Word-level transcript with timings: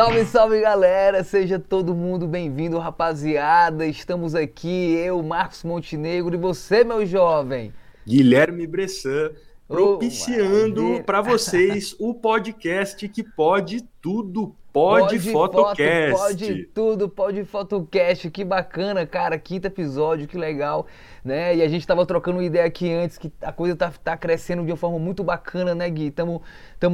Salve, 0.00 0.24
salve 0.24 0.60
galera! 0.62 1.22
Seja 1.22 1.58
todo 1.58 1.94
mundo 1.94 2.26
bem-vindo, 2.26 2.78
rapaziada. 2.78 3.84
Estamos 3.84 4.34
aqui, 4.34 4.94
eu, 4.94 5.22
Marcos 5.22 5.62
Montenegro, 5.62 6.34
e 6.34 6.38
você, 6.38 6.82
meu 6.82 7.04
jovem. 7.04 7.70
Guilherme 8.06 8.66
Bressan, 8.66 9.30
propiciando 9.70 10.96
oh, 10.96 11.04
para 11.04 11.22
vocês 11.22 11.94
o 12.00 12.12
podcast 12.12 13.08
que 13.08 13.22
pode 13.22 13.82
tudo. 14.02 14.56
Pode, 14.72 15.18
pode 15.18 15.32
Fotocast. 15.32 16.10
Foto, 16.10 16.20
pode 16.20 16.64
tudo, 16.74 17.08
pode 17.08 17.44
Fotocast. 17.44 18.30
Que 18.30 18.44
bacana, 18.44 19.04
cara. 19.06 19.38
Quinto 19.38 19.66
episódio, 19.66 20.28
que 20.28 20.36
legal, 20.36 20.86
né? 21.24 21.56
E 21.56 21.62
a 21.62 21.68
gente 21.68 21.86
tava 21.86 22.04
trocando 22.06 22.42
ideia 22.42 22.66
aqui 22.66 22.92
antes 22.92 23.18
que 23.18 23.32
a 23.42 23.52
coisa 23.52 23.74
tá, 23.74 23.92
tá 24.02 24.16
crescendo 24.16 24.64
de 24.64 24.70
uma 24.70 24.76
forma 24.76 24.98
muito 24.98 25.24
bacana, 25.24 25.74
né, 25.74 25.88
Gui? 25.88 26.06
Estamos 26.06 26.40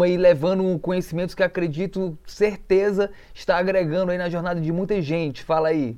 aí 0.03 0.17
levando 0.17 0.79
conhecimentos 0.79 1.35
que 1.35 1.43
acredito, 1.43 2.19
certeza, 2.27 3.11
está 3.35 3.59
agregando 3.59 4.11
aí 4.11 4.19
na 4.19 4.31
jornada 4.31 4.61
de 4.61 4.73
muita 4.73 5.01
gente. 5.03 5.43
Fala 5.43 5.69
aí. 5.69 5.97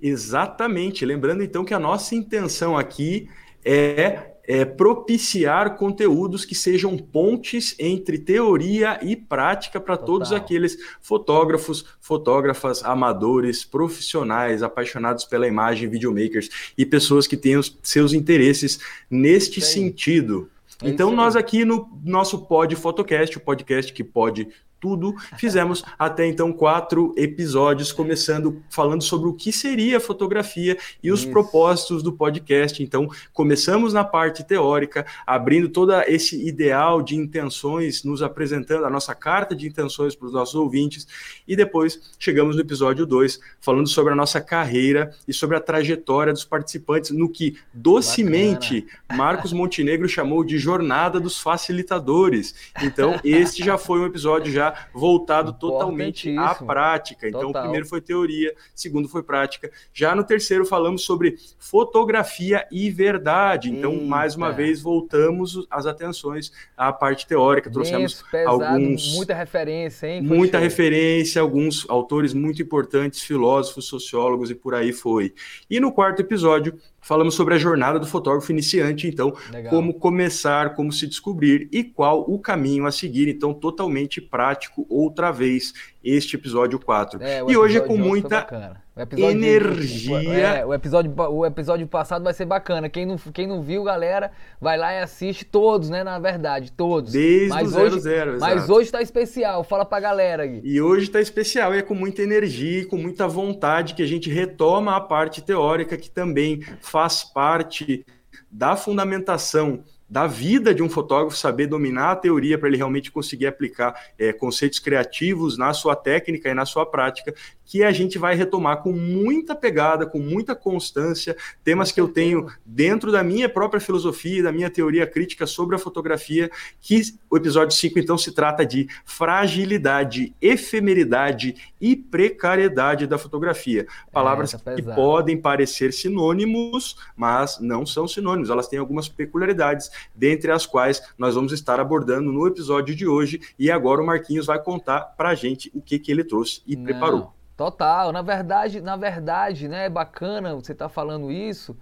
Exatamente. 0.00 1.06
Lembrando 1.06 1.42
então 1.42 1.64
que 1.64 1.72
a 1.72 1.78
nossa 1.78 2.14
intenção 2.14 2.76
aqui 2.76 3.30
é 3.64 4.33
é, 4.46 4.64
propiciar 4.64 5.76
conteúdos 5.76 6.44
que 6.44 6.54
sejam 6.54 6.96
pontes 6.96 7.74
entre 7.78 8.18
teoria 8.18 8.98
e 9.02 9.16
prática 9.16 9.80
para 9.80 9.96
todos 9.96 10.32
aqueles 10.32 10.76
fotógrafos, 11.00 11.84
fotógrafas, 12.00 12.84
amadores, 12.84 13.64
profissionais, 13.64 14.62
apaixonados 14.62 15.24
pela 15.24 15.48
imagem, 15.48 15.88
videomakers 15.88 16.48
e 16.76 16.84
pessoas 16.84 17.26
que 17.26 17.36
tenham 17.36 17.62
seus 17.82 18.12
interesses 18.12 18.78
neste 19.10 19.60
sentido. 19.60 20.50
É 20.82 20.88
então, 20.88 21.14
nós 21.14 21.36
aqui 21.36 21.64
no 21.64 21.88
nosso 22.04 22.46
Pod 22.46 22.74
Fotocast, 22.76 23.36
o 23.36 23.40
podcast 23.40 23.92
que 23.92 24.04
pode 24.04 24.48
tudo. 24.84 25.14
Fizemos 25.38 25.82
até 25.98 26.26
então 26.26 26.52
quatro 26.52 27.14
episódios, 27.16 27.90
começando 27.90 28.62
falando 28.68 29.02
sobre 29.02 29.30
o 29.30 29.32
que 29.32 29.50
seria 29.50 29.98
fotografia 29.98 30.76
e 31.02 31.10
os 31.10 31.20
Isso. 31.20 31.30
propósitos 31.30 32.02
do 32.02 32.12
podcast. 32.12 32.82
Então, 32.82 33.08
começamos 33.32 33.94
na 33.94 34.04
parte 34.04 34.44
teórica, 34.44 35.06
abrindo 35.26 35.70
todo 35.70 35.90
esse 36.02 36.46
ideal 36.46 37.00
de 37.00 37.16
intenções, 37.16 38.04
nos 38.04 38.20
apresentando 38.20 38.84
a 38.84 38.90
nossa 38.90 39.14
carta 39.14 39.56
de 39.56 39.66
intenções 39.66 40.14
para 40.14 40.26
os 40.26 40.34
nossos 40.34 40.54
ouvintes, 40.54 41.08
e 41.48 41.56
depois 41.56 42.12
chegamos 42.18 42.56
no 42.56 42.60
episódio 42.60 43.06
2, 43.06 43.40
falando 43.62 43.88
sobre 43.88 44.12
a 44.12 44.16
nossa 44.16 44.38
carreira 44.38 45.14
e 45.26 45.32
sobre 45.32 45.56
a 45.56 45.60
trajetória 45.60 46.30
dos 46.30 46.44
participantes, 46.44 47.10
no 47.10 47.30
que 47.30 47.56
docemente 47.72 48.82
Bacana. 48.82 49.04
Marcos 49.16 49.52
Montenegro 49.54 50.06
chamou 50.06 50.44
de 50.44 50.58
jornada 50.58 51.18
dos 51.18 51.38
facilitadores. 51.38 52.54
Então, 52.82 53.18
este 53.24 53.64
já 53.64 53.78
foi 53.78 54.00
um 54.00 54.06
episódio 54.06 54.52
já 54.52 54.73
voltado 54.92 55.52
totalmente 55.52 56.36
à 56.36 56.54
prática. 56.54 57.28
Então, 57.28 57.42
Total. 57.42 57.62
o 57.62 57.64
primeiro 57.64 57.86
foi 57.86 58.00
teoria, 58.00 58.54
segundo 58.74 59.08
foi 59.08 59.22
prática. 59.22 59.70
Já 59.92 60.14
no 60.14 60.24
terceiro 60.24 60.64
falamos 60.64 61.02
sobre 61.02 61.36
fotografia 61.58 62.66
e 62.70 62.90
verdade. 62.90 63.70
Então, 63.70 63.92
Eita. 63.92 64.04
mais 64.04 64.34
uma 64.34 64.50
vez, 64.50 64.80
voltamos 64.80 65.66
as 65.70 65.86
atenções 65.86 66.52
à 66.76 66.92
parte 66.92 67.26
teórica. 67.26 67.70
Trouxemos 67.70 68.22
pesado, 68.30 68.64
alguns. 68.64 69.14
Muita 69.14 69.34
referência, 69.34 70.06
hein? 70.06 70.26
Foi 70.26 70.36
muita 70.36 70.58
show. 70.58 70.64
referência, 70.64 71.42
alguns 71.42 71.88
autores 71.88 72.34
muito 72.34 72.62
importantes, 72.62 73.20
filósofos, 73.20 73.86
sociólogos 73.86 74.50
e 74.50 74.54
por 74.54 74.74
aí 74.74 74.92
foi. 74.92 75.34
E 75.68 75.80
no 75.80 75.92
quarto 75.92 76.20
episódio, 76.20 76.78
falamos 77.04 77.34
sobre 77.34 77.54
a 77.54 77.58
jornada 77.58 78.00
do 78.00 78.06
fotógrafo 78.06 78.50
iniciante, 78.50 79.06
então, 79.06 79.36
Legal. 79.52 79.70
como 79.70 79.94
começar, 79.94 80.74
como 80.74 80.90
se 80.90 81.06
descobrir 81.06 81.68
e 81.70 81.84
qual 81.84 82.24
o 82.26 82.38
caminho 82.38 82.86
a 82.86 82.90
seguir, 82.90 83.28
então, 83.28 83.52
totalmente 83.52 84.20
prático 84.20 84.86
outra 84.88 85.30
vez 85.30 85.74
este 86.02 86.36
episódio 86.36 86.80
4. 86.80 87.22
É, 87.22 87.40
e 87.46 87.56
hoje 87.56 87.76
é 87.76 87.80
com 87.80 87.96
muita 87.96 88.82
energia. 88.96 90.20
De, 90.20 90.28
é, 90.28 90.64
o, 90.64 90.72
episódio, 90.72 91.12
o 91.16 91.44
episódio 91.44 91.86
passado 91.86 92.22
vai 92.22 92.32
ser 92.32 92.44
bacana. 92.44 92.88
Quem 92.88 93.04
não, 93.04 93.16
quem 93.18 93.46
não 93.46 93.60
viu, 93.60 93.82
galera, 93.82 94.30
vai 94.60 94.78
lá 94.78 94.92
e 94.92 95.00
assiste 95.00 95.44
todos, 95.44 95.90
né? 95.90 96.04
Na 96.04 96.18
verdade, 96.18 96.70
todos. 96.70 97.12
Desde 97.12 97.48
mas 97.48 97.74
o 97.74 97.80
hoje, 97.80 98.00
00, 98.00 98.38
Mas 98.38 98.70
hoje 98.70 98.92
tá 98.92 99.02
especial. 99.02 99.64
Fala 99.64 99.84
pra 99.84 99.98
galera, 99.98 100.46
Gui. 100.46 100.60
E 100.62 100.80
hoje 100.80 101.10
tá 101.10 101.20
especial 101.20 101.74
e 101.74 101.78
é 101.78 101.82
com 101.82 101.94
muita 101.94 102.22
energia 102.22 102.82
e 102.82 102.84
com 102.84 102.96
muita 102.96 103.26
vontade 103.26 103.94
que 103.94 104.02
a 104.02 104.06
gente 104.06 104.30
retoma 104.30 104.96
a 104.96 105.00
parte 105.00 105.42
teórica 105.42 105.96
que 105.96 106.10
também 106.10 106.60
faz 106.80 107.24
parte 107.24 108.06
da 108.50 108.76
fundamentação 108.76 109.82
da 110.08 110.26
vida 110.26 110.74
de 110.74 110.82
um 110.82 110.88
fotógrafo, 110.88 111.36
saber 111.36 111.66
dominar 111.66 112.12
a 112.12 112.16
teoria 112.16 112.58
para 112.58 112.68
ele 112.68 112.76
realmente 112.76 113.10
conseguir 113.10 113.46
aplicar 113.46 113.94
é, 114.18 114.32
conceitos 114.32 114.78
criativos 114.78 115.56
na 115.56 115.72
sua 115.72 115.96
técnica 115.96 116.48
e 116.48 116.54
na 116.54 116.66
sua 116.66 116.86
prática, 116.86 117.34
que 117.64 117.82
a 117.82 117.92
gente 117.92 118.18
vai 118.18 118.34
retomar 118.34 118.82
com 118.82 118.92
muita 118.92 119.54
pegada, 119.54 120.06
com 120.06 120.18
muita 120.18 120.54
constância, 120.54 121.36
temas 121.62 121.90
que 121.90 122.00
eu 122.00 122.08
tenho 122.08 122.46
dentro 122.64 123.10
da 123.10 123.22
minha 123.22 123.48
própria 123.48 123.80
filosofia, 123.80 124.42
da 124.42 124.52
minha 124.52 124.70
teoria 124.70 125.06
crítica 125.06 125.46
sobre 125.46 125.76
a 125.76 125.78
fotografia, 125.78 126.50
que 126.80 127.02
o 127.30 127.36
episódio 127.36 127.76
5 127.76 127.98
então 127.98 128.18
se 128.18 128.32
trata 128.32 128.64
de 128.64 128.86
fragilidade, 129.04 130.34
efemeridade 130.40 131.54
e 131.80 131.96
precariedade 131.96 133.06
da 133.06 133.18
fotografia. 133.18 133.86
Palavras 134.12 134.54
é, 134.54 134.74
que 134.74 134.82
podem 134.82 135.40
parecer 135.40 135.92
sinônimos, 135.92 136.96
mas 137.16 137.58
não 137.60 137.86
são 137.86 138.06
sinônimos, 138.06 138.50
elas 138.50 138.68
têm 138.68 138.78
algumas 138.78 139.08
peculiaridades 139.08 139.90
dentre 140.14 140.50
as 140.50 140.66
quais 140.66 141.02
nós 141.18 141.34
vamos 141.34 141.52
estar 141.52 141.80
abordando 141.80 142.32
no 142.32 142.46
episódio 142.46 142.94
de 142.94 143.06
hoje. 143.06 143.40
E 143.58 143.70
agora 143.70 144.02
o 144.02 144.06
Marquinhos 144.06 144.46
vai 144.46 144.62
contar 144.62 145.00
para 145.16 145.30
a 145.30 145.34
gente 145.34 145.70
o 145.74 145.80
que, 145.80 145.98
que 145.98 146.10
ele 146.10 146.24
trouxe 146.24 146.62
e 146.66 146.76
Não, 146.76 146.84
preparou. 146.84 147.34
Total, 147.56 148.10
na 148.10 148.20
verdade, 148.20 148.80
na 148.80 148.96
verdade, 148.96 149.68
né, 149.68 149.86
é 149.86 149.88
bacana 149.88 150.54
você 150.54 150.72
estar 150.72 150.86
tá 150.86 150.88
falando 150.88 151.30
isso, 151.30 151.76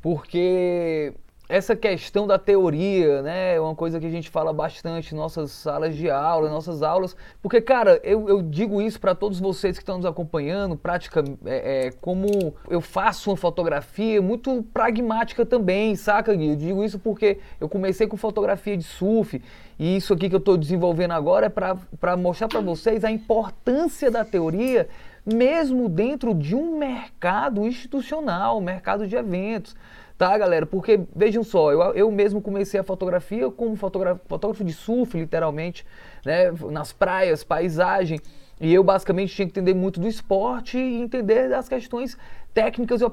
porque 0.00 1.12
essa 1.50 1.74
questão 1.74 2.28
da 2.28 2.38
teoria, 2.38 3.20
né, 3.22 3.56
é 3.56 3.60
uma 3.60 3.74
coisa 3.74 3.98
que 3.98 4.06
a 4.06 4.10
gente 4.10 4.30
fala 4.30 4.52
bastante 4.52 5.12
em 5.12 5.18
nossas 5.18 5.50
salas 5.50 5.96
de 5.96 6.08
aula, 6.08 6.48
nossas 6.48 6.80
aulas, 6.80 7.16
porque, 7.42 7.60
cara, 7.60 8.00
eu, 8.04 8.28
eu 8.28 8.40
digo 8.40 8.80
isso 8.80 9.00
para 9.00 9.16
todos 9.16 9.40
vocês 9.40 9.76
que 9.76 9.82
estão 9.82 9.96
nos 9.96 10.06
acompanhando, 10.06 10.76
prática, 10.76 11.24
é, 11.44 11.88
é, 11.88 11.90
como 12.00 12.54
eu 12.70 12.80
faço 12.80 13.30
uma 13.30 13.36
fotografia 13.36 14.22
muito 14.22 14.64
pragmática 14.72 15.44
também, 15.44 15.96
saca, 15.96 16.32
Gui? 16.34 16.50
Eu 16.50 16.56
digo 16.56 16.84
isso 16.84 17.00
porque 17.00 17.38
eu 17.60 17.68
comecei 17.68 18.06
com 18.06 18.16
fotografia 18.16 18.76
de 18.76 18.84
surf, 18.84 19.42
e 19.76 19.96
isso 19.96 20.14
aqui 20.14 20.28
que 20.28 20.34
eu 20.36 20.38
estou 20.38 20.56
desenvolvendo 20.56 21.12
agora 21.12 21.46
é 21.46 21.48
para 21.48 22.16
mostrar 22.16 22.46
para 22.46 22.60
vocês 22.60 23.04
a 23.04 23.10
importância 23.10 24.08
da 24.08 24.24
teoria, 24.24 24.88
mesmo 25.24 25.88
dentro 25.88 26.34
de 26.34 26.54
um 26.54 26.78
mercado 26.78 27.66
institucional, 27.66 28.60
mercado 28.60 29.06
de 29.06 29.16
eventos. 29.16 29.76
Tá, 30.16 30.36
galera? 30.36 30.66
Porque, 30.66 31.00
vejam 31.16 31.42
só, 31.42 31.72
eu, 31.72 31.80
eu 31.94 32.10
mesmo 32.10 32.42
comecei 32.42 32.78
a 32.78 32.84
fotografia 32.84 33.50
como 33.50 33.74
fotógrafo, 33.74 34.62
de 34.62 34.72
surf, 34.72 35.18
literalmente, 35.18 35.86
né? 36.26 36.52
Nas 36.70 36.92
praias, 36.92 37.42
paisagem. 37.42 38.20
E 38.60 38.74
eu 38.74 38.84
basicamente 38.84 39.34
tinha 39.34 39.46
que 39.46 39.52
entender 39.58 39.72
muito 39.72 39.98
do 39.98 40.06
esporte 40.06 40.76
e 40.76 41.00
entender 41.00 41.48
das 41.48 41.70
questões 41.70 42.18
técnicas 42.52 43.00
e 43.00 43.04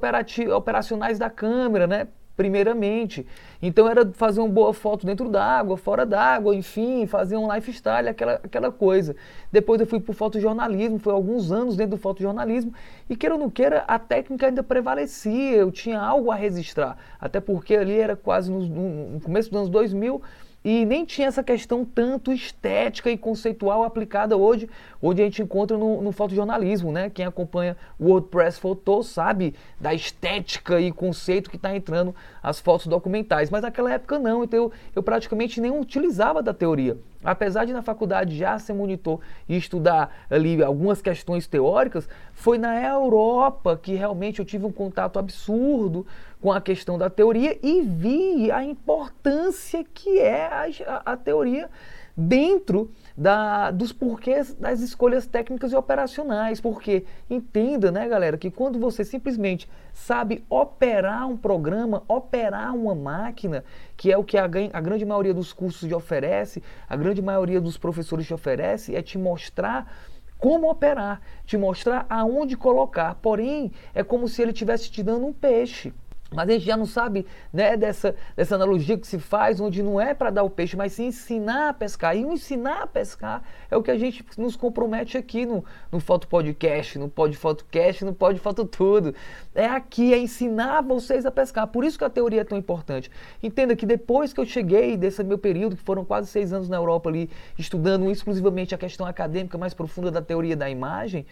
operacionais 0.52 1.18
da 1.18 1.30
câmera, 1.30 1.88
né? 1.88 2.10
Primeiramente. 2.38 3.26
Então 3.60 3.90
era 3.90 4.06
fazer 4.14 4.40
uma 4.40 4.48
boa 4.48 4.72
foto 4.72 5.06
dentro 5.06 5.28
d'água, 5.28 5.76
fora 5.76 6.06
d'água, 6.06 6.56
enfim, 6.56 7.08
fazer 7.08 7.36
um 7.36 7.52
lifestyle, 7.52 8.08
aquela, 8.08 8.34
aquela 8.34 8.72
coisa. 8.72 9.16
Depois 9.52 9.82
eu 9.82 9.88
fui 9.88 10.00
para 10.00 10.12
o 10.12 10.14
fotojornalismo, 10.14 11.00
foi 11.00 11.12
alguns 11.12 11.52
anos 11.52 11.76
dentro 11.76 11.98
do 11.98 12.02
fotojornalismo, 12.02 12.72
e 13.10 13.16
queira 13.16 13.34
ou 13.34 13.42
não 13.42 13.50
queira, 13.50 13.84
a 13.88 13.98
técnica 13.98 14.46
ainda 14.46 14.62
prevalecia, 14.62 15.58
eu 15.58 15.72
tinha 15.72 16.00
algo 16.00 16.30
a 16.30 16.36
registrar. 16.36 16.96
Até 17.20 17.40
porque 17.42 17.76
ali 17.76 18.00
era 18.00 18.16
quase 18.16 18.52
no, 18.52 18.60
no 18.60 19.20
começo 19.20 19.50
dos 19.50 19.58
anos 19.58 19.70
2000, 19.72 20.22
e 20.70 20.86
nem 20.86 21.06
tinha 21.06 21.30
essa 21.30 21.42
questão 21.42 21.86
tanto 21.86 22.30
estética 22.30 23.10
e 23.10 23.18
conceitual 23.18 23.86
aplicada 23.86 24.36
hoje, 24.36 24.70
onde 25.02 25.22
a 25.22 25.24
gente 25.24 25.42
encontra 25.42 25.78
no, 25.78 26.02
no 26.02 26.12
fotojornalismo, 26.12 26.92
né? 26.92 27.10
Quem 27.10 27.26
acompanha 27.26 27.78
o 27.98 28.08
WordPress 28.10 28.60
Photo 28.60 29.02
sabe 29.02 29.56
da 29.80 29.94
estética 29.94 30.82
e 30.82 30.92
conceito 30.92 31.50
que 31.50 31.56
está 31.56 31.74
entrando 31.74 32.14
as 32.44 32.60
fotos 32.60 32.88
documentais. 32.88 33.50
Mas 33.50 33.62
naquela 33.62 33.94
época 33.94 34.20
não, 34.20 34.44
então 34.44 34.60
eu, 34.60 34.72
eu 34.94 35.02
praticamente 35.02 35.62
nem 35.62 35.72
utilizava 35.72 36.44
da 36.44 36.54
teoria. 36.54 36.98
Apesar 37.24 37.66
de 37.66 37.74
na 37.74 37.82
faculdade 37.82 38.38
já 38.38 38.58
ser 38.60 38.74
monitor 38.74 39.20
e 39.50 39.58
estudar 39.58 40.26
ali 40.30 40.62
algumas 40.64 41.02
questões 41.02 41.48
teóricas, 41.48 42.08
foi 42.32 42.58
na 42.58 42.82
Europa 42.82 43.78
que 43.82 43.96
realmente 43.96 44.40
eu 44.40 44.46
tive 44.46 44.66
um 44.66 44.72
contato 44.72 45.18
absurdo 45.18 46.06
com 46.40 46.52
a 46.52 46.62
questão 46.62 46.98
da 46.98 47.10
teoria 47.10 47.58
e 47.64 47.82
vi 47.82 48.52
a 48.52 48.64
importância 48.64 49.84
que 49.94 50.20
é 50.20 50.46
a, 50.46 51.02
a 51.14 51.18
teoria 51.18 51.70
dentro 52.16 52.92
da, 53.18 53.72
dos 53.72 53.92
porquês 53.92 54.54
das 54.54 54.80
escolhas 54.80 55.26
técnicas 55.26 55.72
e 55.72 55.76
operacionais. 55.76 56.62
Porque 56.62 57.06
entenda, 57.28 57.92
né, 57.92 58.08
galera, 58.08 58.38
que 58.38 58.52
quando 58.52 58.78
você 58.78 59.04
simplesmente 59.04 59.68
sabe 59.92 60.46
operar 60.48 61.28
um 61.28 61.36
programa, 61.36 62.04
operar 62.08 62.76
uma 62.76 62.94
máquina, 62.94 63.64
que 63.96 64.12
é 64.12 64.18
o 64.18 64.24
que 64.24 64.38
a, 64.38 64.44
a 64.44 64.82
grande 64.82 65.06
maioria 65.06 65.34
dos 65.34 65.52
cursos 65.52 65.88
te 65.88 65.96
oferece, 65.96 66.62
a 66.88 66.96
grande 66.96 67.22
maioria 67.22 67.60
dos 67.60 67.78
professores 67.78 68.28
te 68.28 68.34
oferece, 68.34 68.96
é 68.96 69.02
te 69.02 69.18
mostrar 69.18 69.92
como 70.38 70.70
operar, 70.70 71.20
te 71.46 71.58
mostrar 71.58 72.06
aonde 72.08 72.56
colocar. 72.56 73.16
Porém, 73.16 73.72
é 73.96 74.04
como 74.04 74.28
se 74.28 74.42
ele 74.42 74.52
estivesse 74.52 74.92
te 74.92 75.02
dando 75.02 75.26
um 75.26 75.34
peixe. 75.34 75.92
Mas 76.32 76.50
a 76.50 76.54
gente 76.54 76.66
já 76.66 76.76
não 76.76 76.86
sabe 76.86 77.26
né, 77.54 77.78
dessa, 77.78 78.14
dessa 78.36 78.56
analogia 78.56 78.98
que 78.98 79.08
se 79.08 79.18
faz, 79.18 79.62
onde 79.62 79.82
não 79.82 80.00
é 80.00 80.14
para 80.14 80.30
dar 80.30 80.44
o 80.44 80.50
peixe, 80.50 80.76
mas 80.76 80.94
sim 80.94 81.08
ensinar 81.08 81.70
a 81.70 81.74
pescar. 81.74 82.18
E 82.18 82.26
o 82.26 82.34
ensinar 82.34 82.84
a 82.84 82.88
pescar 82.88 83.44
é 83.72 83.78
o 83.78 83.82
que 83.82 83.90
a 83.90 83.98
gente 83.98 84.26
nos 84.38 84.56
compromete 84.56 85.18
aqui 85.18 85.46
no, 85.46 85.64
no 85.90 86.02
Foto 86.02 86.28
Podcast, 86.28 87.00
no 87.00 87.08
Pod 87.08 87.36
Fotocast, 87.38 88.04
no 88.04 88.14
Pod 88.14 88.38
Foto 88.40 88.66
Tudo. 88.66 89.16
É 89.56 89.66
aqui, 89.66 90.14
é 90.14 90.18
ensinar 90.18 90.82
vocês 90.82 91.26
a 91.26 91.32
pescar. 91.32 91.66
Por 91.68 91.86
isso 91.86 91.98
que 91.98 92.04
a 92.04 92.10
teoria 92.10 92.42
é 92.42 92.44
tão 92.44 92.58
importante. 92.58 93.10
Entenda 93.42 93.74
que 93.74 93.86
depois 93.86 94.34
que 94.34 94.40
eu 94.42 94.46
cheguei 94.46 94.98
desse 94.98 95.24
meu 95.24 95.38
período, 95.38 95.78
que 95.78 95.84
foram 95.84 96.04
quase 96.04 96.28
seis 96.28 96.52
anos 96.52 96.68
na 96.68 96.76
Europa 96.76 97.10
ali, 97.10 97.30
estudando 97.58 98.12
exclusivamente 98.12 98.76
a 98.76 98.78
questão 98.78 99.06
acadêmica 99.06 99.58
mais 99.58 99.74
profunda 99.74 100.12
da 100.12 100.22
teoria 100.22 100.58
da 100.58 100.70
imagem, 100.70 101.26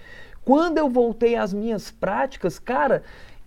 quando 0.46 0.78
eu 0.78 0.88
voltei 0.88 1.36
às 1.36 1.52
minhas 1.52 1.90
práticas, 1.90 2.60
cara, 2.60 3.02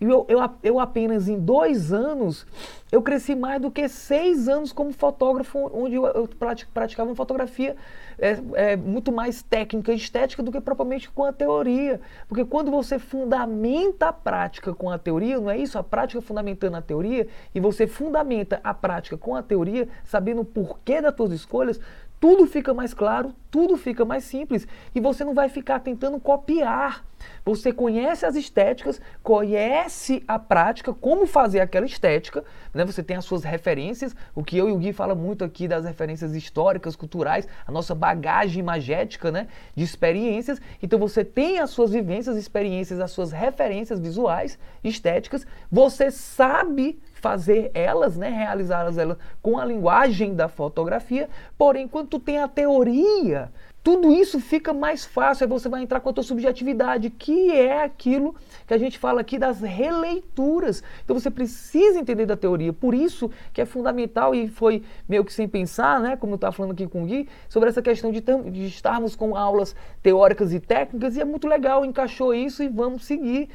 eu, 0.05 0.25
eu, 0.29 0.39
eu 0.63 0.79
apenas 0.79 1.27
em 1.27 1.37
dois 1.37 1.91
anos, 1.91 2.45
eu 2.91 3.01
cresci 3.01 3.35
mais 3.35 3.61
do 3.61 3.69
que 3.69 3.87
seis 3.89 4.47
anos 4.47 4.71
como 4.71 4.93
fotógrafo, 4.93 5.69
onde 5.73 5.95
eu, 5.95 6.05
eu 6.05 6.29
praticava 6.73 7.09
uma 7.09 7.15
fotografia 7.15 7.75
é, 8.17 8.39
é, 8.53 8.75
muito 8.75 9.11
mais 9.11 9.41
técnica 9.41 9.91
e 9.91 9.97
estética 9.97 10.41
do 10.41 10.51
que 10.51 10.61
propriamente 10.61 11.09
com 11.09 11.23
a 11.23 11.33
teoria. 11.33 11.99
Porque 12.27 12.45
quando 12.45 12.71
você 12.71 12.97
fundamenta 12.97 14.07
a 14.07 14.13
prática 14.13 14.73
com 14.73 14.89
a 14.89 14.97
teoria, 14.97 15.39
não 15.39 15.49
é 15.49 15.57
isso? 15.57 15.77
A 15.77 15.83
prática 15.83 16.21
fundamentando 16.21 16.77
a 16.77 16.81
teoria, 16.81 17.27
e 17.53 17.59
você 17.59 17.85
fundamenta 17.85 18.59
a 18.63 18.73
prática 18.73 19.17
com 19.17 19.35
a 19.35 19.43
teoria, 19.43 19.87
sabendo 20.05 20.41
o 20.41 20.45
porquê 20.45 21.01
das 21.01 21.15
suas 21.15 21.31
escolhas, 21.31 21.79
tudo 22.19 22.45
fica 22.45 22.73
mais 22.73 22.93
claro, 22.93 23.33
tudo 23.49 23.77
fica 23.77 24.03
mais 24.03 24.23
simples 24.23 24.67
e 24.93 24.99
você 24.99 25.23
não 25.23 25.33
vai 25.33 25.49
ficar 25.49 25.79
tentando 25.79 26.19
copiar. 26.19 27.05
Você 27.43 27.73
conhece 27.73 28.25
as 28.25 28.35
estéticas, 28.35 29.01
conhece 29.21 30.23
a 30.27 30.39
prática, 30.39 30.93
como 30.93 31.25
fazer 31.25 31.59
aquela 31.59 31.85
estética, 31.85 32.43
né? 32.73 32.85
Você 32.85 33.03
tem 33.03 33.17
as 33.17 33.25
suas 33.25 33.43
referências, 33.43 34.15
o 34.33 34.43
que 34.43 34.57
eu 34.57 34.69
e 34.69 34.71
o 34.71 34.77
Gui 34.77 34.93
fala 34.93 35.15
muito 35.15 35.43
aqui 35.43 35.67
das 35.67 35.85
referências 35.85 36.33
históricas, 36.35 36.95
culturais, 36.95 37.47
a 37.65 37.71
nossa 37.71 37.93
bagagem 37.93 38.59
imagética, 38.59 39.31
né, 39.31 39.47
de 39.75 39.83
experiências. 39.83 40.61
Então 40.81 40.97
você 40.97 41.25
tem 41.25 41.59
as 41.59 41.71
suas 41.71 41.91
vivências, 41.91 42.37
experiências, 42.37 42.99
as 42.99 43.11
suas 43.11 43.31
referências 43.31 43.99
visuais, 43.99 44.57
estéticas. 44.83 45.45
Você 45.71 46.11
sabe 46.11 46.99
fazer 47.19 47.71
elas, 47.73 48.17
né, 48.17 48.29
realizá-las 48.29 48.97
elas 48.97 49.17
com 49.41 49.57
a 49.57 49.65
linguagem 49.65 50.33
da 50.33 50.47
fotografia, 50.47 51.29
porém 51.57 51.87
quando 51.87 52.07
tu 52.07 52.19
tem 52.19 52.39
a 52.39 52.47
teoria, 52.47 53.51
tudo 53.81 54.11
isso 54.11 54.39
fica 54.39 54.73
mais 54.73 55.05
fácil, 55.05 55.45
aí 55.45 55.49
você 55.49 55.69
vai 55.69 55.81
entrar 55.81 56.01
com 56.01 56.09
a 56.09 56.13
tua 56.13 56.23
subjetividade, 56.23 57.09
que 57.09 57.51
é 57.51 57.81
aquilo 57.81 58.35
que 58.67 58.73
a 58.73 58.77
gente 58.77 58.99
fala 58.99 59.21
aqui 59.21 59.39
das 59.39 59.61
releituras. 59.61 60.83
Então 61.03 61.17
você 61.17 61.31
precisa 61.31 61.97
entender 61.97 62.25
da 62.25 62.35
teoria, 62.35 62.73
por 62.73 62.93
isso 62.93 63.31
que 63.53 63.61
é 63.61 63.65
fundamental 63.65 64.35
e 64.35 64.49
foi 64.49 64.83
meio 65.07 65.23
que 65.23 65.33
sem 65.33 65.47
pensar, 65.47 65.99
né, 66.01 66.17
como 66.17 66.33
eu 66.33 66.35
estava 66.35 66.51
falando 66.51 66.73
aqui 66.73 66.87
com 66.87 67.03
o 67.03 67.05
Gui, 67.05 67.29
sobre 67.47 67.69
essa 67.69 67.81
questão 67.81 68.11
de, 68.11 68.21
de 68.21 68.65
estarmos 68.65 69.15
com 69.15 69.35
aulas 69.35 69.75
teóricas 70.03 70.53
e 70.53 70.59
técnicas, 70.59 71.15
e 71.15 71.21
é 71.21 71.25
muito 71.25 71.47
legal, 71.47 71.85
encaixou 71.85 72.33
isso 72.33 72.61
e 72.61 72.67
vamos 72.67 73.05
seguir. 73.05 73.49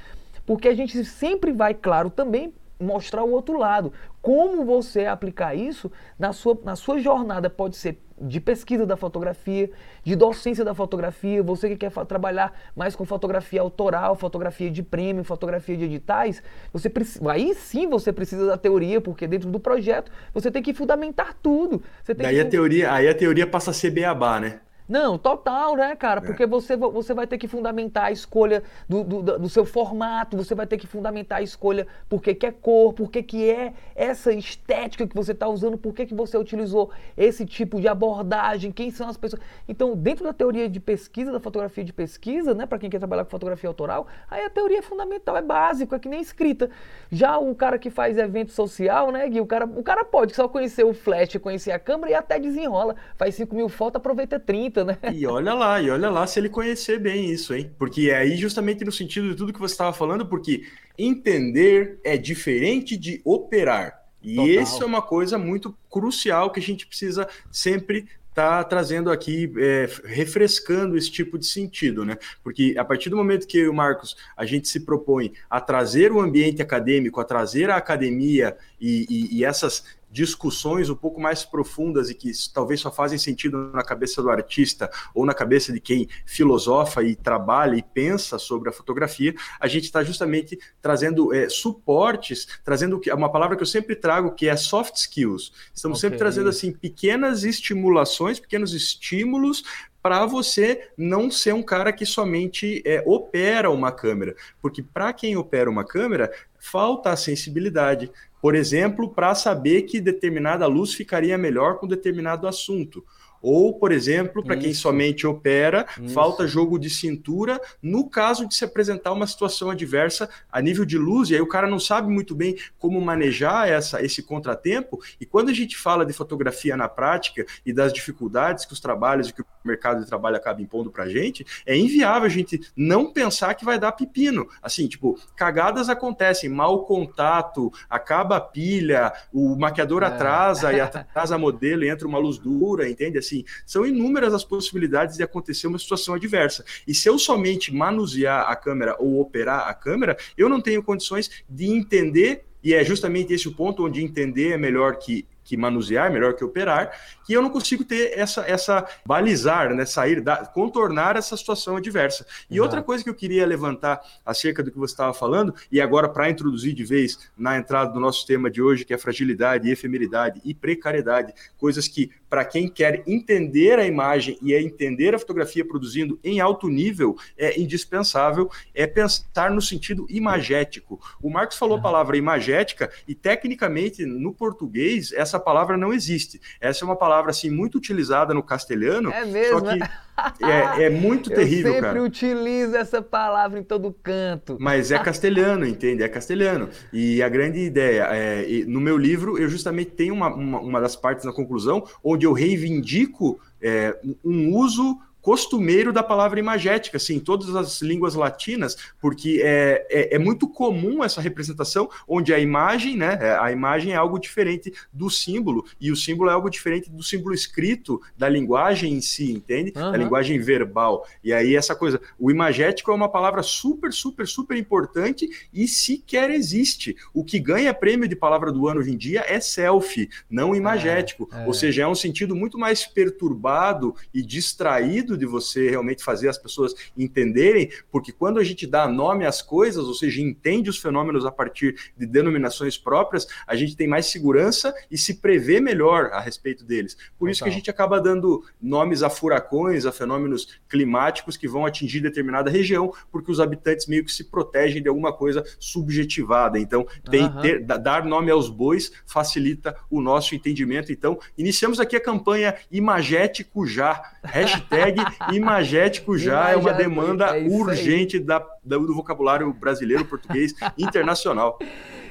Porque 0.47 0.69
a 0.69 0.75
gente 0.75 1.05
sempre 1.05 1.53
vai, 1.53 1.75
claro, 1.75 2.11
também 2.11 2.53
mostrar 2.79 3.25
o 3.25 3.31
outro 3.31 3.59
lado. 3.59 3.93
Como 4.21 4.65
você 4.65 5.07
aplicar 5.07 5.55
isso 5.55 5.91
na 6.19 6.33
sua, 6.33 6.59
na 6.65 6.77
sua 6.77 6.99
jornada 6.99 7.49
pode 7.49 7.77
ser 7.77 8.01
de 8.21 8.41
pesquisa 8.41 8.87
da 8.87 8.97
fotografia, 8.97 9.71
de 10.03 10.15
docência 10.15 10.65
da 10.65 10.73
fotografia, 10.73 11.43
você 11.43 11.69
que 11.69 11.77
quer 11.77 11.91
trabalhar 12.07 12.53
mais 12.75 12.95
com 12.95 13.05
fotografia 13.05 13.61
autoral, 13.61 14.15
fotografia 14.15 14.71
de 14.71 14.83
prêmio, 14.83 15.25
fotografia 15.25 15.77
de 15.77 15.85
editais, 15.85 16.43
você 16.73 16.91
aí 17.29 17.55
sim 17.55 17.89
você 17.89 18.13
precisa 18.13 18.47
da 18.47 18.57
teoria, 18.57 19.01
porque 19.01 19.27
dentro 19.27 19.51
do 19.51 19.59
projeto 19.59 20.13
você 20.33 20.51
tem 20.51 20.63
que 20.63 20.73
fundamentar 20.73 21.35
tudo. 21.43 21.83
Daí 22.17 22.37
que... 22.37 22.41
a 22.41 22.45
teoria, 22.49 22.93
aí 22.93 23.09
a 23.09 23.15
teoria 23.15 23.47
passa 23.47 23.73
a 23.73 23.75
ser 23.75 23.91
beabá, 23.91 24.39
né? 24.39 24.61
Não, 24.87 25.17
total, 25.17 25.77
né, 25.77 25.97
cara? 25.97 26.21
É. 26.21 26.25
Porque 26.27 26.45
você, 26.45 26.77
você 26.77 27.15
vai 27.15 27.27
ter 27.27 27.39
que 27.39 27.49
fundamentar 27.49 28.05
a 28.05 28.11
escolha 28.11 28.63
do, 28.87 29.03
do, 29.03 29.23
do, 29.39 29.49
seu 29.49 29.65
formato, 29.65 30.37
você 30.37 30.55
vai 30.55 30.67
ter 30.67 30.77
que 30.77 30.87
fundamentar 30.87 31.39
a 31.39 31.43
escolha 31.43 31.87
por 32.07 32.21
que, 32.21 32.35
que 32.35 32.45
é 32.45 32.53
cor, 32.53 32.93
por 32.93 33.11
que, 33.11 33.23
que 33.23 33.49
é 33.49 33.73
essa 33.95 34.31
estética 34.33 35.07
que 35.07 35.15
você 35.15 35.33
está 35.33 35.49
usando, 35.49 35.79
por 35.79 35.95
que, 35.95 36.05
que 36.05 36.15
você 36.15 36.37
utilizou 36.37 36.91
esse 37.17 37.47
tipo 37.47 37.81
de 37.81 37.89
abordagem, 37.89 38.71
quem 38.71 38.91
são 38.91 39.09
as 39.09 39.17
pessoas. 39.17 39.41
Então, 39.67 39.97
dentro 39.97 40.23
da 40.23 40.35
teoria 40.35 40.69
de 40.69 40.79
pesquisa, 40.79 41.33
da 41.33 41.41
fotografia 41.41 41.83
de 41.83 41.93
pesquisa, 41.93 42.53
né, 42.53 42.67
para 42.67 42.79
quem 42.79 42.91
quer 42.91 42.99
trabalhar 42.99 43.25
com 43.25 43.31
fotografia 43.31 43.69
autoral, 43.69 44.07
aí 44.31 44.45
a 44.45 44.51
teoria 44.51 44.81
é 44.81 44.83
fundamental, 44.83 45.35
é 45.35 45.43
básico, 45.43 45.95
é 45.95 45.99
que 45.99 46.11
nem 46.11 46.21
escrita. 46.21 46.69
Já 47.11 47.39
o 47.39 47.55
cara 47.55 47.79
que 47.79 47.89
faz 47.89 48.19
evento 48.19 48.53
social, 48.53 49.11
né, 49.11 49.27
Gui, 49.31 49.41
o 49.41 49.47
cara, 49.47 49.65
o 49.65 49.83
cara 49.83 50.05
pode 50.05 50.35
só 50.35 50.47
conhecer 50.47 50.85
o 50.85 50.93
flash, 50.93 51.37
conhecer 51.37 51.73
a 51.73 51.79
câmera 51.79 52.11
e 52.11 52.15
até 52.15 52.39
desenrola. 52.39 52.95
Faz 53.17 53.35
5 53.35 53.55
mil 53.55 53.71
fotos, 53.71 53.97
aproveita 53.97 54.39
30 54.39 54.74
né? 54.83 54.99
E 55.13 55.27
olha 55.27 55.53
lá, 55.53 55.81
e 55.81 55.91
olha 55.91 56.09
lá 56.09 56.27
se 56.27 56.41
ele 56.41 56.49
conhecer 56.49 56.99
bem 56.99 57.31
isso, 57.31 57.55
hein? 57.55 57.71
Porque 57.79 58.11
é 58.11 58.17
aí 58.17 58.37
justamente 58.37 58.85
no 58.85 58.91
sentido 58.91 59.29
de 59.29 59.37
tudo 59.37 59.53
que 59.53 59.61
você 59.61 59.75
estava 59.75 59.93
falando, 59.93 60.27
porque 60.27 60.65
entender 60.99 62.01
é 62.03 62.17
diferente 62.17 62.97
de 62.97 63.21
operar. 63.25 64.03
E 64.23 64.37
Total. 64.37 64.63
isso 64.63 64.83
é 64.83 64.87
uma 64.87 65.03
coisa 65.03 65.37
muito 65.37 65.77
crucial 65.91 66.51
que 66.51 66.59
a 66.59 66.63
gente 66.63 66.87
precisa 66.87 67.29
sempre 67.53 68.09
tá 68.35 68.65
trazendo 68.65 69.13
aqui, 69.13 69.53
é, 69.57 69.89
refrescando 70.07 70.97
esse 70.97 71.11
tipo 71.11 71.39
de 71.39 71.47
sentido, 71.47 72.05
né? 72.05 72.19
Porque 72.43 72.75
a 72.77 72.85
partir 72.85 73.09
do 73.09 73.17
momento 73.17 73.47
que 73.47 73.59
eu 73.59 73.67
e 73.67 73.69
o 73.69 73.75
Marcos 73.75 74.17
a 74.37 74.45
gente 74.45 74.67
se 74.67 74.81
propõe 74.81 75.33
a 75.49 75.61
trazer 75.61 76.11
o 76.11 76.21
ambiente 76.21 76.61
acadêmico, 76.61 77.21
a 77.21 77.25
trazer 77.25 77.71
a 77.71 77.77
academia 77.77 78.57
e, 78.81 79.07
e, 79.09 79.39
e 79.39 79.45
essas 79.45 79.85
discussões 80.15 80.89
um 80.89 80.95
pouco 80.95 81.21
mais 81.21 81.45
profundas 81.45 82.09
e 82.09 82.15
que 82.15 82.31
talvez 82.55 82.81
só 82.81 82.91
fazem 82.93 83.19
sentido 83.19 83.73
na 83.73 83.83
cabeça 83.83 84.23
do 84.23 84.31
artista 84.31 84.89
ou 85.13 85.27
na 85.27 85.35
cabeça 85.35 85.73
de 85.73 85.81
quem 85.81 86.09
filosofa 86.25 87.03
e 87.03 87.17
trabalha 87.17 87.75
e 87.75 87.83
pensa 87.83 88.39
sobre 88.39 88.69
a 88.69 88.73
fotografia, 88.73 89.35
a 89.59 89.67
gente 89.67 89.87
está 89.87 90.05
justamente 90.05 90.57
trazendo 90.81 91.35
é, 91.35 91.49
suportes, 91.49 92.47
trazendo 92.65 93.01
uma 93.13 93.29
palavra 93.29 93.57
que 93.57 93.63
eu 93.65 93.67
sempre 93.67 93.97
trago, 93.97 94.37
que 94.37 94.49
é 94.49 94.55
soft 94.55 94.95
skills. 94.95 95.53
Estamos 95.75 95.99
okay. 95.99 96.11
sempre 96.11 96.19
trazendo 96.19 96.49
assim 96.49 96.71
pequenas 96.73 97.43
estimulações, 97.43 98.39
pequenos 98.39 98.73
estímulos 98.73 99.65
para 100.01 100.27
você 100.27 100.91
não 100.97 101.29
ser 101.29 101.55
um 101.55 101.63
cara 101.63 101.93
que 101.93 102.07
somente 102.07 102.83
é, 102.85 103.03
opera 103.05 103.71
uma 103.71 103.91
câmera, 103.91 104.37
porque 104.61 104.83
para 104.83 105.13
quem 105.13 105.37
opera 105.37 105.69
uma 105.69 105.83
câmera 105.83 106.31
falta 106.61 107.11
a 107.11 107.17
sensibilidade, 107.17 108.13
por 108.45 108.55
exemplo, 108.55 109.09
para 109.09 109.35
saber 109.35 109.87
que 109.87 110.03
determinada 110.03 110.67
luz 110.67 110.93
ficaria 110.93 111.39
melhor 111.39 111.79
com 111.79 111.89
determinado 111.89 112.47
assunto. 112.47 113.03
Ou, 113.45 113.75
por 113.75 113.93
exemplo, 113.93 114.43
para 114.43 114.57
quem 114.57 114.73
somente 114.73 115.27
opera, 115.27 115.87
Isso. 116.03 116.15
falta 116.15 116.47
jogo 116.47 116.79
de 116.79 116.89
cintura 116.89 117.61
no 117.83 118.09
caso 118.09 118.49
de 118.49 118.55
se 118.55 118.65
apresentar 118.65 119.13
uma 119.13 119.27
situação 119.27 119.69
adversa 119.69 120.31
a 120.51 120.63
nível 120.63 120.87
de 120.87 120.97
luz, 120.97 121.29
e 121.29 121.35
aí 121.35 121.41
o 121.43 121.47
cara 121.47 121.69
não 121.69 121.79
sabe 121.79 122.11
muito 122.11 122.35
bem 122.35 122.57
como 122.79 122.99
manejar 123.03 123.69
essa, 123.69 124.03
esse 124.03 124.23
contratempo. 124.23 124.99
E 125.21 125.27
quando 125.27 125.51
a 125.51 125.53
gente 125.53 125.77
fala 125.77 126.07
de 126.07 126.15
fotografia 126.15 126.75
na 126.75 126.89
prática 126.89 127.45
e 127.67 127.73
das 127.73 127.93
dificuldades 127.93 128.65
que 128.65 128.73
os 128.73 128.81
trabalhos 128.81 129.29
e 129.29 129.35
que 129.35 129.43
o 129.43 129.47
mercado 129.63 130.01
de 130.01 130.07
trabalho 130.07 130.37
acaba 130.37 130.63
impondo 130.63 130.91
para 130.91 131.05
a 131.05 131.09
gente, 131.09 131.45
é 131.67 131.77
inviável 131.77 132.27
a 132.27 132.31
gente 132.31 132.61
não 132.77 133.13
pensar 133.13 133.55
que 133.55 133.65
vai 133.65 133.79
dar 133.79 133.93
pepino. 133.93 134.49
Assim, 134.63 134.87
tipo, 134.87 135.19
cagadas 135.37 135.89
acontecem, 135.89 136.49
mau 136.49 136.85
contato, 136.85 137.73
acaba 137.91 138.37
a 138.37 138.41
pilha, 138.41 139.13
o 139.33 139.57
maquiador 139.57 140.03
é. 140.03 140.07
atrasa 140.07 140.73
e 140.73 140.81
atrasa 140.81 141.35
a 141.35 141.39
modelo 141.39 141.85
e 141.85 141.89
entra 141.89 142.07
uma 142.07 142.19
luz 142.19 142.39
dura, 142.39 142.89
entende? 142.89 143.19
Assim, 143.19 143.34
assim, 143.35 143.45
são 143.67 143.87
inúmeras 143.87 144.33
as 144.33 144.45
possibilidades 144.45 145.17
de 145.17 145.23
acontecer 145.23 145.67
uma 145.67 145.79
situação 145.79 146.15
adversa. 146.15 146.65
E 146.87 146.95
se 146.95 147.09
eu 147.09 147.19
somente 147.19 147.75
manusear 147.75 148.49
a 148.49 148.55
câmera 148.55 148.97
ou 148.99 149.21
operar 149.21 149.69
a 149.69 149.75
câmera, 149.75 150.17
eu 150.37 150.49
não 150.49 150.61
tenho 150.61 150.83
condições 150.83 151.31
de 151.49 151.67
entender 151.67 152.45
e 152.63 152.73
é 152.73 152.83
justamente 152.83 153.33
esse 153.33 153.47
o 153.47 153.55
ponto 153.55 153.85
onde 153.85 154.03
entender 154.03 154.53
é 154.53 154.59
melhor 154.59 154.97
que 154.97 155.27
que 155.45 155.57
manusear, 155.57 156.11
melhor 156.11 156.35
que 156.35 156.43
operar, 156.43 156.91
que 157.25 157.33
eu 157.33 157.43
não 157.43 157.51
consigo 157.51 157.85
ter 157.85 158.19
essa, 158.19 158.43
essa 158.43 158.87
balizar, 159.05 159.75
né, 159.75 159.85
sair, 159.85 160.21
da, 160.21 160.45
contornar 160.47 161.17
essa 161.17 161.37
situação 161.37 161.77
adversa. 161.77 162.27
E 162.51 162.61
outra 162.61 162.83
coisa 162.83 163.05
que 163.05 163.11
eu 163.11 163.15
queria 163.15 163.47
levantar 163.47 164.01
acerca 164.25 164.63
do 164.63 164.71
que 164.71 164.79
você 164.79 164.93
estava 164.93 165.13
falando, 165.13 165.55
e 165.71 165.81
agora 165.81 166.09
para 166.09 166.31
introduzir 166.31 166.75
de 166.75 166.85
vez 166.85 167.19
na 167.37 167.57
entrada 167.57 167.93
do 167.93 168.01
nosso 168.01 168.27
tema 168.27 168.51
de 168.51 168.63
hoje, 168.63 168.85
que 168.85 168.95
é 168.95 168.99
fragilidade, 168.99 169.71
efemeridade 169.71 170.41
e 170.45 170.55
precariedade, 170.55 171.33
coisas 171.59 171.87
que 171.87 172.11
para 172.29 172.45
quem 172.45 172.69
quer 172.69 173.05
entender 173.07 173.79
a 173.79 173.87
imagem 173.87 174.37
e 174.43 174.53
é 174.53 174.61
entender 174.61 175.15
a 175.15 175.19
fotografia 175.19 175.65
produzindo 175.65 176.19
em 176.25 176.41
alto 176.41 176.69
nível, 176.69 177.17
é 177.39 177.61
indispensável, 177.61 178.51
é 178.75 178.87
pensar 178.87 179.51
no 179.53 179.63
sentido 179.63 180.05
imagético. 180.11 181.01
O 181.23 181.31
Marcos 181.31 181.57
falou 181.57 181.79
a 181.79 181.81
palavra 181.81 182.17
imagética 182.17 182.91
e 183.07 183.15
tecnicamente 183.15 184.05
no 184.05 184.33
português 184.33 185.13
essa 185.13 185.39
palavra 185.45 185.77
não 185.77 185.93
existe. 185.93 186.41
Essa 186.61 186.85
é 186.85 186.87
uma 186.87 186.97
palavra 186.97 187.31
assim 187.31 187.51
muito 187.51 187.77
utilizada 187.77 188.35
no 188.35 188.43
castelhano. 188.43 189.11
É 189.11 189.25
mesmo. 189.25 189.61
Só 189.61 189.65
que 189.65 189.81
é, 190.45 190.85
é 190.85 190.91
muito 190.91 191.31
terrível, 191.35 191.75
cara. 191.75 191.99
Eu 191.99 192.05
sempre 192.05 192.09
utilizo 192.09 192.77
essa 192.77 193.03
palavra 193.03 193.59
em 193.59 193.63
todo 193.63 193.95
canto. 194.03 194.57
Mas 194.59 194.91
é 194.91 194.99
castelhano, 194.99 195.67
entende? 195.67 196.03
É 196.03 196.09
castelhano. 196.09 196.69
E 196.93 197.23
a 197.23 197.29
grande 197.29 197.61
ideia, 197.61 198.09
é, 198.11 198.65
no 198.67 198.81
meu 198.81 198.97
livro, 198.97 199.39
eu 199.39 199.49
justamente 199.49 199.93
tenho 199.93 200.15
uma, 200.15 200.35
uma, 200.35 200.61
uma 200.61 200.81
das 200.81 200.97
partes 200.97 201.25
na 201.25 201.33
conclusão 201.33 201.87
onde 202.03 202.27
eu 202.27 202.33
reivindico 202.33 203.39
é, 203.61 203.97
um 204.25 204.55
uso 204.57 204.99
costumeiro 205.25 205.91
da 205.91 206.03
palavra 206.03 206.39
imagética, 206.39 206.99
assim, 206.99 207.15
em 207.15 207.19
todas 207.19 207.57
as 207.57 207.81
línguas 207.81 208.15
latinas, 208.15 208.77
porque 209.01 209.41
é, 209.43 209.87
é, 209.89 210.17
é, 210.17 210.19
muito 210.19 210.47
comum 210.47 211.03
essa 211.03 211.19
representação 211.19 211.89
onde 212.07 212.35
a 212.35 212.39
imagem, 212.39 212.95
né, 212.95 213.19
é, 213.19 213.31
a 213.39 213.51
imagem 213.51 213.95
é 213.95 213.97
algo 213.97 214.19
diferente 214.19 214.71
do 214.93 215.09
símbolo, 215.09 215.65
e 215.81 215.91
o 215.91 215.97
símbolo 215.97 216.29
é 216.29 216.35
algo 216.35 216.51
diferente 216.51 216.91
do 216.91 217.03
símbolo 217.03 217.35
escrito, 217.35 218.03
da 218.15 218.29
linguagem 218.29 218.93
em 218.93 219.01
si, 219.01 219.33
entende? 219.33 219.73
Uhum. 219.75 219.93
Da 219.93 219.97
linguagem 219.97 220.39
verbal. 220.39 221.07
E 221.25 221.33
aí 221.33 221.57
essa 221.57 221.75
coisa, 221.75 221.99
o 222.19 222.31
imagético 222.31 222.91
é 222.91 222.95
uma 222.95 223.09
palavra 223.09 223.43
super, 223.43 223.95
super, 223.95 224.29
super 224.29 224.59
importante 224.59 225.27
e 225.55 225.67
sequer 225.67 226.29
existe. 226.29 226.95
O 227.15 227.25
que 227.25 227.39
ganha 227.39 227.73
prêmio 227.73 228.07
de 228.07 228.15
palavra 228.15 228.53
do 228.53 228.69
ano 228.69 228.81
hoje 228.81 228.93
em 228.93 228.97
dia 228.99 229.25
é 229.27 229.41
selfie, 229.41 230.11
não 230.29 230.55
imagético. 230.55 231.31
É, 231.33 231.45
é. 231.45 231.47
Ou 231.47 231.55
seja, 231.55 231.85
é 231.85 231.89
um 231.89 231.95
sentido 231.95 232.37
muito 232.37 232.59
mais 232.59 232.85
perturbado 232.85 233.95
e 234.13 234.21
distraído 234.21 235.14
de 235.17 235.27
você 235.27 235.71
realmente 235.71 236.03
fazer 236.03 236.29
as 236.29 236.39
pessoas 236.39 236.75
entenderem, 236.97 237.71
porque 237.91 238.13
quando 238.13 238.39
a 238.39 238.45
gente 238.45 238.67
dá 238.67 238.89
nome 238.89 239.27
às 239.27 239.43
coisas, 239.43 239.85
ou 239.85 239.95
seja, 239.95 240.21
entende 240.21 240.71
os 240.71 240.79
fenômenos 240.79 241.25
a 241.25 241.31
partir 241.31 241.93
de 241.97 242.07
denominações 242.07 242.77
próprias, 242.77 243.27
a 243.47 243.55
gente 243.57 243.77
tem 243.77 243.89
mais 243.89 244.07
segurança 244.07 244.75
e 244.91 244.99
se 244.99 245.15
prevê 245.15 245.61
melhor 245.61 246.11
a 246.13 246.21
respeito 246.21 246.65
deles. 246.65 246.97
Por 247.19 247.29
isso 247.29 247.43
que 247.43 247.49
a 247.49 247.53
gente 247.53 247.71
acaba 247.71 248.01
dando 248.01 248.45
nomes 248.61 249.03
a 249.03 249.11
furacões, 249.11 249.87
a 249.87 249.93
fenômenos 249.93 250.61
climáticos 250.69 251.37
que 251.37 251.49
vão 251.49 251.67
atingir 251.67 252.01
determinada 252.01 252.51
região, 252.51 252.93
porque 253.11 253.31
os 253.31 253.41
habitantes 253.41 253.87
meio 253.87 254.05
que 254.05 254.13
se 254.13 254.25
protegem 254.25 254.83
de 254.83 254.89
alguma 254.89 255.13
coisa 255.13 255.45
subjetivada. 255.59 256.59
Então, 256.59 256.87
tem, 257.11 257.25
uhum. 257.25 257.41
ter, 257.41 257.65
dar 257.65 258.05
nome 258.05 258.31
aos 258.31 258.49
bois 258.49 258.93
facilita 259.07 259.77
o 259.91 260.01
nosso 260.01 260.35
entendimento. 260.35 260.93
Então, 260.93 261.19
iniciamos 261.37 261.81
aqui 261.81 261.97
a 261.97 262.01
campanha 262.01 262.55
Imagético 262.71 263.67
Já. 263.67 264.13
Hashtag 264.23 265.04
imagético 265.33 266.17
já 266.17 266.51
é 266.51 266.57
uma 266.57 266.73
demanda 266.73 267.37
é 267.37 267.47
urgente 267.47 268.19
da, 268.19 268.39
da, 268.65 268.77
do 268.77 268.95
vocabulário 268.95 269.53
brasileiro, 269.53 270.05
português, 270.05 270.55
internacional. 270.79 271.59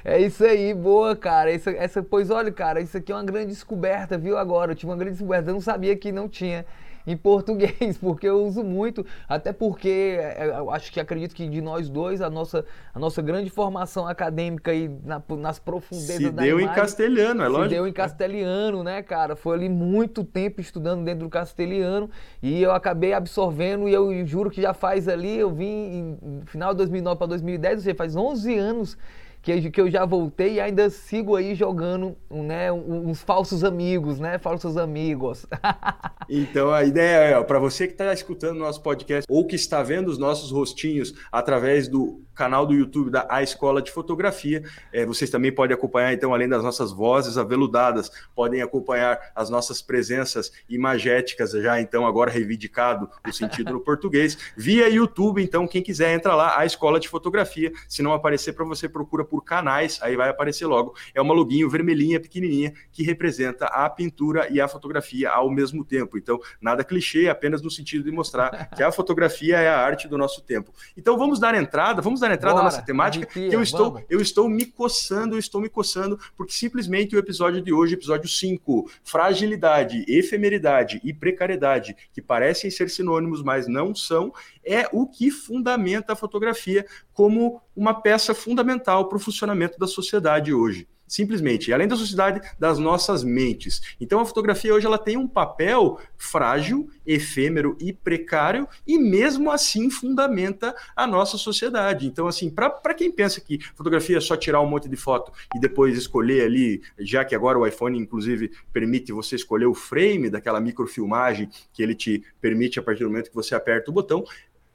É 0.05 0.19
isso 0.19 0.43
aí, 0.43 0.73
boa, 0.73 1.15
cara. 1.15 1.51
Essa, 1.51 1.71
essa, 1.71 2.03
pois 2.03 2.29
olha, 2.29 2.51
cara, 2.51 2.81
isso 2.81 2.97
aqui 2.97 3.11
é 3.11 3.15
uma 3.15 3.23
grande 3.23 3.47
descoberta, 3.47 4.17
viu? 4.17 4.37
Agora, 4.37 4.73
eu 4.73 4.75
tive 4.75 4.91
uma 4.91 4.97
grande 4.97 5.13
descoberta, 5.13 5.49
eu 5.49 5.53
não 5.53 5.61
sabia 5.61 5.95
que 5.95 6.11
não 6.11 6.27
tinha 6.27 6.65
em 7.05 7.15
português, 7.15 7.97
porque 7.99 8.27
eu 8.27 8.43
uso 8.43 8.63
muito, 8.63 9.05
até 9.27 9.51
porque 9.51 10.17
é, 10.19 10.53
eu 10.57 10.71
acho 10.71 10.91
que 10.91 10.99
acredito 10.99 11.35
que 11.35 11.47
de 11.47 11.61
nós 11.61 11.89
dois, 11.89 12.21
a 12.21 12.29
nossa, 12.29 12.65
a 12.93 12.99
nossa 12.99 13.21
grande 13.21 13.49
formação 13.49 14.07
acadêmica 14.07 14.71
aí 14.71 14.89
na, 15.03 15.21
nas 15.37 15.59
profundezas 15.59 16.17
se 16.17 16.31
da 16.31 16.41
deu 16.41 16.59
imagem, 16.59 16.71
em 16.71 16.81
castelhano, 16.81 17.43
é 17.43 17.47
lógico. 17.47 17.69
Se 17.69 17.75
deu 17.75 17.87
em 17.87 17.93
castelhano, 17.93 18.83
né, 18.83 19.01
cara? 19.01 19.35
Foi 19.35 19.55
ali 19.55 19.69
muito 19.69 20.23
tempo 20.23 20.61
estudando 20.61 21.03
dentro 21.03 21.25
do 21.25 21.29
castelhano 21.29 22.09
e 22.41 22.61
eu 22.61 22.71
acabei 22.71 23.13
absorvendo 23.13 23.87
e 23.87 23.93
eu 23.93 24.25
juro 24.25 24.49
que 24.49 24.61
já 24.61 24.73
faz 24.73 25.07
ali, 25.07 25.37
eu 25.37 25.51
vim 25.51 26.17
em 26.23 26.41
final 26.45 26.71
de 26.71 26.77
2009 26.77 27.17
para 27.17 27.27
2010, 27.27 27.75
ou 27.75 27.81
seja, 27.81 27.95
faz 27.95 28.15
11 28.15 28.57
anos 28.57 28.97
que, 29.43 29.69
que 29.69 29.81
eu 29.81 29.91
já 29.91 30.05
voltei 30.05 30.53
e 30.53 30.61
ainda 30.61 30.89
sigo 30.89 31.35
aí 31.35 31.53
jogando 31.53 32.15
né, 32.31 32.71
uns 32.71 33.21
falsos 33.21 33.65
amigos, 33.65 34.17
né? 34.17 34.37
Falsos 34.37 34.77
amigos. 34.77 35.45
então 36.29 36.71
a 36.71 36.85
ideia 36.85 37.37
é, 37.37 37.43
para 37.43 37.59
você 37.59 37.85
que 37.85 37.93
está 37.93 38.13
escutando 38.13 38.57
nosso 38.57 38.81
podcast 38.81 39.25
ou 39.29 39.45
que 39.45 39.57
está 39.57 39.83
vendo 39.83 40.07
os 40.07 40.17
nossos 40.17 40.49
rostinhos 40.49 41.13
através 41.29 41.89
do 41.89 42.21
canal 42.33 42.65
do 42.65 42.73
YouTube 42.73 43.09
da 43.09 43.25
A 43.29 43.43
Escola 43.43 43.81
de 43.81 43.91
Fotografia, 43.91 44.63
é, 44.91 45.05
vocês 45.05 45.29
também 45.29 45.51
podem 45.51 45.75
acompanhar, 45.75 46.13
então, 46.13 46.33
além 46.33 46.47
das 46.47 46.63
nossas 46.63 46.91
vozes 46.91 47.37
aveludadas, 47.37 48.11
podem 48.35 48.61
acompanhar 48.61 49.19
as 49.35 49.49
nossas 49.49 49.81
presenças 49.81 50.51
imagéticas, 50.69 51.51
já 51.51 51.79
então 51.79 52.05
agora 52.05 52.31
reivindicado 52.31 53.09
o 53.27 53.31
sentido 53.31 53.73
no 53.73 53.79
português, 53.81 54.37
via 54.57 54.89
YouTube. 54.89 55.41
Então, 55.41 55.67
quem 55.67 55.81
quiser 55.81 56.13
entra 56.13 56.35
lá, 56.35 56.59
A 56.59 56.65
Escola 56.65 56.99
de 56.99 57.09
Fotografia. 57.09 57.71
Se 57.87 58.01
não 58.01 58.13
aparecer 58.13 58.53
para 58.53 58.65
você, 58.65 58.87
procura 58.89 59.23
por 59.23 59.43
canais, 59.43 59.99
aí 60.01 60.15
vai 60.15 60.29
aparecer 60.29 60.65
logo. 60.65 60.95
É 61.13 61.21
uma 61.21 61.33
loguinho 61.33 61.69
vermelhinha, 61.69 62.19
pequenininha, 62.19 62.73
que 62.91 63.03
representa 63.03 63.65
a 63.65 63.89
pintura 63.89 64.47
e 64.49 64.59
a 64.59 64.67
fotografia 64.67 65.29
ao 65.29 65.49
mesmo 65.49 65.83
tempo. 65.83 66.17
Então, 66.17 66.39
nada 66.61 66.83
clichê, 66.83 67.29
apenas 67.29 67.61
no 67.61 67.69
sentido 67.69 68.03
de 68.03 68.11
mostrar 68.11 68.69
que 68.75 68.83
a 68.83 68.91
fotografia 68.91 69.57
é 69.57 69.69
a 69.69 69.79
arte 69.79 70.07
do 70.07 70.17
nosso 70.17 70.41
tempo. 70.41 70.73
Então, 70.97 71.17
vamos 71.17 71.39
dar 71.39 71.55
entrada, 71.55 72.01
vamos 72.01 72.22
dar 72.27 72.33
entrada 72.33 72.55
Bora, 72.55 72.65
nessa 72.65 72.81
temática, 72.81 73.25
que 73.25 73.53
eu 73.53 73.61
estou, 73.61 74.03
eu 74.09 74.21
estou 74.21 74.49
me 74.49 74.65
coçando, 74.65 75.35
eu 75.35 75.39
estou 75.39 75.61
me 75.61 75.69
coçando, 75.69 76.19
porque 76.35 76.53
simplesmente 76.53 77.15
o 77.15 77.19
episódio 77.19 77.61
de 77.61 77.73
hoje, 77.73 77.93
episódio 77.93 78.27
5, 78.27 78.89
fragilidade, 79.03 80.05
efemeridade 80.07 80.99
e 81.03 81.13
precariedade, 81.13 81.95
que 82.11 82.21
parecem 82.21 82.71
ser 82.71 82.89
sinônimos, 82.89 83.43
mas 83.43 83.67
não 83.67 83.93
são, 83.93 84.33
é 84.65 84.87
o 84.91 85.07
que 85.07 85.29
fundamenta 85.29 86.13
a 86.13 86.15
fotografia 86.15 86.85
como 87.13 87.61
uma 87.75 88.01
peça 88.01 88.33
fundamental 88.33 89.07
para 89.07 89.17
o 89.17 89.19
funcionamento 89.19 89.77
da 89.77 89.87
sociedade 89.87 90.53
hoje 90.53 90.87
simplesmente, 91.13 91.71
além 91.71 91.87
da 91.87 91.95
sociedade 91.95 92.41
das 92.57 92.79
nossas 92.79 93.23
mentes. 93.23 93.95
Então 94.01 94.19
a 94.19 94.25
fotografia 94.25 94.73
hoje 94.73 94.87
ela 94.87 94.97
tem 94.97 95.15
um 95.15 95.27
papel 95.27 95.99
frágil, 96.17 96.89
efêmero 97.05 97.77
e 97.79 97.93
precário 97.93 98.67
e 98.87 98.97
mesmo 98.97 99.51
assim 99.51 99.91
fundamenta 99.91 100.75
a 100.95 101.05
nossa 101.05 101.37
sociedade. 101.37 102.07
Então 102.07 102.25
assim, 102.25 102.49
para 102.49 102.95
quem 102.95 103.11
pensa 103.11 103.39
que 103.39 103.59
fotografia 103.75 104.17
é 104.17 104.21
só 104.21 104.35
tirar 104.35 104.59
um 104.59 104.65
monte 104.65 104.89
de 104.89 104.95
foto 104.95 105.31
e 105.55 105.59
depois 105.59 105.95
escolher 105.95 106.45
ali, 106.45 106.81
já 106.97 107.23
que 107.23 107.35
agora 107.35 107.59
o 107.59 107.67
iPhone 107.67 107.95
inclusive 107.95 108.51
permite 108.71 109.11
você 109.11 109.35
escolher 109.35 109.67
o 109.67 109.75
frame 109.75 110.31
daquela 110.31 110.59
microfilmagem 110.59 111.47
que 111.71 111.83
ele 111.83 111.93
te 111.93 112.23
permite 112.41 112.79
a 112.79 112.81
partir 112.81 113.03
do 113.03 113.11
momento 113.11 113.29
que 113.29 113.35
você 113.35 113.53
aperta 113.53 113.91
o 113.91 113.93
botão, 113.93 114.23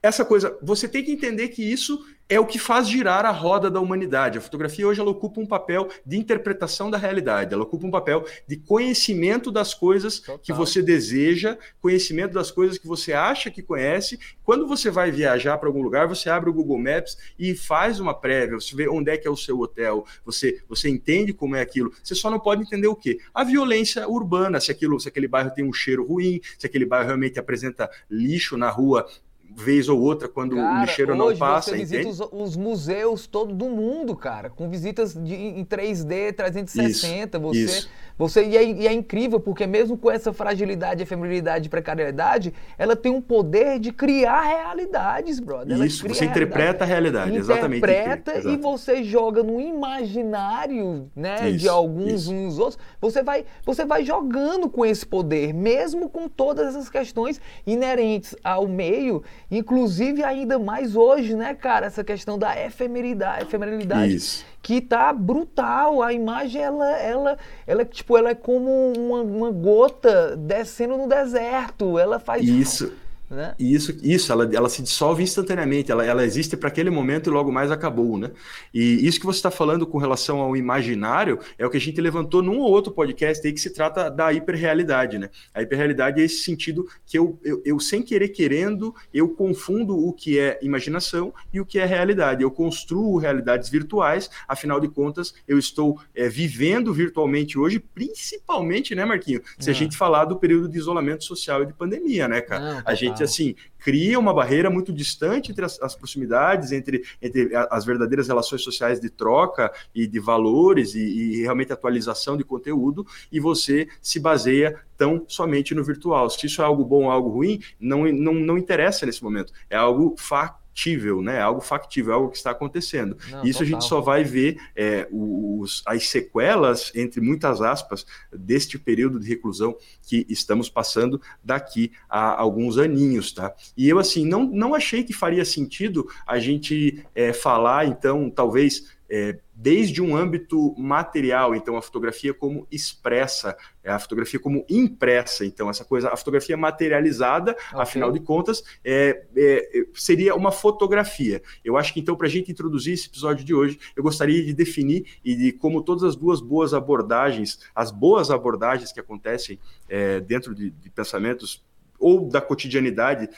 essa 0.03 0.25
coisa, 0.25 0.57
você 0.63 0.87
tem 0.89 1.05
que 1.05 1.13
entender 1.13 1.49
que 1.49 1.63
isso 1.63 1.99
é 2.29 2.39
o 2.39 2.47
que 2.47 2.59
faz 2.59 2.89
girar 2.89 3.25
a 3.25 3.31
roda 3.31 3.71
da 3.71 3.81
humanidade. 3.81 4.37
A 4.37 4.41
fotografia 4.41 4.87
hoje 4.87 5.01
ela 5.01 5.11
ocupa 5.11 5.41
um 5.41 5.47
papel 5.47 5.89
de 6.05 6.19
interpretação 6.19 6.91
da 6.91 6.99
realidade, 6.99 7.55
ela 7.55 7.63
ocupa 7.63 7.87
um 7.87 7.91
papel 7.91 8.25
de 8.47 8.57
conhecimento 8.57 9.51
das 9.51 9.73
coisas 9.73 10.21
Total. 10.21 10.39
que 10.39 10.53
você 10.53 10.83
deseja, 10.83 11.57
conhecimento 11.81 12.35
das 12.35 12.51
coisas 12.51 12.77
que 12.77 12.87
você 12.87 13.13
acha 13.13 13.51
que 13.51 13.63
conhece. 13.63 14.19
Quando 14.45 14.67
você 14.67 14.91
vai 14.91 15.11
viajar 15.11 15.57
para 15.57 15.69
algum 15.69 15.83
lugar, 15.83 16.07
você 16.07 16.29
abre 16.29 16.51
o 16.51 16.53
Google 16.53 16.79
Maps 16.79 17.17
e 17.39 17.55
faz 17.55 17.99
uma 17.99 18.13
prévia, 18.13 18.61
você 18.61 18.77
vê 18.77 18.89
onde 18.89 19.11
é 19.11 19.17
que 19.17 19.27
é 19.27 19.31
o 19.31 19.37
seu 19.37 19.59
hotel, 19.59 20.05
você, 20.25 20.61
você 20.69 20.89
entende 20.89 21.33
como 21.33 21.57
é 21.57 21.63
aquilo. 21.63 21.93
Você 22.03 22.15
só 22.15 22.31
não 22.31 22.39
pode 22.39 22.63
entender 22.63 22.89
o 22.89 22.97
quê? 22.97 23.19
A 23.33 23.43
violência 23.43 24.07
urbana, 24.07 24.61
se 24.61 24.71
aquilo, 24.71 25.01
se 25.01 25.09
aquele 25.09 25.29
bairro 25.29 25.51
tem 25.51 25.65
um 25.65 25.73
cheiro 25.73 26.07
ruim, 26.07 26.41
se 26.59 26.67
aquele 26.67 26.85
bairro 26.85 27.07
realmente 27.07 27.39
apresenta 27.39 27.91
lixo 28.11 28.57
na 28.57 28.69
rua 28.69 29.07
vez 29.51 29.89
ou 29.89 30.01
outra 30.01 30.29
quando 30.29 30.57
cara, 30.57 30.79
o 30.79 30.81
lixeiro 30.83 31.17
não 31.17 31.37
passa. 31.37 31.71
Você 31.71 31.77
visita 31.79 32.09
os, 32.09 32.21
os, 32.21 32.57
museus 32.57 33.27
todo 33.27 33.55
do 33.55 33.67
mundo, 33.67 34.15
cara, 34.15 34.51
com 34.51 34.69
visitas 34.69 35.15
de, 35.15 35.35
em 35.35 35.65
3D, 35.65 36.35
360. 36.35 37.39
Isso, 37.39 37.41
você, 37.41 37.59
isso. 37.59 37.91
você 38.17 38.45
e 38.45 38.57
é, 38.57 38.65
e 38.65 38.87
é, 38.87 38.93
incrível 38.93 39.41
porque 39.41 39.67
mesmo 39.67 39.97
com 39.97 40.11
essa 40.11 40.33
fragilidade, 40.33 41.03
efemeridade 41.03 41.67
e 41.67 41.69
precariedade, 41.69 42.53
ela 42.77 42.95
tem 42.95 43.11
um 43.11 43.21
poder 43.21 43.79
de 43.79 43.93
criar 43.93 44.43
realidades, 44.43 45.41
brother. 45.41 45.75
Ela 45.75 45.87
isso, 45.87 46.07
você 46.07 46.27
interpreta 46.27 46.85
a 46.85 46.87
realidade, 46.87 47.37
exatamente. 47.37 47.79
Interpreta 47.79 48.49
e 48.49 48.57
você 48.57 49.03
joga 49.03 49.43
no 49.43 49.61
imaginário, 49.61 51.11
né, 51.17 51.49
isso, 51.49 51.59
de 51.59 51.69
alguns 51.69 52.29
uns 52.29 52.59
outros. 52.59 52.79
Você 53.01 53.23
vai, 53.23 53.45
você 53.65 53.85
vai 53.85 54.05
jogando 54.05 54.69
com 54.69 54.85
esse 54.85 55.07
poder, 55.07 55.53
mesmo 55.53 56.09
com 56.09 56.29
todas 56.29 56.69
essas 56.69 56.89
questões 56.89 57.41
inerentes 57.67 58.37
ao 58.45 58.69
meio 58.69 59.23
Inclusive, 59.51 60.23
ainda 60.23 60.59
mais 60.59 60.95
hoje, 60.95 61.35
né, 61.35 61.55
cara, 61.55 61.87
essa 61.87 62.05
questão 62.05 62.39
da 62.39 62.61
efemeridade, 62.63 63.45
efemeridade 63.45 64.15
Isso. 64.15 64.45
que 64.63 64.79
tá 64.79 65.11
brutal. 65.11 66.03
A 66.03 66.13
imagem, 66.13 66.61
ela, 66.61 66.91
ela, 66.99 67.39
ela, 67.67 67.85
tipo, 67.85 68.17
ela 68.19 68.31
é 68.31 68.35
como 68.35 68.93
uma, 68.95 69.23
uma 69.23 69.51
gota 69.51 70.37
descendo 70.37 70.99
no 70.99 71.09
deserto. 71.09 71.99
Ela 71.99 72.19
faz. 72.19 72.47
Isso. 72.47 72.93
Né? 73.31 73.55
Isso, 73.59 73.95
isso 74.03 74.33
ela, 74.33 74.49
ela 74.55 74.69
se 74.69 74.83
dissolve 74.83 75.23
instantaneamente, 75.23 75.93
ela, 75.93 76.05
ela 76.05 76.25
existe 76.25 76.57
para 76.57 76.69
aquele 76.69 76.89
momento 76.89 77.29
e 77.29 77.33
logo 77.33 77.53
mais 77.53 77.71
acabou, 77.71 78.17
né? 78.17 78.31
E 78.73 79.07
isso 79.07 79.21
que 79.21 79.27
você 79.27 79.39
está 79.39 79.51
falando 79.51 79.87
com 79.87 79.99
relação 79.99 80.41
ao 80.41 80.57
imaginário 80.57 81.39
é 81.59 81.67
o 81.67 81.71
que 81.71 81.77
a 81.77 81.81
gente 81.81 82.01
levantou 82.01 82.43
num 82.43 82.59
ou 82.59 82.71
outro 82.71 82.91
podcast 82.91 83.47
aí 83.47 83.53
que 83.53 83.61
se 83.61 83.71
trata 83.71 84.11
da 84.11 84.33
hiperrealidade, 84.33 85.19
né? 85.19 85.29
A 85.53 85.61
hiperrealidade 85.61 86.21
é 86.21 86.25
esse 86.25 86.43
sentido 86.43 86.87
que 87.07 87.19
eu, 87.19 87.39
eu, 87.45 87.61
eu 87.67 87.79
sem 87.79 88.03
querer 88.03 88.29
querendo, 88.29 88.95
eu 89.13 89.29
confundo 89.29 89.97
o 89.97 90.13
que 90.13 90.39
é 90.39 90.59
imaginação 90.63 91.33
e 91.53 91.61
o 91.61 91.67
que 91.67 91.79
é 91.79 91.85
realidade. 91.85 92.43
Eu 92.43 92.51
construo 92.51 93.19
realidades 93.19 93.69
virtuais, 93.69 94.31
afinal 94.47 94.81
de 94.81 94.89
contas, 94.89 95.35
eu 95.47 95.59
estou 95.59 96.01
é, 96.15 96.29
vivendo 96.29 96.95
virtualmente 96.95 97.59
hoje, 97.59 97.79
principalmente, 97.79 98.95
né, 98.95 99.05
Marquinho? 99.05 99.43
Se 99.59 99.69
a 99.69 99.73
é. 99.73 99.77
gente 99.77 99.97
falar 99.97 100.25
do 100.25 100.37
período 100.37 100.69
de 100.69 100.79
isolamento 100.79 101.25
social 101.25 101.63
e 101.63 101.67
de 101.67 101.75
pandemia, 101.75 102.27
né, 102.27 102.41
cara? 102.41 102.75
Não, 102.75 102.83
a 102.85 102.95
gente 102.95 103.18
assim 103.25 103.55
cria 103.79 104.19
uma 104.19 104.35
barreira 104.35 104.69
muito 104.69 104.93
distante 104.93 105.53
entre 105.53 105.65
as, 105.65 105.81
as, 105.81 105.95
proximidades, 105.95 106.73
entre, 106.73 107.03
entre 107.23 107.51
as 107.71 107.85
verdadeiras 107.85 108.27
relações 108.29 108.63
sociais 108.63 109.01
de 109.01 109.09
troca 109.09 109.73
e 109.95 110.07
de 110.07 110.19
valores 110.19 110.95
e, 110.95 110.99
e, 110.99 111.43
realmente 111.43 111.73
atualização 111.73 112.37
de 112.37 112.45
conteúdo, 112.45 113.07
e 113.31 113.39
você 113.39 113.89
se 114.03 114.19
baseia 114.19 114.79
tão 114.97 115.25
somente 115.29 115.75
no 115.75 115.85
virtual. 115.85 116.29
Se 116.29 116.47
isso 116.47 116.61
é 116.61 116.65
algo 116.65 116.85
bom 116.85 117.05
ou 117.05 117.11
algo 117.11 117.31
ruim, 117.31 117.61
não, 117.79 118.05
não, 118.13 118.35
não 118.35 118.59
interessa 118.59 119.07
nesse 119.07 119.23
momento. 119.23 119.53
É 119.71 119.77
algo 119.77 120.15
facto 120.19 120.58
factível, 120.79 121.21
né? 121.21 121.41
Algo 121.41 121.61
factível, 121.61 122.15
algo 122.15 122.31
que 122.31 122.37
está 122.37 122.53
acontecendo. 122.53 123.17
Não, 123.31 123.43
Isso 123.43 123.59
total. 123.59 123.63
a 123.63 123.67
gente 123.67 123.85
só 123.85 124.01
vai 124.01 124.23
ver 124.23 124.61
é, 124.77 125.09
os, 125.11 125.83
as 125.85 126.09
sequelas, 126.09 126.93
entre 126.95 127.21
muitas 127.21 127.61
aspas, 127.61 128.07
deste 128.33 128.79
período 128.79 129.19
de 129.19 129.29
reclusão 129.29 129.77
que 130.03 130.25
estamos 130.29 130.71
passando 130.71 131.21
daqui 131.43 131.91
a 132.09 132.41
alguns 132.41 132.79
aninhos, 132.79 133.33
tá? 133.33 133.53
E 133.77 133.89
eu, 133.89 133.99
assim, 133.99 134.25
não, 134.25 134.45
não 134.45 134.73
achei 134.73 135.03
que 135.03 135.13
faria 135.13 135.45
sentido 135.45 136.07
a 136.25 136.39
gente 136.39 137.05
é, 137.15 137.33
falar, 137.33 137.87
então, 137.87 138.31
talvez 138.31 138.97
é, 139.11 139.39
desde 139.55 140.03
um 140.03 140.15
âmbito 140.15 140.75
material, 140.79 141.55
então 141.55 141.77
a 141.77 141.83
fotografia 141.83 142.35
como 142.35 142.67
expressa, 142.71 143.57
é 143.83 143.91
a 143.91 143.99
fotografia 143.99 144.39
como 144.39 144.65
impressa, 144.69 145.45
então 145.45 145.71
essa 145.71 145.85
coisa, 145.85 146.11
a 146.11 146.17
fotografia 146.17 146.57
materializada, 146.57 147.53
okay. 147.53 147.81
afinal 147.81 148.13
de 148.13 148.21
contas, 148.21 148.63
é, 148.85 149.25
é, 149.37 149.87
seria 149.95 150.35
uma 150.35 150.53
fotografia. 150.53 151.43
Eu 151.65 151.77
acho 151.77 151.95
que 151.95 152.01
então 152.01 152.17
para 152.17 152.27
a 152.27 152.31
gente 152.31 152.53
introduzir 152.53 152.95
esse 152.95 153.09
episódio 153.09 153.45
de 153.45 153.55
hoje, 153.55 153.79
eu 153.97 154.03
gostaria 154.03 154.45
de 154.45 154.53
definir 154.53 155.07
e 155.25 155.35
de 155.35 155.53
como 155.53 155.83
todas 155.83 156.05
as 156.05 156.15
duas 156.15 156.41
boas 156.41 156.75
abordagens, 156.75 157.61
as 157.75 157.91
boas 157.91 158.31
abordagens 158.31 158.93
que 158.93 159.01
acontecem 159.01 159.59
é, 159.89 160.21
dentro 160.21 160.55
de, 160.55 160.71
de 160.71 160.91
pensamentos 160.91 161.67
ou 161.99 162.29
da 162.29 162.41
cotidianidade 162.41 163.29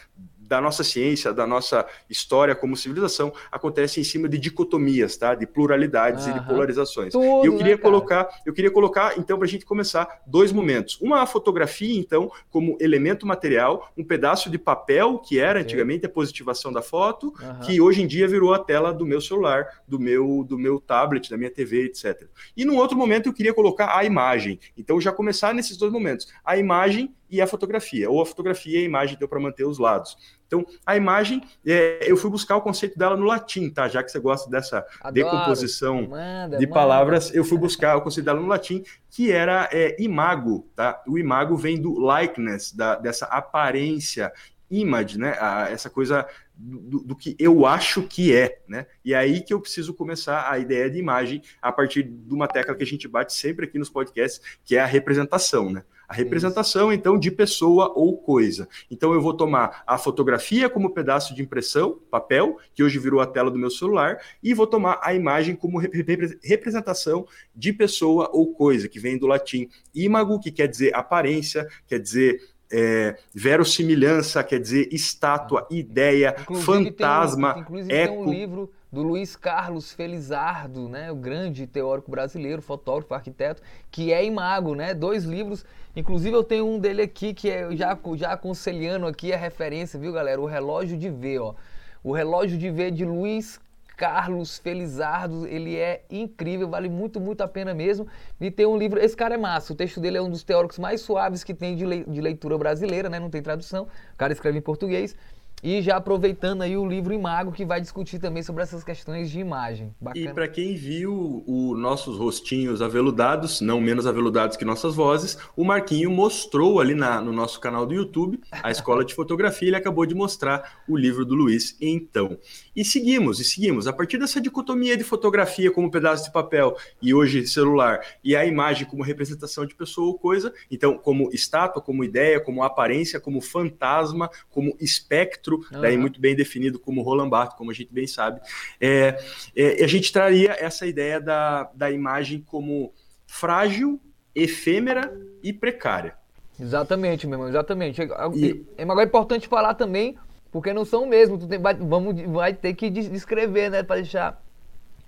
da 0.50 0.60
nossa 0.60 0.82
ciência, 0.82 1.32
da 1.32 1.46
nossa 1.46 1.86
história 2.10 2.56
como 2.56 2.76
civilização, 2.76 3.32
acontece 3.52 4.00
em 4.00 4.04
cima 4.04 4.28
de 4.28 4.36
dicotomias, 4.36 5.16
tá? 5.16 5.32
De 5.32 5.46
pluralidades 5.46 6.26
e 6.26 6.32
de 6.32 6.44
polarizações. 6.44 7.12
Tudo, 7.12 7.44
e 7.44 7.46
eu 7.46 7.56
queria 7.56 7.76
né, 7.76 7.80
colocar, 7.80 8.28
eu 8.44 8.52
queria 8.52 8.70
colocar, 8.70 9.16
então, 9.16 9.38
para 9.38 9.46
a 9.46 9.48
gente 9.48 9.64
começar, 9.64 10.22
dois 10.26 10.50
momentos. 10.50 11.00
Uma 11.00 11.22
a 11.22 11.26
fotografia, 11.26 11.96
então, 11.96 12.32
como 12.50 12.76
elemento 12.80 13.24
material, 13.24 13.92
um 13.96 14.02
pedaço 14.02 14.50
de 14.50 14.58
papel 14.58 15.18
que 15.18 15.38
era 15.38 15.60
antigamente 15.60 16.04
a 16.04 16.08
positivação 16.08 16.72
da 16.72 16.82
foto, 16.82 17.32
que 17.64 17.80
hoje 17.80 18.02
em 18.02 18.06
dia 18.08 18.26
virou 18.26 18.52
a 18.52 18.58
tela 18.58 18.92
do 18.92 19.06
meu 19.06 19.20
celular, 19.20 19.68
do 19.86 20.00
meu, 20.00 20.44
do 20.48 20.58
meu 20.58 20.80
tablet, 20.80 21.30
da 21.30 21.36
minha 21.36 21.50
TV, 21.50 21.84
etc. 21.84 22.26
E 22.56 22.64
num 22.64 22.76
outro 22.76 22.98
momento 22.98 23.28
eu 23.28 23.32
queria 23.32 23.54
colocar 23.54 23.96
a 23.96 24.04
imagem. 24.04 24.58
Então, 24.76 25.00
já 25.00 25.12
começar 25.12 25.54
nesses 25.54 25.76
dois 25.76 25.92
momentos. 25.92 26.26
A 26.44 26.56
imagem 26.56 27.14
e 27.30 27.40
a 27.40 27.46
fotografia, 27.46 28.10
ou 28.10 28.20
a 28.20 28.26
fotografia 28.26 28.80
e 28.80 28.82
a 28.82 28.84
imagem 28.84 29.16
deu 29.16 29.28
para 29.28 29.38
manter 29.38 29.64
os 29.64 29.78
lados. 29.78 30.16
Então, 30.50 30.66
a 30.84 30.96
imagem, 30.96 31.40
é, 31.64 32.00
eu 32.10 32.16
fui 32.16 32.28
buscar 32.28 32.56
o 32.56 32.60
conceito 32.60 32.98
dela 32.98 33.16
no 33.16 33.24
latim, 33.24 33.70
tá? 33.70 33.86
Já 33.86 34.02
que 34.02 34.10
você 34.10 34.18
gosta 34.18 34.50
dessa 34.50 34.84
Adoro. 35.00 35.14
decomposição 35.14 36.08
manda, 36.08 36.58
de 36.58 36.66
manda. 36.66 36.74
palavras, 36.74 37.32
eu 37.32 37.44
fui 37.44 37.56
buscar 37.56 37.96
o 37.96 38.02
conceito 38.02 38.26
dela 38.26 38.40
no 38.40 38.48
latim, 38.48 38.82
que 39.08 39.30
era 39.30 39.68
é, 39.70 39.94
imago, 40.02 40.68
tá? 40.74 41.00
O 41.06 41.16
imago 41.16 41.56
vem 41.56 41.80
do 41.80 41.96
likeness, 42.00 42.72
da, 42.72 42.96
dessa 42.96 43.26
aparência, 43.26 44.32
image, 44.68 45.16
né? 45.16 45.36
A, 45.40 45.68
essa 45.70 45.88
coisa 45.88 46.26
do, 46.52 46.98
do, 46.98 47.14
que 47.14 47.36
eu 47.38 47.64
acho 47.64 48.02
que 48.02 48.34
é, 48.34 48.60
né? 48.66 48.86
E 49.04 49.14
é 49.14 49.18
aí 49.18 49.42
que 49.42 49.54
eu 49.54 49.60
preciso 49.60 49.94
começar 49.94 50.50
a 50.50 50.58
ideia 50.58 50.90
de 50.90 50.98
imagem 50.98 51.42
a 51.62 51.70
partir 51.70 52.02
de 52.02 52.34
uma 52.34 52.48
tecla 52.48 52.74
que 52.74 52.82
a 52.82 52.86
gente 52.86 53.06
bate 53.06 53.32
sempre 53.32 53.66
aqui 53.66 53.78
nos 53.78 53.88
podcasts, 53.88 54.58
que 54.64 54.74
é 54.74 54.80
a 54.80 54.86
representação, 54.86 55.70
né? 55.70 55.84
A 56.10 56.14
representação, 56.14 56.92
então, 56.92 57.16
de 57.16 57.30
pessoa 57.30 57.92
ou 57.94 58.18
coisa. 58.18 58.68
Então, 58.90 59.14
eu 59.14 59.22
vou 59.22 59.32
tomar 59.32 59.84
a 59.86 59.96
fotografia 59.96 60.68
como 60.68 60.90
pedaço 60.90 61.32
de 61.32 61.40
impressão, 61.40 62.00
papel, 62.10 62.58
que 62.74 62.82
hoje 62.82 62.98
virou 62.98 63.20
a 63.20 63.26
tela 63.26 63.48
do 63.48 63.56
meu 63.56 63.70
celular, 63.70 64.18
e 64.42 64.52
vou 64.52 64.66
tomar 64.66 64.98
a 65.04 65.14
imagem 65.14 65.54
como 65.54 65.78
representação 65.78 67.28
de 67.54 67.72
pessoa 67.72 68.28
ou 68.32 68.52
coisa, 68.52 68.88
que 68.88 68.98
vem 68.98 69.16
do 69.16 69.28
latim 69.28 69.68
imago, 69.94 70.40
que 70.40 70.50
quer 70.50 70.66
dizer 70.66 70.92
aparência, 70.96 71.68
quer 71.86 72.00
dizer 72.00 72.42
é, 72.72 73.16
verossimilhança, 73.32 74.42
quer 74.42 74.58
dizer 74.58 74.88
estátua, 74.90 75.64
ideia, 75.70 76.34
inclusive 76.40 76.90
fantasma, 76.90 77.54
tem 77.54 77.62
inclusive 77.62 77.94
eco. 77.94 78.12
Tem 78.14 78.22
um 78.24 78.30
livro 78.32 78.72
do 78.92 79.02
Luiz 79.02 79.36
Carlos 79.36 79.92
Felizardo, 79.92 80.88
né, 80.88 81.12
o 81.12 81.14
grande 81.14 81.66
teórico 81.66 82.10
brasileiro, 82.10 82.60
fotógrafo, 82.60 83.14
arquiteto, 83.14 83.62
que 83.90 84.12
é 84.12 84.24
imago, 84.24 84.74
né? 84.74 84.92
Dois 84.94 85.24
livros, 85.24 85.64
inclusive 85.94 86.34
eu 86.36 86.42
tenho 86.42 86.66
um 86.66 86.78
dele 86.78 87.02
aqui 87.02 87.32
que 87.32 87.48
é 87.48 87.70
já 87.76 87.96
já 88.16 88.32
aconselhando 88.32 89.06
aqui 89.06 89.32
a 89.32 89.36
referência, 89.36 89.98
viu, 89.98 90.12
galera? 90.12 90.40
O 90.40 90.46
relógio 90.46 90.98
de 90.98 91.08
ver, 91.08 91.38
ó. 91.38 91.54
O 92.02 92.12
relógio 92.12 92.58
de 92.58 92.70
ver 92.70 92.90
de 92.90 93.04
Luiz 93.04 93.60
Carlos 93.96 94.56
Felizardo, 94.56 95.46
ele 95.46 95.76
é 95.76 96.02
incrível, 96.10 96.66
vale 96.66 96.88
muito, 96.88 97.20
muito 97.20 97.42
a 97.42 97.48
pena 97.48 97.74
mesmo. 97.74 98.06
E 98.40 98.50
tem 98.50 98.64
um 98.64 98.76
livro, 98.76 98.98
esse 98.98 99.14
cara 99.14 99.34
é 99.34 99.38
massa, 99.38 99.74
o 99.74 99.76
texto 99.76 100.00
dele 100.00 100.16
é 100.16 100.22
um 100.22 100.30
dos 100.30 100.42
teóricos 100.42 100.78
mais 100.78 101.02
suaves 101.02 101.44
que 101.44 101.52
tem 101.52 101.76
de 101.76 102.20
leitura 102.20 102.56
brasileira, 102.56 103.10
né? 103.10 103.20
Não 103.20 103.28
tem 103.28 103.42
tradução, 103.42 103.84
o 104.14 104.16
cara 104.16 104.32
escreve 104.32 104.58
em 104.58 104.62
português. 104.62 105.14
E 105.62 105.82
já 105.82 105.96
aproveitando 105.96 106.62
aí 106.62 106.76
o 106.76 106.86
livro 106.86 107.12
Imago, 107.12 107.52
que 107.52 107.64
vai 107.64 107.80
discutir 107.80 108.18
também 108.18 108.42
sobre 108.42 108.62
essas 108.62 108.82
questões 108.82 109.30
de 109.30 109.40
imagem. 109.40 109.94
Bacana. 110.00 110.30
E 110.30 110.32
para 110.32 110.48
quem 110.48 110.74
viu 110.74 111.44
os 111.46 111.78
nossos 111.78 112.16
rostinhos 112.16 112.80
aveludados, 112.80 113.60
não 113.60 113.80
menos 113.80 114.06
aveludados 114.06 114.56
que 114.56 114.64
nossas 114.64 114.94
vozes, 114.94 115.36
o 115.56 115.64
Marquinho 115.64 116.10
mostrou 116.10 116.80
ali 116.80 116.94
na, 116.94 117.20
no 117.20 117.32
nosso 117.32 117.60
canal 117.60 117.84
do 117.84 117.94
YouTube, 117.94 118.40
a 118.50 118.70
Escola 118.70 119.04
de 119.04 119.14
Fotografia, 119.14 119.68
ele 119.68 119.76
acabou 119.76 120.06
de 120.06 120.14
mostrar 120.14 120.82
o 120.88 120.96
livro 120.96 121.24
do 121.24 121.34
Luiz 121.34 121.76
então. 121.80 122.38
E 122.74 122.84
seguimos, 122.84 123.40
e 123.40 123.44
seguimos. 123.44 123.86
A 123.86 123.92
partir 123.92 124.18
dessa 124.18 124.40
dicotomia 124.40 124.96
de 124.96 125.04
fotografia 125.04 125.70
como 125.70 125.90
pedaço 125.90 126.24
de 126.24 126.32
papel 126.32 126.76
e 127.00 127.12
hoje 127.12 127.46
celular, 127.46 128.00
e 128.22 128.36
a 128.36 128.44
imagem 128.44 128.86
como 128.86 129.02
representação 129.02 129.66
de 129.66 129.74
pessoa 129.74 130.08
ou 130.08 130.18
coisa, 130.18 130.52
então 130.70 130.96
como 130.96 131.30
estátua, 131.32 131.82
como 131.82 132.04
ideia, 132.04 132.40
como 132.40 132.62
aparência, 132.62 133.20
como 133.20 133.40
fantasma, 133.40 134.30
como 134.50 134.76
espectro, 134.80 135.49
uhum. 135.56 135.80
daí 135.80 135.96
muito 135.96 136.20
bem 136.20 136.34
definido 136.34 136.78
como 136.78 137.02
Roland 137.02 137.28
Barthes, 137.28 137.56
como 137.56 137.70
a 137.70 137.74
gente 137.74 137.92
bem 137.92 138.06
sabe. 138.06 138.40
É, 138.80 139.18
é, 139.56 139.84
a 139.84 139.86
gente 139.86 140.12
traria 140.12 140.56
essa 140.58 140.86
ideia 140.86 141.20
da, 141.20 141.70
da 141.74 141.90
imagem 141.90 142.40
como 142.40 142.92
frágil, 143.26 144.00
efêmera 144.34 145.12
e 145.42 145.52
precária. 145.52 146.14
Exatamente, 146.58 147.26
meu 147.26 147.36
irmão, 147.36 147.48
exatamente. 147.48 148.02
E, 148.34 148.66
é, 148.76 148.82
é 148.82 149.04
importante 149.04 149.48
falar 149.48 149.74
também, 149.74 150.16
porque 150.52 150.72
não 150.72 150.84
são 150.84 151.06
mesmo, 151.06 151.38
tu 151.38 151.46
tem, 151.46 151.58
vai, 151.58 151.74
vamos, 151.74 152.20
vai 152.30 152.52
ter 152.52 152.74
que 152.74 152.90
descrever, 152.90 153.70
né, 153.70 153.82
para 153.82 153.96
deixar 153.96 154.42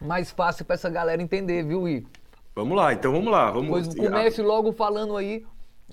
mais 0.00 0.30
fácil 0.30 0.64
para 0.64 0.74
essa 0.74 0.88
galera 0.88 1.22
entender, 1.22 1.62
viu, 1.64 1.88
I? 1.88 2.06
Vamos 2.54 2.76
lá, 2.76 2.92
então 2.92 3.12
vamos 3.12 3.30
lá. 3.30 3.50
Vamos... 3.50 3.68
Pois 3.68 3.94
comece 3.94 4.42
logo 4.42 4.72
falando 4.72 5.16
aí 5.16 5.44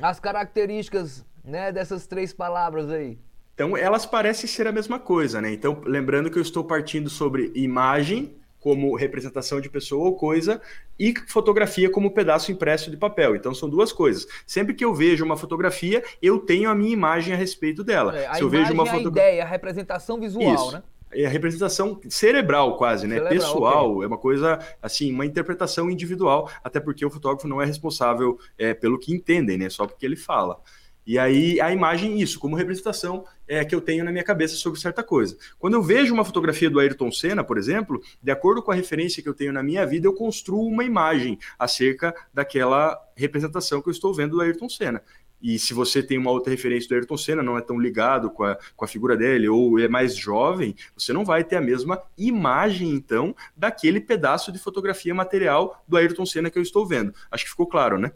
as 0.02 0.20
características 0.20 1.26
né, 1.44 1.72
dessas 1.72 2.06
três 2.08 2.34
palavras 2.34 2.90
aí. 2.90 3.18
Então, 3.60 3.76
elas 3.76 4.06
parecem 4.06 4.48
ser 4.48 4.68
a 4.68 4.72
mesma 4.72 4.98
coisa, 4.98 5.42
né? 5.42 5.52
Então, 5.52 5.82
lembrando 5.84 6.32
que 6.32 6.38
eu 6.38 6.42
estou 6.42 6.64
partindo 6.64 7.10
sobre 7.10 7.52
imagem 7.54 8.34
como 8.58 8.96
representação 8.96 9.60
de 9.60 9.70
pessoa 9.70 10.06
ou 10.06 10.16
coisa 10.16 10.62
e 10.98 11.14
fotografia 11.28 11.90
como 11.90 12.12
pedaço 12.12 12.54
impresso 12.54 12.90
de 12.90 12.96
papel. 12.96 13.36
Então 13.36 13.54
são 13.54 13.70
duas 13.70 13.92
coisas. 13.92 14.26
Sempre 14.48 14.74
que 14.74 14.86
eu 14.86 14.94
vejo 14.94 15.26
uma 15.26 15.36
fotografia, 15.36 16.02
eu 16.22 16.40
tenho 16.40 16.70
a 16.70 16.76
minha 16.76 16.92
imagem 16.92 17.34
a 17.34 17.38
respeito 17.38 17.84
dela. 17.84 18.18
É, 18.18 18.28
a 18.28 18.36
Se 18.36 18.42
eu 18.42 18.50
vejo 18.50 18.72
uma 18.72 18.86
foto... 18.86 19.08
a 19.08 19.12
ideia, 19.12 19.44
a 19.44 19.48
representação 19.48 20.20
visual, 20.22 20.56
Isso. 20.56 20.72
né? 20.72 20.84
É 21.12 21.26
a 21.26 21.30
representação 21.30 22.00
cerebral 22.08 22.78
quase, 22.78 23.08
né? 23.08 23.16
Cerebral, 23.16 23.40
Pessoal, 23.40 24.04
é 24.04 24.08
uma 24.08 24.18
coisa 24.18 24.58
assim, 24.82 25.12
uma 25.12 25.26
interpretação 25.26 25.90
individual, 25.90 26.50
até 26.64 26.80
porque 26.80 27.06
o 27.06 27.10
fotógrafo 27.10 27.48
não 27.48 27.62
é 27.62 27.66
responsável 27.66 28.40
é, 28.58 28.74
pelo 28.74 28.98
que 28.98 29.14
entendem, 29.14 29.58
né? 29.58 29.70
Só 29.70 29.86
porque 29.86 30.06
ele 30.06 30.16
fala. 30.16 30.62
E 31.10 31.18
aí 31.18 31.60
a 31.60 31.74
imagem, 31.74 32.22
isso, 32.22 32.38
como 32.40 32.56
representação 32.56 33.26
é, 33.48 33.66
que 33.66 33.74
eu 33.74 33.82
tenho 33.82 34.06
na 34.06 34.12
minha 34.12 34.24
cabeça 34.24 34.54
sobre 34.54 34.80
certa 34.80 35.02
coisa. 35.02 35.36
Quando 35.58 35.74
eu 35.74 35.82
vejo 35.82 36.14
uma 36.14 36.24
fotografia 36.24 36.70
do 36.70 36.80
Ayrton 36.80 37.12
Senna, 37.12 37.44
por 37.44 37.58
exemplo, 37.58 38.00
de 38.22 38.30
acordo 38.30 38.62
com 38.62 38.72
a 38.72 38.76
referência 38.76 39.24
que 39.24 39.28
eu 39.28 39.34
tenho 39.34 39.52
na 39.52 39.64
minha 39.64 39.88
vida, 39.88 40.06
eu 40.06 40.14
construo 40.14 40.68
uma 40.68 40.84
imagem 40.84 41.40
acerca 41.58 42.14
daquela 42.32 42.96
representação 43.16 43.82
que 43.82 43.90
eu 43.90 43.92
estou 43.92 44.14
vendo 44.14 44.36
do 44.36 44.42
Ayrton 44.42 44.70
Senna. 44.70 45.02
E 45.42 45.58
se 45.58 45.74
você 45.74 46.04
tem 46.04 46.16
uma 46.16 46.30
outra 46.30 46.52
referência 46.52 46.88
do 46.88 46.94
Ayrton 46.94 47.18
Senna, 47.18 47.42
não 47.42 47.58
é 47.58 47.62
tão 47.62 47.80
ligado 47.80 48.30
com 48.30 48.44
a, 48.44 48.56
com 48.76 48.86
a 48.86 48.88
figura 48.88 49.18
dele, 49.18 49.50
ou 49.50 49.80
é 49.80 49.88
mais 49.88 50.16
jovem, 50.16 50.76
você 50.96 51.12
não 51.12 51.26
vai 51.26 51.44
ter 51.44 51.56
a 51.56 51.62
mesma 51.62 52.00
imagem, 52.20 52.92
então, 52.92 53.36
daquele 53.58 54.00
pedaço 54.00 54.52
de 54.52 54.60
fotografia 54.60 55.16
material 55.16 55.84
do 55.88 55.98
Ayrton 55.98 56.28
Senna 56.28 56.52
que 56.52 56.60
eu 56.60 56.62
estou 56.62 56.86
vendo. 56.86 57.16
Acho 57.32 57.46
que 57.46 57.50
ficou 57.50 57.66
claro, 57.66 57.98
né? 57.98 58.12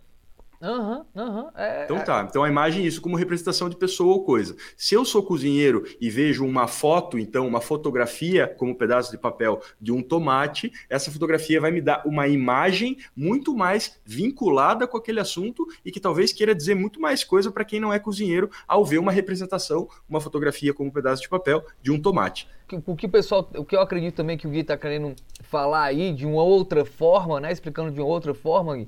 Aham, 0.63 1.05
uhum, 1.13 1.21
aham. 1.21 1.43
Uhum, 1.43 1.49
é, 1.57 1.83
então 1.83 1.99
tá. 1.99 2.25
Então 2.29 2.41
a 2.41 2.47
imagem 2.47 2.85
é 2.85 2.87
isso 2.87 3.01
como 3.01 3.17
representação 3.17 3.67
de 3.67 3.75
pessoa 3.75 4.13
ou 4.13 4.23
coisa. 4.23 4.55
Se 4.77 4.95
eu 4.95 5.03
sou 5.03 5.21
cozinheiro 5.21 5.83
e 5.99 6.09
vejo 6.09 6.45
uma 6.45 6.67
foto, 6.67 7.19
então, 7.19 7.45
uma 7.45 7.59
fotografia 7.59 8.47
como 8.47 8.71
um 8.71 8.75
pedaço 8.75 9.11
de 9.11 9.17
papel 9.17 9.61
de 9.81 9.91
um 9.91 10.01
tomate, 10.01 10.71
essa 10.89 11.11
fotografia 11.11 11.59
vai 11.59 11.69
me 11.69 11.81
dar 11.81 12.03
uma 12.05 12.29
imagem 12.29 12.97
muito 13.13 13.53
mais 13.53 13.99
vinculada 14.05 14.87
com 14.87 14.95
aquele 14.95 15.19
assunto 15.19 15.67
e 15.83 15.91
que 15.91 15.99
talvez 15.99 16.31
queira 16.31 16.55
dizer 16.55 16.75
muito 16.75 17.01
mais 17.01 17.25
coisa 17.25 17.51
para 17.51 17.65
quem 17.65 17.81
não 17.81 17.91
é 17.91 17.99
cozinheiro 17.99 18.49
ao 18.65 18.85
ver 18.85 18.99
uma 18.99 19.11
representação, 19.11 19.89
uma 20.07 20.21
fotografia 20.21 20.73
como 20.73 20.87
um 20.87 20.93
pedaço 20.93 21.21
de 21.21 21.27
papel 21.27 21.65
de 21.81 21.91
um 21.91 22.01
tomate. 22.01 22.47
O 22.87 22.95
que 22.95 23.05
o 23.05 23.09
pessoal, 23.09 23.47
o 23.55 23.65
que 23.65 23.75
eu 23.75 23.81
acredito 23.81 24.15
também 24.15 24.37
que 24.37 24.47
o 24.47 24.49
Gui 24.49 24.59
está 24.59 24.75
querendo 24.75 25.13
falar 25.41 25.83
aí 25.83 26.11
de 26.11 26.25
uma 26.25 26.41
outra 26.41 26.83
forma, 26.85 27.39
né? 27.39 27.51
Explicando 27.51 27.91
de 27.91 27.99
uma 27.99 28.07
outra 28.07 28.33
forma, 28.33 28.77
Gui, 28.77 28.87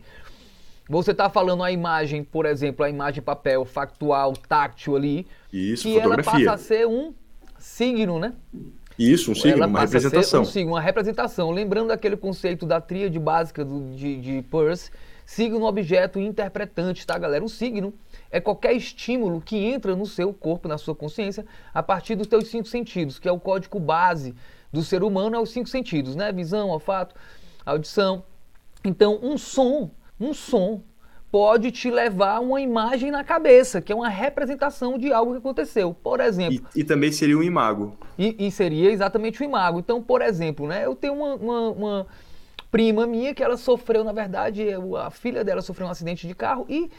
você 0.88 1.12
está 1.12 1.30
falando 1.30 1.64
a 1.64 1.72
imagem, 1.72 2.24
por 2.24 2.46
exemplo, 2.46 2.86
a 2.86 2.90
imagem 2.90 3.22
papel, 3.22 3.66
factual, 3.66 4.34
táctil 4.34 4.96
ali. 4.96 5.28
Isso, 5.52 5.84
que 5.84 5.96
fotografia. 5.96 6.32
ela 6.32 6.52
passa 6.52 6.54
a 6.54 6.58
ser 6.58 6.88
um 6.88 7.14
signo, 7.58 8.20
né? 8.20 8.34
Isso, 8.98 9.32
um 9.32 9.36
signo, 9.36 9.58
ela 9.58 9.68
uma 9.68 9.80
representação. 9.80 10.42
um 10.44 10.46
signo, 10.46 10.72
uma 10.74 10.82
representação. 10.82 11.52
Lembrando 11.52 11.88
daquele 11.88 12.16
conceito 12.16 12.66
da 12.66 12.80
tríade 12.80 13.20
básica 13.20 13.66
do, 13.66 13.96
de, 13.96 14.22
de 14.22 14.42
Peirce, 14.44 14.92
signo, 15.26 15.66
objeto 15.66 16.20
e 16.20 16.26
interpretante, 16.26 17.06
tá, 17.06 17.18
galera? 17.18 17.44
Um 17.44 17.50
signo 17.50 17.94
é 18.30 18.40
qualquer 18.40 18.74
estímulo 18.74 19.42
que 19.42 19.58
entra 19.58 19.96
no 19.96 20.06
seu 20.06 20.32
corpo, 20.32 20.68
na 20.68 20.78
sua 20.78 20.96
consciência, 20.96 21.46
a 21.74 21.82
partir 21.82 22.16
dos 22.16 22.28
seus 22.28 22.48
cinco 22.48 22.68
sentidos, 22.68 23.18
que 23.18 23.28
é 23.28 23.32
o 23.32 23.40
código 23.40 23.80
base 23.80 24.36
do 24.72 24.84
ser 24.84 25.04
humano, 25.04 25.36
é 25.36 25.40
os 25.40 25.50
cinco 25.50 25.68
sentidos, 25.68 26.16
né? 26.16 26.32
Visão, 26.32 26.70
olfato, 26.70 27.16
audição. 27.66 28.24
Então, 28.84 29.20
um 29.22 29.38
som 29.38 29.90
um 30.20 30.34
som 30.34 30.82
pode 31.32 31.70
te 31.70 31.92
levar 31.92 32.40
uma 32.40 32.62
imagem 32.62 33.12
na 33.12 33.24
cabeça, 33.24 33.82
que 33.82 33.92
é 33.92 33.96
uma 33.96 34.08
representação 34.08 34.98
de 34.98 35.12
algo 35.12 35.34
que 35.34 35.40
aconteceu. 35.40 35.94
Por 35.94 36.22
exemplo. 36.22 36.66
E, 36.74 36.80
e 36.80 36.84
também 36.84 37.12
seria 37.12 37.38
um 37.38 37.44
imago. 37.44 37.98
E, 38.18 38.48
e, 38.48 38.52
seria 38.52 38.90
exatamente 38.90 39.44
um 39.44 39.46
imago. 39.46 39.80
Então, 39.80 40.02
por 40.02 40.22
exemplo, 40.22 40.66
né, 40.66 40.86
eu 40.86 40.96
tenho 40.96 41.14
uma, 41.14 41.36
uma, 41.36 41.70
uma 41.72 42.08
prima 42.72 43.06
minha 43.06 43.34
que 43.34 43.44
ela 43.44 43.58
sofreu, 43.58 44.04
na 44.04 44.14
verdade, 44.14 44.66
a 44.98 45.10
filha 45.10 45.44
dela 45.44 45.62
sofreu 45.62 45.88
um 45.88 45.92
acidente 45.92 46.26
de 46.26 46.34
carro 46.34 46.66
e 46.70 46.90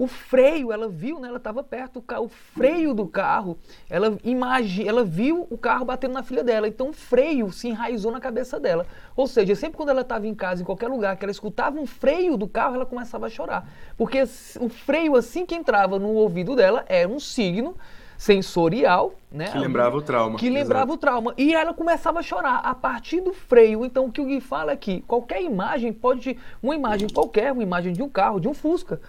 o 0.00 0.06
freio, 0.06 0.72
ela 0.72 0.88
viu, 0.88 1.20
né? 1.20 1.28
Ela 1.28 1.36
estava 1.36 1.62
perto, 1.62 1.98
o, 1.98 2.02
carro, 2.02 2.24
o 2.24 2.28
freio 2.30 2.94
do 2.94 3.06
carro, 3.06 3.58
ela 3.90 4.16
imagi, 4.24 4.88
ela 4.88 5.04
viu 5.04 5.46
o 5.50 5.58
carro 5.58 5.84
batendo 5.84 6.14
na 6.14 6.22
filha 6.22 6.42
dela. 6.42 6.66
Então 6.66 6.88
o 6.88 6.92
freio 6.94 7.52
se 7.52 7.68
enraizou 7.68 8.10
na 8.10 8.18
cabeça 8.18 8.58
dela. 8.58 8.86
Ou 9.14 9.26
seja, 9.26 9.54
sempre 9.54 9.76
quando 9.76 9.90
ela 9.90 10.00
estava 10.00 10.26
em 10.26 10.34
casa, 10.34 10.62
em 10.62 10.64
qualquer 10.64 10.88
lugar, 10.88 11.16
que 11.16 11.24
ela 11.26 11.30
escutava 11.30 11.78
um 11.78 11.84
freio 11.84 12.38
do 12.38 12.48
carro, 12.48 12.76
ela 12.76 12.86
começava 12.86 13.26
a 13.26 13.28
chorar. 13.28 13.68
Porque 13.98 14.22
o 14.58 14.70
freio, 14.70 15.16
assim 15.16 15.44
que 15.44 15.54
entrava 15.54 15.98
no 15.98 16.14
ouvido 16.14 16.56
dela, 16.56 16.82
era 16.88 17.06
um 17.06 17.20
signo 17.20 17.76
sensorial, 18.16 19.14
né? 19.30 19.48
Que 19.48 19.58
lembrava 19.58 19.98
o 19.98 20.02
trauma. 20.02 20.38
Que 20.38 20.48
lembrava 20.48 20.92
Exato. 20.92 20.94
o 20.94 20.98
trauma. 20.98 21.34
E 21.36 21.54
ela 21.54 21.74
começava 21.74 22.20
a 22.20 22.22
chorar 22.22 22.56
a 22.56 22.74
partir 22.74 23.20
do 23.20 23.34
freio. 23.34 23.84
Então 23.84 24.06
o 24.06 24.12
que 24.12 24.20
o 24.20 24.24
Gui 24.24 24.40
fala 24.40 24.72
é 24.72 24.76
que 24.76 25.02
qualquer 25.02 25.42
imagem 25.42 25.92
pode, 25.92 26.38
uma 26.62 26.74
imagem 26.74 27.08
qualquer, 27.08 27.52
uma 27.52 27.62
imagem 27.62 27.92
de 27.92 28.02
um 28.02 28.08
carro, 28.08 28.40
de 28.40 28.46
um 28.46 28.52
Fusca, 28.54 29.00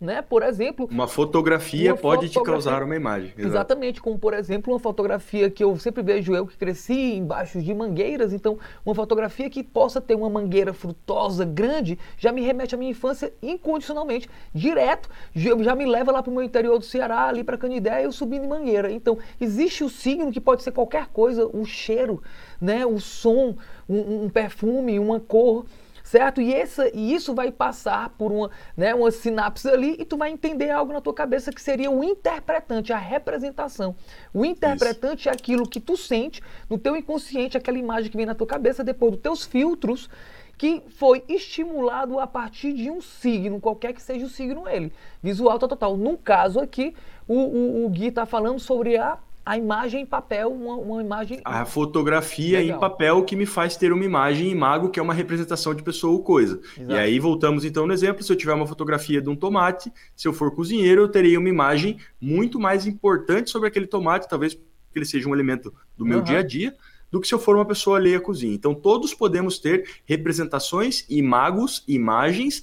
né? 0.00 0.22
Por 0.22 0.42
exemplo, 0.42 0.88
uma 0.90 1.06
fotografia 1.06 1.92
uma 1.92 2.00
pode 2.00 2.28
fotografia, 2.28 2.42
te 2.42 2.64
causar 2.64 2.82
uma 2.82 2.96
imagem. 2.96 3.28
Exato. 3.36 3.46
Exatamente, 3.46 4.00
como 4.00 4.18
por 4.18 4.32
exemplo, 4.32 4.72
uma 4.72 4.78
fotografia 4.78 5.50
que 5.50 5.62
eu 5.62 5.76
sempre 5.78 6.02
vejo 6.02 6.34
eu 6.34 6.46
que 6.46 6.56
cresci 6.56 7.16
embaixo 7.16 7.60
de 7.60 7.74
mangueiras, 7.74 8.32
então 8.32 8.58
uma 8.84 8.94
fotografia 8.94 9.50
que 9.50 9.62
possa 9.62 10.00
ter 10.00 10.14
uma 10.14 10.30
mangueira 10.30 10.72
frutosa 10.72 11.44
grande 11.44 11.98
já 12.16 12.32
me 12.32 12.40
remete 12.40 12.74
à 12.74 12.78
minha 12.78 12.90
infância 12.90 13.32
incondicionalmente, 13.42 14.28
direto, 14.54 15.10
já 15.34 15.74
me 15.74 15.84
leva 15.84 16.10
lá 16.10 16.22
para 16.22 16.30
o 16.30 16.34
meu 16.34 16.42
interior 16.42 16.78
do 16.78 16.84
Ceará, 16.84 17.24
ali 17.24 17.44
para 17.44 17.58
Canidé, 17.58 18.04
eu 18.04 18.12
subindo 18.12 18.44
em 18.44 18.48
mangueira. 18.48 18.90
Então, 18.90 19.18
existe 19.40 19.84
o 19.84 19.90
signo 19.90 20.32
que 20.32 20.40
pode 20.40 20.62
ser 20.62 20.72
qualquer 20.72 21.08
coisa, 21.08 21.46
o 21.46 21.64
cheiro, 21.66 22.22
né, 22.60 22.86
o 22.86 22.98
som, 22.98 23.56
um, 23.88 24.24
um 24.24 24.28
perfume, 24.30 24.98
uma 24.98 25.20
cor 25.20 25.66
certo? 26.10 26.40
E, 26.40 26.52
essa, 26.52 26.90
e 26.92 27.14
isso 27.14 27.32
vai 27.32 27.52
passar 27.52 28.10
por 28.18 28.32
uma, 28.32 28.50
né, 28.76 28.92
uma 28.92 29.12
sinapse 29.12 29.68
ali 29.68 29.94
e 29.96 30.04
tu 30.04 30.16
vai 30.16 30.32
entender 30.32 30.68
algo 30.68 30.92
na 30.92 31.00
tua 31.00 31.14
cabeça 31.14 31.52
que 31.52 31.62
seria 31.62 31.88
o 31.88 32.02
interpretante, 32.02 32.92
a 32.92 32.98
representação. 32.98 33.94
O 34.34 34.44
interpretante 34.44 35.20
isso. 35.20 35.28
é 35.28 35.32
aquilo 35.32 35.68
que 35.68 35.78
tu 35.78 35.96
sente 35.96 36.42
no 36.68 36.76
teu 36.76 36.96
inconsciente, 36.96 37.56
aquela 37.56 37.78
imagem 37.78 38.10
que 38.10 38.16
vem 38.16 38.26
na 38.26 38.34
tua 38.34 38.46
cabeça 38.46 38.82
depois 38.82 39.12
dos 39.12 39.20
teus 39.20 39.44
filtros 39.44 40.10
que 40.58 40.82
foi 40.90 41.22
estimulado 41.28 42.18
a 42.18 42.26
partir 42.26 42.72
de 42.72 42.90
um 42.90 43.00
signo, 43.00 43.60
qualquer 43.60 43.94
que 43.94 44.02
seja 44.02 44.26
o 44.26 44.28
signo 44.28 44.68
ele. 44.68 44.92
Visual 45.22 45.60
total. 45.60 45.96
No 45.96 46.18
caso 46.18 46.58
aqui, 46.58 46.92
o, 47.26 47.34
o, 47.34 47.86
o 47.86 47.88
Gui 47.88 48.08
está 48.08 48.26
falando 48.26 48.58
sobre 48.58 48.98
a 48.98 49.16
a 49.44 49.56
imagem 49.56 50.02
em 50.02 50.06
papel, 50.06 50.52
uma, 50.52 50.76
uma 50.76 51.02
imagem. 51.02 51.40
A 51.44 51.64
fotografia 51.64 52.58
Legal. 52.58 52.76
em 52.76 52.80
papel 52.80 53.24
que 53.24 53.34
me 53.34 53.46
faz 53.46 53.76
ter 53.76 53.92
uma 53.92 54.04
imagem 54.04 54.48
em 54.48 54.50
imago, 54.50 54.90
que 54.90 55.00
é 55.00 55.02
uma 55.02 55.14
representação 55.14 55.74
de 55.74 55.82
pessoa 55.82 56.12
ou 56.12 56.22
coisa. 56.22 56.60
Exato. 56.76 56.92
E 56.92 56.98
aí 56.98 57.18
voltamos 57.18 57.64
então 57.64 57.86
no 57.86 57.92
exemplo: 57.92 58.22
se 58.22 58.32
eu 58.32 58.36
tiver 58.36 58.54
uma 58.54 58.66
fotografia 58.66 59.20
de 59.20 59.28
um 59.28 59.36
tomate, 59.36 59.92
se 60.14 60.28
eu 60.28 60.32
for 60.32 60.54
cozinheiro, 60.54 61.02
eu 61.02 61.08
terei 61.08 61.36
uma 61.36 61.48
imagem 61.48 61.98
muito 62.20 62.58
mais 62.58 62.86
importante 62.86 63.50
sobre 63.50 63.68
aquele 63.68 63.86
tomate, 63.86 64.28
talvez 64.28 64.54
porque 64.54 64.98
ele 64.98 65.06
seja 65.06 65.28
um 65.28 65.34
elemento 65.34 65.72
do 65.96 66.04
meu 66.04 66.18
uhum. 66.18 66.24
dia 66.24 66.38
a 66.38 66.42
dia 66.42 66.76
do 67.10 67.20
que 67.20 67.26
se 67.26 67.34
eu 67.34 67.38
for 67.38 67.56
uma 67.56 67.64
pessoa 67.64 67.98
alheia 67.98 68.18
à 68.18 68.20
cozinha. 68.20 68.54
Então, 68.54 68.72
todos 68.72 69.12
podemos 69.12 69.58
ter 69.58 69.88
representações, 70.04 71.04
imagos, 71.08 71.82
imagens 71.88 72.62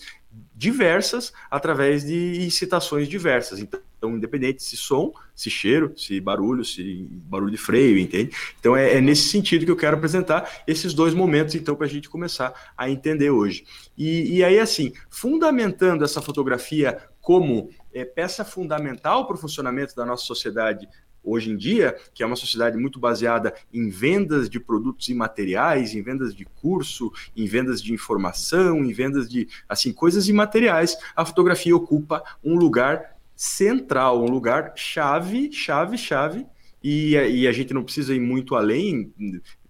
diversas 0.56 1.34
através 1.50 2.06
de 2.06 2.50
citações 2.52 3.08
diversas. 3.08 3.60
Então, 3.60 3.80
então, 3.98 4.16
independente 4.16 4.62
se 4.62 4.78
som, 4.78 5.12
se 5.36 5.50
cheiro, 5.50 5.94
se 5.98 6.20
barulho, 6.22 6.64
se 6.64 7.08
barulho 7.12 7.52
de 7.52 7.58
freio, 7.58 7.98
entende? 7.98 8.36
Então, 8.60 8.76
é, 8.76 8.96
é 8.96 9.02
nesse 9.02 9.30
sentido 9.30 9.66
que 9.66 9.72
eu 9.72 9.76
quero 9.76 9.98
apresentar 9.98 10.64
esses 10.68 10.94
dois 10.94 11.14
momentos, 11.14 11.56
então, 11.56 11.76
para 11.76 11.88
a 11.88 11.90
gente 11.90 12.10
começar 12.10 12.54
a 12.78 12.90
entender 12.90 13.32
hoje. 13.32 13.66
E, 13.98 14.38
e 14.38 14.44
aí, 14.44 14.60
assim, 14.60 14.94
fundamentando 15.10 16.04
essa 16.04 16.22
fotografia 16.22 16.98
como 17.20 17.70
é, 17.94 18.06
peça 18.06 18.46
fundamental 18.46 19.26
para 19.26 19.36
o 19.36 19.40
funcionamento 19.40 19.96
da 19.96 20.06
nossa 20.06 20.24
sociedade 20.26 20.88
hoje 21.28 21.52
em 21.52 21.58
dia, 21.58 21.96
que 22.14 22.24
é 22.24 22.26
uma 22.26 22.36
sociedade 22.38 22.78
muito 22.78 23.00
baseada 23.00 23.54
em 23.74 23.90
vendas 23.90 24.50
de 24.50 24.60
produtos 24.60 25.10
imateriais, 25.10 25.94
em 25.94 26.02
vendas 26.02 26.34
de 26.34 26.46
curso, 26.46 27.12
em 27.36 27.46
vendas 27.46 27.82
de 27.82 27.94
informação, 27.94 28.78
em 28.78 28.94
vendas 28.94 29.30
de 29.30 29.48
assim 29.68 29.92
coisas 29.92 30.30
imateriais, 30.30 30.98
a 31.16 31.26
fotografia 31.26 31.76
ocupa 31.76 32.24
um 32.44 32.56
lugar 32.56 33.17
central, 33.38 34.24
um 34.24 34.30
lugar 34.30 34.74
chave, 34.76 35.52
chave, 35.54 35.98
chave, 35.98 36.46
e, 36.84 37.12
e 37.12 37.48
a 37.48 37.52
gente 37.52 37.74
não 37.74 37.84
precisa 37.84 38.16
ir 38.16 38.20
muito 38.20 38.56
além 38.56 39.14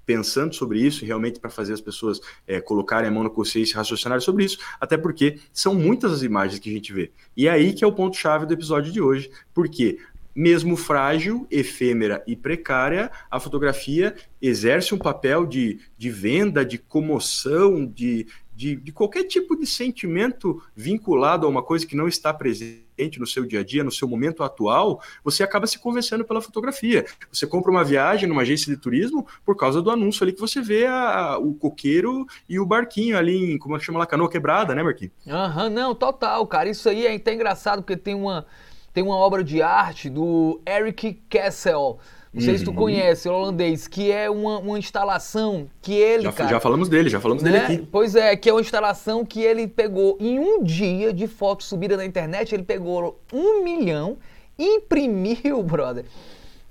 pensando 0.06 0.56
sobre 0.56 0.80
isso, 0.80 1.06
realmente 1.06 1.38
para 1.38 1.50
fazer 1.50 1.74
as 1.74 1.82
pessoas 1.82 2.22
é, 2.48 2.62
colocarem 2.62 3.10
a 3.10 3.12
mão 3.12 3.24
na 3.24 3.30
consciência 3.30 3.74
e 3.74 3.76
raciocinarem 3.76 4.24
sobre 4.24 4.46
isso, 4.46 4.58
até 4.80 4.98
porque 4.98 5.38
são 5.52 5.76
muitas 5.76 6.14
as 6.14 6.24
imagens 6.24 6.60
que 6.60 6.70
a 6.70 6.74
gente 6.74 6.94
vê. 6.94 7.12
E 7.36 7.46
é 7.46 7.52
aí 7.52 7.74
que 7.74 7.84
é 7.84 7.88
o 7.88 7.92
ponto-chave 7.92 8.46
do 8.46 8.54
episódio 8.54 8.90
de 8.90 9.02
hoje, 9.02 9.30
porque 9.54 10.00
mesmo 10.34 10.78
frágil, 10.78 11.46
efêmera 11.52 12.24
e 12.26 12.38
precária, 12.38 13.12
a 13.30 13.40
fotografia 13.40 14.16
exerce 14.42 14.94
um 14.94 14.98
papel 14.98 15.46
de, 15.46 15.80
de 15.98 16.10
venda, 16.10 16.64
de 16.64 16.78
comoção, 16.78 17.86
de, 17.86 18.28
de, 18.56 18.76
de, 18.78 18.92
qualquer 18.94 19.24
tipo 19.24 19.58
de 19.58 19.66
sentimento 19.66 20.62
vinculado 20.76 21.46
a 21.46 21.50
uma 21.50 21.64
coisa 21.64 21.86
que 21.86 21.96
não 21.96 22.08
está 22.08 22.34
presente 22.34 22.87
no 23.20 23.28
seu 23.28 23.46
dia 23.46 23.62
a 23.62 23.64
dia, 23.64 23.84
no 23.84 23.92
seu 23.92 24.08
momento 24.08 24.44
atual, 24.44 25.02
você 25.24 25.44
acaba 25.44 25.68
se 25.68 25.80
convencendo 25.80 26.26
pela 26.26 26.42
fotografia. 26.42 27.06
Você 27.32 27.46
compra 27.46 27.72
uma 27.72 27.84
viagem 27.84 28.28
numa 28.28 28.42
agência 28.42 28.74
de 28.74 28.80
turismo 28.80 29.26
por 29.46 29.56
causa 29.56 29.82
do 29.82 29.92
anúncio 29.92 30.24
ali 30.24 30.34
que 30.34 30.40
você 30.40 30.62
vê 30.62 30.86
a, 30.88 31.38
o 31.38 31.54
coqueiro 31.54 32.26
e 32.50 32.60
o 32.60 32.66
barquinho 32.66 33.18
ali 33.18 33.54
em, 33.54 33.58
como 33.58 33.76
é 33.76 33.80
que 33.80 33.86
chama 33.86 34.00
lá, 34.00 34.06
canoa 34.06 34.30
quebrada, 34.30 34.74
né, 34.74 34.84
Marquinhos? 34.84 35.14
Aham, 35.28 35.66
uhum, 35.66 35.70
não, 35.70 35.96
total, 35.96 36.46
cara. 36.48 36.70
Isso 36.70 36.90
aí 36.90 37.06
é 37.06 37.16
até 37.16 37.34
engraçado 37.34 37.82
porque 37.82 37.96
tem 37.96 38.16
uma, 38.16 38.46
tem 38.94 39.04
uma 39.04 39.16
obra 39.16 39.44
de 39.44 39.62
arte 39.62 40.10
do 40.10 40.62
Eric 40.66 41.22
Kessel 41.30 42.00
não 42.38 42.44
sei 42.44 42.54
uhum. 42.54 42.58
se 42.60 42.64
tu 42.66 42.70
uhum. 42.70 42.76
conhece, 42.78 43.28
o 43.28 43.34
holandês, 43.34 43.88
que 43.88 44.12
é 44.12 44.30
uma, 44.30 44.60
uma 44.60 44.78
instalação 44.78 45.68
que 45.82 45.94
ele. 45.94 46.22
Já, 46.22 46.32
cara, 46.32 46.50
já 46.52 46.60
falamos 46.60 46.88
dele, 46.88 47.10
já 47.10 47.20
falamos 47.20 47.42
né? 47.42 47.52
dele 47.52 47.64
aqui. 47.64 47.88
Pois 47.92 48.16
é, 48.16 48.36
que 48.36 48.48
é 48.48 48.54
uma 48.54 48.62
instalação 48.62 49.26
que 49.26 49.42
ele 49.42 49.68
pegou 49.68 50.16
em 50.20 50.38
um 50.38 50.64
dia 50.64 51.12
de 51.12 51.26
fotos 51.26 51.66
subidas 51.66 51.98
na 51.98 52.06
internet, 52.06 52.54
ele 52.54 52.62
pegou 52.62 53.20
1 53.34 53.64
milhão 53.64 54.18
imprimiu, 54.58 55.62
brother, 55.66 56.06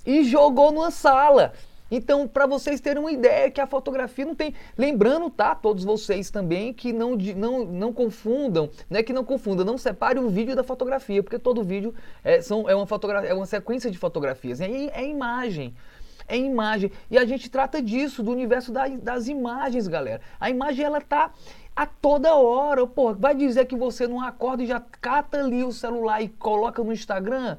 e 0.05 0.23
jogou 0.23 0.71
numa 0.71 0.89
sala. 0.89 1.51
Então, 1.89 2.27
para 2.27 2.45
vocês 2.45 2.79
terem 2.79 3.01
uma 3.01 3.11
ideia 3.11 3.49
que 3.49 3.61
a 3.61 3.67
fotografia 3.67 4.25
não 4.25 4.35
tem. 4.35 4.53
Lembrando, 4.77 5.29
tá? 5.29 5.55
Todos 5.55 5.83
vocês 5.83 6.29
também 6.29 6.73
que 6.73 6.91
não, 6.91 7.15
não, 7.15 7.65
não 7.65 7.93
confundam, 7.93 8.69
né? 8.89 9.01
Que 9.03 9.13
não 9.13 9.23
confundam, 9.23 9.65
não 9.65 9.77
separe 9.77 10.19
o 10.19 10.29
vídeo 10.29 10.55
da 10.55 10.63
fotografia, 10.63 11.23
porque 11.23 11.39
todo 11.39 11.63
vídeo 11.63 11.93
é, 12.23 12.41
são, 12.41 12.69
é, 12.69 12.75
uma, 12.75 12.85
fotografia, 12.85 13.29
é 13.29 13.33
uma 13.33 13.45
sequência 13.45 13.89
de 13.89 13.97
fotografias. 13.97 14.59
É, 14.61 14.67
é 14.67 15.07
imagem. 15.07 15.73
É 16.27 16.37
imagem. 16.37 16.91
E 17.09 17.17
a 17.17 17.25
gente 17.25 17.49
trata 17.49 17.81
disso, 17.81 18.21
do 18.21 18.31
universo 18.31 18.71
da, 18.71 18.87
das 18.87 19.27
imagens, 19.27 19.87
galera. 19.87 20.21
A 20.39 20.49
imagem, 20.49 20.83
ela 20.83 20.99
tá 20.99 21.31
a 21.73 21.85
toda 21.85 22.35
hora. 22.35 22.85
Pô, 22.85 23.13
vai 23.13 23.33
dizer 23.33 23.65
que 23.65 23.77
você 23.77 24.07
não 24.07 24.21
acorda 24.21 24.63
e 24.63 24.67
já 24.67 24.81
cata 25.01 25.39
ali 25.39 25.63
o 25.63 25.71
celular 25.71 26.21
e 26.21 26.27
coloca 26.27 26.83
no 26.83 26.91
Instagram? 26.91 27.57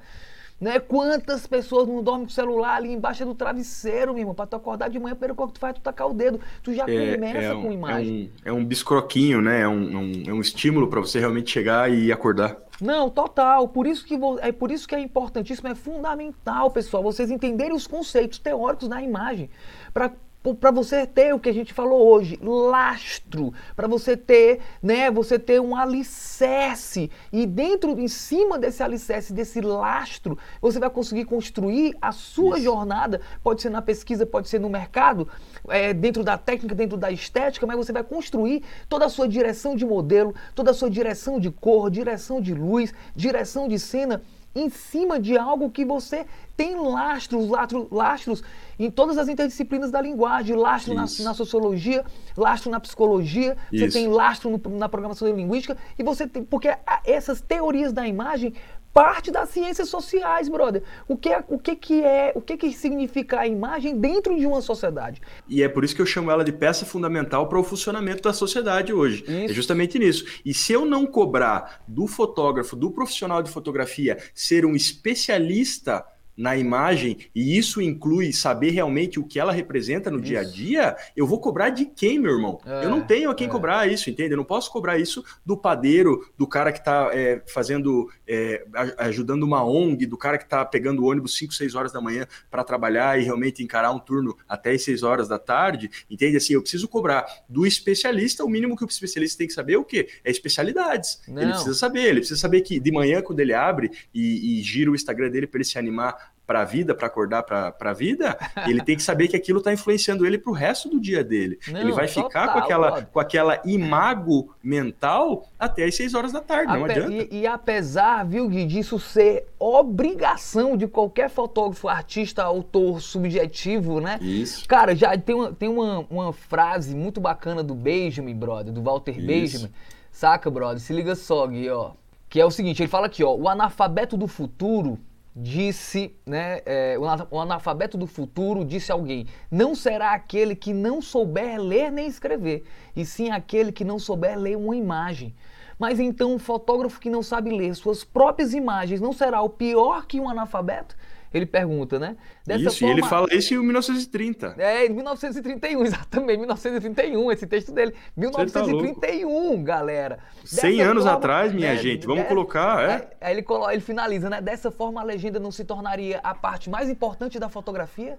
Né? 0.61 0.81
Quantas 0.81 1.47
pessoas 1.47 1.87
não 1.87 2.03
dormem 2.03 2.27
com 2.27 2.31
o 2.31 2.35
celular 2.35 2.77
ali 2.77 2.93
embaixo 2.93 3.25
do 3.25 3.35
travesseiro, 3.35 4.13
meu 4.13 4.21
irmão? 4.21 4.35
Pra 4.35 4.47
tu 4.47 4.57
acordar 4.57 4.91
de 4.91 4.99
manhã, 4.99 5.13
a 5.13 5.17
primeira 5.17 5.35
coisa 5.35 5.53
que 5.53 5.59
tu 5.59 5.61
faz 5.61 5.71
é 5.71 5.75
tu 5.75 5.83
tacar 5.83 6.09
o 6.09 6.15
dedo. 6.15 6.41
Tu 6.63 6.75
já 6.75 6.85
é, 6.89 7.15
começa 7.15 7.39
é 7.39 7.55
um, 7.55 7.63
com 7.63 7.73
imagem. 7.73 8.33
É 8.45 8.53
um, 8.53 8.57
é 8.57 8.61
um 8.61 8.65
biscroquinho, 8.65 9.41
né? 9.41 9.61
É 9.61 9.69
um, 9.69 9.93
é 9.93 9.97
um, 9.97 10.23
é 10.29 10.33
um 10.33 10.41
estímulo 10.41 10.89
para 10.89 11.01
você 11.01 11.21
realmente 11.21 11.51
chegar 11.51 11.91
e 11.91 12.11
acordar. 12.11 12.57
Não, 12.81 13.09
total. 13.09 13.69
Por 13.69 13.87
isso 13.87 14.05
que 14.05 14.19
é 14.41 14.53
por 14.53 14.71
isso 14.71 14.87
que 14.87 14.95
é 14.95 15.01
importantíssimo, 15.01 15.69
é 15.69 15.75
fundamental, 15.75 16.71
pessoal, 16.71 17.03
vocês 17.03 17.31
entenderem 17.31 17.75
os 17.75 17.87
conceitos 17.87 18.39
teóricos 18.39 18.89
da 18.89 19.03
imagem 19.03 19.51
para 19.93 20.13
para 20.61 20.71
você 20.71 21.07
ter 21.07 21.35
o 21.35 21.39
que 21.39 21.49
a 21.49 21.53
gente 21.53 21.73
falou 21.73 22.09
hoje, 22.09 22.39
lastro, 22.43 23.53
para 23.75 23.89
você 23.89 24.17
ter, 24.17 24.61
né, 24.83 25.11
você 25.11 25.39
ter 25.39 25.61
um 25.61 25.77
alicerce. 25.77 27.11
E 27.33 27.45
dentro, 27.45 27.99
em 27.99 28.09
cima 28.09 28.59
desse 28.59 28.83
alicerce, 28.83 29.33
desse 29.33 29.61
lastro, 29.61 30.39
você 30.61 30.79
vai 30.79 30.91
conseguir 30.91 31.25
construir 31.25 31.97
a 32.01 32.13
sua 32.13 32.57
Isso. 32.57 32.65
jornada, 32.65 33.21
pode 33.43 33.63
ser 33.63 33.71
na 33.71 33.83
pesquisa, 33.83 34.25
pode 34.25 34.49
ser 34.49 34.61
no 34.61 34.71
mercado, 34.71 35.29
é, 35.69 35.93
dentro 35.93 36.23
da 36.23 36.39
técnica, 36.39 36.75
dentro 36.75 36.97
da 36.97 37.11
estética, 37.11 37.67
mas 37.67 37.77
você 37.77 37.93
vai 37.93 38.05
construir 38.05 38.63
toda 38.89 39.07
a 39.07 39.09
sua 39.09 39.29
direção 39.29 39.75
de 39.75 39.85
modelo, 39.85 40.35
toda 40.55 40.71
a 40.71 40.75
sua 40.75 40.89
direção 40.89 41.39
de 41.41 41.51
cor, 41.51 41.91
direção 41.91 42.41
de 42.41 42.55
luz, 42.55 42.95
direção 43.15 43.69
de 43.69 43.79
cena, 43.79 44.23
em 44.55 44.69
cima 44.69 45.21
de 45.21 45.37
algo 45.37 45.71
que 45.71 45.85
você 45.85 46.27
tem 46.57 46.75
lastros, 46.75 47.49
lastros, 47.49 47.87
lastros 47.91 48.43
em 48.79 48.91
todas 48.91 49.19
as 49.19 49.29
interdisciplinas 49.29 49.91
da 49.91 50.01
linguagem, 50.01 50.57
lastro 50.57 50.95
na, 50.95 51.03
na, 51.03 51.35
sociologia, 51.35 52.05
lastro 52.37 52.71
na 52.71 52.81
psicologia, 52.81 53.57
Isso. 53.73 53.85
você 53.85 53.99
tem 53.99 54.09
lastro 54.09 54.51
no, 54.51 54.77
na 54.77 54.89
programação 54.89 55.29
linguística, 55.29 55.77
e 55.99 56.03
você 56.03 56.27
tem. 56.27 56.43
Porque 56.45 56.75
essas 57.05 57.41
teorias 57.41 57.93
da 57.93 58.07
imagem 58.07 58.55
parte 58.93 59.31
das 59.31 59.51
ciências 59.51 59.89
sociais, 59.89 60.49
brother. 60.49 60.83
O 61.07 61.17
que, 61.17 61.29
é, 61.29 61.45
o 61.49 61.59
que, 61.59 61.77
que 61.77 62.03
é, 62.03 62.33
o 62.35 62.41
que, 62.41 62.57
que 62.57 62.73
significa 62.73 63.41
a 63.41 63.47
imagem 63.47 63.99
dentro 63.99 64.37
de 64.37 64.47
uma 64.47 64.61
sociedade? 64.61 65.21
E 65.49 65.63
é 65.63 65.69
por 65.69 65.85
isso 65.85 65.95
que 65.95 66.03
eu 66.03 66.07
chamo 66.07 66.31
ela 66.31 66.45
de 66.45 66.53
peça 66.53 66.85
fundamental 66.85 67.49
para 67.49 67.59
o 67.59 67.65
funcionamento 67.65 68.23
da 68.23 68.33
sociedade 68.33 68.93
hoje. 68.93 69.25
É 69.29 69.45
isso. 69.45 69.53
É 69.53 69.55
justamente 69.55 69.99
nisso. 69.99 70.25
E 70.45 70.53
se 70.53 70.73
eu 70.73 70.85
não 70.85 71.07
cobrar 71.07 71.83
do 71.87 72.07
fotógrafo, 72.07 72.75
do 72.75 72.91
profissional 72.91 73.43
de 73.43 73.51
fotografia, 73.51 74.19
ser 74.35 74.65
um 74.65 74.75
especialista 74.75 76.05
na 76.39 76.57
imagem, 76.57 77.19
e 77.35 77.59
isso 77.59 77.83
inclui 77.83 78.33
saber 78.33 78.71
realmente 78.71 79.19
o 79.19 79.25
que 79.25 79.41
ela 79.41 79.51
representa 79.51 80.09
no 80.09 80.19
isso. 80.19 80.27
dia 80.27 80.41
a 80.41 80.45
dia, 80.45 80.97
eu 81.17 81.27
vou 81.27 81.41
cobrar 81.41 81.71
de 81.71 81.85
quem, 81.85 82.17
meu 82.17 82.31
irmão? 82.31 82.61
É, 82.65 82.85
eu 82.85 82.91
não 82.91 83.01
tenho 83.01 83.29
a 83.29 83.35
quem 83.35 83.49
é. 83.49 83.51
cobrar 83.51 83.91
isso, 83.91 84.09
entende? 84.09 84.35
Eu 84.35 84.37
não 84.37 84.45
posso 84.45 84.71
cobrar 84.71 84.99
isso 84.99 85.25
do 85.45 85.57
padeiro, 85.57 86.31
do 86.39 86.47
cara 86.47 86.71
que 86.71 86.79
está 86.79 87.11
é, 87.13 87.43
fazendo, 87.49 88.09
é, 88.25 88.65
ajudando 88.99 89.43
uma 89.43 89.65
ONG, 89.65 90.07
do 90.07 90.17
cara 90.17 90.39
que 90.39 90.45
está 90.45 90.65
pegando 90.65 91.03
o 91.03 91.11
ônibus 91.11 91.37
5, 91.37 91.53
6 91.53 91.75
horas 91.75 91.93
da 91.93 92.01
manhã 92.01 92.25
para 92.49 92.63
trabalhar 92.63 93.19
e 93.19 93.25
realmente 93.25 93.65
encarar 93.65 93.91
um 93.91 93.99
turno 93.99 94.37
até 94.49 94.71
as 94.71 94.83
6 94.83 95.03
horas 95.03 95.27
da 95.27 95.41
tarde, 95.41 95.91
entende? 96.09 96.37
Assim, 96.37 96.53
eu 96.53 96.63
preciso 96.63 96.87
cobrar 96.87 97.27
do 97.49 97.67
especialista, 97.67 98.45
o 98.45 98.49
mínimo 98.49 98.77
que 98.77 98.85
o 98.85 98.87
especialista 98.87 99.39
tem 99.39 99.49
que 99.49 99.53
saber 99.53 99.73
é 99.73 99.79
o 99.79 99.85
quê? 99.85 100.09
É 100.23 100.31
especialidades. 100.31 101.21
Não. 101.27 101.43
Ele 101.43 101.51
precisa 101.51 101.75
saber, 101.75 102.03
ele 102.05 102.21
precisa 102.21 102.39
saber 102.39 102.61
que 102.61 102.79
de 102.79 102.93
manhã, 102.93 103.21
quando 103.21 103.41
ele 103.41 103.53
abre 103.53 103.91
e, 104.15 104.61
e 104.61 104.63
gira 104.63 104.89
o 104.89 104.95
Instagram 104.95 105.31
dele 105.31 105.49
para 105.49 105.59
ele 105.59 105.65
se 105.65 105.79
animar 105.79 106.28
para 106.49 106.63
a 106.63 106.65
vida, 106.65 106.95
para 106.95 107.07
acordar 107.07 107.43
para 107.43 107.75
a 107.79 107.93
vida, 107.93 108.35
ele 108.67 108.83
tem 108.83 108.97
que 108.97 109.03
saber 109.03 109.29
que 109.29 109.37
aquilo 109.37 109.59
está 109.59 109.71
influenciando 109.71 110.25
ele 110.25 110.39
para 110.39 110.51
o 110.51 110.55
resto 110.55 110.89
do 110.89 110.99
dia 110.99 111.23
dele. 111.23 111.59
Não, 111.69 111.79
ele 111.79 111.93
vai 111.93 112.09
ficar 112.09 112.55
com 112.55 112.59
aquela, 112.59 113.03
com 113.03 113.21
aquela 113.21 113.61
imago 113.67 114.57
mental 114.63 115.47
até 115.59 115.85
as 115.85 115.95
6 115.95 116.15
horas 116.15 116.33
da 116.33 116.41
tarde, 116.41 116.73
não 116.73 116.87
Ape 116.87 116.93
adianta. 116.93 117.35
E, 117.35 117.41
e, 117.41 117.47
apesar, 117.47 118.25
viu, 118.25 118.49
Gui, 118.49 118.65
disso 118.65 118.99
ser 118.99 119.47
obrigação 119.59 120.75
de 120.75 120.89
qualquer 120.89 121.29
fotógrafo, 121.29 121.87
artista, 121.87 122.43
autor 122.43 123.03
subjetivo, 123.03 124.01
né? 124.01 124.19
Isso. 124.23 124.67
Cara, 124.67 124.97
já 124.97 125.19
tem 125.19 125.35
uma, 125.35 125.53
tem 125.53 125.69
uma, 125.69 126.07
uma 126.09 126.33
frase 126.33 126.97
muito 126.97 127.21
bacana 127.21 127.63
do 127.63 127.75
Benjamin, 127.75 128.35
brother, 128.35 128.73
do 128.73 128.81
Walter 128.81 129.19
Isso. 129.19 129.27
Benjamin. 129.27 129.73
Saca, 130.11 130.51
brother? 130.51 130.81
Se 130.81 130.95
liga 130.95 131.15
só, 131.15 131.47
Gui, 131.47 131.69
ó. 131.69 131.91
Que 132.27 132.41
é 132.41 132.45
o 132.45 132.51
seguinte, 132.51 132.83
ele 132.83 132.89
fala 132.89 133.07
aqui, 133.07 133.23
ó, 133.23 133.35
o 133.35 133.49
analfabeto 133.49 134.17
do 134.17 134.27
futuro 134.27 134.99
disse, 135.41 136.17
né, 136.27 136.61
é, 136.67 136.97
o 137.31 137.39
analfabeto 137.39 137.97
do 137.97 138.07
futuro 138.07 138.65
disse 138.65 138.91
alguém: 138.91 139.27
não 139.51 139.75
será 139.75 140.13
aquele 140.13 140.57
que 140.57 140.73
não 140.75 141.01
souber 141.01 141.61
ler 141.61 141.93
nem 141.93 142.09
escrever, 142.09 142.65
e 142.95 143.07
sim 143.07 143.31
aquele 143.31 143.71
que 143.71 143.85
não 143.85 143.99
souber 143.99 144.37
ler 144.37 144.57
uma 144.57 144.77
imagem. 144.77 145.35
Mas 145.79 146.01
então 146.01 146.35
o 146.35 146.41
fotógrafo 146.41 146.99
que 146.99 147.09
não 147.09 147.23
sabe 147.23 147.51
ler 147.51 147.73
suas 147.77 148.03
próprias 148.03 148.53
imagens 148.53 149.01
não 149.01 149.13
será 149.13 149.41
o 149.41 149.49
pior 149.49 150.07
que 150.07 150.19
um 150.19 150.29
analfabeto? 150.29 150.97
Ele 151.33 151.45
pergunta, 151.45 151.99
né? 151.99 152.17
Dessa 152.47 152.63
isso, 152.63 152.79
forma, 152.79 152.95
e 152.95 152.99
ele 152.99 153.07
fala 153.07 153.27
isso 153.33 153.55
em 153.55 153.59
1930. 153.59 154.55
É, 154.59 154.87
em 154.87 154.91
1931, 154.91 155.85
exatamente, 155.85 156.39
1931, 156.39 157.33
esse 157.33 157.47
texto 157.47 157.73
dele. 157.73 157.95
1931, 158.17 159.57
tá 159.57 159.63
galera. 159.63 160.19
100 160.45 160.81
anos 160.81 161.05
forma, 161.05 161.19
atrás, 161.19 161.53
minha 161.53 161.75
né, 161.75 161.79
gente, 161.79 162.07
vamos 162.07 162.25
é, 162.25 162.27
colocar, 162.27 162.89
é. 162.89 163.11
Aí 163.21 163.37
ele, 163.37 163.45
ele 163.71 163.81
finaliza, 163.81 164.31
né? 164.31 164.41
Dessa 164.41 164.71
forma 164.71 165.01
a 165.01 165.05
legenda 165.05 165.39
não 165.39 165.53
se 165.53 165.65
tornaria 165.65 166.21
a 166.23 166.35
parte 166.35 166.71
mais 166.71 166.89
importante 166.89 167.39
da 167.39 167.49
fotografia? 167.49 168.19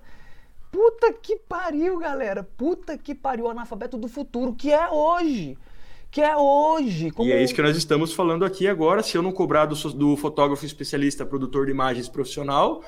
Puta 0.71 1.11
que 1.11 1.35
pariu, 1.35 1.97
galera. 1.97 2.43
Puta 2.43 2.95
que 2.95 3.15
pariu, 3.15 3.45
o 3.45 3.49
analfabeto 3.49 3.97
do 3.97 4.07
futuro, 4.07 4.53
que 4.53 4.71
é 4.71 4.87
hoje 4.87 5.57
que 6.11 6.21
é 6.21 6.35
hoje. 6.35 7.11
Como... 7.11 7.29
E 7.29 7.31
é 7.31 7.43
isso 7.43 7.53
que 7.53 7.61
nós 7.61 7.77
estamos 7.77 8.13
falando 8.13 8.43
aqui 8.43 8.67
agora. 8.67 9.03
Se 9.03 9.17
eu 9.17 9.21
não 9.21 9.31
cobrar 9.31 9.65
do, 9.65 9.75
do 9.93 10.17
fotógrafo 10.17 10.65
especialista, 10.65 11.25
produtor 11.25 11.65
de 11.65 11.71
imagens 11.71 12.09
profissional, 12.09 12.83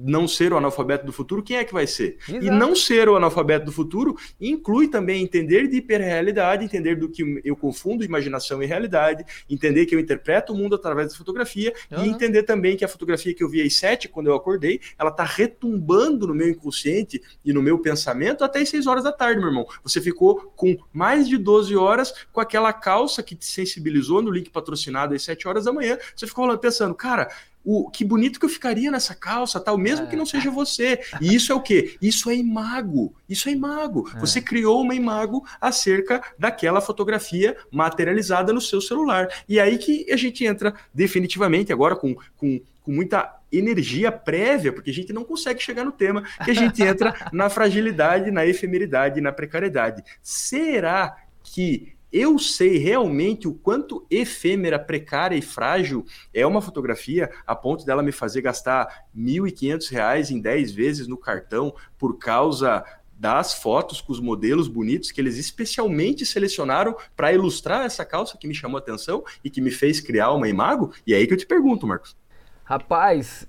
não 0.00 0.26
ser 0.26 0.52
o 0.52 0.56
analfabeto 0.56 1.04
do 1.04 1.12
futuro, 1.12 1.42
quem 1.42 1.56
é 1.56 1.64
que 1.64 1.72
vai 1.72 1.86
ser? 1.86 2.16
Exato. 2.28 2.44
E 2.44 2.50
não 2.50 2.74
ser 2.74 3.08
o 3.08 3.16
analfabeto 3.16 3.66
do 3.66 3.72
futuro 3.72 4.16
inclui 4.40 4.88
também 4.88 5.22
entender 5.22 5.68
de 5.68 5.76
hiperrealidade, 5.76 6.64
entender 6.64 6.96
do 6.96 7.08
que 7.08 7.40
eu 7.44 7.54
confundo 7.54 8.04
imaginação 8.04 8.62
e 8.62 8.66
realidade, 8.66 9.24
entender 9.48 9.86
que 9.86 9.94
eu 9.94 10.00
interpreto 10.00 10.52
o 10.52 10.56
mundo 10.56 10.74
através 10.74 11.08
da 11.12 11.18
fotografia 11.18 11.72
uhum. 11.90 12.04
e 12.04 12.08
entender 12.08 12.44
também 12.44 12.76
que 12.76 12.84
a 12.84 12.88
fotografia 12.88 13.34
que 13.34 13.42
eu 13.42 13.48
vi 13.48 13.60
às 13.62 13.74
sete, 13.76 14.08
quando 14.08 14.28
eu 14.28 14.34
acordei, 14.34 14.80
ela 14.98 15.10
está 15.10 15.24
retumbando 15.24 16.26
no 16.26 16.34
meu 16.34 16.48
inconsciente 16.48 17.22
e 17.44 17.52
no 17.52 17.62
meu 17.62 17.78
pensamento 17.78 18.44
até 18.44 18.60
as 18.60 18.68
seis 18.68 18.86
horas 18.86 19.04
da 19.04 19.12
tarde, 19.12 19.40
meu 19.40 19.48
irmão. 19.48 19.66
Você 19.82 20.00
ficou 20.00 20.52
com 20.56 20.76
mais 20.92 21.28
de 21.28 21.36
12 21.36 21.76
horas 21.76 22.14
com 22.32 22.40
aquela 22.40 22.72
calça 22.72 23.22
que 23.22 23.34
te 23.34 23.46
sensibilizou 23.46 24.22
no 24.22 24.30
link 24.30 24.50
patrocinado 24.50 25.14
às 25.14 25.22
sete 25.22 25.46
horas 25.46 25.64
da 25.64 25.72
manhã. 25.72 25.98
Você 26.14 26.26
ficou 26.26 26.56
pensando, 26.58 26.94
cara, 26.94 27.28
o 27.64 27.90
que 27.90 28.04
bonito 28.04 28.38
que 28.38 28.44
eu 28.44 28.50
ficaria 28.50 28.90
nessa 28.90 29.14
calça, 29.14 29.60
tal, 29.60 29.78
mesmo 29.78 30.06
é. 30.06 30.08
que 30.08 30.16
não 30.16 30.26
seja 30.26 30.50
você. 30.50 31.00
E 31.20 31.34
isso 31.34 31.52
é 31.52 31.54
o 31.54 31.60
quê? 31.60 31.96
Isso 32.00 32.30
é 32.30 32.36
imago. 32.36 33.14
Isso 33.28 33.48
é 33.48 33.52
imago. 33.52 34.10
É. 34.14 34.20
Você 34.20 34.40
criou 34.40 34.82
uma 34.82 34.94
imago 34.94 35.44
acerca 35.60 36.22
daquela 36.38 36.80
fotografia 36.80 37.56
materializada 37.70 38.52
no 38.52 38.60
seu 38.60 38.80
celular. 38.80 39.28
E 39.48 39.60
aí 39.60 39.78
que 39.78 40.10
a 40.10 40.16
gente 40.16 40.44
entra 40.44 40.74
definitivamente 40.92 41.72
agora 41.72 41.94
com, 41.96 42.14
com, 42.36 42.60
com 42.82 42.92
muita 42.92 43.38
energia 43.52 44.10
prévia, 44.10 44.72
porque 44.72 44.90
a 44.90 44.94
gente 44.94 45.12
não 45.12 45.24
consegue 45.24 45.62
chegar 45.62 45.84
no 45.84 45.92
tema, 45.92 46.22
que 46.44 46.50
a 46.50 46.54
gente 46.54 46.82
entra 46.82 47.14
na 47.32 47.50
fragilidade, 47.50 48.30
na 48.30 48.46
efemeridade, 48.46 49.20
na 49.20 49.30
precariedade. 49.30 50.02
Será 50.22 51.16
que 51.42 51.92
eu 52.12 52.38
sei 52.38 52.78
realmente 52.78 53.48
o 53.48 53.54
quanto 53.54 54.06
efêmera, 54.10 54.78
precária 54.78 55.36
e 55.36 55.42
frágil 55.42 56.04
é 56.34 56.46
uma 56.46 56.60
fotografia 56.60 57.30
a 57.46 57.56
ponto 57.56 57.84
dela 57.84 58.02
me 58.02 58.12
fazer 58.12 58.42
gastar 58.42 59.06
R$ 59.14 59.22
1.500 59.22 60.30
em 60.30 60.40
10 60.40 60.72
vezes 60.72 61.08
no 61.08 61.16
cartão 61.16 61.74
por 61.98 62.18
causa 62.18 62.84
das 63.22 63.54
fotos 63.54 64.00
com 64.00 64.12
os 64.12 64.18
modelos 64.18 64.66
bonitos 64.66 65.12
que 65.12 65.20
eles 65.20 65.38
especialmente 65.38 66.26
selecionaram 66.26 66.96
para 67.16 67.32
ilustrar 67.32 67.86
essa 67.86 68.04
calça 68.04 68.36
que 68.36 68.48
me 68.48 68.54
chamou 68.54 68.78
atenção 68.78 69.22
e 69.44 69.48
que 69.48 69.60
me 69.60 69.70
fez 69.70 70.00
criar 70.00 70.32
uma 70.32 70.48
imago? 70.48 70.92
E 71.06 71.14
é 71.14 71.18
aí 71.18 71.26
que 71.26 71.32
eu 71.32 71.38
te 71.38 71.46
pergunto, 71.46 71.86
Marcos. 71.86 72.16
Rapaz, 72.64 73.46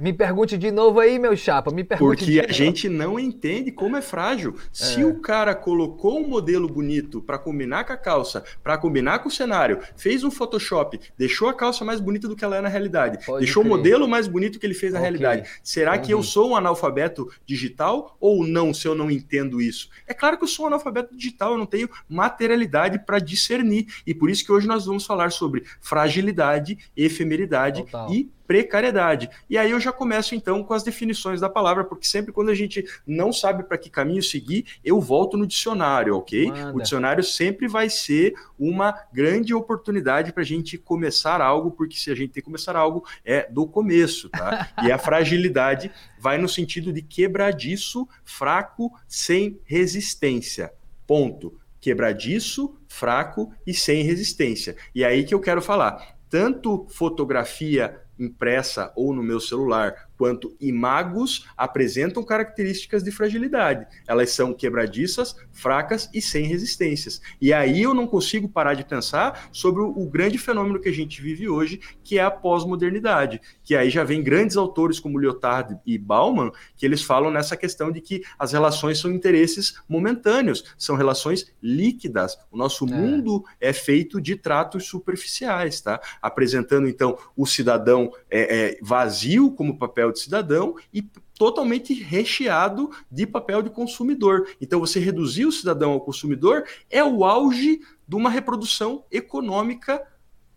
Me 0.00 0.12
pergunte 0.12 0.56
de 0.56 0.70
novo 0.70 1.00
aí, 1.00 1.18
meu 1.18 1.36
chapa. 1.36 1.70
Me 1.70 1.84
pergunte 1.84 2.24
Porque 2.24 2.40
a 2.40 2.52
gente 2.52 2.88
não 2.88 3.18
entende 3.18 3.70
como 3.70 3.96
é 3.96 4.02
frágil. 4.02 4.54
É. 4.56 4.60
Se 4.72 5.04
o 5.04 5.20
cara 5.20 5.54
colocou 5.54 6.18
um 6.18 6.28
modelo 6.28 6.68
bonito 6.68 7.20
para 7.20 7.38
combinar 7.38 7.84
com 7.84 7.92
a 7.92 7.96
calça, 7.96 8.44
para 8.62 8.78
combinar 8.78 9.20
com 9.20 9.28
o 9.28 9.32
cenário, 9.32 9.80
fez 9.96 10.24
um 10.24 10.30
Photoshop, 10.30 11.00
deixou 11.16 11.48
a 11.48 11.54
calça 11.54 11.84
mais 11.84 12.00
bonita 12.00 12.28
do 12.28 12.36
que 12.36 12.44
ela 12.44 12.56
é 12.56 12.60
na 12.60 12.68
realidade, 12.68 13.24
Pode 13.24 13.44
deixou 13.44 13.62
o 13.62 13.66
modelo 13.66 14.08
mais 14.08 14.26
bonito 14.26 14.58
que 14.58 14.66
ele 14.66 14.74
fez 14.74 14.92
na 14.92 14.98
okay. 14.98 15.10
realidade. 15.10 15.48
Será 15.62 15.94
uhum. 15.94 16.02
que 16.02 16.12
eu 16.12 16.22
sou 16.22 16.50
um 16.50 16.56
analfabeto 16.56 17.30
digital 17.46 18.16
ou 18.20 18.46
não, 18.46 18.72
se 18.72 18.86
eu 18.86 18.94
não 18.94 19.10
entendo 19.10 19.60
isso? 19.60 19.88
É 20.06 20.14
claro 20.14 20.36
que 20.36 20.44
eu 20.44 20.48
sou 20.48 20.64
um 20.64 20.68
analfabeto 20.68 21.16
digital, 21.16 21.52
eu 21.52 21.58
não 21.58 21.66
tenho 21.66 21.88
materialidade 22.08 22.98
para 23.04 23.18
discernir. 23.18 23.86
E 24.06 24.14
por 24.14 24.30
isso 24.30 24.44
que 24.44 24.52
hoje 24.52 24.66
nós 24.66 24.86
vamos 24.86 25.04
falar 25.04 25.30
sobre 25.30 25.64
fragilidade, 25.80 26.78
efemeridade 26.96 27.82
Total. 27.82 28.12
e 28.12 28.30
precariedade. 28.46 29.28
E 29.48 29.56
aí 29.56 29.70
eu 29.70 29.80
já 29.80 29.92
começo 29.92 30.34
então 30.34 30.62
com 30.62 30.74
as 30.74 30.82
definições 30.82 31.40
da 31.40 31.48
palavra, 31.48 31.84
porque 31.84 32.06
sempre 32.06 32.32
quando 32.32 32.50
a 32.50 32.54
gente 32.54 32.84
não 33.06 33.32
sabe 33.32 33.64
para 33.64 33.78
que 33.78 33.90
caminho 33.90 34.22
seguir, 34.22 34.64
eu 34.84 35.00
volto 35.00 35.36
no 35.36 35.46
dicionário, 35.46 36.16
ok? 36.16 36.46
Manda. 36.46 36.74
O 36.74 36.82
dicionário 36.82 37.24
sempre 37.24 37.66
vai 37.66 37.88
ser 37.88 38.34
uma 38.58 38.92
grande 39.12 39.54
oportunidade 39.54 40.32
para 40.32 40.42
a 40.42 40.46
gente 40.46 40.78
começar 40.78 41.40
algo, 41.40 41.70
porque 41.70 41.96
se 41.96 42.10
a 42.10 42.14
gente 42.14 42.32
tem 42.32 42.42
que 42.42 42.46
começar 42.46 42.76
algo, 42.76 43.04
é 43.24 43.50
do 43.50 43.66
começo, 43.66 44.28
tá? 44.28 44.68
E 44.84 44.92
a 44.92 44.98
fragilidade 44.98 45.90
vai 46.18 46.36
no 46.36 46.48
sentido 46.48 46.92
de 46.92 47.00
quebradiço, 47.00 48.06
fraco, 48.24 48.92
sem 49.08 49.60
resistência. 49.64 50.72
Ponto. 51.06 51.58
Quebradiço, 51.80 52.76
fraco 52.88 53.52
e 53.66 53.74
sem 53.74 54.02
resistência. 54.02 54.76
E 54.94 55.04
aí 55.04 55.24
que 55.24 55.34
eu 55.34 55.40
quero 55.40 55.60
falar. 55.60 56.16
Tanto 56.30 56.86
fotografia 56.88 58.03
impressa 58.18 58.92
ou 58.94 59.12
no 59.14 59.22
meu 59.22 59.40
celular, 59.40 60.08
quanto 60.16 60.54
imagos 60.60 61.46
apresentam 61.56 62.22
características 62.22 63.02
de 63.02 63.10
fragilidade. 63.10 63.86
Elas 64.06 64.30
são 64.30 64.52
quebradiças, 64.52 65.36
fracas 65.52 66.08
e 66.12 66.20
sem 66.20 66.46
resistências. 66.46 67.20
E 67.40 67.52
aí 67.52 67.82
eu 67.82 67.94
não 67.94 68.06
consigo 68.06 68.48
parar 68.48 68.74
de 68.74 68.84
pensar 68.84 69.48
sobre 69.52 69.82
o, 69.82 69.88
o 69.88 70.08
grande 70.08 70.38
fenômeno 70.38 70.80
que 70.80 70.88
a 70.88 70.92
gente 70.92 71.20
vive 71.20 71.48
hoje, 71.48 71.80
que 72.02 72.18
é 72.18 72.22
a 72.22 72.30
pós-modernidade. 72.30 73.40
Que 73.62 73.74
aí 73.74 73.90
já 73.90 74.04
vem 74.04 74.22
grandes 74.22 74.56
autores 74.56 75.00
como 75.00 75.18
Lyotard 75.18 75.78
e 75.86 75.98
Bauman, 75.98 76.50
que 76.76 76.86
eles 76.86 77.02
falam 77.02 77.30
nessa 77.30 77.56
questão 77.56 77.90
de 77.90 78.00
que 78.00 78.22
as 78.38 78.52
relações 78.52 78.98
são 78.98 79.10
interesses 79.10 79.80
momentâneos, 79.88 80.74
são 80.78 80.96
relações 80.96 81.52
líquidas. 81.62 82.38
O 82.50 82.56
nosso 82.56 82.84
é. 82.84 82.88
mundo 82.88 83.44
é 83.60 83.72
feito 83.72 84.20
de 84.20 84.36
tratos 84.36 84.86
superficiais, 84.86 85.80
tá? 85.80 86.00
Apresentando 86.20 86.88
então 86.88 87.18
o 87.36 87.46
cidadão 87.46 88.12
é, 88.30 88.72
é, 88.72 88.78
vazio 88.82 89.50
como 89.52 89.78
papel 89.78 90.03
de 90.12 90.20
cidadão 90.20 90.76
e 90.92 91.02
totalmente 91.36 91.92
recheado 91.94 92.90
de 93.10 93.26
papel 93.26 93.62
de 93.62 93.70
consumidor. 93.70 94.48
Então, 94.60 94.80
você 94.80 95.00
reduzir 95.00 95.46
o 95.46 95.52
cidadão 95.52 95.92
ao 95.92 96.00
consumidor 96.00 96.64
é 96.90 97.02
o 97.02 97.24
auge 97.24 97.80
de 98.06 98.16
uma 98.16 98.30
reprodução 98.30 99.04
econômica 99.10 100.02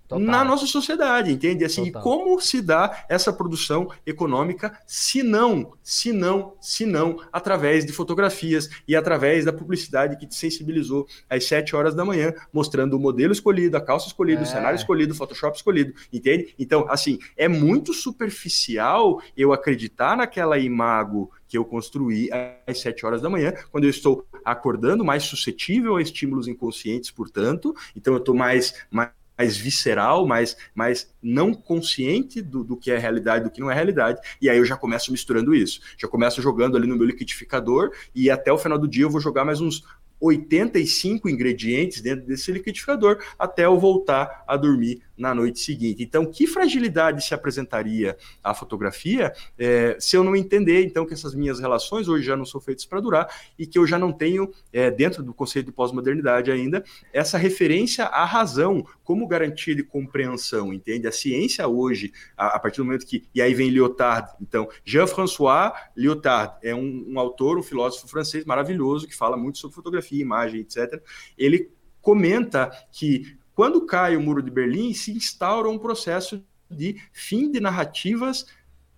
Total. 0.08 0.26
na 0.26 0.44
nossa 0.44 0.66
sociedade, 0.66 1.34
entende? 1.34 1.66
Assim, 1.66 1.92
como 1.92 2.40
se 2.40 2.62
dá 2.62 3.06
essa 3.10 3.34
produção 3.34 3.92
econômica 4.06 4.80
se 4.86 5.22
não, 5.22 5.74
se 5.84 6.14
não, 6.14 6.54
se 6.62 6.86
não, 6.86 7.20
através 7.32 7.86
de 7.86 7.92
fotografias 7.92 8.70
e 8.88 8.96
através 8.96 9.44
da 9.44 9.52
publicidade 9.52 10.18
que 10.18 10.26
te 10.26 10.36
sensibilizou 10.36 11.06
às 11.30 11.46
7 11.46 11.76
horas 11.76 11.94
da 11.94 12.06
manhã, 12.06 12.34
mostrando 12.54 12.96
o 12.96 13.00
modelo 13.00 13.34
escolhido, 13.34 13.76
a 13.76 13.82
calça 13.82 14.08
escolhida, 14.08 14.42
é. 14.42 14.44
o 14.44 14.48
cenário 14.48 14.78
escolhido, 14.78 15.14
o 15.14 15.18
Photoshop 15.18 15.58
escolhido, 15.58 15.94
entende? 16.12 16.56
Então, 16.58 16.86
assim, 16.90 17.20
é 17.36 17.50
muito 17.50 17.94
superficial 17.94 19.22
eu 19.36 19.52
acreditar 19.52 20.16
naquela 20.16 20.58
imago 20.58 21.32
que 21.48 21.58
eu 21.58 21.66
construí 21.66 22.30
às 22.66 22.80
7 22.80 23.06
horas 23.06 23.22
da 23.22 23.30
manhã, 23.30 23.54
quando 23.72 23.86
eu 23.86 23.90
estou 23.90 24.26
acordando, 24.44 25.04
mais 25.04 25.24
suscetível 25.24 25.96
a 25.96 26.02
estímulos 26.02 26.48
inconscientes, 26.48 27.10
portanto, 27.12 27.76
então 27.96 28.14
eu 28.14 28.20
estou 28.20 28.36
mais, 28.36 28.74
mais 28.92 29.17
mais 29.38 29.56
visceral, 29.56 30.26
mais, 30.26 30.58
mais 30.74 31.14
não 31.22 31.54
consciente 31.54 32.42
do, 32.42 32.64
do 32.64 32.76
que 32.76 32.90
é 32.90 32.98
realidade, 32.98 33.46
do 33.46 33.52
que 33.52 33.62
não 33.62 33.70
é 33.70 33.76
realidade. 33.76 34.20
E 34.42 34.50
aí 34.50 34.58
eu 34.58 34.66
já 34.66 34.76
começo 34.76 35.12
misturando 35.12 35.54
isso. 35.54 35.80
Já 35.98 36.08
começo 36.08 36.42
jogando 36.42 36.76
ali 36.76 36.88
no 36.88 36.96
meu 36.96 37.06
liquidificador 37.06 37.92
e 38.16 38.32
até 38.32 38.52
o 38.52 38.58
final 38.58 38.78
do 38.78 38.88
dia 38.88 39.04
eu 39.04 39.10
vou 39.10 39.22
jogar 39.22 39.46
mais 39.46 39.62
uns 39.62 39.84
85 40.20 41.30
ingredientes 41.30 42.02
dentro 42.02 42.26
desse 42.26 42.52
liquidificador 42.52 43.24
até 43.38 43.66
eu 43.66 43.80
voltar 43.80 44.44
a 44.48 44.58
dormir 44.58 45.02
na 45.18 45.34
noite 45.34 45.60
seguinte. 45.60 46.04
Então, 46.04 46.26
que 46.26 46.46
fragilidade 46.46 47.26
se 47.26 47.34
apresentaria 47.34 48.16
a 48.44 48.54
fotografia 48.54 49.34
é, 49.58 49.98
se 50.00 50.16
eu 50.16 50.24
não 50.24 50.36
entender, 50.36 50.86
então, 50.86 51.06
que 51.06 51.14
essas 51.14 51.34
minhas 51.34 51.60
relações 51.60 52.08
hoje 52.08 52.24
já 52.24 52.38
não 52.38 52.46
são 52.46 52.62
feitas 52.62 52.86
para 52.86 53.00
durar 53.00 53.28
e 53.58 53.66
que 53.66 53.80
eu 53.80 53.88
já 53.88 53.98
não 53.98 54.14
tenho, 54.14 54.52
é, 54.72 54.92
dentro 54.92 55.24
do 55.24 55.34
conceito 55.34 55.66
de 55.66 55.72
pós-modernidade 55.72 56.52
ainda, 56.52 56.84
essa 57.12 57.38
referência 57.38 58.06
à 58.06 58.24
razão 58.26 58.86
como 59.04 59.28
garantia 59.28 59.74
de 59.74 59.84
compreensão, 59.84 60.72
entende? 60.74 61.08
A 61.08 61.12
ciência 61.12 61.68
hoje, 61.68 62.12
a, 62.38 62.56
a 62.56 62.60
partir 62.60 62.78
do 62.78 62.86
momento 62.86 63.06
que... 63.06 63.24
E 63.34 63.42
aí 63.42 63.54
vem 63.54 63.70
Lyotard. 63.70 64.34
Então, 64.42 64.70
Jean-François 64.86 65.72
Lyotard 65.96 66.56
é 66.62 66.76
um, 66.76 67.06
um 67.08 67.20
autor, 67.20 67.58
um 67.58 67.64
filósofo 67.64 68.08
francês 68.08 68.46
maravilhoso 68.46 69.08
que 69.08 69.16
fala 69.16 69.38
muito 69.38 69.58
sobre 69.58 69.76
fotografia, 69.76 70.07
imagem, 70.16 70.62
etc. 70.62 71.02
Ele 71.38 71.72
comenta 72.02 72.72
que 72.92 73.38
quando 73.54 73.86
cai 73.86 74.16
o 74.16 74.22
Muro 74.22 74.42
de 74.42 74.52
Berlim, 74.52 74.94
se 74.94 75.12
instaura 75.12 75.68
um 75.68 75.80
processo 75.80 76.46
de 76.70 77.02
fim 77.12 77.52
de 77.52 77.60
narrativas, 77.60 78.46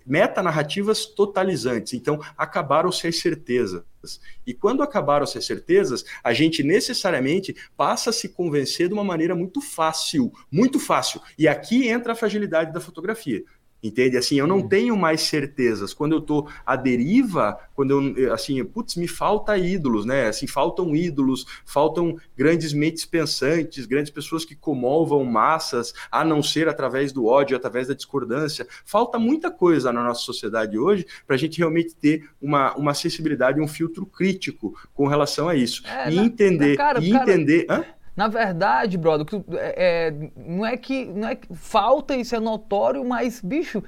metanarrativas 0.05 1.05
totalizantes. 1.05 1.93
Então, 1.93 2.19
acabaram-se 2.37 3.07
as 3.07 3.19
certezas. 3.19 3.83
E 4.45 4.53
quando 4.53 4.81
acabaram-se 4.81 5.37
as 5.37 5.45
certezas, 5.45 6.03
a 6.23 6.33
gente 6.33 6.63
necessariamente 6.63 7.55
passa 7.77 8.09
a 8.09 8.13
se 8.13 8.29
convencer 8.29 8.87
de 8.87 8.93
uma 8.93 9.03
maneira 9.03 9.35
muito 9.35 9.61
fácil, 9.61 10.33
muito 10.51 10.79
fácil. 10.79 11.21
E 11.37 11.47
aqui 11.47 11.87
entra 11.87 12.13
a 12.13 12.15
fragilidade 12.15 12.73
da 12.73 12.81
fotografia. 12.81 13.43
Entende? 13.81 14.17
Assim, 14.17 14.35
eu 14.35 14.45
não 14.45 14.67
tenho 14.67 14.95
mais 14.97 15.21
certezas. 15.21 15.93
Quando 15.93 16.13
eu 16.13 16.21
tô 16.21 16.47
à 16.65 16.75
deriva, 16.75 17.57
quando 17.73 18.17
eu, 18.17 18.33
assim, 18.33 18.63
putz, 18.65 18.95
me 18.95 19.07
falta 19.07 19.57
ídolos, 19.57 20.05
né? 20.05 20.27
Assim, 20.27 20.47
faltam 20.47 20.93
ídolos, 20.93 21.45
faltam 21.65 22.17
grandes 22.37 22.73
mentes 22.73 23.05
pensantes, 23.05 23.85
grandes 23.85 24.11
pessoas 24.11 24.43
que 24.43 24.55
comovam 24.55 25.23
massas, 25.23 25.93
a 26.11 26.25
não 26.25 26.43
ser 26.43 26.67
através 26.67 27.13
do 27.13 27.25
ódio, 27.25 27.55
através 27.55 27.87
da 27.87 27.93
discordância. 27.93 28.67
Falta 28.83 29.17
muita 29.17 29.49
coisa 29.49 29.93
na 29.93 30.03
nossa 30.03 30.21
sociedade 30.21 30.77
hoje 30.77 31.05
para 31.25 31.35
a 31.35 31.39
gente 31.39 31.57
realmente 31.57 31.95
ter 31.95 32.29
uma, 32.41 32.75
uma 32.75 32.93
sensibilidade, 32.93 33.61
um 33.61 33.67
filtro 33.67 34.05
crítico 34.05 34.77
com 34.93 35.07
relação 35.07 35.47
a 35.47 35.55
isso. 35.55 35.83
É, 35.87 36.11
e 36.11 36.15
na, 36.15 36.23
entender, 36.23 36.71
na 36.71 36.77
cara, 36.77 36.99
e 36.99 37.13
entender. 37.13 37.65
Cara... 37.65 37.79
Hã? 37.81 37.98
Na 38.19 38.27
verdade, 38.27 38.97
brother, 38.97 39.25
é, 39.53 40.09
é, 40.09 40.13
não, 40.35 40.65
é 40.65 40.75
que, 40.75 41.05
não 41.05 41.25
é 41.25 41.35
que 41.35 41.47
falta 41.55 42.13
isso, 42.13 42.35
é 42.35 42.39
notório, 42.41 43.05
mas, 43.05 43.39
bicho, 43.39 43.81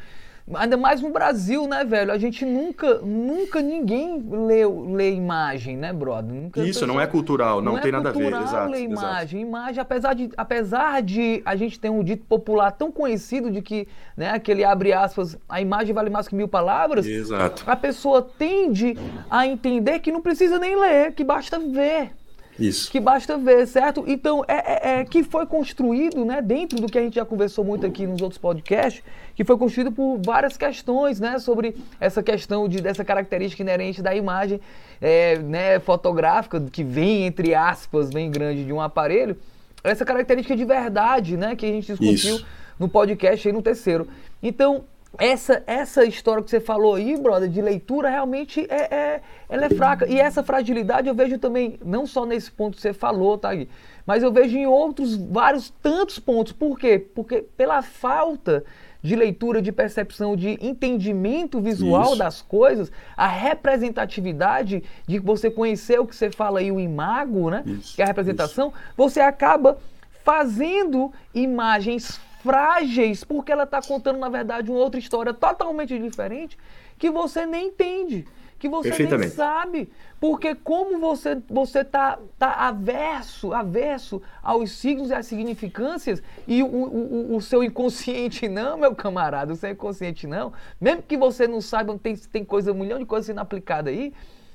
ainda 0.53 0.77
mais 0.77 1.01
no 1.01 1.09
Brasil, 1.09 1.67
né, 1.67 1.83
velho? 1.83 2.13
A 2.13 2.17
gente 2.17 2.45
nunca, 2.45 2.99
nunca 2.99 3.61
ninguém 3.61 4.25
lê, 4.25 4.65
lê 4.65 5.11
imagem, 5.15 5.75
né, 5.75 5.91
brother? 5.91 6.33
Nunca 6.33 6.63
isso, 6.63 6.87
não 6.87 6.97
é 6.97 7.05
cultural, 7.05 7.61
não, 7.61 7.73
não 7.73 7.81
tem 7.81 7.89
é 7.89 7.91
nada 7.91 8.07
a 8.07 8.13
ver. 8.13 8.31
Exato, 8.31 8.71
ler 8.71 8.83
imagem. 8.83 8.93
Exato. 8.93 9.35
Imagem, 9.35 9.81
apesar 9.81 10.13
de, 10.13 10.29
apesar 10.37 11.01
de 11.01 11.41
a 11.43 11.53
gente 11.57 11.77
ter 11.77 11.89
um 11.89 12.01
dito 12.01 12.23
popular 12.23 12.71
tão 12.71 12.89
conhecido 12.89 13.51
de 13.51 13.61
que, 13.61 13.85
né, 14.15 14.29
aquele 14.29 14.63
abre 14.63 14.93
aspas, 14.93 15.37
a 15.49 15.59
imagem 15.59 15.93
vale 15.93 16.09
mais 16.09 16.29
que 16.29 16.35
mil 16.35 16.47
palavras. 16.47 17.05
Exato. 17.05 17.65
A 17.67 17.75
pessoa 17.75 18.21
tende 18.21 18.95
a 19.29 19.45
entender 19.45 19.99
que 19.99 20.09
não 20.09 20.21
precisa 20.21 20.57
nem 20.57 20.79
ler, 20.79 21.11
que 21.11 21.25
basta 21.25 21.59
ver. 21.59 22.13
Isso. 22.59 22.91
Que 22.91 22.99
basta 22.99 23.37
ver, 23.37 23.65
certo? 23.67 24.03
Então, 24.07 24.43
é, 24.47 24.55
é, 24.55 24.99
é, 24.99 25.05
que 25.05 25.23
foi 25.23 25.45
construído, 25.45 26.25
né, 26.25 26.41
dentro 26.41 26.79
do 26.79 26.87
que 26.87 26.97
a 26.97 27.01
gente 27.01 27.15
já 27.15 27.25
conversou 27.25 27.63
muito 27.63 27.85
aqui 27.85 28.05
nos 28.05 28.21
outros 28.21 28.37
podcasts, 28.37 29.03
que 29.35 29.43
foi 29.43 29.57
construído 29.57 29.91
por 29.91 30.19
várias 30.23 30.57
questões, 30.57 31.19
né, 31.19 31.39
sobre 31.39 31.75
essa 31.99 32.21
questão 32.21 32.67
de, 32.67 32.81
dessa 32.81 33.03
característica 33.03 33.61
inerente 33.61 34.01
da 34.01 34.13
imagem 34.15 34.59
é, 35.01 35.37
né, 35.39 35.79
fotográfica, 35.79 36.61
que 36.71 36.83
vem, 36.83 37.25
entre 37.25 37.55
aspas, 37.55 38.09
bem 38.09 38.29
grande 38.29 38.65
de 38.65 38.73
um 38.73 38.81
aparelho, 38.81 39.37
essa 39.83 40.05
característica 40.05 40.55
de 40.55 40.65
verdade, 40.65 41.37
né, 41.37 41.55
que 41.55 41.65
a 41.65 41.69
gente 41.69 41.87
discutiu 41.87 42.35
Isso. 42.35 42.45
no 42.79 42.87
podcast 42.87 43.47
aí 43.47 43.53
no 43.53 43.61
terceiro. 43.61 44.07
Então, 44.43 44.83
essa, 45.17 45.61
essa 45.67 46.05
história 46.05 46.41
que 46.41 46.49
você 46.49 46.59
falou 46.59 46.95
aí, 46.95 47.17
brother, 47.17 47.49
de 47.49 47.61
leitura, 47.61 48.09
realmente 48.09 48.65
é, 48.69 48.95
é, 48.95 49.21
ela 49.49 49.65
é 49.65 49.69
fraca. 49.69 50.07
E 50.07 50.19
essa 50.19 50.41
fragilidade 50.41 51.07
eu 51.07 51.15
vejo 51.15 51.37
também, 51.37 51.77
não 51.83 52.05
só 52.05 52.25
nesse 52.25 52.51
ponto 52.51 52.75
que 52.75 52.81
você 52.81 52.93
falou, 52.93 53.37
tá, 53.37 53.53
Gui? 53.53 53.69
Mas 54.05 54.23
eu 54.23 54.31
vejo 54.31 54.57
em 54.57 54.65
outros, 54.65 55.15
vários, 55.17 55.69
tantos 55.81 56.17
pontos. 56.17 56.53
Por 56.53 56.79
quê? 56.79 56.97
Porque 57.13 57.45
pela 57.55 57.81
falta 57.81 58.63
de 59.01 59.15
leitura, 59.15 59.61
de 59.61 59.71
percepção, 59.71 60.35
de 60.35 60.57
entendimento 60.61 61.59
visual 61.59 62.09
Isso. 62.09 62.17
das 62.17 62.41
coisas, 62.41 62.91
a 63.17 63.27
representatividade 63.27 64.83
de 65.07 65.19
você 65.19 65.49
conhecer 65.49 65.99
o 65.99 66.05
que 66.05 66.15
você 66.15 66.29
fala 66.29 66.59
aí, 66.59 66.71
o 66.71 66.79
imago, 66.79 67.49
né? 67.49 67.63
Isso. 67.65 67.95
Que 67.95 68.01
é 68.01 68.05
a 68.05 68.07
representação, 68.07 68.67
Isso. 68.67 68.77
você 68.95 69.19
acaba 69.19 69.77
fazendo 70.23 71.11
imagens 71.33 72.21
frágeis, 72.43 73.23
porque 73.23 73.51
ela 73.51 73.63
está 73.63 73.81
contando, 73.81 74.19
na 74.19 74.29
verdade, 74.29 74.69
uma 74.69 74.79
outra 74.79 74.99
história 74.99 75.33
totalmente 75.33 75.97
diferente 75.97 76.57
que 76.97 77.09
você 77.09 77.45
nem 77.45 77.67
entende 77.67 78.25
que 78.61 78.69
você 78.69 78.91
nem 79.07 79.27
sabe. 79.27 79.89
Porque 80.19 80.53
como 80.53 80.99
você 80.99 81.41
você 81.49 81.83
tá, 81.83 82.19
tá 82.37 82.53
averso, 82.67 83.53
averso 83.53 84.21
aos 84.43 84.71
signos 84.73 85.09
e 85.09 85.15
às 85.15 85.25
significâncias, 85.25 86.21
e 86.47 86.61
o, 86.61 86.67
o, 86.67 87.35
o, 87.35 87.41
seu 87.41 87.63
inconsciente 87.63 88.47
não, 88.47 88.77
meu 88.77 88.93
camarada, 88.93 89.51
o 89.51 89.55
seu 89.55 89.71
inconsciente 89.71 90.27
não, 90.27 90.53
mesmo 90.79 91.01
que 91.01 91.17
você 91.17 91.47
não 91.47 91.59
saiba, 91.59 91.97
tem, 91.97 92.15
tem 92.15 92.45
coisa, 92.45 92.71
um 92.71 92.75
milhão 92.75 92.99
de 92.99 93.05
coisas 93.05 93.25
sendo 93.25 93.39
aplicada 93.39 93.89
aí, 93.89 94.13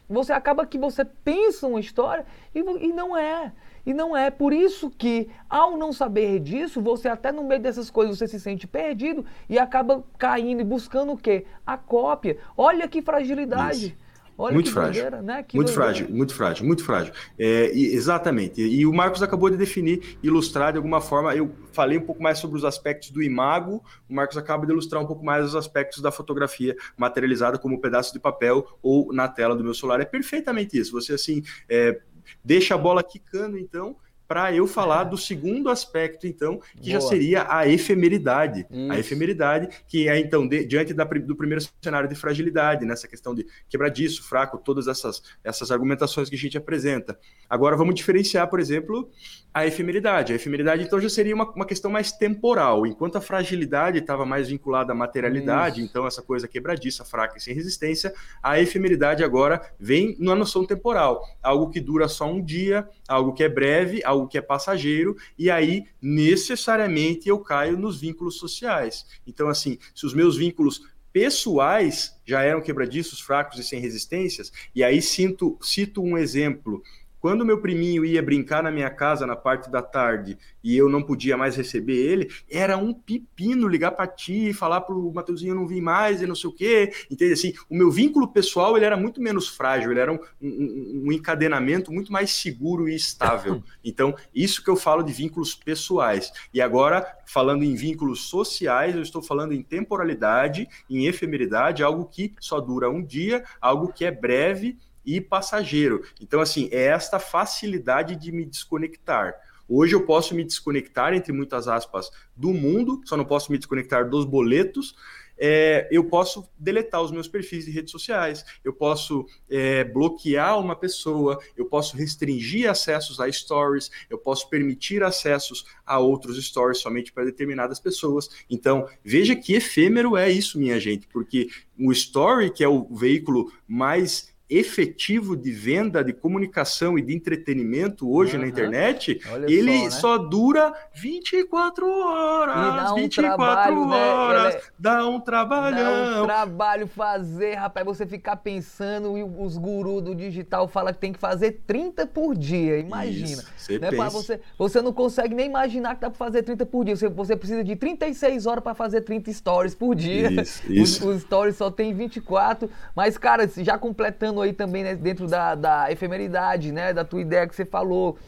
você 0.09 0.33
acaba 0.33 0.65
que 0.65 0.79
você 0.79 1.05
pensa 1.05 1.67
uma 1.67 1.81
história 1.81 2.25
e, 2.55 2.61
e 2.61 2.93
não 2.93 3.17
é. 3.17 3.53
E 3.87 3.95
não 3.95 4.17
é 4.17 4.31
por 4.31 4.53
isso 4.53 4.91
que, 4.91 5.29
ao 5.49 5.77
não 5.77 5.93
saber 5.93 6.41
disso, 6.41 6.83
você 6.83 7.09
até 7.09 7.31
no 7.31 7.45
meio 7.45 7.63
dessas 7.63 7.89
coisas 7.89 8.19
você 8.19 8.27
se 8.27 8.41
sente 8.41 8.67
perdido 8.67 9.25
e 9.49 9.59
acaba 9.59 10.05
caindo 10.19 10.61
e 10.61 10.65
buscando 10.65 11.13
o 11.13 11.17
quê? 11.17 11.47
A 11.65 11.79
cópia. 11.79 12.37
Olha 12.57 12.89
que 12.89 13.01
fragilidade. 13.01 13.87
Isso. 13.87 14.07
Olha 14.39 14.53
muito 14.53 14.71
frágil, 14.71 15.05
bandeira, 15.05 15.23
né? 15.23 15.37
Muito 15.37 15.53
bandeira. 15.53 15.73
frágil, 15.73 16.09
muito 16.11 16.35
frágil, 16.35 16.67
muito 16.67 16.85
frágil. 16.85 17.13
É, 17.39 17.73
e, 17.75 17.95
exatamente. 17.95 18.61
E, 18.61 18.81
e, 18.81 18.87
o 18.87 18.93
Marcos 18.93 19.23
acabou 19.23 19.49
de 19.49 19.57
definir, 19.57 20.19
ilustrar 20.23 20.73
de 20.73 20.77
alguma 20.77 21.01
forma. 21.01 21.35
Eu 21.35 21.51
falei 21.73 21.97
um 21.97 22.03
pouco 22.03 22.23
mais 22.23 22.39
sobre 22.39 22.59
os 22.59 22.65
aspectos 22.65 23.11
do 23.11 23.23
imago. 23.23 23.83
O 24.09 24.15
Marcos 24.15 24.37
acaba 24.37 24.67
de 24.67 24.73
ilustrar 24.73 25.03
um 25.03 25.07
pouco 25.07 25.25
mais 25.25 25.47
os 25.47 25.57
aspectos 25.57 26.03
da 26.03 26.13
fotografia 26.13 26.77
materializada 26.99 27.57
como 27.57 27.77
um 27.77 27.81
pedaço 27.81 28.13
de 28.13 28.19
papel 28.19 28.67
ou 28.83 29.11
na 29.11 29.27
tela 29.27 29.57
do 29.57 29.65
meu 29.65 29.73
celular. 29.73 30.01
É 30.03 30.05
perfeitamente 30.05 30.79
isso. 30.79 30.93
Você 30.93 31.15
assim 31.15 31.43
é, 31.67 31.99
deixa 32.45 32.75
a 32.75 32.79
bola 32.79 33.03
quicando, 33.03 33.59
então, 33.59 33.97
para 34.27 34.53
eu 34.53 34.67
falar 34.67 35.05
do 35.05 35.17
segundo 35.17 35.69
aspecto, 35.69 36.27
então, 36.27 36.61
que 36.81 36.91
Boa. 36.91 37.01
já 37.01 37.01
seria 37.01 37.47
a 37.49 37.69
efemeridade. 37.69 38.67
Isso. 38.71 38.93
A 38.93 38.99
efemeridade, 38.99 39.69
que 39.87 40.09
é, 40.09 40.19
então, 40.19 40.47
de, 40.47 40.65
diante 40.65 40.93
da, 40.93 41.05
do 41.05 41.37
primeiro 41.37 41.65
cenário 41.81 42.09
de 42.09 42.15
fragilidade, 42.15 42.85
nessa 42.85 43.07
questão 43.07 43.35
de 43.35 43.47
quebradiço, 43.69 44.23
fraco, 44.23 44.59
todas 44.59 44.89
essas, 44.89 45.23
essas 45.45 45.71
argumentações 45.71 46.29
que 46.29 46.37
a 46.37 46.39
gente 46.39 46.59
apresenta. 46.59 47.19
Agora, 47.49 47.77
vamos 47.77 47.95
diferenciar, 47.95 48.49
por 48.49 48.59
exemplo, 48.59 49.11
a 49.53 49.67
efemeridade. 49.67 50.33
A 50.33 50.37
efemeridade, 50.37 50.83
então, 50.83 51.01
já 51.01 51.09
seria 51.09 51.35
uma, 51.35 51.51
uma 51.53 51.67
questão 51.67 51.91
mais 51.91 52.13
temporal, 52.13 52.87
enquanto 52.87 53.17
a 53.17 53.21
fragilidade 53.21 53.99
estava 53.99 54.25
mais 54.25 54.49
vinculada 54.49 54.93
à 54.93 54.95
materialidade, 54.95 55.81
Isso. 55.81 55.91
então, 55.91 56.07
essa 56.07 56.23
coisa 56.23 56.49
quebradiça, 56.49 57.05
fraca 57.05 57.37
e 57.37 57.41
sem 57.41 57.55
resistência, 57.55 58.13
a 58.43 58.61
efemeridade 58.61 59.23
agora 59.23 59.61
vem 59.79 60.17
numa 60.19 60.35
noção 60.35 60.67
temporal, 60.67 61.23
algo 61.43 61.71
que 61.71 61.81
dura 61.81 62.09
só 62.09 62.27
um 62.27 62.43
dia, 62.43 62.89
algo 63.09 63.33
que 63.33 63.43
é 63.43 63.49
breve, 63.49 64.03
algo 64.05 64.16
algo 64.17 64.29
que 64.29 64.39
é 64.39 64.43
passageiro, 64.43 65.17
e 65.39 65.51
aí 65.51 65.87
necessariamente 66.01 67.29
eu 67.29 67.39
caio 67.39 67.79
nos 67.79 68.01
vínculos 68.01 68.39
sociais. 68.39 69.07
Então, 69.27 69.49
assim, 69.49 69.79
se 69.95 70.05
os 70.07 70.15
meus 70.15 70.37
vínculos 70.37 70.83
pessoais 71.13 72.15
já 72.27 72.43
eram 72.43 72.61
quebradiços, 72.61 73.21
fracos 73.21 73.59
e 73.59 73.65
sem 73.65 73.81
resistências, 73.81 74.53
e 74.75 74.85
aí 74.85 75.01
sinto, 75.01 75.57
cito 75.63 76.03
um 76.03 76.19
exemplo 76.19 76.83
quando 77.27 77.45
meu 77.45 77.61
priminho 77.61 78.05
ia 78.05 78.23
brincar 78.23 78.63
na 78.63 78.71
minha 78.71 78.89
casa 78.89 79.27
na 79.27 79.35
parte 79.35 79.69
da 79.69 79.83
tarde 79.83 80.39
e 80.63 80.77
eu 80.77 80.89
não 80.89 81.03
podia 81.03 81.37
mais 81.37 81.57
receber 81.57 81.97
ele, 81.97 82.31
era 82.49 82.77
um 82.77 82.95
pepino 82.95 83.67
ligar 83.67 83.91
para 83.91 84.07
ti 84.07 84.51
e 84.51 84.53
falar 84.53 84.83
pro 84.83 85.13
Mateuzinho 85.13 85.53
não 85.53 85.67
vir 85.67 85.81
mais 85.81 86.23
e 86.23 86.27
não 86.27 86.37
sei 86.37 86.51
o 86.51 86.53
quê. 86.53 86.93
Entende? 87.11 87.33
Assim, 87.33 87.53
o 87.69 87.75
meu 87.75 87.91
vínculo 87.91 88.29
pessoal 88.29 88.77
ele 88.77 88.87
era 88.87 88.97
muito 88.97 89.21
menos 89.21 89.49
frágil, 89.49 89.91
ele 89.91 89.99
era 89.99 90.13
um, 90.13 90.21
um, 90.41 91.03
um 91.07 91.13
encadenamento 91.13 91.91
muito 91.91 92.13
mais 92.13 92.31
seguro 92.31 92.89
e 92.89 92.95
estável. 92.95 93.61
Então, 93.85 94.15
isso 94.35 94.63
que 94.65 94.71
eu 94.71 94.77
falo 94.77 95.03
de 95.03 95.13
vínculos 95.13 95.55
pessoais. 95.55 96.33
E 96.53 96.61
agora, 96.61 97.07
falando 97.25 97.63
em 97.63 97.75
vínculos 97.75 98.29
sociais, 98.29 98.95
eu 98.95 99.03
estou 99.03 99.23
falando 99.23 99.53
em 99.53 99.63
temporalidade, 99.63 100.69
em 100.91 101.07
efemeridade, 101.07 101.83
algo 101.83 102.05
que 102.05 102.35
só 102.41 102.61
dura 102.61 102.91
um 102.91 103.03
dia, 103.03 103.45
algo 103.61 103.93
que 103.93 104.05
é 104.05 104.11
breve 104.11 104.77
e 105.07 105.21
passageiro. 105.21 106.03
Então, 106.21 106.41
assim, 106.41 106.69
é 106.73 106.87
esta 106.87 107.19
facilidade 107.19 108.17
de 108.17 108.33
me 108.33 108.45
desconectar. 108.45 109.35
Hoje 109.69 109.95
eu 109.95 110.05
posso 110.05 110.35
me 110.35 110.45
desconectar, 110.45 111.15
entre 111.15 111.33
muitas 111.33 111.67
aspas, 111.67 112.11
do 112.37 112.53
mundo, 112.53 113.01
só 113.05 113.17
não 113.17 113.25
posso 113.25 113.51
me 113.51 113.59
desconectar 113.59 114.09
dos 114.09 114.25
boletos. 114.25 114.95
É, 115.39 115.87
eu 115.91 116.05
posso 116.05 116.49
deletar 116.59 117.03
os 117.03 117.11
meus 117.11 117.29
perfis 117.29 117.67
de 117.67 117.71
redes 117.71 117.91
sociais, 117.91 118.43
eu 118.65 118.73
posso 118.73 119.27
é, 119.51 119.85
bloquear 119.85 120.59
uma 120.59 120.75
pessoa, 120.75 121.39
eu 121.55 121.67
posso 121.67 121.95
restringir 121.95 122.71
acessos 122.71 123.21
a 123.21 123.31
stories, 123.31 123.91
eu 124.09 124.17
posso 124.17 124.49
permitir 124.49 125.03
acessos 125.03 125.67
a 125.85 125.99
outros 125.99 126.43
stories 126.43 126.79
somente 126.79 127.13
para 127.13 127.27
determinadas 127.27 127.79
pessoas. 127.79 128.31
Então, 128.49 128.89
veja 129.05 129.37
que 129.37 129.53
efêmero 129.53 130.17
é 130.17 130.31
isso, 130.31 130.59
minha 130.59 130.81
gente, 130.81 131.07
porque 131.09 131.49
o 131.79 131.93
story, 131.93 132.51
que 132.51 132.65
é 132.65 132.69
o 132.69 132.87
veículo 132.95 133.53
mais 133.69 134.35
efetivo 134.49 135.37
de 135.37 135.51
venda, 135.51 136.05
de 136.05 136.13
comunicação 136.13 136.97
e 136.97 137.03
de 137.03 137.15
entretenimento 137.15 138.09
hoje 138.09 138.37
uhum. 138.37 138.43
na 138.43 138.49
internet, 138.49 139.21
Olha 139.33 139.47
ele 139.51 139.79
só, 139.79 139.85
né? 139.85 139.91
só, 139.91 140.19
dura 140.19 140.73
24 140.95 141.87
horas, 141.87 142.93
um 142.93 142.95
24 142.95 143.37
trabalho, 143.37 143.87
né? 143.87 143.97
horas, 143.97 144.55
né? 144.55 144.61
dá 144.79 145.09
um 145.09 145.21
trabalhão. 145.21 146.17
Dá 146.17 146.23
um 146.23 146.27
trabalho 146.27 146.87
fazer, 146.87 147.55
rapaz, 147.55 147.85
você 147.85 148.07
ficar 148.07 148.37
pensando 148.37 149.19
e 149.19 149.23
os 149.23 149.59
gurus 149.59 150.01
do 150.03 150.15
digital 150.15 150.69
falam 150.69 150.93
que 150.93 151.01
tem 151.01 151.13
que 151.13 151.19
fazer 151.19 151.63
30 151.67 152.07
por 152.07 152.37
dia, 152.37 152.79
imagina. 152.79 153.43
Isso, 153.43 153.53
você, 153.57 153.79
né. 153.81 153.91
Você, 153.91 154.41
você 154.57 154.81
não 154.81 154.93
consegue 154.93 155.35
nem 155.35 155.47
imaginar 155.47 155.97
que 155.97 156.03
dá 156.03 156.11
para 156.11 156.19
fazer 156.19 156.45
30 156.45 156.65
por 156.67 156.85
dia, 156.85 156.95
você, 156.95 157.09
você 157.09 157.37
precisa 157.37 157.65
de 157.65 157.75
36 157.75 158.47
horas 158.47 158.63
para 158.63 158.75
fazer 158.75 159.01
30 159.01 159.33
stories 159.33 159.75
por 159.75 159.95
dia. 159.97 160.31
Isso, 160.31 160.73
isso. 160.73 161.09
Os, 161.09 161.17
os 161.17 161.23
stories 161.23 161.57
só 161.57 161.69
tem 161.69 161.93
24, 161.93 162.71
mas 162.95 163.19
cara, 163.19 163.51
já 163.57 163.77
completando 163.77 164.36
aí 164.41 164.53
também 164.53 164.85
né, 164.85 164.95
dentro 164.95 165.27
da, 165.27 165.55
da 165.55 165.91
efemeridade, 165.91 166.73
né? 166.73 166.93
Da 166.93 167.05
tua 167.05 167.21
ideia 167.21 167.47
que 167.47 167.55
você 167.55 167.65
falou. 167.65 168.19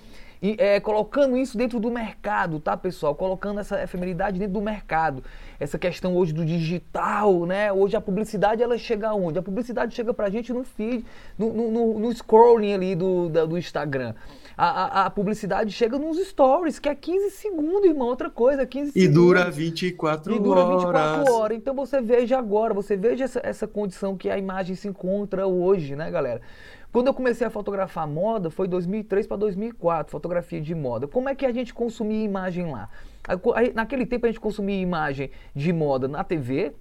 E, 0.41 0.55
é, 0.59 0.79
colocando 0.79 1.37
isso 1.37 1.59
dentro 1.59 1.81
do 1.81 1.91
mercado, 1.91 2.61
tá, 2.61 2.77
pessoal? 2.77 3.15
Colocando 3.15 3.59
essa 3.59 3.83
efemeridade 3.83 4.39
dentro 4.39 4.55
do 4.55 4.63
mercado. 4.63 5.23
Essa 5.59 5.79
questão 5.79 6.17
hoje 6.17 6.33
do 6.33 6.45
digital, 6.45 7.45
né? 7.45 7.73
Hoje 7.73 7.97
a 7.97 8.01
publicidade, 8.01 8.63
ela 8.63 8.79
chega 8.79 9.09
aonde? 9.09 9.39
A 9.39 9.43
publicidade 9.43 9.95
chega 9.95 10.15
pra 10.15 10.31
gente 10.31 10.53
no 10.53 10.63
feed, 10.63 11.05
no, 11.37 11.53
no, 11.53 11.99
no 11.99 12.15
scrolling 12.15 12.73
ali 12.73 12.95
do, 12.95 13.29
da, 13.29 13.45
do 13.45 13.59
Instagram. 13.59 14.15
A, 14.59 15.03
a, 15.03 15.07
a, 15.07 15.11
publicidade 15.11 15.71
chega 15.71 15.97
nos 16.01 16.19
stories, 16.19 16.81
que 16.81 16.89
é 16.89 16.95
15 16.95 17.31
segundos, 17.31 17.85
irmão. 17.85 18.09
Outra 18.09 18.29
coisa, 18.29 18.67
15 18.67 18.89
e 18.89 18.93
segundos. 18.93 19.11
E 19.11 19.15
dura 19.15 19.51
24 19.53 20.33
horas. 20.33 20.41
E 20.41 20.43
dura 20.43 20.67
24 20.67 21.33
horas. 21.33 21.57
Então 21.57 21.75
você 21.77 22.01
veja 22.01 22.37
agora, 22.37 22.75
você 22.75 22.97
veja 22.97 23.23
essa, 23.25 23.41
essa 23.45 23.69
condição 23.69 24.17
que 24.17 24.29
a 24.29 24.37
imagem 24.37 24.75
se 24.75 24.89
encontra 24.89 25.47
hoje, 25.47 25.95
né, 25.95 26.11
galera? 26.11 26.41
Quando 26.91 27.07
eu 27.07 27.15
comecei 27.15 27.47
a 27.47 27.51
fotografar 27.51 28.09
moda, 28.09 28.51
foi 28.51 28.67
2003 28.67 29.29
para 29.29 29.37
2004, 29.37 30.11
fotografia 30.11 30.61
de 30.61 30.75
moda. 30.75 31.07
Como 31.07 31.29
é 31.29 31.37
que 31.37 31.47
a 31.47 31.53
gente 31.53 31.73
consumia 31.73 32.25
imagem 32.25 32.69
lá? 32.73 32.89
Naquele 33.75 34.07
tempo 34.07 34.27
a 34.27 34.29
gente 34.29 34.41
consumia 34.41 34.81
imagem 34.81 35.31
de 35.55 35.73
moda 35.73 36.09
na 36.09 36.25
TV, 36.25 36.73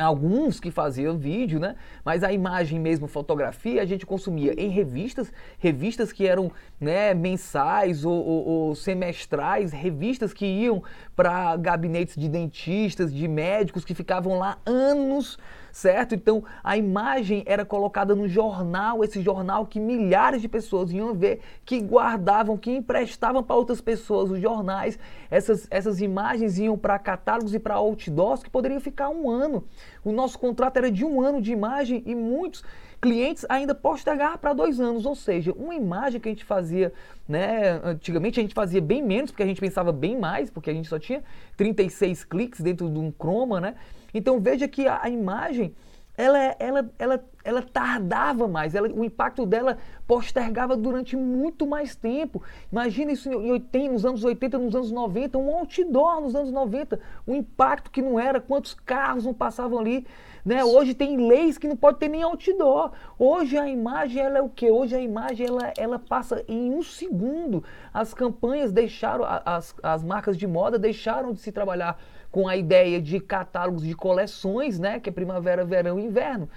alguns 0.00 0.58
que 0.58 0.70
faziam 0.70 1.18
vídeo, 1.18 1.60
né? 1.60 1.76
Mas 2.04 2.24
a 2.24 2.32
imagem 2.32 2.78
mesmo, 2.78 3.06
fotografia, 3.06 3.82
a 3.82 3.84
gente 3.84 4.06
consumia 4.06 4.54
em 4.56 4.70
revistas, 4.70 5.32
revistas 5.58 6.12
que 6.12 6.26
eram 6.26 6.50
né, 6.80 7.12
mensais 7.12 8.04
ou, 8.04 8.14
ou, 8.14 8.46
ou 8.46 8.74
semestrais, 8.74 9.72
revistas 9.72 10.32
que 10.32 10.46
iam 10.46 10.82
para 11.14 11.56
gabinetes 11.56 12.16
de 12.16 12.28
dentistas, 12.28 13.12
de 13.12 13.28
médicos 13.28 13.84
que 13.84 13.94
ficavam 13.94 14.38
lá 14.38 14.58
anos 14.64 15.38
certo? 15.72 16.14
Então 16.14 16.44
a 16.62 16.76
imagem 16.76 17.42
era 17.46 17.64
colocada 17.64 18.14
no 18.14 18.28
jornal, 18.28 19.02
esse 19.02 19.22
jornal 19.22 19.66
que 19.66 19.80
milhares 19.80 20.42
de 20.42 20.48
pessoas 20.48 20.92
iam 20.92 21.14
ver, 21.14 21.40
que 21.64 21.80
guardavam, 21.80 22.56
que 22.56 22.70
emprestavam 22.70 23.42
para 23.42 23.56
outras 23.56 23.80
pessoas 23.80 24.30
os 24.30 24.40
jornais. 24.40 24.98
Essas, 25.30 25.66
essas 25.70 26.00
imagens 26.00 26.58
iam 26.58 26.76
para 26.76 26.98
catálogos 26.98 27.54
e 27.54 27.58
para 27.58 27.74
outdoors 27.74 28.42
que 28.42 28.50
poderiam 28.50 28.80
ficar 28.80 29.08
um 29.08 29.30
ano. 29.30 29.64
O 30.04 30.12
nosso 30.12 30.38
contrato 30.38 30.76
era 30.76 30.90
de 30.90 31.04
um 31.04 31.20
ano 31.22 31.40
de 31.40 31.50
imagem 31.50 32.02
e 32.04 32.14
muitos 32.14 32.62
clientes 33.00 33.44
ainda 33.48 33.74
postergar 33.74 34.38
para 34.38 34.52
dois 34.52 34.78
anos, 34.78 35.04
ou 35.04 35.16
seja, 35.16 35.52
uma 35.52 35.74
imagem 35.74 36.20
que 36.20 36.28
a 36.28 36.32
gente 36.32 36.44
fazia, 36.44 36.92
né, 37.28 37.80
antigamente 37.82 38.38
a 38.38 38.42
gente 38.42 38.54
fazia 38.54 38.80
bem 38.80 39.02
menos, 39.02 39.32
porque 39.32 39.42
a 39.42 39.46
gente 39.46 39.60
pensava 39.60 39.90
bem 39.90 40.16
mais, 40.16 40.50
porque 40.50 40.70
a 40.70 40.72
gente 40.72 40.88
só 40.88 41.00
tinha 41.00 41.20
36 41.56 42.22
cliques 42.24 42.60
dentro 42.60 42.88
de 42.88 43.00
um 43.00 43.10
chroma, 43.10 43.60
né, 43.60 43.74
então 44.12 44.40
veja 44.40 44.66
que 44.68 44.86
a, 44.86 45.00
a 45.02 45.08
imagem 45.08 45.74
ela, 46.16 46.38
ela, 46.58 46.90
ela, 46.98 47.24
ela 47.42 47.62
tardava 47.62 48.46
mais, 48.46 48.74
ela, 48.74 48.86
o 48.88 49.02
impacto 49.02 49.46
dela 49.46 49.78
postergava 50.06 50.76
durante 50.76 51.16
muito 51.16 51.66
mais 51.66 51.96
tempo. 51.96 52.42
Imagina 52.70 53.12
isso 53.12 53.30
em 53.30 53.50
80, 53.50 53.92
nos 53.92 54.04
anos 54.04 54.24
80, 54.24 54.58
nos 54.58 54.76
anos 54.76 54.92
90, 54.92 55.38
um 55.38 55.54
outdoor 55.54 56.20
nos 56.20 56.34
anos 56.34 56.52
90, 56.52 57.00
o 57.26 57.34
impacto 57.34 57.90
que 57.90 58.02
não 58.02 58.20
era, 58.20 58.40
quantos 58.40 58.74
carros 58.74 59.24
não 59.24 59.32
passavam 59.32 59.78
ali. 59.78 60.06
Né? 60.44 60.62
Hoje 60.62 60.92
tem 60.92 61.16
leis 61.16 61.56
que 61.56 61.68
não 61.68 61.76
pode 61.76 61.98
ter 61.98 62.08
nem 62.08 62.22
outdoor. 62.22 62.90
Hoje 63.18 63.56
a 63.56 63.68
imagem 63.68 64.22
ela 64.22 64.38
é 64.38 64.42
o 64.42 64.48
que? 64.48 64.70
Hoje 64.70 64.94
a 64.94 65.00
imagem 65.00 65.46
ela, 65.46 65.72
ela 65.78 65.98
passa 65.98 66.44
em 66.46 66.70
um 66.74 66.82
segundo. 66.82 67.64
As 67.94 68.12
campanhas 68.12 68.70
deixaram, 68.70 69.24
as, 69.24 69.74
as 69.82 70.04
marcas 70.04 70.36
de 70.36 70.46
moda 70.46 70.78
deixaram 70.78 71.32
de 71.32 71.40
se 71.40 71.52
trabalhar 71.52 71.96
com 72.32 72.48
a 72.48 72.56
ideia 72.56 73.00
de 73.00 73.20
catálogos 73.20 73.82
de 73.82 73.94
coleções, 73.94 74.78
né? 74.78 74.98
Que 74.98 75.10
é 75.10 75.12
primavera, 75.12 75.64
verão 75.64 76.00
e 76.00 76.04
inverno. 76.04 76.48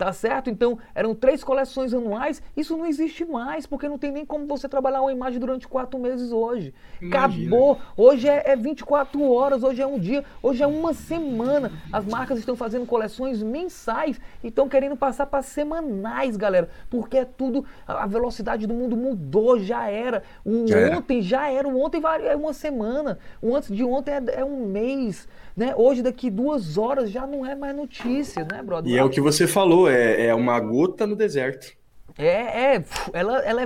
Tá 0.00 0.14
certo? 0.14 0.48
Então, 0.48 0.78
eram 0.94 1.14
três 1.14 1.44
coleções 1.44 1.92
anuais. 1.92 2.42
Isso 2.56 2.74
não 2.74 2.86
existe 2.86 3.22
mais, 3.22 3.66
porque 3.66 3.86
não 3.86 3.98
tem 3.98 4.10
nem 4.10 4.24
como 4.24 4.46
você 4.46 4.66
trabalhar 4.66 5.02
uma 5.02 5.12
imagem 5.12 5.38
durante 5.38 5.68
quatro 5.68 6.00
meses 6.00 6.32
hoje. 6.32 6.72
Imagina. 7.02 7.54
Acabou. 7.54 7.78
Hoje 7.94 8.26
é, 8.26 8.52
é 8.52 8.56
24 8.56 9.30
horas, 9.30 9.62
hoje 9.62 9.82
é 9.82 9.86
um 9.86 9.98
dia, 9.98 10.24
hoje 10.42 10.62
é 10.62 10.66
uma 10.66 10.94
semana. 10.94 11.70
As 11.92 12.06
marcas 12.06 12.38
estão 12.38 12.56
fazendo 12.56 12.86
coleções 12.86 13.42
mensais 13.42 14.18
e 14.42 14.48
estão 14.48 14.70
querendo 14.70 14.96
passar 14.96 15.26
para 15.26 15.42
semanais, 15.42 16.34
galera. 16.34 16.70
Porque 16.88 17.18
é 17.18 17.26
tudo. 17.26 17.66
A 17.86 18.06
velocidade 18.06 18.66
do 18.66 18.72
mundo 18.72 18.96
mudou, 18.96 19.58
já 19.58 19.86
era. 19.90 20.22
O 20.42 20.66
já 20.66 20.96
ontem 20.96 21.18
era. 21.18 21.26
já 21.26 21.50
era. 21.50 21.68
O 21.68 21.78
ontem 21.78 22.00
é 22.26 22.34
uma 22.34 22.54
semana. 22.54 23.18
O 23.42 23.54
antes 23.54 23.70
de 23.70 23.84
ontem 23.84 24.12
é, 24.12 24.40
é 24.40 24.44
um 24.46 24.64
mês. 24.64 25.28
Né? 25.60 25.74
Hoje, 25.76 26.00
daqui 26.00 26.30
duas 26.30 26.78
horas, 26.78 27.10
já 27.10 27.26
não 27.26 27.44
é 27.44 27.54
mais 27.54 27.76
notícia, 27.76 28.48
né, 28.50 28.62
brother? 28.62 28.90
E 28.90 28.96
é 28.96 29.04
o 29.04 29.10
que 29.10 29.20
você 29.20 29.46
falou, 29.46 29.90
é, 29.90 30.28
é 30.28 30.34
uma 30.34 30.58
gota 30.58 31.06
no 31.06 31.14
deserto. 31.14 31.76
É, 32.16 32.76
é, 32.76 32.84
ela, 33.12 33.40
ela 33.40 33.60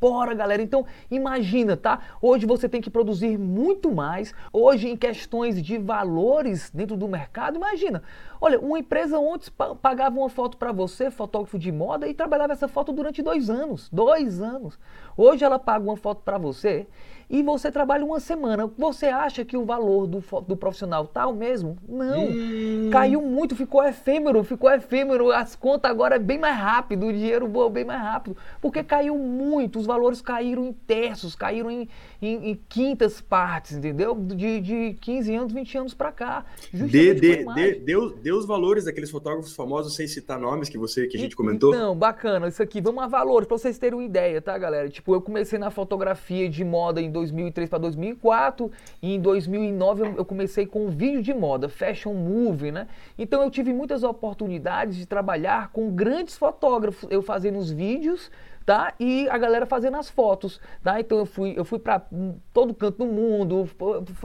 evapora, 0.00 0.34
galera. 0.34 0.62
Então, 0.62 0.86
imagina, 1.10 1.76
tá? 1.76 2.00
Hoje 2.22 2.46
você 2.46 2.68
tem 2.68 2.80
que 2.80 2.88
produzir 2.88 3.38
muito 3.38 3.92
mais. 3.92 4.34
Hoje, 4.52 4.88
em 4.88 4.96
questões 4.96 5.62
de 5.62 5.76
valores 5.76 6.70
dentro 6.72 6.96
do 6.96 7.06
mercado, 7.06 7.56
imagina. 7.56 8.02
Olha, 8.40 8.58
uma 8.58 8.78
empresa 8.78 9.18
ontem 9.18 9.50
pagava 9.82 10.18
uma 10.18 10.30
foto 10.30 10.56
para 10.56 10.72
você, 10.72 11.10
fotógrafo 11.10 11.58
de 11.58 11.70
moda, 11.70 12.08
e 12.08 12.14
trabalhava 12.14 12.54
essa 12.54 12.66
foto 12.66 12.92
durante 12.92 13.22
dois 13.22 13.50
anos. 13.50 13.88
Dois 13.92 14.40
anos. 14.40 14.78
Hoje 15.16 15.44
ela 15.44 15.58
paga 15.58 15.84
uma 15.84 15.96
foto 15.96 16.22
para 16.24 16.38
você 16.38 16.86
e 17.30 17.44
você 17.44 17.70
trabalha 17.70 18.04
uma 18.04 18.18
semana. 18.18 18.68
Você 18.76 19.06
acha 19.06 19.44
que 19.44 19.56
o 19.56 19.64
valor 19.64 20.08
do, 20.08 20.22
do 20.40 20.56
profissional 20.56 21.06
tá 21.06 21.28
o 21.28 21.32
mesmo? 21.32 21.76
Não. 21.88 22.24
Hum. 22.24 22.90
Caiu 22.90 23.22
muito, 23.22 23.54
ficou 23.54 23.84
efêmero, 23.84 24.42
ficou 24.42 24.68
efêmero. 24.68 25.30
As 25.30 25.54
contas 25.54 25.88
agora 25.88 26.16
é 26.16 26.18
bem 26.18 26.38
mais 26.38 26.56
rápido, 26.56 27.06
o 27.06 27.12
dinheiro 27.12 27.46
voa 27.46 27.70
bem 27.70 27.84
mais 27.84 28.02
rápido. 28.02 28.36
Porque 28.60 28.82
caiu 28.82 29.16
muito, 29.16 29.78
os 29.78 29.86
valores 29.90 30.22
caíram 30.22 30.64
em 30.64 30.72
terços, 30.72 31.34
caíram 31.34 31.68
em, 31.68 31.88
em, 32.22 32.50
em 32.50 32.60
quintas 32.68 33.20
partes, 33.20 33.76
entendeu? 33.76 34.14
De, 34.14 34.60
de 34.60 34.96
15 35.00 35.34
anos, 35.34 35.52
20 35.52 35.78
anos 35.78 35.94
para 35.94 36.12
cá. 36.12 36.44
De, 36.72 37.74
deu, 37.80 38.16
deu 38.16 38.36
os 38.36 38.46
valores 38.46 38.84
daqueles 38.84 39.10
fotógrafos 39.10 39.54
famosos, 39.56 39.96
sem 39.96 40.06
citar 40.06 40.38
nomes 40.38 40.68
que 40.68 40.78
você 40.78 41.08
que 41.08 41.16
a 41.16 41.20
gente 41.20 41.34
comentou? 41.34 41.72
Não, 41.72 41.96
bacana. 41.96 42.46
Isso 42.46 42.62
aqui, 42.62 42.80
vamos 42.80 43.02
a 43.02 43.08
valores, 43.08 43.48
para 43.48 43.58
vocês 43.58 43.78
terem 43.78 43.98
uma 43.98 44.04
ideia, 44.04 44.40
tá, 44.40 44.56
galera? 44.56 44.88
Tipo, 44.88 45.12
eu 45.12 45.20
comecei 45.20 45.58
na 45.58 45.70
fotografia 45.70 46.48
de 46.48 46.64
moda 46.64 47.00
em 47.00 47.10
2003 47.10 47.68
para 47.68 47.78
2004 47.80 48.70
e 49.02 49.14
em 49.14 49.20
2009 49.20 50.14
eu 50.16 50.24
comecei 50.24 50.66
com 50.66 50.88
vídeo 50.88 51.20
de 51.20 51.34
moda, 51.34 51.68
fashion 51.68 52.14
movie, 52.14 52.70
né? 52.70 52.86
Então 53.18 53.42
eu 53.42 53.50
tive 53.50 53.72
muitas 53.72 54.04
oportunidades 54.04 54.96
de 54.96 55.06
trabalhar 55.06 55.72
com 55.72 55.90
grandes 55.90 56.36
fotógrafos, 56.36 57.08
eu 57.10 57.22
fazendo 57.22 57.58
os 57.58 57.70
vídeos 57.70 58.30
tá? 58.70 58.94
E 59.00 59.28
a 59.28 59.36
galera 59.36 59.66
fazendo 59.66 59.96
as 59.96 60.08
fotos, 60.08 60.60
tá? 60.80 61.00
Então 61.00 61.18
eu 61.18 61.26
fui, 61.26 61.54
eu 61.56 61.64
fui 61.64 61.80
para 61.80 62.06
todo 62.52 62.72
canto 62.72 62.98
do 62.98 63.04
mundo, 63.04 63.68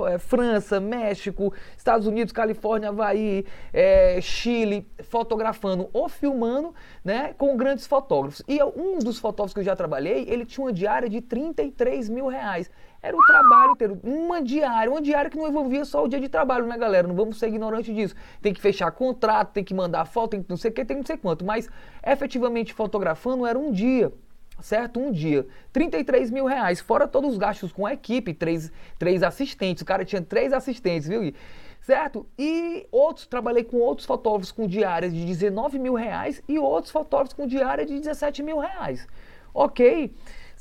é, 0.07 0.19
França, 0.19 0.79
México, 0.79 1.51
Estados 1.75 2.05
Unidos, 2.05 2.31
Califórnia, 2.31 2.89
Havaí, 2.89 3.43
é, 3.73 4.21
Chile, 4.21 4.87
fotografando 5.05 5.89
ou 5.91 6.07
filmando, 6.07 6.75
né? 7.03 7.33
Com 7.39 7.57
grandes 7.57 7.87
fotógrafos. 7.87 8.43
E 8.47 8.61
um 8.63 8.99
dos 8.99 9.17
fotógrafos 9.17 9.55
que 9.55 9.61
eu 9.61 9.63
já 9.63 9.75
trabalhei, 9.75 10.27
ele 10.29 10.45
tinha 10.45 10.63
uma 10.63 10.71
diária 10.71 11.09
de 11.09 11.21
33 11.21 12.07
mil 12.07 12.27
reais. 12.27 12.69
Era 13.01 13.17
o 13.17 13.25
trabalho 13.25 13.71
inteiro, 13.71 13.99
uma 14.03 14.43
diária, 14.43 14.91
uma 14.91 15.01
diária 15.01 15.31
que 15.31 15.37
não 15.37 15.47
envolvia 15.47 15.85
só 15.85 16.03
o 16.03 16.07
dia 16.07 16.19
de 16.19 16.29
trabalho, 16.29 16.67
né, 16.67 16.77
galera? 16.77 17.07
Não 17.07 17.15
vamos 17.15 17.39
ser 17.39 17.47
ignorantes 17.47 17.95
disso. 17.95 18.13
Tem 18.43 18.53
que 18.53 18.61
fechar 18.61 18.91
contrato, 18.91 19.53
tem 19.53 19.63
que 19.63 19.73
mandar 19.73 20.05
foto, 20.05 20.31
tem 20.31 20.43
que 20.43 20.49
não 20.51 20.57
sei 20.57 20.69
o 20.69 20.73
que, 20.73 20.85
tem 20.85 20.97
não 20.97 21.05
sei 21.05 21.17
quanto. 21.17 21.43
Mas 21.43 21.67
efetivamente 22.05 22.75
fotografando 22.75 23.43
era 23.43 23.57
um 23.57 23.71
dia 23.71 24.13
certo? 24.61 24.99
Um 24.99 25.11
dia. 25.11 25.45
33 25.71 26.31
mil 26.31 26.45
reais, 26.45 26.79
fora 26.79 27.07
todos 27.07 27.31
os 27.31 27.37
gastos 27.37 27.71
com 27.71 27.85
a 27.85 27.93
equipe, 27.93 28.33
três, 28.33 28.71
três 28.97 29.23
assistentes. 29.23 29.81
O 29.81 29.85
cara 29.85 30.05
tinha 30.05 30.21
três 30.21 30.53
assistentes, 30.53 31.07
viu? 31.07 31.33
Certo? 31.81 32.25
E 32.37 32.87
outros, 32.91 33.27
trabalhei 33.27 33.63
com 33.63 33.77
outros 33.77 34.07
fotógrafos 34.07 34.51
com 34.51 34.67
diárias 34.67 35.13
de 35.13 35.23
19 35.23 35.77
mil 35.77 35.93
reais 35.93 36.41
e 36.47 36.57
outros 36.57 36.91
fotógrafos 36.91 37.33
com 37.33 37.45
diária 37.45 37.85
de 37.85 37.99
17 37.99 38.41
mil 38.41 38.57
reais. 38.57 39.07
Ok? 39.53 40.11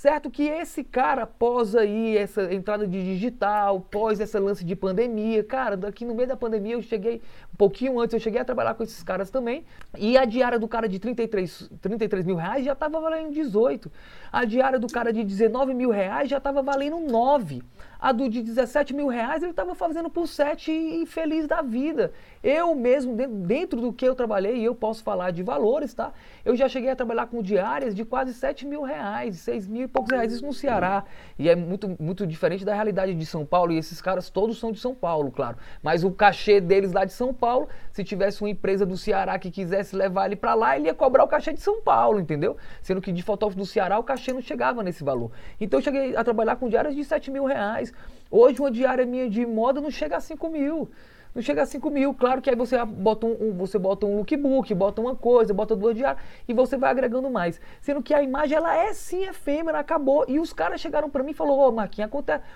Certo 0.04 0.30
que 0.30 0.42
esse 0.42 0.84
cara, 0.84 1.26
pós 1.26 1.74
aí 1.74 2.14
essa 2.14 2.52
entrada 2.52 2.86
de 2.86 3.02
digital, 3.02 3.80
pós 3.80 4.20
essa 4.20 4.38
lance 4.38 4.62
de 4.62 4.76
pandemia, 4.76 5.42
cara, 5.42 5.78
daqui 5.78 6.04
no 6.04 6.14
meio 6.14 6.28
da 6.28 6.36
pandemia 6.36 6.74
eu 6.74 6.82
cheguei, 6.82 7.22
um 7.50 7.56
pouquinho 7.56 7.98
antes 7.98 8.12
eu 8.12 8.20
cheguei 8.20 8.38
a 8.38 8.44
trabalhar 8.44 8.74
com 8.74 8.82
esses 8.82 9.02
caras 9.02 9.30
também, 9.30 9.64
e 9.96 10.18
a 10.18 10.26
diária 10.26 10.58
do 10.58 10.68
cara 10.68 10.86
de 10.86 10.98
33, 10.98 11.70
33 11.80 12.26
mil 12.26 12.36
reais 12.36 12.66
já 12.66 12.74
estava 12.74 13.00
valendo 13.00 13.32
18. 13.32 13.90
A 14.30 14.44
diária 14.44 14.78
do 14.78 14.88
cara 14.88 15.10
de 15.10 15.24
19 15.24 15.72
mil 15.72 15.88
reais 15.88 16.28
já 16.28 16.36
estava 16.36 16.60
valendo 16.60 17.00
9. 17.00 17.62
A 18.04 18.12
do 18.12 18.28
de 18.28 18.42
17 18.42 18.92
mil 18.92 19.08
reais 19.08 19.42
ele 19.42 19.52
estava 19.52 19.74
fazendo 19.74 20.10
por 20.10 20.28
7 20.28 20.70
e 20.70 21.06
feliz 21.06 21.46
da 21.46 21.62
vida. 21.62 22.12
Eu 22.42 22.74
mesmo, 22.74 23.16
dentro 23.16 23.80
do 23.80 23.94
que 23.94 24.06
eu 24.06 24.14
trabalhei, 24.14 24.58
e 24.58 24.64
eu 24.66 24.74
posso 24.74 25.02
falar 25.02 25.30
de 25.30 25.42
valores, 25.42 25.94
tá? 25.94 26.12
Eu 26.44 26.54
já 26.54 26.68
cheguei 26.68 26.90
a 26.90 26.96
trabalhar 26.96 27.28
com 27.28 27.40
diárias 27.40 27.94
de 27.94 28.04
quase 28.04 28.34
7 28.34 28.66
mil 28.66 28.82
reais, 28.82 29.38
6 29.38 29.66
mil 29.66 29.84
e 29.84 29.88
poucos 29.88 30.12
reais, 30.12 30.34
isso 30.34 30.44
no 30.44 30.52
Ceará. 30.52 31.04
E 31.38 31.48
é 31.48 31.56
muito, 31.56 31.96
muito 31.98 32.26
diferente 32.26 32.62
da 32.62 32.74
realidade 32.74 33.14
de 33.14 33.24
São 33.24 33.46
Paulo, 33.46 33.72
e 33.72 33.78
esses 33.78 34.02
caras 34.02 34.28
todos 34.28 34.58
são 34.58 34.70
de 34.70 34.78
São 34.78 34.94
Paulo, 34.94 35.30
claro. 35.30 35.56
Mas 35.82 36.04
o 36.04 36.10
cachê 36.10 36.60
deles 36.60 36.92
lá 36.92 37.06
de 37.06 37.12
São 37.14 37.32
Paulo, 37.32 37.70
se 37.90 38.04
tivesse 38.04 38.42
uma 38.42 38.50
empresa 38.50 38.84
do 38.84 38.98
Ceará 38.98 39.38
que 39.38 39.50
quisesse 39.50 39.96
levar 39.96 40.26
ele 40.26 40.36
para 40.36 40.52
lá, 40.52 40.76
ele 40.76 40.88
ia 40.88 40.94
cobrar 40.94 41.24
o 41.24 41.28
cachê 41.28 41.54
de 41.54 41.62
São 41.62 41.80
Paulo, 41.80 42.20
entendeu? 42.20 42.54
Sendo 42.82 43.00
que 43.00 43.10
de 43.10 43.22
fotógrafo 43.22 43.58
do 43.58 43.64
Ceará 43.64 43.98
o 43.98 44.04
cachê 44.04 44.30
não 44.30 44.42
chegava 44.42 44.82
nesse 44.82 45.02
valor. 45.02 45.30
Então 45.58 45.78
eu 45.80 45.82
cheguei 45.82 46.14
a 46.14 46.22
trabalhar 46.22 46.56
com 46.56 46.68
diárias 46.68 46.94
de 46.94 47.02
7 47.02 47.30
mil 47.30 47.46
reais. 47.46 47.93
Hoje 48.30 48.60
uma 48.60 48.70
diária 48.70 49.06
minha 49.06 49.28
de 49.28 49.44
moda 49.46 49.80
não 49.80 49.90
chega 49.90 50.16
a 50.16 50.20
5 50.20 50.48
mil. 50.48 50.90
Não 51.34 51.42
chega 51.42 51.62
a 51.62 51.66
5 51.66 51.90
mil, 51.90 52.14
claro 52.14 52.40
que 52.40 52.48
aí 52.48 52.54
você 52.54 52.82
bota 52.84 53.26
um, 53.26 53.52
você 53.56 53.76
bota 53.76 54.06
um 54.06 54.18
lookbook, 54.18 54.72
bota 54.72 55.00
uma 55.00 55.16
coisa, 55.16 55.52
bota 55.52 55.74
duas 55.74 55.96
diárias 55.96 56.22
e 56.46 56.54
você 56.54 56.76
vai 56.76 56.90
agregando 56.90 57.28
mais. 57.28 57.60
Sendo 57.80 58.00
que 58.00 58.14
a 58.14 58.22
imagem 58.22 58.56
ela 58.56 58.76
é 58.76 58.92
sim 58.92 59.24
efêmera, 59.24 59.80
acabou. 59.80 60.24
E 60.28 60.38
os 60.38 60.52
caras 60.52 60.80
chegaram 60.80 61.10
para 61.10 61.24
mim 61.24 61.32
e 61.32 61.34
falaram, 61.34 61.58
ô 61.58 61.68
oh, 61.68 61.72
Marquinhos, 61.72 62.10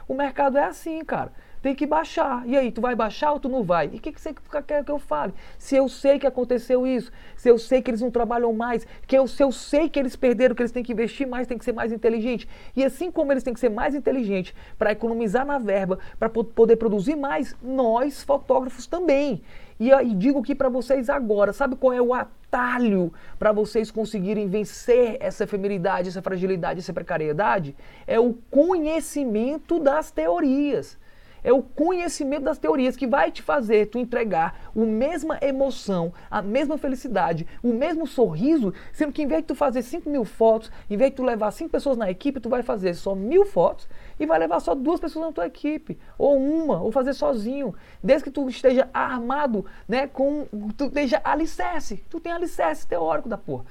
o 0.06 0.14
mercado 0.14 0.58
é 0.58 0.64
assim, 0.64 1.04
cara 1.04 1.32
tem 1.62 1.74
que 1.74 1.86
baixar. 1.86 2.42
E 2.46 2.56
aí, 2.56 2.70
tu 2.70 2.80
vai 2.80 2.94
baixar 2.94 3.32
ou 3.32 3.40
tu 3.40 3.48
não 3.48 3.62
vai? 3.62 3.90
E 3.92 3.96
o 3.96 4.00
que, 4.00 4.12
que 4.12 4.20
você 4.20 4.34
quer 4.66 4.84
que 4.84 4.90
eu 4.90 4.98
fale? 4.98 5.32
Se 5.58 5.76
eu 5.76 5.88
sei 5.88 6.18
que 6.18 6.26
aconteceu 6.26 6.86
isso, 6.86 7.10
se 7.36 7.48
eu 7.48 7.58
sei 7.58 7.82
que 7.82 7.90
eles 7.90 8.00
não 8.00 8.10
trabalham 8.10 8.52
mais, 8.52 8.86
que 9.06 9.16
eu, 9.16 9.26
se 9.26 9.42
eu 9.42 9.52
sei 9.52 9.88
que 9.88 9.98
eles 9.98 10.16
perderam, 10.16 10.54
que 10.54 10.62
eles 10.62 10.72
têm 10.72 10.82
que 10.82 10.92
investir 10.92 11.26
mais, 11.26 11.46
tem 11.46 11.58
que 11.58 11.64
ser 11.64 11.72
mais 11.72 11.92
inteligente. 11.92 12.48
E 12.76 12.84
assim 12.84 13.10
como 13.10 13.32
eles 13.32 13.42
têm 13.42 13.54
que 13.54 13.60
ser 13.60 13.70
mais 13.70 13.94
inteligentes 13.94 14.54
para 14.78 14.92
economizar 14.92 15.44
na 15.44 15.58
verba, 15.58 15.98
para 16.18 16.28
poder 16.28 16.76
produzir 16.76 17.16
mais, 17.16 17.56
nós, 17.62 18.22
fotógrafos, 18.22 18.86
também. 18.86 19.42
E, 19.78 19.90
e 19.90 20.14
digo 20.14 20.40
aqui 20.40 20.54
para 20.54 20.68
vocês 20.68 21.08
agora, 21.08 21.52
sabe 21.52 21.76
qual 21.76 21.92
é 21.92 22.02
o 22.02 22.12
atalho 22.12 23.12
para 23.38 23.52
vocês 23.52 23.90
conseguirem 23.90 24.48
vencer 24.48 25.16
essa 25.20 25.44
efemeridade, 25.44 26.08
essa 26.08 26.20
fragilidade, 26.20 26.80
essa 26.80 26.92
precariedade? 26.92 27.76
É 28.06 28.18
o 28.18 28.34
conhecimento 28.50 29.78
das 29.78 30.10
teorias. 30.10 30.98
É 31.42 31.52
o 31.52 31.62
conhecimento 31.62 32.44
das 32.44 32.58
teorias 32.58 32.96
que 32.96 33.06
vai 33.06 33.30
te 33.30 33.42
fazer 33.42 33.86
tu 33.86 33.98
entregar 33.98 34.70
a 34.74 34.78
mesma 34.80 35.38
emoção, 35.40 36.12
a 36.30 36.42
mesma 36.42 36.78
felicidade, 36.78 37.46
o 37.62 37.72
mesmo 37.72 38.06
sorriso, 38.06 38.72
sendo 38.92 39.12
que 39.12 39.22
em 39.22 39.26
vez 39.26 39.42
de 39.42 39.48
tu 39.48 39.54
fazer 39.54 39.82
5 39.82 40.08
mil 40.08 40.24
fotos, 40.24 40.70
em 40.88 40.96
vez 40.96 41.10
de 41.10 41.16
tu 41.16 41.22
levar 41.22 41.50
5 41.50 41.70
pessoas 41.70 41.96
na 41.96 42.10
equipe, 42.10 42.40
tu 42.40 42.48
vai 42.48 42.62
fazer 42.62 42.94
só 42.94 43.14
mil 43.14 43.44
fotos 43.44 43.88
e 44.18 44.26
vai 44.26 44.38
levar 44.38 44.60
só 44.60 44.74
duas 44.74 45.00
pessoas 45.00 45.26
na 45.26 45.32
tua 45.32 45.46
equipe, 45.46 45.98
ou 46.16 46.36
uma, 46.36 46.80
ou 46.80 46.90
fazer 46.90 47.14
sozinho. 47.14 47.74
Desde 48.02 48.24
que 48.24 48.30
tu 48.30 48.48
esteja 48.48 48.88
armado, 48.92 49.64
né, 49.86 50.06
com, 50.06 50.46
tu 50.76 50.86
esteja 50.86 51.20
alicerce, 51.24 52.04
tu 52.10 52.20
tem 52.20 52.32
alicerce 52.32 52.86
teórico 52.86 53.28
da 53.28 53.38
porra 53.38 53.64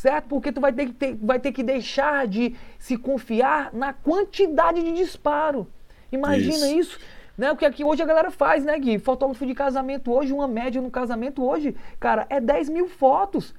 certo? 0.00 0.28
Porque 0.28 0.50
tu 0.50 0.62
vai 0.62 0.72
ter, 0.72 0.86
que 0.86 0.92
ter, 0.92 1.14
vai 1.16 1.38
ter 1.38 1.52
que 1.52 1.62
deixar 1.62 2.26
de 2.26 2.56
se 2.78 2.96
confiar 2.96 3.70
na 3.74 3.92
quantidade 3.92 4.82
de 4.82 4.92
disparo. 4.92 5.66
Imagina 6.12 6.70
isso. 6.70 6.78
isso. 6.78 6.98
Né? 7.36 7.48
Porque 7.48 7.64
aqui 7.64 7.82
hoje 7.82 8.02
a 8.02 8.06
galera 8.06 8.30
faz, 8.30 8.64
né, 8.64 8.78
Gui? 8.78 8.98
Fotógrafo 8.98 9.46
de 9.46 9.54
casamento 9.54 10.12
hoje, 10.12 10.32
uma 10.32 10.46
média 10.46 10.80
no 10.82 10.90
casamento 10.90 11.42
hoje, 11.42 11.74
cara, 11.98 12.26
é 12.28 12.40
10 12.40 12.68
mil 12.68 12.86
fotos. 12.86 13.54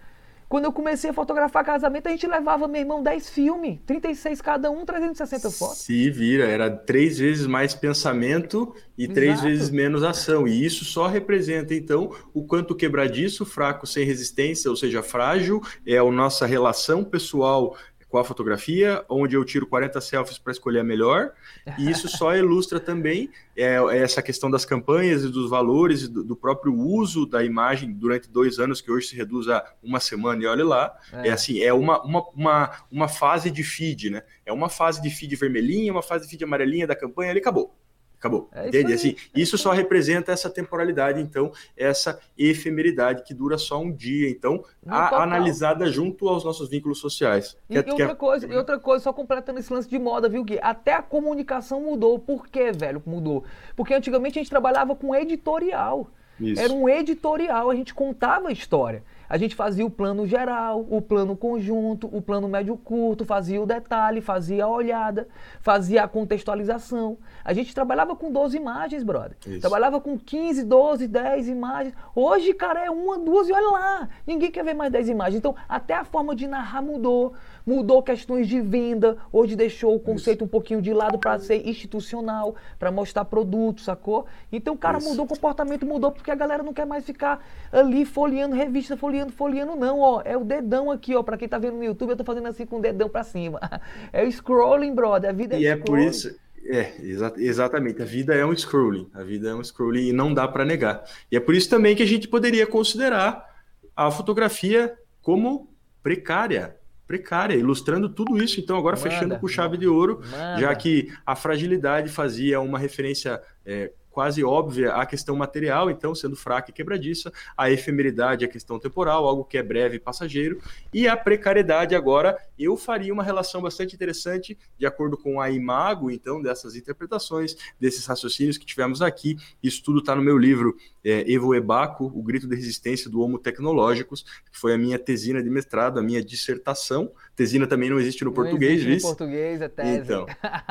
Quando 0.52 0.66
eu 0.66 0.74
comecei 0.74 1.10
a 1.10 1.14
fotografar 1.14 1.64
casamento, 1.64 2.08
a 2.08 2.12
gente 2.12 2.28
levava, 2.28 2.68
meu 2.68 2.82
irmão, 2.82 3.02
10 3.02 3.30
filmes, 3.30 3.80
36 3.86 4.42
cada 4.42 4.70
um, 4.70 4.86
360 4.86 5.50
fotos. 5.50 5.78
Se 5.78 6.12
vira, 6.12 6.44
era 6.44 6.70
três 6.70 7.18
vezes 7.18 7.48
mais 7.48 7.74
pensamento 7.74 8.76
e 8.98 9.04
Exato. 9.04 9.16
três 9.16 9.40
vezes 9.40 9.70
menos 9.70 10.04
ação. 10.04 10.46
E 10.46 10.66
isso 10.66 10.84
só 10.84 11.08
representa, 11.08 11.74
então, 11.74 12.14
o 12.34 12.44
quanto 12.44 12.76
quebradiço, 12.76 13.46
fraco, 13.46 13.88
sem 13.88 14.04
resistência, 14.06 14.70
ou 14.70 14.76
seja, 14.76 15.02
frágil, 15.02 15.62
é 15.88 15.98
a 15.98 16.04
nossa 16.12 16.46
relação 16.46 17.02
pessoal 17.02 17.78
com 18.12 18.18
a 18.18 18.26
fotografia, 18.26 19.06
onde 19.08 19.38
eu 19.38 19.46
tiro 19.46 19.66
40 19.66 20.02
selfies 20.02 20.38
para 20.38 20.52
escolher 20.52 20.80
a 20.80 20.84
melhor, 20.84 21.32
e 21.80 21.90
isso 21.90 22.10
só 22.10 22.36
ilustra 22.36 22.78
também 22.78 23.32
é, 23.56 23.76
essa 23.98 24.22
questão 24.22 24.52
das 24.52 24.66
campanhas 24.66 25.24
e 25.24 25.30
dos 25.30 25.50
valores 25.50 26.10
do, 26.10 26.22
do, 26.22 26.36
próprio 26.36 26.76
uso 26.76 27.26
da 27.26 27.42
imagem 27.42 27.94
durante 27.94 28.30
dois 28.30 28.60
anos, 28.60 28.82
que 28.82 28.92
hoje 28.92 29.08
se 29.08 29.16
reduz 29.16 29.48
a 29.48 29.64
uma 29.82 30.02
semana, 30.02 30.44
e 30.44 30.46
olha 30.46 30.66
lá, 30.66 30.94
é, 31.14 31.30
é 31.30 31.32
assim, 31.32 31.62
é 31.62 31.74
uma, 31.74 32.04
uma, 32.04 32.30
uma, 32.36 32.72
uma 32.92 33.08
fase 33.08 33.50
de 33.50 33.64
feed, 33.64 34.10
né? 34.10 34.24
É 34.46 34.52
uma 34.52 34.68
fase 34.68 35.02
de 35.02 35.10
feed 35.10 35.34
vermelhinha, 35.38 35.94
uma 35.94 36.04
fase 36.04 36.26
de 36.26 36.32
feed 36.32 36.44
amarelinha 36.44 36.86
da 36.86 36.96
campanha, 36.96 37.32
ali 37.32 37.40
acabou. 37.40 37.74
Acabou. 38.22 38.48
É 38.54 38.68
entende? 38.68 38.94
Assim, 38.94 39.16
isso 39.36 39.58
só 39.58 39.72
representa 39.72 40.32
essa 40.32 40.48
temporalidade, 40.48 41.20
então, 41.20 41.52
essa 41.76 42.20
efemeridade 42.38 43.24
que 43.24 43.34
dura 43.34 43.58
só 43.58 43.82
um 43.82 43.92
dia. 43.92 44.30
Então, 44.30 44.64
a, 44.86 45.24
analisada 45.24 45.88
junto 45.88 46.30
aos 46.30 46.46
nossos 46.46 46.70
vínculos 46.70 47.00
sociais. 47.00 47.58
E, 47.68 47.74
quer, 47.74 47.88
e 47.88 47.92
outra, 47.92 48.08
quer... 48.10 48.16
coisa, 48.16 48.46
e 48.46 48.56
outra 48.56 48.80
coisa, 48.80 49.04
só 49.06 49.12
completando 49.12 49.60
esse 49.60 49.74
lance 49.74 49.90
de 49.90 49.98
moda, 49.98 50.30
viu, 50.30 50.44
Gui? 50.44 50.60
Até 50.62 50.94
a 50.94 51.02
comunicação 51.02 51.82
mudou. 51.82 52.20
Por 52.20 52.48
que, 52.48 52.72
velho, 52.72 53.02
mudou? 53.08 53.44
Porque 53.76 53.96
antigamente 53.96 54.38
a 54.38 54.42
gente 54.44 54.52
trabalhava 54.52 54.96
com 54.96 55.16
editorial. 55.16 56.08
Isso. 56.40 56.62
Era 56.62 56.72
um 56.72 56.88
editorial, 56.88 57.72
a 57.72 57.76
gente 57.76 57.92
contava 57.92 58.50
a 58.50 58.52
história. 58.52 59.04
A 59.32 59.38
gente 59.38 59.56
fazia 59.56 59.86
o 59.86 59.90
plano 59.90 60.28
geral, 60.28 60.86
o 60.90 61.02
plano 61.02 61.38
conjunto, 61.38 62.06
o 62.12 62.22
plano 62.22 62.50
médio 62.50 62.76
curto, 62.76 63.24
fazia 63.24 63.62
o 63.62 63.66
detalhe, 63.66 64.20
fazia 64.20 64.66
a 64.66 64.68
olhada, 64.68 65.26
fazia 65.62 66.04
a 66.04 66.08
contextualização. 66.08 67.18
A 67.42 67.54
gente 67.54 67.74
trabalhava 67.74 68.14
com 68.14 68.30
12 68.30 68.58
imagens, 68.58 69.04
brother. 69.04 69.38
Isso. 69.48 69.62
Trabalhava 69.62 70.02
com 70.02 70.20
15, 70.20 70.66
12, 70.66 71.08
10 71.08 71.48
imagens. 71.48 71.96
Hoje, 72.14 72.54
cara, 72.54 72.84
é 72.84 72.90
uma, 72.90 73.18
duas 73.18 73.48
e 73.48 73.54
olha 73.54 73.70
lá. 73.70 74.10
Ninguém 74.28 74.52
quer 74.52 74.66
ver 74.66 74.74
mais 74.74 74.92
10 74.92 75.08
imagens. 75.08 75.38
Então, 75.38 75.56
até 75.70 75.94
a 75.94 76.04
forma 76.04 76.36
de 76.36 76.46
narrar 76.46 76.82
mudou 76.82 77.34
mudou 77.72 78.04
questões 78.04 78.48
de 78.48 78.60
venda, 78.60 79.18
hoje 79.32 79.56
deixou 79.56 79.96
o 79.96 80.00
conceito 80.00 80.40
Isso. 80.40 80.46
um 80.46 80.48
pouquinho 80.48 80.82
de 80.82 80.94
lado 80.94 81.18
para 81.18 81.40
ser 81.40 81.66
institucional, 81.68 82.56
para 82.78 82.92
mostrar 82.92 83.24
produto, 83.24 83.82
sacou? 83.82 84.26
Então 84.52 84.74
o 84.74 84.78
cara 84.78 84.98
Isso. 84.98 85.08
mudou, 85.08 85.24
o 85.26 85.28
comportamento 85.28 85.86
mudou, 85.86 86.12
porque 86.12 86.30
a 86.30 86.36
galera 86.36 86.62
não 86.62 86.74
quer 86.74 86.86
mais 86.86 87.06
ficar 87.06 87.46
ali 87.72 88.04
folheando 88.04 88.54
revista, 88.56 88.98
folheando, 88.98 89.32
folheando, 89.32 89.76
não, 89.78 90.00
ó. 90.00 90.22
É 90.26 90.36
o 90.36 90.44
dedão 90.44 90.92
aqui, 90.92 91.16
ó. 91.16 91.24
Para 91.24 91.38
quem 91.38 91.48
tá 91.48 91.58
vendo 91.58 91.78
no 91.78 91.84
YouTube, 91.84 92.10
eu 92.10 92.18
tô 92.18 92.26
fazendo 92.26 92.48
assim 92.48 92.66
com 92.66 92.78
o 92.78 92.82
dedão 92.82 93.08
para 93.08 93.24
cima. 93.24 93.60
É 94.14 94.24
o 94.24 94.32
scrolling, 94.32 94.94
brother. 94.94 95.30
A 95.30 95.34
vida 95.34 95.56
é 95.56 95.60
E 95.60 95.68
é 95.68 95.76
por 95.76 95.98
isso. 95.98 96.36
É, 96.66 96.94
exa 97.02 97.34
exatamente. 97.38 98.02
A 98.02 98.06
vida 98.06 98.34
é 98.36 98.46
um 98.46 98.56
scrolling. 98.56 99.10
A 99.14 99.24
vida 99.24 99.50
é 99.50 99.56
um 99.56 99.64
scrolling 99.64 100.08
e 100.08 100.14
não 100.14 100.34
dá 100.34 100.48
para 100.48 100.66
negar. 100.66 101.04
E 101.32 101.38
é 101.38 101.40
por 101.40 101.56
isso 101.56 101.70
também 101.70 101.96
que 101.96 102.04
a 102.04 102.08
gente 102.08 102.28
poderia 102.28 102.68
considerar 102.68 103.48
a 103.96 104.12
fotografia 104.12 104.94
como 105.22 105.70
precária 106.04 106.76
precária, 107.12 107.56
ilustrando 107.56 108.08
tudo 108.08 108.42
isso. 108.42 108.62
Então, 108.62 108.78
agora 108.78 108.96
Manda. 108.96 109.10
fechando 109.10 109.38
com 109.38 109.48
chave 109.50 109.78
de 109.78 109.86
ouro, 109.86 110.22
Manda. 110.32 110.62
já 110.62 110.74
que 110.74 111.12
a 111.26 111.36
fragilidade 111.36 112.08
fazia 112.08 112.62
uma 112.62 112.80
referência 112.80 113.42
é, 113.66 113.92
quase 114.12 114.44
óbvia 114.44 114.94
a 114.94 115.06
questão 115.06 115.36
material, 115.36 115.90
então 115.90 116.14
sendo 116.14 116.36
fraca 116.36 116.70
e 116.70 116.74
quebradiça, 116.74 117.32
a 117.58 117.72
efemeridade, 117.72 118.46
a 118.46 118.48
questão 118.48 118.78
temporal, 118.78 119.26
algo 119.26 119.46
que 119.46 119.58
é 119.58 119.64
breve 119.64 119.96
e 119.96 120.00
passageiro, 120.00 120.62
e 120.94 121.08
a 121.08 121.16
precariedade 121.16 121.96
agora, 121.96 122.38
eu 122.60 122.76
faria 122.78 123.14
uma 123.14 123.24
relação 123.24 123.62
bastante 123.62 123.96
interessante 123.96 124.58
de 124.78 124.86
acordo 124.86 125.18
com 125.18 125.40
a 125.40 125.50
imago, 125.50 126.12
então, 126.12 126.42
dessas 126.42 126.76
interpretações, 126.76 127.56
desses 127.80 128.06
raciocínios 128.06 128.58
que 128.58 128.66
tivemos 128.66 129.02
aqui, 129.02 129.38
isso 129.64 129.82
tudo 129.84 130.00
está 130.00 130.16
no 130.16 130.22
meu 130.22 130.38
livro 130.38 130.76
é, 131.04 131.32
Evo 131.32 131.56
Ebaco, 131.56 132.06
O 132.14 132.22
Grito 132.22 132.48
de 132.48 132.56
Resistência 132.56 133.10
do 133.10 133.22
Homo 133.22 133.40
Tecnológicos, 133.40 134.24
que 134.52 134.60
foi 134.60 134.74
a 134.74 134.78
minha 134.78 135.00
tesina 135.00 135.42
de 135.42 135.50
mestrado, 135.50 136.00
a 136.00 136.04
minha 136.04 136.24
dissertação, 136.24 137.12
tesina 137.36 137.66
também 137.66 137.90
não 137.90 138.00
existe 138.00 138.24
no 138.24 138.30
não 138.30 138.36
português, 138.36 138.82
existe 138.82 139.04
no 139.04 139.16
português, 139.16 139.62
é 139.62 139.68
tese. 139.68 140.00
Então, 140.00 140.26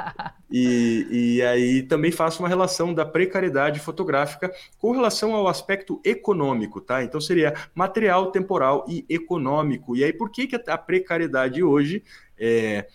e, 0.51 1.07
e 1.11 1.43
aí 1.43 1.83
também 1.83 2.13
faço 2.13 2.43
uma 2.43 2.49
relação 2.49 2.95
da 2.95 3.05
precariedade 3.05 3.30
precariedade 3.31 3.79
fotográfica 3.79 4.53
com 4.77 4.91
relação 4.91 5.35
ao 5.35 5.47
aspecto 5.47 6.01
econômico, 6.05 6.81
tá? 6.81 7.05
Então 7.05 7.21
seria 7.21 7.55
material, 7.75 8.33
temporal 8.33 8.85
e 8.89 9.07
econômico. 9.09 9.97
E 9.97 10.03
aí 10.03 10.13
por 10.13 10.31
que, 10.31 10.49
que 10.49 10.57
a 10.57 10.77
precariedade 10.77 11.63
hoje 11.63 12.03
é, 12.37 12.89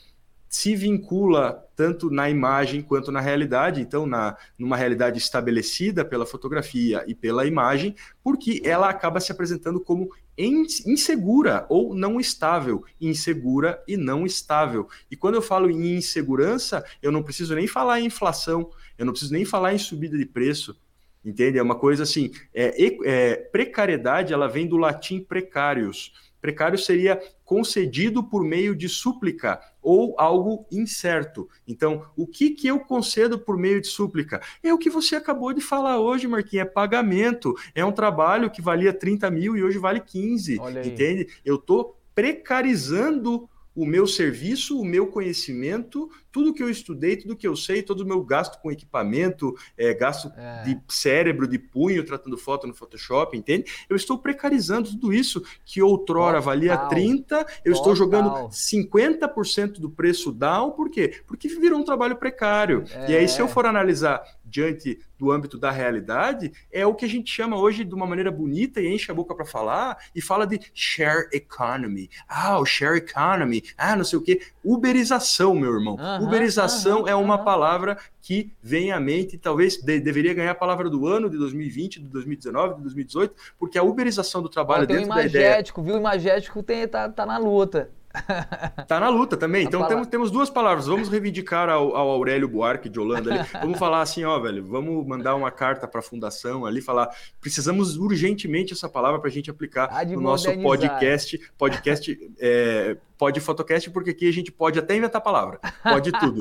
se 0.50 0.76
vincula 0.76 1.66
tanto 1.76 2.10
na 2.10 2.30
imagem 2.30 2.82
quanto 2.82 3.12
na 3.12 3.22
realidade, 3.22 3.82
então 3.82 4.06
na 4.06 4.38
numa 4.60 4.76
realidade 4.76 5.18
estabelecida 5.18 6.04
pela 6.04 6.26
fotografia 6.26 7.04
e 7.08 7.16
pela 7.16 7.46
imagem, 7.46 7.96
porque 8.24 8.62
ela 8.64 8.90
acaba 8.90 9.20
se 9.20 9.32
apresentando 9.32 9.80
como 9.80 10.10
insegura 10.38 11.66
ou 11.70 11.96
não 11.96 12.20
estável, 12.20 12.84
insegura 13.00 13.82
e 13.88 13.96
não 13.96 14.26
estável. 14.26 14.88
E 15.10 15.16
quando 15.16 15.36
eu 15.36 15.42
falo 15.42 15.70
em 15.70 15.96
insegurança, 15.96 16.84
eu 17.02 17.12
não 17.12 17.24
preciso 17.24 17.56
nem 17.56 17.68
falar 17.68 18.02
em 18.02 18.06
inflação, 18.06 18.70
eu 18.98 19.06
não 19.06 19.14
preciso 19.14 19.34
nem 19.34 19.46
falar 19.46 19.74
em 19.74 19.78
subida 19.78 20.18
de 20.18 20.26
preço, 20.26 20.76
entende? 21.24 21.58
É 21.58 21.64
uma 21.64 21.76
coisa 21.76 22.04
assim, 22.04 22.32
é, 22.54 22.74
é, 23.06 23.36
precariedade, 23.36 24.34
ela 24.34 24.48
vem 24.48 24.68
do 24.68 24.78
latim 24.78 25.20
precários. 25.20 26.14
Precário 26.46 26.78
seria 26.78 27.20
concedido 27.44 28.24
por 28.24 28.44
meio 28.44 28.76
de 28.76 28.88
súplica 28.88 29.60
ou 29.82 30.14
algo 30.20 30.68
incerto. 30.72 31.50
Então, 31.68 32.06
o 32.16 32.28
que, 32.28 32.52
que 32.52 32.68
eu 32.68 32.80
concedo 32.80 33.40
por 33.40 33.58
meio 33.58 33.82
de 33.82 33.88
súplica? 33.88 34.40
É 34.62 34.72
o 34.72 34.78
que 34.78 34.88
você 34.88 35.16
acabou 35.16 35.52
de 35.54 35.62
falar 35.62 36.00
hoje, 36.00 36.28
Marquinhos, 36.28 36.68
é 36.68 36.70
pagamento. 36.70 37.56
É 37.74 37.84
um 37.84 37.92
trabalho 37.92 38.52
que 38.52 38.62
valia 38.62 38.94
30 38.94 39.32
mil 39.32 39.58
e 39.58 39.64
hoje 39.64 39.80
vale 39.80 40.00
15, 40.00 40.62
entende? 40.86 41.28
Eu 41.44 41.56
estou 41.56 42.00
precarizando 42.14 43.50
o 43.76 43.86
meu 43.86 44.08
serviço, 44.08 44.80
o 44.80 44.86
meu 44.86 45.08
conhecimento, 45.08 46.10
tudo 46.32 46.54
que 46.54 46.64
eu 46.64 46.70
estudei, 46.70 47.18
tudo 47.18 47.36
que 47.36 47.48
eu 47.48 47.56
sei, 47.56 47.84
todo 47.84 48.02
o 48.02 48.06
meu 48.06 48.24
gasto 48.24 48.60
com 48.62 48.72
equipamento, 48.72 49.54
é, 49.78 49.94
gasto 49.94 50.32
é. 50.38 50.64
de 50.64 50.82
cérebro, 50.88 51.48
de 51.48 51.60
punho, 51.60 52.06
tratando 52.06 52.38
foto 52.38 52.66
no 52.68 52.74
Photoshop, 52.74 53.38
entende? 53.38 53.72
Eu 53.90 53.96
estou 53.96 54.18
precarizando 54.18 54.90
tudo 54.90 55.14
isso 55.14 55.44
que 55.66 55.82
outrora 55.82 56.38
Total. 56.38 56.44
valia 56.44 56.78
30, 56.78 57.36
eu 57.36 57.44
Total. 57.46 57.72
estou 57.74 57.96
jogando 57.96 58.30
50% 58.50 59.80
do 59.80 59.90
preço 59.90 60.32
down, 60.32 60.72
por 60.72 60.90
quê? 60.90 61.22
Porque 61.28 61.48
virou 61.48 61.80
um 61.80 61.86
trabalho 61.86 62.16
precário. 62.16 62.84
É. 62.92 63.12
E 63.12 63.16
aí, 63.18 63.28
se 63.28 63.42
eu 63.42 63.48
for 63.48 63.66
analisar 63.66 64.24
diante 64.56 65.00
do 65.20 65.32
âmbito 65.32 65.58
da 65.58 65.70
realidade, 65.70 66.52
é 66.72 66.86
o 66.86 66.94
que 66.94 67.06
a 67.06 67.10
gente 67.10 67.32
chama 67.32 67.58
hoje 67.58 67.84
de 67.84 67.94
uma 67.94 68.06
maneira 68.06 68.32
bonita 68.32 68.82
e 68.82 68.94
enche 68.94 69.12
a 69.12 69.14
boca 69.14 69.36
para 69.36 69.46
falar 69.46 69.98
e 70.16 70.22
fala 70.22 70.48
de 70.48 70.60
share 70.74 71.28
economy. 71.34 72.10
Ah, 72.28 72.60
o 72.60 72.66
share 72.66 72.98
economy, 72.98 73.64
ah, 73.78 73.96
não 73.96 74.06
sei 74.06 74.18
o 74.20 74.22
que. 74.22 74.42
Uberização, 74.64 75.54
meu 75.56 75.74
irmão. 75.74 75.98
Uberização 76.22 77.08
é 77.08 77.16
uma 77.16 77.44
palavra 77.44 77.98
que 78.22 78.52
vem 78.62 78.92
à 78.92 79.00
mente, 79.00 79.38
talvez 79.38 79.78
de, 79.78 80.00
deveria 80.00 80.34
ganhar 80.34 80.52
a 80.52 80.56
palavra 80.56 80.90
do 80.90 81.06
ano 81.06 81.30
de 81.30 81.38
2020, 81.38 82.00
de 82.00 82.08
2019, 82.08 82.76
de 82.76 82.82
2018, 82.82 83.36
porque 83.60 83.78
a 83.78 83.84
uberização 83.84 84.42
do 84.42 84.50
trabalho 84.50 84.84
Ó, 84.84 84.86
dentro 84.88 85.10
da 85.10 85.26
ideia... 85.26 85.64
viu? 85.84 85.96
O 85.96 85.98
imagético 85.98 86.64
tem, 86.64 86.88
tá, 86.88 87.08
tá 87.08 87.26
na 87.26 87.38
luta. 87.38 87.92
Tá 88.88 89.00
na 89.00 89.10
luta 89.10 89.36
também. 89.36 89.66
Então 89.66 89.88
temos, 89.88 90.08
temos 90.08 90.32
duas 90.32 90.50
palavras. 90.50 90.88
Vamos 90.88 91.10
reivindicar 91.10 91.70
ao, 91.70 91.96
ao, 91.96 92.10
Aurélio 92.10 92.48
Buarque 92.48 92.90
de 92.90 93.00
Holanda 93.00 93.34
ali. 93.34 93.50
Vamos 93.62 93.80
falar 93.80 94.02
assim, 94.02 94.24
ó, 94.24 94.40
velho, 94.40 94.64
vamos 94.66 95.06
mandar 95.06 95.36
uma 95.36 95.52
carta 95.52 95.88
para 95.88 96.00
a 96.00 96.04
fundação 96.04 96.66
ali, 96.66 96.82
falar, 96.82 97.10
precisamos 97.42 97.98
urgentemente 97.98 98.74
essa 98.74 98.88
palavra 98.88 99.20
para 99.20 99.30
a 99.30 99.32
gente 99.32 99.50
aplicar 99.50 99.90
ah, 99.92 100.06
no 100.06 100.22
nosso 100.22 100.52
podcast, 100.60 101.40
podcast 101.58 102.18
é, 102.40 102.98
pode 103.18 103.40
fotocast, 103.40 103.90
porque 103.92 104.12
aqui 104.12 104.28
a 104.28 104.34
gente 104.34 104.52
pode 104.52 104.80
até 104.80 104.96
inventar 104.96 105.22
palavra, 105.22 105.60
pode 105.84 106.12
tudo. 106.12 106.40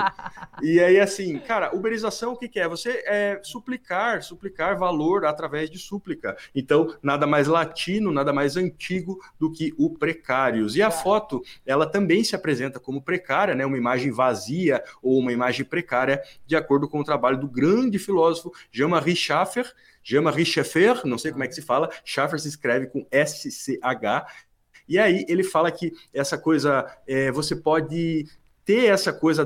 e 0.63 0.81
aí, 0.81 1.01
assim, 1.01 1.39
cara, 1.39 1.75
uberização 1.75 2.33
o 2.33 2.37
que, 2.37 2.49
que 2.49 2.61
é? 2.61 2.69
Você 2.69 3.03
é 3.07 3.41
suplicar, 3.43 4.23
suplicar 4.23 4.79
valor 4.79 5.25
através 5.25 5.71
de 5.71 5.79
súplica. 5.79 6.37
Então, 6.55 6.95
nada 7.03 7.27
mais 7.27 7.47
latino, 7.47 8.13
nada 8.13 8.33
mais 8.33 8.57
antigo 8.57 9.19
do 9.39 9.51
que 9.51 9.73
o 9.79 9.91
precários. 9.91 10.77
E 10.77 10.83
a 10.83 10.91
foto, 10.91 11.43
ela 11.65 11.87
também 11.87 12.25
se 12.25 12.35
apresenta 12.35 12.81
como 12.81 13.03
precária, 13.03 13.55
né? 13.55 13.65
Uma 13.65 13.79
imagem 13.79 14.11
vazia 14.11 14.83
ou 15.03 15.19
uma 15.19 15.33
imagem 15.33 15.65
precária, 15.65 16.23
de 16.47 16.57
acordo 16.57 16.89
com 16.89 17.01
o 17.01 17.05
trabalho 17.05 17.39
do 17.39 17.49
grande 17.49 17.99
filósofo 17.99 18.53
Jean-Marie 18.71 19.17
Schaffer, 19.17 19.73
Jean-Marie 20.03 20.45
Schaffer, 20.45 21.07
não 21.07 21.17
sei 21.17 21.33
como 21.33 21.45
é 21.45 21.49
que 21.49 21.55
se 21.55 21.63
fala, 21.63 21.91
Schaffer 22.05 22.39
se 22.39 22.49
escreve 22.49 22.89
com 22.89 23.07
S-C-H, 23.11 24.27
e 24.89 24.99
aí 24.99 25.25
ele 25.29 25.43
fala 25.43 25.71
que 25.71 25.93
essa 26.13 26.37
coisa, 26.37 26.87
é, 27.07 27.31
você 27.33 27.57
pode 27.57 28.27
ter 28.65 28.87
essa 28.87 29.13
coisa 29.13 29.45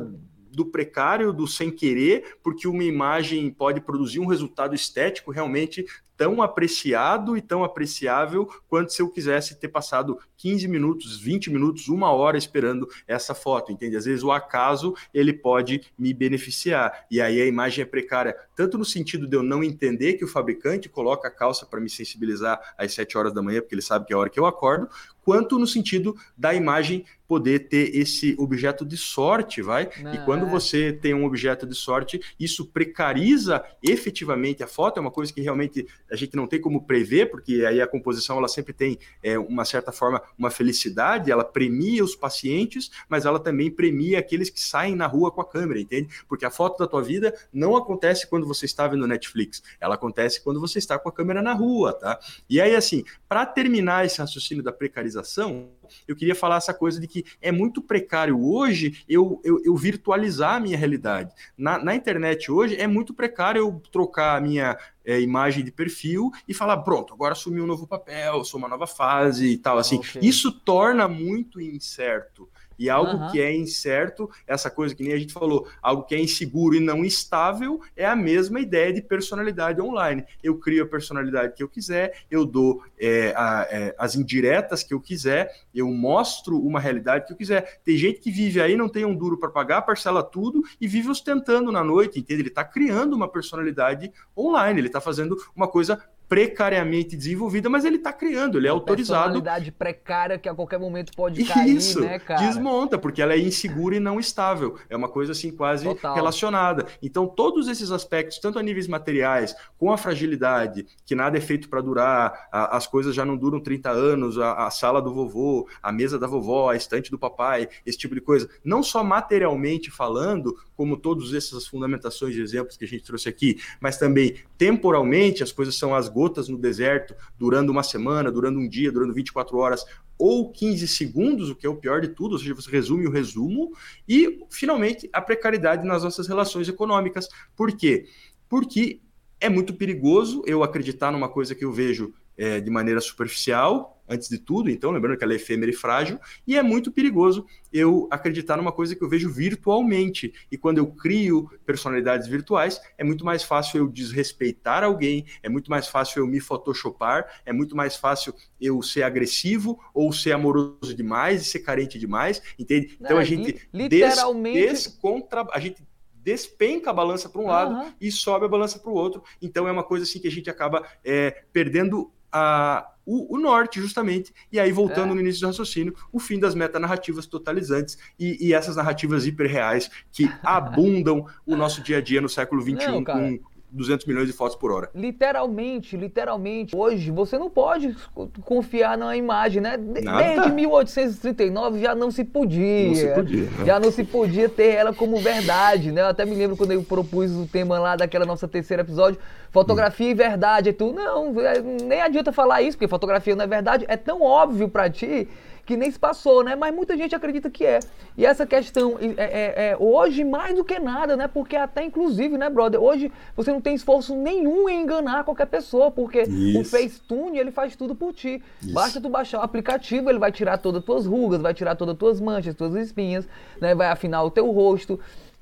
do 0.51 0.67
precário, 0.67 1.33
do 1.33 1.47
sem 1.47 1.71
querer, 1.71 2.37
porque 2.43 2.67
uma 2.67 2.83
imagem 2.83 3.51
pode 3.51 3.81
produzir 3.81 4.19
um 4.19 4.27
resultado 4.27 4.75
estético 4.75 5.31
realmente 5.31 5.87
tão 6.17 6.43
apreciado 6.43 7.37
e 7.37 7.41
tão 7.41 7.63
apreciável 7.63 8.47
quanto 8.69 8.93
se 8.93 9.01
eu 9.01 9.09
quisesse 9.09 9.59
ter 9.61 9.69
passado 9.69 10.19
15 10.39 10.67
minutos, 10.69 11.19
20 11.21 11.51
minutos, 11.51 11.89
uma 11.89 12.11
hora 12.11 12.39
esperando 12.39 12.89
essa 13.07 13.35
foto, 13.35 13.71
entende? 13.71 13.97
Às 13.97 14.07
vezes 14.07 14.23
o 14.23 14.33
acaso 14.33 14.95
ele 15.13 15.33
pode 15.33 15.83
me 15.99 16.15
beneficiar 16.15 17.05
e 17.11 17.21
aí 17.21 17.41
a 17.43 17.47
imagem 17.47 17.83
é 17.83 17.87
precária, 17.87 18.37
tanto 18.57 18.79
no 18.79 18.85
sentido 18.85 19.27
de 19.27 19.37
eu 19.37 19.43
não 19.43 19.63
entender 19.63 20.15
que 20.15 20.25
o 20.25 20.29
fabricante 20.29 20.89
coloca 20.89 21.29
a 21.29 21.31
calça 21.31 21.67
para 21.67 21.81
me 21.81 21.91
sensibilizar 21.91 22.59
às 22.79 22.93
7 22.95 23.19
horas 23.19 23.35
da 23.35 23.43
manhã, 23.43 23.61
porque 23.61 23.75
ele 23.75 23.83
sabe 23.83 24.07
que 24.07 24.13
é 24.13 24.17
a 24.17 24.19
hora 24.19 24.31
que 24.31 24.41
eu 24.41 24.47
acordo, 24.47 24.89
quanto 25.29 25.59
no 25.59 25.67
sentido 25.67 26.17
da 26.39 26.55
imagem 26.55 27.05
poder 27.29 27.69
ter 27.69 27.95
esse 27.95 28.35
objeto 28.39 28.87
de 28.87 28.97
sorte, 28.97 29.61
vai? 29.61 29.91
Não, 30.01 30.15
e 30.15 30.25
quando 30.25 30.47
é. 30.47 30.49
você 30.49 30.91
tem 30.91 31.13
um 31.13 31.27
objeto 31.27 31.67
de 31.67 31.75
sorte, 31.75 32.19
isso 32.41 32.65
precariza 32.65 33.63
efetivamente 33.83 34.63
a 34.63 34.67
foto, 34.67 34.97
é 34.97 35.01
uma 35.03 35.11
coisa 35.11 35.31
que 35.31 35.43
realmente 35.43 35.87
a 36.11 36.17
gente 36.17 36.35
não 36.35 36.47
tem 36.47 36.59
como 36.59 36.87
prever, 36.87 37.31
porque 37.31 37.67
aí 37.67 37.83
a 37.83 37.87
composição 37.87 38.39
ela 38.39 38.49
sempre 38.49 38.73
tem 38.73 38.99
é, 39.23 39.39
uma 39.39 39.67
certa 39.67 39.93
forma 39.93 40.23
uma 40.37 40.51
felicidade, 40.51 41.31
ela 41.31 41.45
premia 41.45 42.05
os 42.05 42.15
pacientes, 42.15 42.91
mas 43.09 43.25
ela 43.25 43.39
também 43.39 43.71
premia 43.71 44.19
aqueles 44.19 44.51
que 44.51 44.61
saem 44.61 44.95
na 44.95 45.07
rua 45.07 45.31
com 45.31 45.41
a 45.41 45.49
câmera, 45.49 45.81
entende? 45.81 46.09
Porque 46.29 46.45
a 46.45 46.51
foto 46.51 46.79
da 46.79 46.87
tua 46.87 47.03
vida 47.03 47.35
não 47.53 47.77
acontece 47.77 48.27
quando 48.27 48.47
você 48.47 48.67
está 48.67 48.87
vendo 48.87 49.07
Netflix, 49.07 49.63
ela 49.81 49.95
acontece 49.95 50.43
quando 50.43 50.61
você 50.61 50.79
está 50.79 50.99
com 50.99 51.09
a 51.09 51.13
câmera 51.13 51.43
na 51.43 51.53
rua, 51.53 51.93
tá? 51.93 52.19
E 52.49 52.61
aí 52.61 52.75
assim, 52.75 53.05
para 53.29 53.47
terminar 53.47 54.05
esse 54.05 54.19
raciocínio 54.19 54.63
da 54.63 54.73
precarização, 54.73 55.69
eu 56.07 56.17
queria 56.17 56.35
falar 56.35 56.57
essa 56.57 56.75
coisa 56.75 57.01
de 57.01 57.07
que 57.07 57.25
é 57.41 57.53
muito 57.53 57.81
precário 57.83 58.41
hoje 58.41 59.05
eu, 59.09 59.41
eu, 59.45 59.61
eu 59.65 59.77
virtualizar 59.77 60.55
a 60.55 60.61
minha 60.61 60.77
realidade. 60.77 61.35
Na, 61.57 61.83
na, 61.83 61.95
internet 61.95 62.51
hoje 62.51 62.77
é 62.77 62.87
muito 62.87 63.13
precário 63.13 63.61
eu 63.61 63.83
trocar 63.91 64.37
a 64.37 64.41
minha 64.41 64.79
é, 65.05 65.21
imagem 65.21 65.65
de 65.65 65.73
perfil 65.73 66.31
e 66.47 66.55
falar, 66.55 66.79
pronto, 66.79 67.13
agora 67.13 67.33
assumiu 67.33 67.65
um 67.65 67.67
novo 67.67 67.87
papel, 67.87 68.45
sou 68.45 68.59
uma 68.59 68.69
nova 68.69 68.87
fase 68.87 69.47
e 69.49 69.59
tal. 69.59 69.79
Assim, 69.79 69.97
okay. 69.97 70.21
isso 70.23 70.53
torna 70.53 71.09
muito 71.09 71.61
incerto. 71.61 72.49
E 72.79 72.89
algo 72.89 73.13
uhum. 73.13 73.31
que 73.31 73.41
é 73.41 73.55
incerto, 73.55 74.31
essa 74.47 74.71
coisa 74.71 74.95
que 74.95 75.03
nem 75.03 75.13
a 75.13 75.19
gente 75.19 75.33
falou, 75.33 75.69
algo 75.83 76.05
que 76.05 76.15
é 76.15 76.21
inseguro 76.21 76.77
e 76.77 76.81
não 76.81 77.05
estável, 77.05 77.81
é 77.97 78.07
a 78.07 78.15
mesma 78.15 78.61
ideia 78.61 78.93
de 78.93 79.03
personalidade 79.03 79.81
online. 79.81 80.25
Eu 80.43 80.57
crio 80.59 80.85
a 80.85 80.87
personalidade 80.87 81.55
que 81.55 81.63
eu 81.63 81.69
quiser, 81.69 82.23
eu 82.31 82.45
dou 82.45 82.83
é, 82.99 83.35
a, 83.37 83.67
é, 83.71 83.95
as 83.99 84.15
indiretas 84.15 84.83
que 84.83 84.95
eu 84.95 85.01
quiser, 85.01 85.53
eu 85.75 85.89
mostro 85.89 86.59
uma 86.59 86.81
realidade 86.81 87.27
que 87.27 87.33
eu 87.33 87.37
quiser. 87.37 87.81
Tem 87.85 87.97
gente 87.97 88.21
que 88.21 88.31
vive 88.31 88.61
aí, 88.61 88.77
não 88.77 88.89
tem 88.89 89.05
um 89.05 89.15
duro 89.15 89.39
para 89.39 89.51
pagar, 89.51 89.83
parcela 89.83 90.23
tudo 90.23 90.63
e 90.81 90.87
vive 90.87 91.11
ostentando 91.11 91.73
na 91.73 91.83
noite, 91.83 92.19
entende? 92.19 92.43
Ele 92.43 92.49
está 92.49 92.65
criando 92.65 93.15
uma 93.15 93.29
personalidade 93.29 94.13
online, 94.37 94.81
ele 94.81 94.87
está 94.89 95.01
fazendo 95.01 95.37
uma 95.55 95.67
coisa 95.67 96.03
precariamente 96.29 97.17
desenvolvida, 97.17 97.71
mas 97.71 97.85
ele 97.85 97.97
está 97.97 98.13
criando, 98.13 98.59
ele 98.59 98.69
é 98.69 98.73
uma 98.73 98.79
autorizado. 98.79 99.33
Personalidade 99.33 99.73
precária 99.73 100.39
que 100.39 100.49
a 100.49 100.55
qualquer 100.55 100.79
momento 100.79 101.13
pode 101.17 101.43
cair, 101.45 101.77
Isso, 101.77 102.01
né, 102.01 102.19
cara? 102.19 102.41
desmonta, 102.41 102.99
porque 102.99 103.23
ela 103.23 103.33
é 103.33 103.39
insegura 103.39 103.97
e 103.97 104.01
não 104.01 104.21
estável. 104.21 104.79
É 104.91 104.97
uma 104.97 105.09
coisa 105.09 105.33
assim 105.33 105.51
quase 105.51 105.85
Total. 105.85 106.15
relacionada. 106.15 106.87
Então, 107.03 107.27
todos 107.27 107.67
esses 107.67 107.91
aspectos, 107.91 108.39
tanto 108.39 108.59
a 108.59 108.63
níveis 108.63 108.87
materiais, 108.87 109.57
com 109.79 109.91
a 109.91 109.97
fragilidade, 109.97 110.87
que 111.07 111.15
nada 111.15 111.39
é 111.39 111.41
feito 111.41 111.69
para 111.69 111.81
durar, 111.81 112.49
a, 112.53 112.77
as 112.77 112.87
coisas 112.87 113.15
já 113.15 113.25
não 113.25 113.37
duram 113.37 113.59
30 113.59 113.91
anos, 113.91 114.39
a, 114.39 114.67
a, 114.67 114.71
sala 114.71 115.01
do 115.01 115.13
vovô, 115.15 115.67
a 115.83 115.91
mesa 115.91 116.19
da 116.19 116.27
vovó, 116.27 116.71
a 116.71 116.77
estante 116.77 117.11
do 117.11 117.19
papai, 117.19 117.69
esse 117.87 117.97
tipo 117.97 118.15
de 118.15 118.21
coisa. 118.21 118.49
Não 118.63 118.83
só 118.83 119.03
materialmente 119.03 119.91
falando, 119.91 120.55
como 120.77 120.97
todas 120.97 121.33
essas 121.33 121.67
fundamentações 121.67 122.35
de 122.35 122.43
exemplos 122.43 122.77
que 122.77 122.85
a 122.85 122.89
gente 122.89 123.03
trouxe 123.03 123.29
aqui, 123.29 123.59
mas 123.81 123.97
também 123.97 124.37
temporalmente, 124.59 125.43
as 125.43 125.53
coisas 125.53 125.75
são 125.75 125.95
as 125.95 126.09
gotas 126.19 126.49
no 126.49 126.59
deserto, 126.59 127.15
durando 127.39 127.71
uma 127.71 127.85
semana, 127.85 128.33
durando 128.33 128.59
um 128.59 128.69
dia, 128.69 128.91
durando 128.91 129.15
24 129.15 129.57
horas 129.57 129.85
ou 130.19 130.51
15 130.51 130.89
segundos, 130.89 131.49
o 131.49 131.55
que 131.55 131.65
é 131.65 131.71
o 131.71 131.77
pior 131.77 132.01
de 132.01 132.09
tudo, 132.09 132.33
ou 132.33 132.39
seja, 132.41 132.53
você 132.53 132.69
resume 132.69 133.07
o 133.07 133.11
resumo, 133.11 133.73
e 134.09 134.45
finalmente 134.51 135.09
a 135.13 135.23
precariedade 135.23 135.87
nas 135.87 136.03
nossas 136.03 136.27
relações 136.27 136.69
econômicas. 136.69 137.29
Por 137.55 137.71
quê? 137.71 138.09
Porque 138.49 139.01
é 139.41 139.49
muito 139.49 139.75
perigoso 139.75 140.43
eu 140.45 140.65
acreditar 140.65 141.13
numa 141.13 141.29
coisa 141.29 141.55
que 141.55 141.65
eu 141.65 141.71
vejo 141.71 142.13
é, 142.37 142.61
de 142.61 142.69
maneira 142.69 143.01
superficial, 143.01 143.98
antes 144.09 144.29
de 144.29 144.39
tudo, 144.39 144.71
então, 144.71 144.91
lembrando 144.91 145.19
que 145.19 145.25
ela 145.25 145.33
é 145.33 145.37
efêmera 145.37 145.71
e 145.71 145.75
frágil, 145.75 146.19
e 146.47 146.57
é 146.57 146.63
muito 146.63 146.91
perigoso 146.91 147.47
eu 147.73 148.09
acreditar 148.11 148.57
numa 148.57 148.73
coisa 148.73 148.97
que 148.97 149.03
eu 149.03 149.09
vejo 149.09 149.31
virtualmente. 149.31 150.33
E 150.51 150.57
quando 150.57 150.79
eu 150.79 150.87
crio 150.87 151.51
personalidades 151.67 152.27
virtuais, 152.27 152.81
é 152.97 153.05
muito 153.05 153.25
mais 153.25 153.43
fácil 153.43 153.79
eu 153.79 153.89
desrespeitar 153.89 154.83
alguém, 154.83 155.27
é 155.43 155.49
muito 155.49 155.71
mais 155.71 155.87
fácil 155.87 156.21
eu 156.21 156.27
me 156.27 156.41
photoshopar, 156.41 157.27
é 157.45 157.53
muito 157.53 157.77
mais 157.77 157.97
fácil 157.97 158.35
eu 158.61 158.83
ser 158.83 159.03
agressivo 159.03 159.79
ou 159.93 160.13
ser 160.13 160.33
amoroso 160.33 160.95
demais 160.95 161.43
e 161.43 161.45
ser 161.45 161.61
carente 161.61 161.99
demais, 161.99 162.43
entende? 162.59 162.97
Então 163.01 163.19
a 163.19 163.25
gente 163.25 163.69
literalmente 163.73 164.59
des, 164.59 164.85
descontra, 164.85 165.47
a 165.53 165.61
gente 165.61 165.87
despenca 166.15 166.91
a 166.91 166.93
balança 166.93 167.29
para 167.29 167.41
um 167.41 167.47
lado 167.47 167.75
uhum. 167.75 167.93
e 168.01 168.11
sobe 168.11 168.45
a 168.45 168.49
balança 168.49 168.79
para 168.79 168.91
o 168.91 168.95
outro. 168.95 169.23
Então 169.41 169.67
é 169.67 169.73
uma 169.73 169.85
coisa 169.85 170.05
assim 170.05 170.19
que 170.19 170.29
a 170.29 170.31
gente 170.31 170.51
acaba 170.51 170.87
é, 171.05 171.43
perdendo 171.53 172.13
a, 172.31 172.91
o, 173.09 173.37
o, 173.37 173.39
norte, 173.39 173.81
justamente, 173.81 174.35
e 174.53 174.61
aí 174.61 174.71
voltando 174.71 175.13
é. 175.13 175.15
no 175.15 175.21
início 175.21 175.41
do 175.41 175.47
raciocínio, 175.47 175.95
o 176.13 176.21
fim 176.21 176.39
das 176.39 176.55
metanarrativas 176.55 177.27
totalizantes 177.27 177.97
e, 178.19 178.49
e 178.49 178.53
essas 178.53 178.77
narrativas 178.77 179.27
hiperreais 179.27 179.91
que 180.13 180.31
abundam 180.43 181.27
o 181.47 181.57
nosso 181.57 181.83
dia 181.83 181.97
a 181.97 182.01
dia 182.03 182.21
no 182.21 182.29
século 182.29 182.61
XXI 182.61 182.75
Não, 182.75 183.03
com 183.03 183.41
200 183.71 184.07
milhões 184.07 184.27
de 184.27 184.33
fotos 184.33 184.57
por 184.57 184.73
hora. 184.73 184.91
Literalmente, 184.95 185.97
literalmente. 185.97 186.75
Hoje 186.75 187.11
você 187.11 187.39
não 187.39 187.51
pode 187.51 187.95
confiar 188.43 188.97
na 188.97 189.17
imagem, 189.17 189.61
né? 189.61 189.77
Nada. 189.77 190.23
Desde 190.23 190.53
1839 190.53 191.81
já 191.81 191.95
não 191.95 192.11
se 192.11 192.25
podia. 192.25 192.89
Não 192.89 192.95
se 192.95 193.09
podia. 193.09 193.43
Né? 193.43 193.67
Já 193.67 193.79
não 193.79 193.93
se 193.93 194.05
podia 194.05 194.49
ter 194.49 194.75
ela 194.75 194.95
como 194.95 195.19
verdade, 195.19 195.93
né? 195.93 196.01
Eu 196.01 196.07
até 196.07 196.25
me 196.25 196.35
lembro 196.35 196.57
quando 196.57 196.73
eu 196.73 196.83
propus 196.83 197.31
o 197.33 197.47
tema 197.47 197.79
lá 197.79 197.95
daquela 197.95 198.25
nossa 198.25 198.49
terceira 198.49 198.83
episódio, 198.83 199.21
fotografia 199.51 200.09
hum. 200.09 200.11
e 200.11 200.15
verdade. 200.15 200.71
E 200.71 200.73
tu, 200.73 200.93
não, 200.93 201.39
é, 201.41 201.61
nem 201.61 202.01
adianta 202.01 202.33
falar 202.33 202.63
isso, 202.63 202.77
porque 202.77 202.89
fotografia 202.89 203.37
não 203.37 203.45
é 203.45 203.49
verdade. 203.49 203.85
É 203.87 203.97
tão 203.97 204.23
óbvio 204.23 204.69
para 204.69 204.89
ti 204.89 205.29
que 205.69 205.77
nem 205.77 205.91
se 205.91 205.99
passou, 205.99 206.43
né? 206.43 206.57
Mas 206.57 206.75
muita 206.75 206.97
gente 206.97 207.15
acredita 207.15 207.51
que 207.51 207.63
é. 207.63 207.81
E 208.17 208.25
essa 208.25 208.47
questão, 208.47 208.97
é, 208.99 209.13
é, 209.19 209.69
é, 209.69 209.77
hoje 209.79 210.25
mais 210.25 210.57
do 210.57 210.65
que 210.65 210.79
nada, 210.79 211.15
né? 211.15 211.29
Porque 211.29 211.57
até 211.57 211.85
inclusive, 211.85 212.39
né, 212.39 212.49
brother? 212.49 212.83
Hoje 212.83 213.13
você 213.37 213.53
não 213.53 213.61
tem 213.61 213.75
esforço 213.75 214.17
nenhum 214.17 214.67
em 214.67 214.81
enganar 214.81 215.25
qualquer 215.25 215.45
pessoa, 215.45 215.91
porque 215.91 216.23
Isso. 216.23 216.61
o 216.61 216.65
Facetune, 216.65 217.39
ele 217.39 217.51
faz 217.51 217.77
tudo 217.77 217.95
por 217.95 218.15
ti. 218.15 218.43
Isso. 218.63 218.73
Basta 218.73 218.99
tu 218.99 219.11
baixar 219.11 219.41
o 219.41 219.43
aplicativo, 219.43 220.09
ele 220.09 220.19
vai 220.19 220.33
tirar 220.33 220.57
todas 220.57 220.79
as 220.79 220.87
tuas 220.87 221.05
rugas, 221.05 221.43
vai 221.43 221.53
tirar 221.53 221.77
todas 221.77 221.93
as 221.93 221.99
tuas 221.99 222.19
manchas, 222.19 222.55
tuas 222.55 222.75
espinhas, 222.75 223.29
né? 223.61 223.75
Vai 223.75 223.89
afinar 223.89 224.23
o 224.23 224.31
teu 224.31 224.51
rosto 224.51 224.99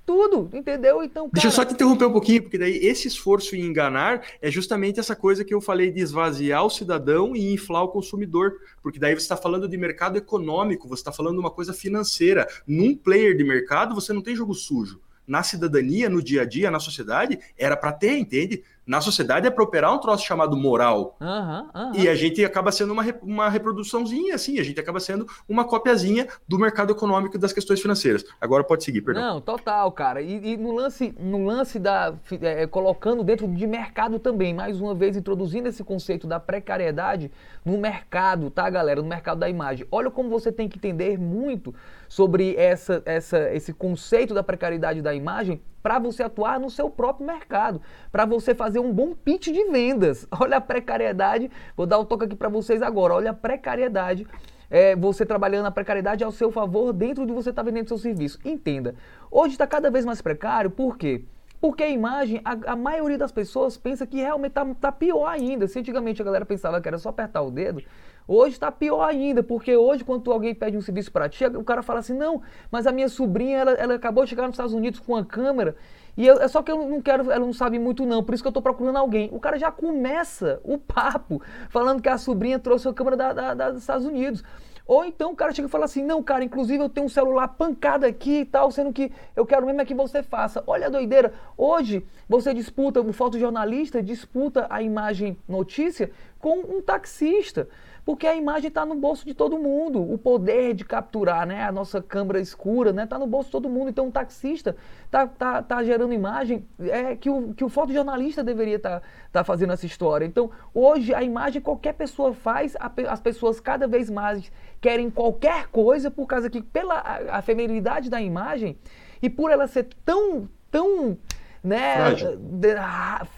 tudo, 0.07 0.49
entendeu? 0.55 1.03
Então, 1.03 1.25
cara... 1.25 1.33
Deixa 1.33 1.49
eu 1.49 1.51
só 1.51 1.65
te 1.65 1.75
interromper 1.75 2.07
um 2.07 2.13
pouquinho, 2.13 2.43
porque 2.43 2.57
daí 2.57 2.77
esse 2.77 3.09
esforço 3.09 3.57
em 3.57 3.61
enganar 3.61 4.25
é 4.41 4.51
justamente 4.51 5.01
essa 5.01 5.17
coisa 5.17 5.45
que 5.45 5.53
eu 5.53 5.61
falei 5.61 5.91
de 5.91 6.01
esvaziar 6.01 6.65
o 6.65 6.71
cidadão 6.71 7.35
e 7.35 7.53
inflar 7.53 7.83
o 7.83 7.89
consumidor, 7.89 8.55
porque 8.81 9.01
daí 9.01 9.15
você 9.15 9.23
está 9.23 9.37
falando 9.37 9.69
de 9.69 9.77
mercado 9.77 10.17
econômico, 10.17 10.89
você 10.89 11.01
está 11.01 11.11
falando 11.11 11.35
de 11.35 11.41
uma 11.41 11.51
coisa 11.51 11.75
financeira. 11.75 12.47
Num 12.67 12.97
player 12.97 13.37
de 13.37 13.43
mercado, 13.43 13.95
você 13.95 14.13
não 14.13 14.23
tem 14.23 14.37
jogo 14.37 14.55
sujo. 14.55 15.01
Na 15.27 15.43
cidadania, 15.43 16.09
no 16.09 16.23
dia 16.23 16.43
a 16.43 16.45
dia, 16.45 16.71
na 16.71 16.79
sociedade, 16.79 17.41
era 17.59 17.77
para 17.77 17.93
ter, 17.93 18.17
entende? 18.17 18.63
Na 18.87 19.01
sociedade 19.01 19.47
é 19.47 19.51
para 19.51 19.64
operar 19.64 19.93
um 19.93 19.99
troço 19.99 20.24
chamado 20.24 20.57
moral. 20.57 21.16
Uhum, 21.20 21.59
uhum. 21.74 21.93
E 21.95 22.09
a 22.09 22.14
gente 22.14 22.45
acaba 22.45 22.70
sendo 22.70 22.93
uma, 22.93 23.05
uma 23.20 23.49
reproduçãozinha, 23.49 24.34
assim, 24.34 24.61
a 24.61 24.62
gente 24.62 24.78
acaba 24.78 25.01
sendo 25.01 25.26
uma 25.49 25.64
copiazinha 25.64 26.28
do 26.47 26.59
mercado 26.59 26.93
econômico 26.93 27.37
das 27.37 27.53
questões 27.53 27.80
financeiras. 27.80 28.24
Agora 28.41 28.62
pode 28.62 28.84
seguir, 28.84 29.03
perdão. 29.03 29.22
Não, 29.22 29.41
total, 29.41 29.91
cara. 29.91 30.22
E, 30.22 30.53
e 30.53 30.57
no 30.57 30.72
lance, 30.72 31.14
no 31.18 31.45
lance 31.45 31.78
da. 31.78 32.14
É, 32.41 32.62
é, 32.62 32.66
colocando 32.66 33.24
dentro 33.24 33.49
de 33.49 33.66
mercado 33.66 34.18
também, 34.18 34.55
mais 34.55 34.80
uma 34.80 34.95
vez 34.95 35.16
introduzindo 35.16 35.68
esse 35.68 35.82
conceito 35.82 36.26
da 36.26 36.39
precariedade 36.39 37.30
no 37.64 37.76
mercado, 37.78 38.51
tá, 38.51 38.70
galera? 38.70 39.03
No 39.03 39.09
mercado 39.09 39.39
da 39.39 39.49
imagem. 39.49 39.87
Olha 39.91 40.11
como 40.11 40.28
você 40.28 40.53
tem 40.53 40.68
que 40.68 40.78
entender 40.78 41.18
muito 41.18 41.74
sobre 42.09 42.55
essa, 42.57 43.03
essa, 43.05 43.53
esse 43.53 43.72
conceito 43.72 44.32
da 44.32 44.43
precariedade 44.43 45.03
da 45.03 45.12
imagem 45.12 45.61
para 45.87 46.01
você 46.01 46.24
atuar 46.24 46.59
no 46.59 46.68
seu 46.68 46.91
próprio 46.91 47.24
mercado, 47.24 47.80
para 48.11 48.24
você 48.24 48.57
fazer 48.57 48.80
um 48.80 48.93
bom 48.93 49.14
pitch 49.14 49.53
de 49.53 49.70
vendas. 49.70 50.26
Olha 50.41 50.57
a 50.57 50.61
precariedade, 50.61 51.49
vou 51.76 51.87
dar 51.87 51.99
o 51.99 52.03
um 52.03 52.05
toque 52.05 52.24
aqui 52.24 52.34
para 52.34 52.49
vocês 52.49 52.82
agora, 52.82 53.14
olha 53.14 53.30
a 53.30 53.32
precariedade. 53.32 54.26
É, 54.68 54.97
você 54.97 55.24
trabalhando 55.24 55.66
a 55.66 55.70
precariedade 55.70 56.24
ao 56.24 56.32
seu 56.32 56.51
favor 56.51 56.93
dentro 56.93 57.24
de 57.24 57.32
você 57.32 57.51
estar 57.51 57.62
tá 57.62 57.70
vendendo 57.70 57.87
seu 57.87 57.99
serviço. 57.99 58.37
Entenda, 58.45 58.97
hoje 59.30 59.53
está 59.53 59.64
cada 59.64 59.89
vez 59.89 60.05
mais 60.05 60.20
precário, 60.20 60.72
por 60.72 60.99
quê? 60.99 61.22
Porque 61.61 61.84
a 61.84 61.89
imagem, 61.89 62.41
a, 62.45 62.72
a 62.72 62.76
maioria 62.76 63.16
das 63.16 63.30
pessoas 63.30 63.76
pensa 63.76 64.05
que 64.09 64.16
realmente 64.16 64.55
tá, 64.55 64.66
tá 64.80 64.91
pior 64.91 65.28
ainda. 65.28 65.68
Se 65.68 65.78
antigamente 65.78 66.20
a 66.20 66.24
galera 66.24 66.45
pensava 66.45 66.80
que 66.80 66.89
era 66.89 66.99
só 66.99 67.11
apertar 67.11 67.43
o 67.43 67.51
dedo, 67.51 67.80
Hoje 68.29 68.55
está 68.55 68.72
pior 68.72 69.03
ainda, 69.03 69.43
porque 69.43 69.77
hoje, 69.77 70.03
quando 70.03 70.33
alguém 70.33 70.55
pede 70.55 70.77
um 70.77 70.81
serviço 70.81 71.12
para 71.12 71.29
ti, 71.29 71.45
o 71.47 71.62
cara 71.62 71.83
fala 71.83 72.01
assim: 72.01 72.14
não, 72.14 72.43
mas 72.70 72.87
a 72.87 72.93
minha 72.93 73.09
sobrinha, 73.09 73.59
ela, 73.59 73.70
ela 73.72 73.95
acabou 73.95 74.24
de 74.24 74.31
chegar 74.31 74.43
nos 74.43 74.55
Estados 74.55 74.72
Unidos 74.74 74.99
com 74.99 75.14
a 75.14 75.24
câmera, 75.24 75.77
e 76.16 76.27
eu, 76.27 76.41
é 76.41 76.49
só 76.49 76.62
que 76.62 76.72
eu 76.72 76.89
não 76.89 77.01
quero, 77.01 77.31
ela 77.31 77.45
não 77.45 77.53
sabe 77.53 77.79
muito, 77.79 78.05
não, 78.07 78.24
por 78.24 78.35
isso 78.35 78.43
que 78.43 78.47
eu 78.49 78.51
estou 78.51 78.62
procurando 78.62 78.97
alguém. 78.97 79.29
O 79.33 79.39
cara 79.39 79.59
já 79.59 79.70
começa 79.70 80.61
o 80.64 80.79
papo 80.79 81.43
falando 81.68 82.03
que 82.03 82.09
a 82.09 82.16
sobrinha 82.18 82.59
trouxe 82.59 82.89
a 82.89 82.93
câmera 82.93 83.16
da, 83.16 83.33
da, 83.33 83.55
da, 83.55 83.70
dos 83.70 83.83
Estados 83.83 84.07
Unidos. 84.07 84.43
Ou 84.87 85.05
então 85.05 85.33
o 85.33 85.37
cara 85.37 85.53
chega 85.53 85.66
e 85.66 85.70
fala 85.70 85.85
assim: 85.85 86.03
não, 86.03 86.22
cara, 86.22 86.45
inclusive 86.45 86.83
eu 86.83 86.89
tenho 86.89 87.07
um 87.07 87.11
celular 87.11 87.49
pancado 87.49 88.07
aqui 88.07 88.41
e 88.41 88.45
tal, 88.45 88.70
sendo 88.70 88.93
que 88.93 89.12
eu 89.35 89.45
quero 89.45 89.66
mesmo 89.66 89.81
é 89.81 89.85
que 89.85 89.95
você 89.95 90.22
faça. 90.22 90.62
Olha 90.66 90.87
a 90.87 90.91
doideira. 90.91 91.33
Hoje 91.57 92.07
você 92.29 92.55
disputa, 92.55 93.01
o 93.01 93.12
fotojornalista 93.12 94.03
disputa 94.03 94.66
a 94.70 94.81
imagem 94.81 95.37
notícia 95.49 96.11
com 96.39 96.61
um 96.61 96.81
taxista. 96.81 97.68
Porque 98.07 98.25
a 98.25 98.37
imagem 98.37 98.69
está 98.69 98.87
no 98.87 98.95
bolso 98.95 99.27
de 99.27 99.35
todo 99.35 99.59
mundo. 99.59 100.01
O 100.01 100.17
poder 100.17 100.75
de 100.75 100.85
capturar 100.85 101.45
né, 101.45 101.65
a 101.65 101.73
nossa 101.73 102.01
câmera 102.01 102.39
escura 102.39 102.91
está 102.91 103.03
né, 103.03 103.05
tá 103.05 103.19
no 103.19 103.27
bolso 103.27 103.49
de 103.49 103.53
todo 103.53 103.69
mundo. 103.69 103.89
Então, 103.89 104.07
um 104.07 104.11
taxista 104.13 104.77
está 105.05 105.27
tá, 105.27 105.61
tá 105.61 105.83
gerando 105.83 106.13
imagem 106.13 106.65
é, 106.79 107.17
que, 107.17 107.29
o, 107.29 107.53
que 107.53 107.65
o 107.65 107.69
fotojornalista 107.69 108.45
deveria 108.45 108.77
estar 108.77 109.01
tá, 109.01 109.07
tá 109.33 109.43
fazendo 109.43 109.73
essa 109.73 109.85
história. 109.85 110.25
Então, 110.25 110.53
hoje, 110.73 111.13
a 111.13 111.25
imagem 111.25 111.61
qualquer 111.61 111.95
pessoa 111.95 112.33
faz, 112.33 112.77
a, 112.77 112.89
as 113.09 113.19
pessoas 113.19 113.59
cada 113.59 113.89
vez 113.89 114.09
mais 114.09 114.53
querem 114.81 115.11
qualquer 115.11 115.67
coisa 115.67 116.09
por 116.09 116.29
causa 116.29 116.49
que, 116.49 116.63
pela 116.63 116.95
a, 116.95 117.39
a 117.39 117.43
feminilidade 117.43 118.09
da 118.09 118.23
imagem 118.23 118.79
e 119.21 119.29
por 119.29 119.51
ela 119.51 119.67
ser 119.67 119.89
tão, 120.05 120.49
tão 120.71 121.19
né, 121.61 121.97
frágil. 121.97 122.37
De, 122.37 122.75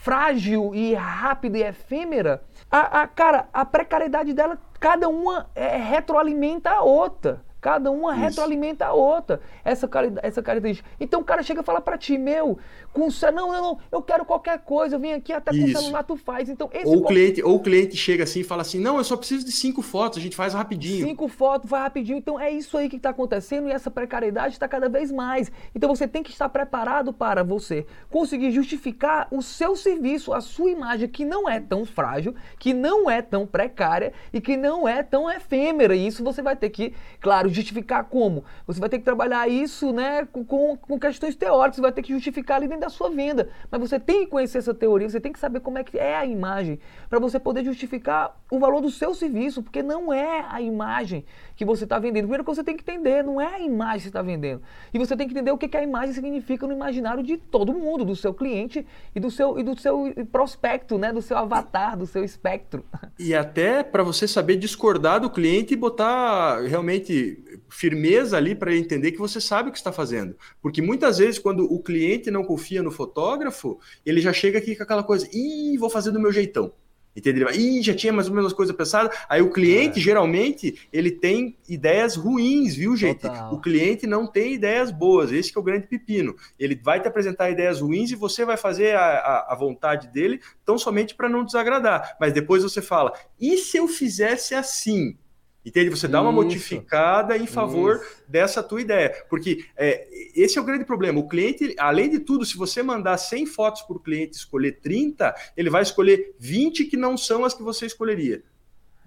frágil 0.00 0.74
e 0.74 0.92
rápida 0.92 1.56
e 1.56 1.62
efêmera, 1.62 2.42
a, 2.70 3.02
a, 3.02 3.06
cara, 3.08 3.48
a 3.52 3.64
precariedade 3.64 4.32
dela, 4.32 4.58
cada 4.78 5.08
uma 5.08 5.48
é, 5.54 5.76
retroalimenta 5.76 6.70
a 6.70 6.82
outra. 6.82 7.42
Cada 7.60 7.90
uma 7.90 8.12
Isso. 8.12 8.20
retroalimenta 8.20 8.86
a 8.86 8.92
outra, 8.92 9.40
essa, 9.64 9.88
essa 10.22 10.40
característica. 10.40 10.88
Então 11.00 11.20
o 11.20 11.24
cara 11.24 11.42
chega 11.42 11.60
e 11.60 11.64
fala 11.64 11.80
para 11.80 11.98
ti, 11.98 12.16
meu, 12.16 12.56
com 12.98 13.30
não, 13.32 13.52
não, 13.52 13.62
não, 13.62 13.78
eu 13.92 14.02
quero 14.02 14.24
qualquer 14.24 14.58
coisa, 14.58 14.96
eu 14.96 15.00
vim 15.00 15.12
aqui 15.12 15.32
até 15.32 15.52
com 15.52 15.64
o 15.64 15.68
celular 15.68 16.02
tu 16.02 16.16
faz. 16.16 16.48
Então, 16.48 16.68
esse 16.72 16.86
ou, 16.86 16.98
o 16.98 17.06
cliente, 17.06 17.42
ou 17.42 17.56
o 17.56 17.60
cliente 17.60 17.96
chega 17.96 18.24
assim 18.24 18.40
e 18.40 18.44
fala 18.44 18.62
assim, 18.62 18.80
não, 18.80 18.98
eu 18.98 19.04
só 19.04 19.16
preciso 19.16 19.44
de 19.44 19.52
cinco 19.52 19.82
fotos, 19.82 20.18
a 20.18 20.20
gente 20.20 20.34
faz 20.34 20.52
rapidinho. 20.54 21.06
Cinco 21.06 21.28
fotos, 21.28 21.70
vai 21.70 21.80
rapidinho. 21.80 22.18
Então 22.18 22.40
é 22.40 22.50
isso 22.50 22.76
aí 22.76 22.88
que 22.88 22.96
está 22.96 23.10
acontecendo 23.10 23.68
e 23.68 23.70
essa 23.70 23.90
precariedade 23.90 24.54
está 24.54 24.66
cada 24.66 24.88
vez 24.88 25.12
mais. 25.12 25.50
Então 25.74 25.88
você 25.88 26.08
tem 26.08 26.22
que 26.22 26.30
estar 26.30 26.48
preparado 26.48 27.12
para 27.12 27.44
você 27.44 27.86
conseguir 28.10 28.50
justificar 28.50 29.28
o 29.30 29.40
seu 29.42 29.76
serviço, 29.76 30.32
a 30.32 30.40
sua 30.40 30.70
imagem, 30.70 31.08
que 31.08 31.24
não 31.24 31.48
é 31.48 31.60
tão 31.60 31.84
frágil, 31.84 32.34
que 32.58 32.74
não 32.74 33.08
é 33.08 33.22
tão 33.22 33.46
precária 33.46 34.12
e 34.32 34.40
que 34.40 34.56
não 34.56 34.88
é 34.88 35.02
tão 35.02 35.30
efêmera. 35.30 35.94
E 35.94 36.06
isso 36.06 36.24
você 36.24 36.42
vai 36.42 36.56
ter 36.56 36.70
que, 36.70 36.92
claro, 37.20 37.48
justificar 37.48 38.04
como? 38.04 38.44
Você 38.66 38.80
vai 38.80 38.88
ter 38.88 38.98
que 38.98 39.04
trabalhar 39.04 39.48
isso 39.48 39.92
né, 39.92 40.26
com, 40.26 40.76
com 40.76 40.98
questões 40.98 41.36
teóricas, 41.36 41.76
você 41.76 41.82
vai 41.82 41.92
ter 41.92 42.02
que 42.02 42.12
justificar 42.12 42.56
ali 42.56 42.66
dentro 42.66 42.82
da 42.82 42.87
sua 42.88 43.10
venda. 43.10 43.48
Mas 43.70 43.80
você 43.80 43.98
tem 43.98 44.24
que 44.24 44.30
conhecer 44.30 44.58
essa 44.58 44.74
teoria, 44.74 45.08
você 45.08 45.20
tem 45.20 45.32
que 45.32 45.38
saber 45.38 45.60
como 45.60 45.78
é 45.78 45.84
que 45.84 45.98
é 45.98 46.16
a 46.16 46.26
imagem, 46.26 46.78
para 47.08 47.18
você 47.18 47.38
poder 47.38 47.64
justificar 47.64 48.38
o 48.50 48.58
valor 48.58 48.80
do 48.80 48.90
seu 48.90 49.14
serviço, 49.14 49.62
porque 49.62 49.82
não 49.82 50.12
é 50.12 50.44
a 50.48 50.60
imagem 50.60 51.24
que 51.56 51.64
você 51.64 51.84
está 51.84 51.98
vendendo. 51.98 52.22
Primeiro 52.22 52.44
que 52.44 52.50
você 52.50 52.64
tem 52.64 52.76
que 52.76 52.82
entender, 52.82 53.22
não 53.22 53.40
é 53.40 53.56
a 53.56 53.60
imagem 53.60 53.96
que 53.96 54.02
você 54.02 54.08
está 54.08 54.22
vendendo. 54.22 54.62
E 54.92 54.98
você 54.98 55.16
tem 55.16 55.26
que 55.26 55.34
entender 55.34 55.50
o 55.50 55.58
que, 55.58 55.68
que 55.68 55.76
a 55.76 55.82
imagem 55.82 56.14
significa 56.14 56.66
no 56.66 56.72
imaginário 56.72 57.22
de 57.22 57.36
todo 57.36 57.72
mundo, 57.74 58.04
do 58.04 58.16
seu 58.16 58.32
cliente 58.32 58.86
e 59.14 59.20
do 59.20 59.30
seu, 59.30 59.58
e 59.58 59.62
do 59.62 59.78
seu 59.78 60.12
prospecto, 60.30 60.98
né? 60.98 61.12
do 61.12 61.22
seu 61.22 61.36
avatar, 61.36 61.96
do 61.96 62.06
seu 62.06 62.24
espectro. 62.24 62.84
E 63.18 63.34
até 63.34 63.82
para 63.82 64.02
você 64.02 64.26
saber 64.26 64.56
discordar 64.56 65.20
do 65.20 65.30
cliente 65.30 65.74
e 65.74 65.76
botar 65.76 66.60
realmente 66.62 67.42
firmeza 67.68 68.36
ali 68.36 68.54
para 68.54 68.72
ele 68.72 68.80
entender 68.80 69.12
que 69.12 69.18
você 69.18 69.40
sabe 69.40 69.68
o 69.68 69.72
que 69.72 69.78
está 69.78 69.92
fazendo. 69.92 70.36
Porque 70.60 70.80
muitas 70.82 71.18
vezes, 71.18 71.38
quando 71.38 71.64
o 71.64 71.82
cliente 71.82 72.30
não 72.30 72.44
confia 72.44 72.82
no 72.82 72.90
fotógrafo, 72.90 73.78
ele 74.04 74.20
já 74.20 74.32
chega 74.32 74.58
aqui 74.58 74.74
com 74.74 74.82
aquela 74.82 75.02
coisa, 75.02 75.28
ih, 75.32 75.76
vou 75.78 75.90
fazer 75.90 76.10
do 76.10 76.20
meu 76.20 76.32
jeitão. 76.32 76.72
Entendeu? 77.18 77.50
Ih, 77.50 77.82
já 77.82 77.94
tinha 77.94 78.12
mais 78.12 78.28
ou 78.28 78.34
menos 78.34 78.52
coisa 78.52 78.72
pensada. 78.72 79.10
Aí 79.28 79.42
o 79.42 79.50
cliente, 79.50 79.98
é. 79.98 80.02
geralmente, 80.02 80.88
ele 80.92 81.10
tem 81.10 81.58
ideias 81.68 82.14
ruins, 82.14 82.76
viu, 82.76 82.96
gente? 82.96 83.22
Total. 83.22 83.52
O 83.52 83.60
cliente 83.60 84.06
não 84.06 84.24
tem 84.24 84.54
ideias 84.54 84.92
boas. 84.92 85.32
Esse 85.32 85.56
é 85.56 85.58
o 85.58 85.62
grande 85.62 85.88
pepino. 85.88 86.36
Ele 86.56 86.80
vai 86.80 87.00
te 87.02 87.08
apresentar 87.08 87.50
ideias 87.50 87.80
ruins 87.80 88.12
e 88.12 88.14
você 88.14 88.44
vai 88.44 88.56
fazer 88.56 88.94
a, 88.94 89.00
a, 89.00 89.52
a 89.52 89.56
vontade 89.56 90.06
dele 90.08 90.40
tão 90.64 90.78
somente 90.78 91.16
para 91.16 91.28
não 91.28 91.44
desagradar. 91.44 92.16
Mas 92.20 92.32
depois 92.32 92.62
você 92.62 92.80
fala, 92.80 93.12
e 93.40 93.56
se 93.56 93.76
eu 93.76 93.88
fizesse 93.88 94.54
assim? 94.54 95.16
Entende? 95.64 95.90
Você 95.90 96.08
dá 96.08 96.22
uma 96.22 96.30
Isso. 96.30 96.42
modificada 96.42 97.36
em 97.36 97.46
favor 97.46 97.96
Isso. 97.96 98.22
dessa 98.26 98.62
tua 98.62 98.80
ideia. 98.80 99.12
Porque 99.28 99.64
é, 99.76 100.08
esse 100.34 100.58
é 100.58 100.60
o 100.60 100.64
grande 100.64 100.84
problema. 100.84 101.18
O 101.18 101.28
cliente, 101.28 101.74
além 101.78 102.08
de 102.08 102.20
tudo, 102.20 102.44
se 102.44 102.56
você 102.56 102.82
mandar 102.82 103.18
100 103.18 103.46
fotos 103.46 103.82
para 103.82 103.96
o 103.96 104.00
cliente 104.00 104.36
escolher 104.36 104.80
30, 104.80 105.34
ele 105.56 105.68
vai 105.68 105.82
escolher 105.82 106.34
20 106.38 106.84
que 106.84 106.96
não 106.96 107.16
são 107.16 107.44
as 107.44 107.54
que 107.54 107.62
você 107.62 107.86
escolheria. 107.86 108.42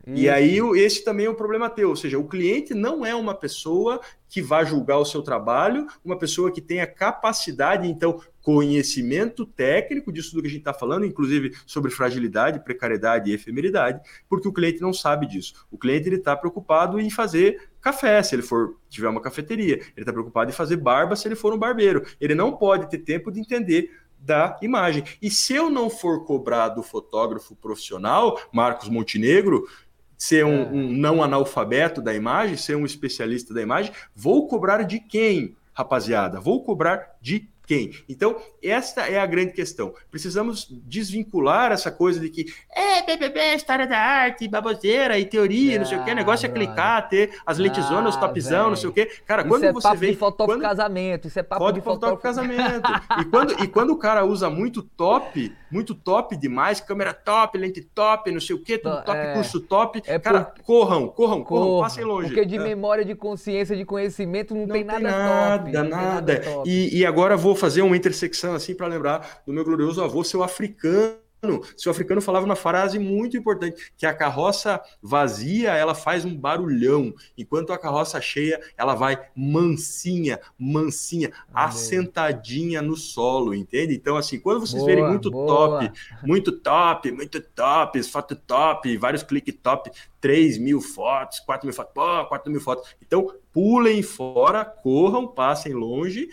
E 0.07 0.29
aí, 0.29 0.57
esse 0.77 1.03
também 1.03 1.27
é 1.27 1.29
um 1.29 1.35
problema 1.35 1.69
teu, 1.69 1.89
ou 1.89 1.95
seja, 1.95 2.17
o 2.17 2.27
cliente 2.27 2.73
não 2.73 3.05
é 3.05 3.13
uma 3.13 3.35
pessoa 3.35 4.01
que 4.27 4.41
vai 4.41 4.65
julgar 4.65 4.97
o 4.97 5.05
seu 5.05 5.21
trabalho, 5.21 5.85
uma 6.03 6.17
pessoa 6.17 6.51
que 6.51 6.61
tenha 6.61 6.87
capacidade, 6.87 7.87
então, 7.87 8.19
conhecimento 8.41 9.45
técnico 9.45 10.11
disso 10.11 10.33
do 10.33 10.41
que 10.41 10.47
a 10.47 10.49
gente 10.49 10.61
está 10.61 10.73
falando, 10.73 11.05
inclusive 11.05 11.51
sobre 11.65 11.91
fragilidade, 11.91 12.63
precariedade 12.63 13.29
e 13.29 13.33
efemeridade, 13.33 14.01
porque 14.27 14.47
o 14.47 14.53
cliente 14.53 14.81
não 14.81 14.93
sabe 14.93 15.27
disso. 15.27 15.53
O 15.69 15.77
cliente 15.77 16.07
ele 16.07 16.15
está 16.15 16.35
preocupado 16.35 16.99
em 16.99 17.09
fazer 17.09 17.69
café, 17.79 18.23
se 18.23 18.33
ele 18.33 18.41
for 18.41 18.77
tiver 18.89 19.09
uma 19.09 19.21
cafeteria. 19.21 19.75
Ele 19.75 19.91
está 19.97 20.11
preocupado 20.11 20.49
em 20.49 20.53
fazer 20.53 20.77
barba, 20.77 21.15
se 21.15 21.27
ele 21.27 21.35
for 21.35 21.53
um 21.53 21.57
barbeiro. 21.57 22.03
Ele 22.19 22.33
não 22.33 22.53
pode 22.53 22.89
ter 22.89 22.99
tempo 22.99 23.31
de 23.31 23.39
entender 23.39 23.91
da 24.17 24.57
imagem. 24.61 25.03
E 25.21 25.29
se 25.29 25.53
eu 25.53 25.69
não 25.69 25.89
for 25.89 26.25
cobrar 26.25 26.69
do 26.69 26.83
fotógrafo 26.83 27.55
profissional, 27.55 28.39
Marcos 28.51 28.87
Montenegro, 28.87 29.67
ser 30.22 30.45
um, 30.45 30.61
é. 30.61 30.65
um, 30.67 30.88
não 30.91 31.24
analfabeto 31.24 31.99
da 31.99 32.13
imagem, 32.13 32.55
ser 32.55 32.76
um 32.76 32.86
especialista 32.86 33.55
da 33.55 33.61
imagem, 33.63 33.91
vou 34.15 34.47
cobrar 34.47 34.84
de 34.84 34.99
quem, 34.99 35.55
rapaziada? 35.74 36.39
Vou 36.39 36.63
cobrar 36.63 37.17
de 37.19 37.49
quem. 37.65 37.91
Então, 38.07 38.39
esta 38.61 39.07
é 39.07 39.17
a 39.19 39.26
grande 39.26 39.51
questão. 39.51 39.95
Precisamos 40.11 40.67
desvincular 40.86 41.72
essa 41.72 41.89
coisa 41.91 42.19
de 42.19 42.30
que 42.30 42.53
é 42.72 43.01
BBB, 43.01 43.55
história 43.55 43.88
da 43.88 43.97
arte, 43.97 44.47
baboseira 44.47 45.17
e 45.17 45.26
teoria, 45.26 45.78
ah, 45.78 45.80
não 45.80 45.86
sei 45.88 45.97
o 45.97 46.05
que, 46.05 46.13
negócio 46.13 46.45
é 46.45 46.49
clicar, 46.49 47.09
ter 47.09 47.39
as 47.43 47.57
lentizonas, 47.57 48.15
ah, 48.15 48.19
topzão, 48.19 48.69
não 48.69 48.78
sei 48.78 48.89
o 48.89 48.93
que. 48.93 49.07
Cara, 49.26 49.43
quando 49.43 49.63
é 49.63 49.74
você 49.74 49.82
papo 49.82 49.97
vê. 49.97 50.11
De 50.11 50.17
fotógrafo 50.17 50.59
quando... 50.59 50.69
casamento, 50.69 51.28
isso 51.30 51.39
é 51.39 51.43
papo 51.43 51.63
Pode 51.63 51.80
de 51.80 51.84
fotógrafo 51.84 52.22
casamento. 52.22 52.88
e, 53.19 53.26
quando, 53.26 53.63
e 53.63 53.67
quando 53.67 53.89
o 53.89 53.97
cara 53.97 54.24
usa 54.24 54.51
muito 54.51 54.84
top, 54.84 55.51
muito 55.72 55.95
top 55.95 56.36
demais, 56.36 56.80
câmera 56.80 57.13
top, 57.13 57.57
lente 57.57 57.82
top, 57.82 58.32
não 58.32 58.41
sei 58.41 58.55
o 58.55 58.59
que, 58.59 58.78
tudo 58.78 59.03
top, 59.03 59.17
é, 59.17 59.34
curso 59.34 59.59
top. 59.61 60.03
É 60.05 60.19
cara, 60.19 60.41
por... 60.41 60.63
corram, 60.63 61.07
corram, 61.07 61.43
corram, 61.43 61.65
corram, 61.65 61.82
passem 61.82 62.03
longe. 62.03 62.28
Porque 62.28 62.45
de 62.45 62.57
é. 62.57 62.59
memória, 62.59 63.05
de 63.05 63.15
consciência, 63.15 63.76
de 63.76 63.86
conhecimento, 63.86 64.53
não, 64.53 64.67
não 64.67 64.74
tem, 64.74 64.84
nada, 64.84 64.99
nada 64.99 65.57
top. 65.59 65.72
Nada, 65.72 65.89
nada. 65.89 66.41
E, 66.65 66.99
e 66.99 67.05
agora 67.05 67.38
vou 67.38 67.55
fazer 67.55 67.82
uma 67.82 67.95
intersecção 67.95 68.53
assim 68.53 68.76
para 68.76 68.88
lembrar 68.88 69.41
do 69.45 69.53
meu 69.53 69.63
glorioso 69.63 70.03
avô, 70.03 70.24
seu 70.24 70.43
africano 70.43 71.20
seu 71.75 71.91
africano 71.91 72.21
falava 72.21 72.45
uma 72.45 72.55
frase 72.55 72.99
muito 72.99 73.35
importante, 73.35 73.91
que 73.97 74.05
a 74.05 74.13
carroça 74.13 74.79
vazia, 75.01 75.71
ela 75.71 75.95
faz 75.95 76.23
um 76.23 76.35
barulhão, 76.35 77.13
enquanto 77.37 77.73
a 77.73 77.77
carroça 77.77 78.21
cheia, 78.21 78.61
ela 78.77 78.93
vai 78.93 79.19
mansinha, 79.35 80.39
mansinha, 80.57 81.31
Amém. 81.51 81.69
assentadinha 81.69 82.81
no 82.81 82.95
solo, 82.95 83.55
entende? 83.55 83.95
Então, 83.95 84.17
assim, 84.17 84.39
quando 84.39 84.59
vocês 84.59 84.83
boa, 84.83 84.85
verem 84.85 85.07
muito 85.07 85.31
boa. 85.31 85.47
top, 85.79 85.91
muito 86.23 86.51
top, 86.51 87.11
muito 87.11 87.41
top, 87.41 88.03
foto 88.03 88.35
top, 88.35 88.95
vários 88.97 89.23
cliques 89.23 89.55
top, 89.61 89.91
3 90.19 90.59
mil 90.59 90.79
fotos, 90.79 91.39
4 91.39 91.65
mil 91.65 91.73
fotos, 91.73 91.93
pô, 91.93 92.25
4 92.27 92.51
mil 92.51 92.61
fotos. 92.61 92.95
Então, 93.01 93.33
pulem 93.51 94.03
fora, 94.03 94.63
corram, 94.63 95.27
passem 95.27 95.73
longe, 95.73 96.29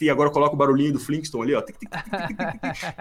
e 0.00 0.10
agora 0.10 0.30
coloca 0.30 0.54
o 0.54 0.58
barulhinho 0.58 0.92
do 0.92 0.98
Flintstone 0.98 1.54
ali, 1.54 1.54
ó. 1.54 1.62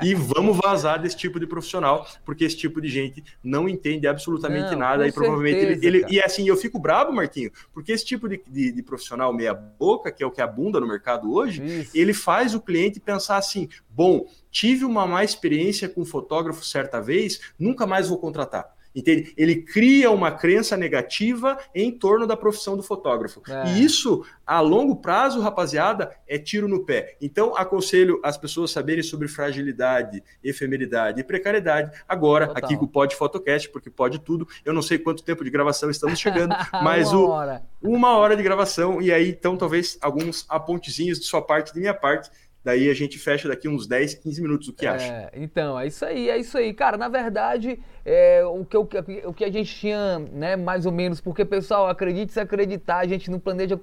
e 0.04 0.14
vamos 0.14 0.58
vazar 0.58 1.02
desse 1.02 1.18
tipo 1.18 1.40
de 1.40 1.48
profissional, 1.48 2.08
porque 2.26 2.44
esse 2.44 2.58
tipo 2.58 2.80
de 2.82 2.88
gente 2.88 3.24
não 3.44 3.68
entende 3.68 4.08
absolutamente 4.08 4.72
não, 4.72 4.80
nada 4.80 5.08
e 5.08 5.12
provavelmente 5.12 5.60
certeza, 5.60 5.86
ele, 5.86 5.98
ele, 6.00 6.08
E 6.10 6.22
assim, 6.22 6.48
eu 6.48 6.56
fico 6.56 6.80
bravo, 6.80 7.12
Marquinho, 7.12 7.52
porque 7.74 7.92
esse 7.92 8.06
tipo 8.06 8.28
de, 8.28 8.42
de, 8.48 8.72
de 8.72 8.84
profissional 8.84 9.34
meia-boca, 9.34 10.12
que 10.12 10.24
é 10.24 10.26
o 10.26 10.32
que 10.32 10.42
abunda 10.42 10.80
no 10.80 10.88
mercado 10.88 11.34
hoje, 11.34 11.64
Isso. 11.64 11.92
ele 11.96 12.14
faz 12.14 12.54
o 12.54 12.62
cliente 12.62 13.00
pensar 13.00 13.38
assim: 13.38 13.68
bom, 13.90 14.26
tive 14.52 14.86
uma 14.86 15.06
má 15.08 15.24
experiência 15.24 15.90
com 15.90 16.06
fotógrafo 16.06 16.64
certa 16.64 17.02
vez, 17.02 17.40
nunca 17.58 17.86
mais 17.86 18.08
vou 18.08 18.18
contratar. 18.18 18.72
Entende? 18.96 19.34
Ele 19.36 19.56
cria 19.56 20.12
uma 20.12 20.32
crença 20.32 20.78
negativa 20.78 21.58
em 21.74 21.92
torno 21.92 22.28
da 22.28 22.38
profissão 22.38 22.78
do 22.78 22.84
fotógrafo. 22.84 23.42
É. 23.50 23.70
E 23.70 23.84
isso, 23.84 24.24
a 24.46 24.60
longo 24.60 24.98
prazo, 24.98 25.42
rapaziada, 25.42 26.16
é 26.28 26.38
tiro 26.38 26.68
no 26.68 26.86
pé. 26.86 27.18
Então, 27.22 27.56
aconselho 27.56 28.20
as 28.24 28.38
pessoas 28.38 28.72
saberem 28.72 29.04
sobre 29.04 29.28
fragilidade, 29.28 30.24
efemeridade 30.44 31.20
e 31.20 31.24
precariedade 31.24 31.92
agora, 32.08 32.48
Total. 32.48 32.64
aqui 32.64 32.78
com 32.78 32.86
o 32.86 32.88
Pod 32.88 33.16
Photocast, 33.16 33.70
porque 33.70 33.90
pode 33.90 34.20
tudo. 34.20 34.48
Eu 34.64 34.74
não 34.74 34.82
sei 34.82 35.00
quanto 35.00 35.24
tempo 35.24 35.44
de 35.44 35.50
gravação 35.50 35.90
estamos 35.90 36.20
chegando, 36.20 36.56
mas 36.84 37.12
uma 37.12 37.22
o, 37.22 37.30
hora. 37.30 37.64
uma 37.82 38.18
hora 38.18 38.36
de 38.36 38.44
gravação. 38.44 39.02
E 39.02 39.12
aí, 39.12 39.30
então, 39.30 39.58
talvez 39.58 39.98
alguns 40.02 40.46
apontezinhos 40.48 41.20
de 41.20 41.26
sua 41.26 41.42
parte 41.42 41.70
e 41.70 41.74
de 41.74 41.80
minha 41.80 41.94
parte 41.94 42.30
Daí 42.64 42.90
a 42.90 42.94
gente 42.94 43.20
fecha 43.20 43.48
daqui 43.48 43.68
uns 43.68 43.86
10, 43.86 44.14
15 44.16 44.42
minutos, 44.42 44.68
o 44.70 44.74
que 44.74 44.86
é, 44.86 44.90
acha? 44.90 45.32
Então, 45.34 45.78
é 45.78 45.88
isso 45.88 46.06
aí, 46.06 46.30
é 46.30 46.38
isso 46.38 46.58
aí. 46.58 46.74
Cara, 46.74 46.96
na 46.96 47.10
verdade, 47.10 47.78
é, 48.06 48.42
o, 48.46 48.64
que, 48.64 48.78
o, 48.78 48.88
o 49.26 49.34
que 49.34 49.44
a 49.44 49.52
gente 49.52 49.76
tinha, 49.76 50.20
né, 50.20 50.56
mais 50.56 50.86
ou 50.86 50.92
menos, 50.92 51.20
porque, 51.20 51.44
pessoal, 51.44 51.88
acredite 51.90 52.32
se 52.32 52.40
acreditar, 52.40 53.00
a 53.00 53.08
gente 53.08 53.30
não 53.30 53.38
planeja 53.38 53.78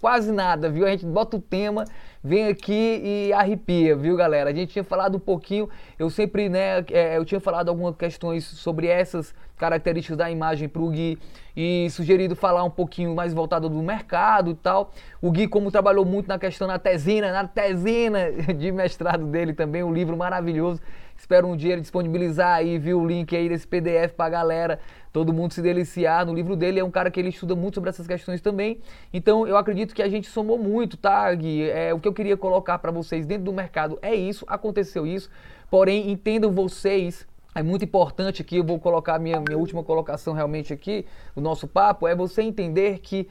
quase 0.00 0.30
nada, 0.30 0.68
viu? 0.68 0.86
A 0.86 0.90
gente 0.90 1.06
bota 1.06 1.38
o 1.38 1.40
tema, 1.40 1.84
vem 2.26 2.48
aqui 2.48 3.00
e 3.04 3.32
arrepia, 3.32 3.94
viu, 3.94 4.16
galera? 4.16 4.50
A 4.50 4.52
gente 4.52 4.72
tinha 4.72 4.82
falado 4.82 5.16
um 5.16 5.20
pouquinho, 5.20 5.68
eu 5.96 6.10
sempre, 6.10 6.48
né, 6.48 6.84
é, 6.90 7.16
eu 7.16 7.24
tinha 7.24 7.40
falado 7.40 7.68
algumas 7.68 7.94
questões 7.94 8.44
sobre 8.44 8.88
essas 8.88 9.32
características 9.56 10.18
da 10.18 10.28
imagem 10.28 10.68
para 10.68 10.82
o 10.82 10.90
Gui 10.90 11.18
e 11.56 11.88
sugerido 11.90 12.34
falar 12.34 12.64
um 12.64 12.70
pouquinho 12.70 13.14
mais 13.14 13.32
voltado 13.32 13.68
do 13.68 13.80
mercado 13.80 14.50
e 14.50 14.54
tal. 14.54 14.92
O 15.22 15.30
Gui, 15.30 15.46
como 15.46 15.70
trabalhou 15.70 16.04
muito 16.04 16.26
na 16.26 16.38
questão 16.38 16.66
na 16.66 16.78
tesina, 16.80 17.32
na 17.32 17.46
tesina 17.46 18.32
de 18.58 18.72
mestrado 18.72 19.24
dele 19.26 19.52
também, 19.52 19.84
um 19.84 19.92
livro 19.92 20.16
maravilhoso. 20.16 20.80
Espero 21.16 21.46
um 21.46 21.56
dia 21.56 21.72
ele 21.72 21.80
disponibilizar 21.80 22.56
aí, 22.56 22.76
viu, 22.76 23.00
o 23.00 23.06
link 23.06 23.34
aí 23.34 23.48
desse 23.48 23.66
PDF 23.66 24.12
pra 24.14 24.28
galera, 24.28 24.78
todo 25.16 25.32
mundo 25.32 25.54
se 25.54 25.62
deliciar. 25.62 26.26
No 26.26 26.34
livro 26.34 26.54
dele 26.54 26.78
é 26.78 26.84
um 26.84 26.90
cara 26.90 27.10
que 27.10 27.18
ele 27.18 27.30
estuda 27.30 27.56
muito 27.56 27.76
sobre 27.76 27.88
essas 27.88 28.06
questões 28.06 28.42
também. 28.42 28.82
Então 29.14 29.48
eu 29.48 29.56
acredito 29.56 29.94
que 29.94 30.02
a 30.02 30.08
gente 30.10 30.28
somou 30.28 30.58
muito, 30.58 30.98
tá, 30.98 31.32
Gui? 31.32 31.70
É, 31.70 31.94
o 31.94 31.98
que 31.98 32.06
eu 32.06 32.12
queria 32.12 32.36
colocar 32.36 32.76
para 32.78 32.92
vocês 32.92 33.24
dentro 33.24 33.44
do 33.44 33.52
mercado 33.52 33.98
é 34.02 34.14
isso, 34.14 34.44
aconteceu 34.46 35.06
isso. 35.06 35.30
Porém, 35.70 36.10
entendam 36.10 36.52
vocês 36.52 37.26
é 37.54 37.62
muito 37.62 37.82
importante 37.86 38.42
aqui, 38.42 38.58
eu 38.58 38.64
vou 38.64 38.78
colocar 38.78 39.18
minha, 39.18 39.40
minha 39.40 39.56
última 39.56 39.82
colocação 39.82 40.34
realmente 40.34 40.74
aqui, 40.74 41.06
o 41.34 41.40
nosso 41.40 41.66
papo, 41.66 42.06
é 42.06 42.14
você 42.14 42.42
entender 42.42 42.98
que 42.98 43.26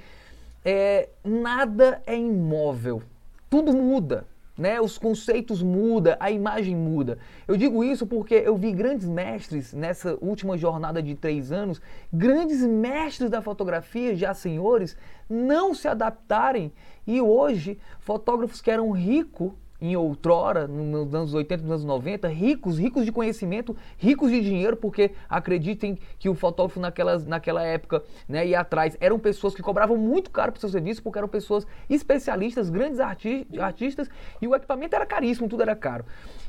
é, 0.65 1.09
nada 1.23 2.01
é 2.07 2.17
imóvel, 2.17 3.03
tudo 3.47 3.71
muda. 3.71 4.25
Né? 4.58 4.80
Os 4.80 4.97
conceitos 4.97 5.62
mudam, 5.62 6.16
a 6.20 6.32
imagem 6.32 6.76
muda. 6.76 7.18
Eu 7.47 7.58
digo 7.58 7.84
isso 7.84 8.08
porque 8.08 8.36
eu 8.36 8.56
vi 8.56 8.72
grandes 8.72 9.08
mestres 9.08 9.74
nessa 9.74 10.18
última 10.22 10.58
jornada 10.58 11.03
de 11.03 11.14
três 11.14 11.51
anos, 11.51 11.82
grandes 12.12 12.62
mestres 12.62 13.30
da 13.30 13.41
fotografia, 13.41 14.16
já 14.16 14.34
senhores, 14.34 14.95
não 15.30 15.74
se 15.74 15.88
adaptarem 15.88 16.72
e 17.06 17.20
hoje 17.20 17.78
fotógrafos 17.99 18.62
que 18.62 18.72
eram 18.72 18.91
ricos 18.91 19.51
em 19.86 19.95
outrora, 19.95 20.67
nos 20.67 21.13
anos 21.13 21.33
80, 21.33 21.63
nos 21.63 21.71
anos 21.71 21.86
90, 21.86 22.27
ricos, 22.27 22.77
ricos 22.77 23.05
de 23.05 23.11
conhecimento, 23.11 23.75
ricos 23.97 24.31
de 24.31 24.41
dinheiro, 24.41 24.75
porque 24.75 25.11
acreditem 25.29 25.97
que 26.17 26.29
o 26.29 26.36
fotógrafo 26.36 26.79
naquela, 26.79 27.19
naquela 27.19 27.63
época 27.63 28.03
né, 28.27 28.47
e 28.47 28.55
atrás 28.55 28.97
eram 28.99 29.19
pessoas 29.19 29.53
que 29.53 29.61
cobravam 29.61 29.97
muito 29.97 30.31
caro 30.31 30.51
por 30.51 30.59
seu 30.59 30.69
serviço, 30.69 31.03
porque 31.03 31.19
eram 31.19 31.27
pessoas 31.27 31.65
especialistas, 31.89 32.69
grandes 32.69 32.99
arti 32.99 33.47
artistas, 33.59 34.09
e 34.41 34.47
o 34.47 34.55
equipamento 34.55 34.95
era 34.95 35.05
caríssimo, 35.05 35.47
tudo 35.47 35.61
era 35.61 35.75
caro. 35.75 36.05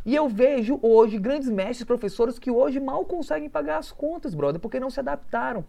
E 0.06 0.14
eu 0.14 0.28
vejo 0.28 0.78
hoje 0.82 1.18
grandes 1.18 1.48
mestres, 1.48 1.84
professores 1.84 2.38
que 2.38 2.48
hoje 2.48 2.78
mal 2.78 3.04
conseguem 3.04 3.48
pagar 3.48 3.78
as 3.78 3.90
contas, 3.90 4.34
brother, 4.34 4.60
porque 4.60 4.78
não 4.78 4.88
se 4.88 5.00
adaptaram. 5.00 5.64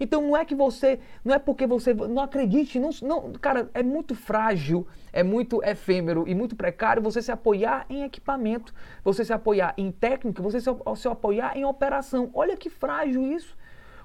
Então 0.00 0.22
não 0.22 0.34
é 0.34 0.46
que 0.46 0.54
você, 0.54 0.98
não 1.22 1.34
é 1.34 1.38
porque 1.38 1.66
você 1.66 1.92
não 1.92 2.22
acredite, 2.22 2.80
não, 2.80 2.88
não 3.02 3.32
cara, 3.34 3.68
é 3.74 3.82
muito 3.82 4.14
frágil, 4.14 4.86
é 5.12 5.22
muito 5.22 5.62
efêmero 5.62 6.26
e 6.26 6.34
muito 6.34 6.56
precário 6.56 7.02
você 7.02 7.20
se 7.20 7.30
apoiar 7.30 7.84
em 7.90 8.02
equipamento, 8.02 8.72
você 9.04 9.26
se 9.26 9.32
apoiar 9.34 9.74
em 9.76 9.92
técnica, 9.92 10.42
você 10.42 10.58
se, 10.58 10.70
se 10.96 11.08
apoiar 11.08 11.54
em 11.54 11.66
operação. 11.66 12.30
Olha 12.32 12.56
que 12.56 12.70
frágil 12.70 13.30
isso. 13.30 13.54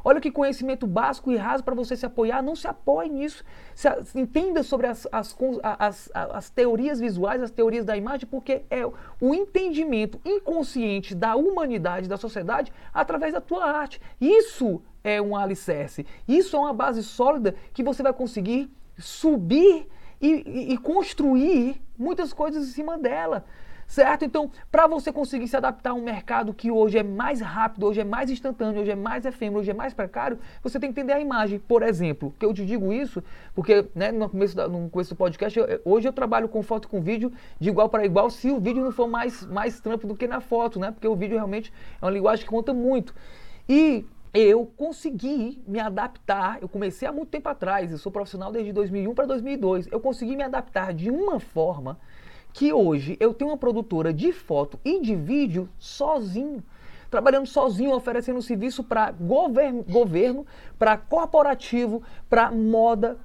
Olha 0.07 0.21
que 0.21 0.31
conhecimento 0.31 0.87
básico 0.87 1.33
e 1.33 1.35
raso 1.35 1.65
para 1.65 1.75
você 1.75 1.93
se 1.93 2.05
apoiar. 2.05 2.41
Não 2.41 2.55
se 2.55 2.65
apoie 2.65 3.09
nisso. 3.09 3.43
Se, 3.75 3.89
entenda 4.15 4.63
sobre 4.63 4.87
as, 4.87 5.05
as, 5.11 5.35
as, 5.61 6.09
as, 6.13 6.49
teorias 6.49 6.97
visuais, 6.97 7.43
as 7.43 7.51
teorias 7.51 7.83
da 7.83 7.97
imagem, 7.97 8.25
porque 8.25 8.61
é 8.69 8.85
o 8.85 9.35
entendimento 9.35 10.17
inconsciente 10.23 11.13
da 11.13 11.35
humanidade, 11.35 12.07
da 12.07 12.15
sociedade, 12.15 12.71
através 12.93 13.33
da 13.33 13.41
tua 13.41 13.65
arte. 13.65 13.99
Isso 14.21 14.81
é 15.03 15.21
um 15.21 15.35
alicerce. 15.35 16.05
Isso 16.25 16.55
é 16.55 16.59
uma 16.59 16.73
base 16.73 17.03
sólida 17.03 17.53
que 17.73 17.83
você 17.83 18.01
vai 18.01 18.13
conseguir 18.13 18.71
subir 18.97 19.89
e, 20.21 20.29
e, 20.29 20.73
e 20.73 20.77
construir 20.77 21.81
muitas 21.97 22.31
coisas 22.31 22.65
em 22.65 22.71
cima 22.71 22.97
dela 22.97 23.43
certo? 23.87 24.25
Então, 24.25 24.51
para 24.69 24.85
você 24.85 25.11
conseguir 25.11 25.47
se 25.47 25.55
adaptar 25.55 25.91
a 25.91 25.93
um 25.93 26.03
mercado 26.03 26.53
que 26.53 26.69
hoje 26.69 26.97
é 26.97 27.03
mais 27.03 27.39
rápido, 27.39 27.85
hoje 27.85 28.01
é 28.01 28.03
mais 28.03 28.29
instantâneo, 28.29 28.81
hoje 28.81 28.91
é 28.91 28.95
mais 28.95 29.25
efêmero, 29.25 29.61
hoje 29.61 29.71
é 29.71 29.73
mais 29.73 29.93
precário, 29.93 30.37
você 30.61 30.79
tem 30.79 30.91
que 30.91 30.99
entender 30.99 31.13
a 31.13 31.19
imagem. 31.19 31.57
Por 31.57 31.81
exemplo, 31.81 32.33
que 32.37 32.45
eu 32.45 32.53
te 32.53 32.65
digo 32.65 32.91
isso 32.91 33.23
porque 33.55 33.87
né, 33.95 34.11
no, 34.11 34.29
começo 34.29 34.55
da, 34.55 34.67
no 34.67 34.89
começo 34.89 35.11
do 35.11 35.17
podcast, 35.17 35.57
eu, 35.57 35.81
hoje 35.85 36.07
eu 36.07 36.13
trabalho 36.13 36.49
com 36.49 36.61
foto 36.61 36.87
com 36.87 37.01
vídeo 37.01 37.31
de 37.59 37.69
igual 37.69 37.87
para 37.87 38.05
igual, 38.05 38.29
se 38.29 38.51
o 38.51 38.59
vídeo 38.59 38.83
não 38.83 38.91
for 38.91 39.07
mais, 39.07 39.45
mais 39.45 39.79
trampo 39.79 40.05
do 40.05 40.15
que 40.15 40.27
na 40.27 40.41
foto, 40.41 40.79
né? 40.79 40.91
Porque 40.91 41.07
o 41.07 41.15
vídeo 41.15 41.35
realmente 41.35 41.71
é 42.01 42.05
uma 42.05 42.11
linguagem 42.11 42.43
que 42.43 42.51
conta 42.51 42.73
muito. 42.73 43.15
E 43.69 44.05
eu 44.33 44.65
consegui 44.77 45.63
me 45.65 45.79
adaptar. 45.79 46.59
Eu 46.61 46.67
comecei 46.69 47.07
há 47.07 47.11
muito 47.11 47.29
tempo 47.29 47.47
atrás, 47.49 47.91
eu 47.91 47.97
sou 47.97 48.11
profissional 48.11 48.51
desde 48.51 48.71
2001 48.73 49.15
para 49.15 49.25
2002. 49.25 49.87
Eu 49.91 49.99
consegui 49.99 50.35
me 50.35 50.43
adaptar 50.43 50.93
de 50.93 51.09
uma 51.09 51.39
forma 51.39 51.97
que 52.57 52.73
hoje 52.73 53.15
eu 53.19 53.35
tenho 53.35 53.51
uma 53.51 53.57
produtora 53.57 54.11
de 54.11 54.31
foto 54.31 54.79
e 54.83 54.99
de 54.99 55.15
vídeo 55.15 55.69
sozinho. 55.77 56.63
Trabalhando 57.07 57.45
sozinho, 57.45 57.93
oferecendo 57.93 58.41
serviço 58.41 58.83
para 58.83 59.11
governo, 59.11 59.83
governo 59.83 60.43
para 60.77 60.97
corporativo, 60.97 62.01
para 62.27 62.49
moda, 62.51 63.15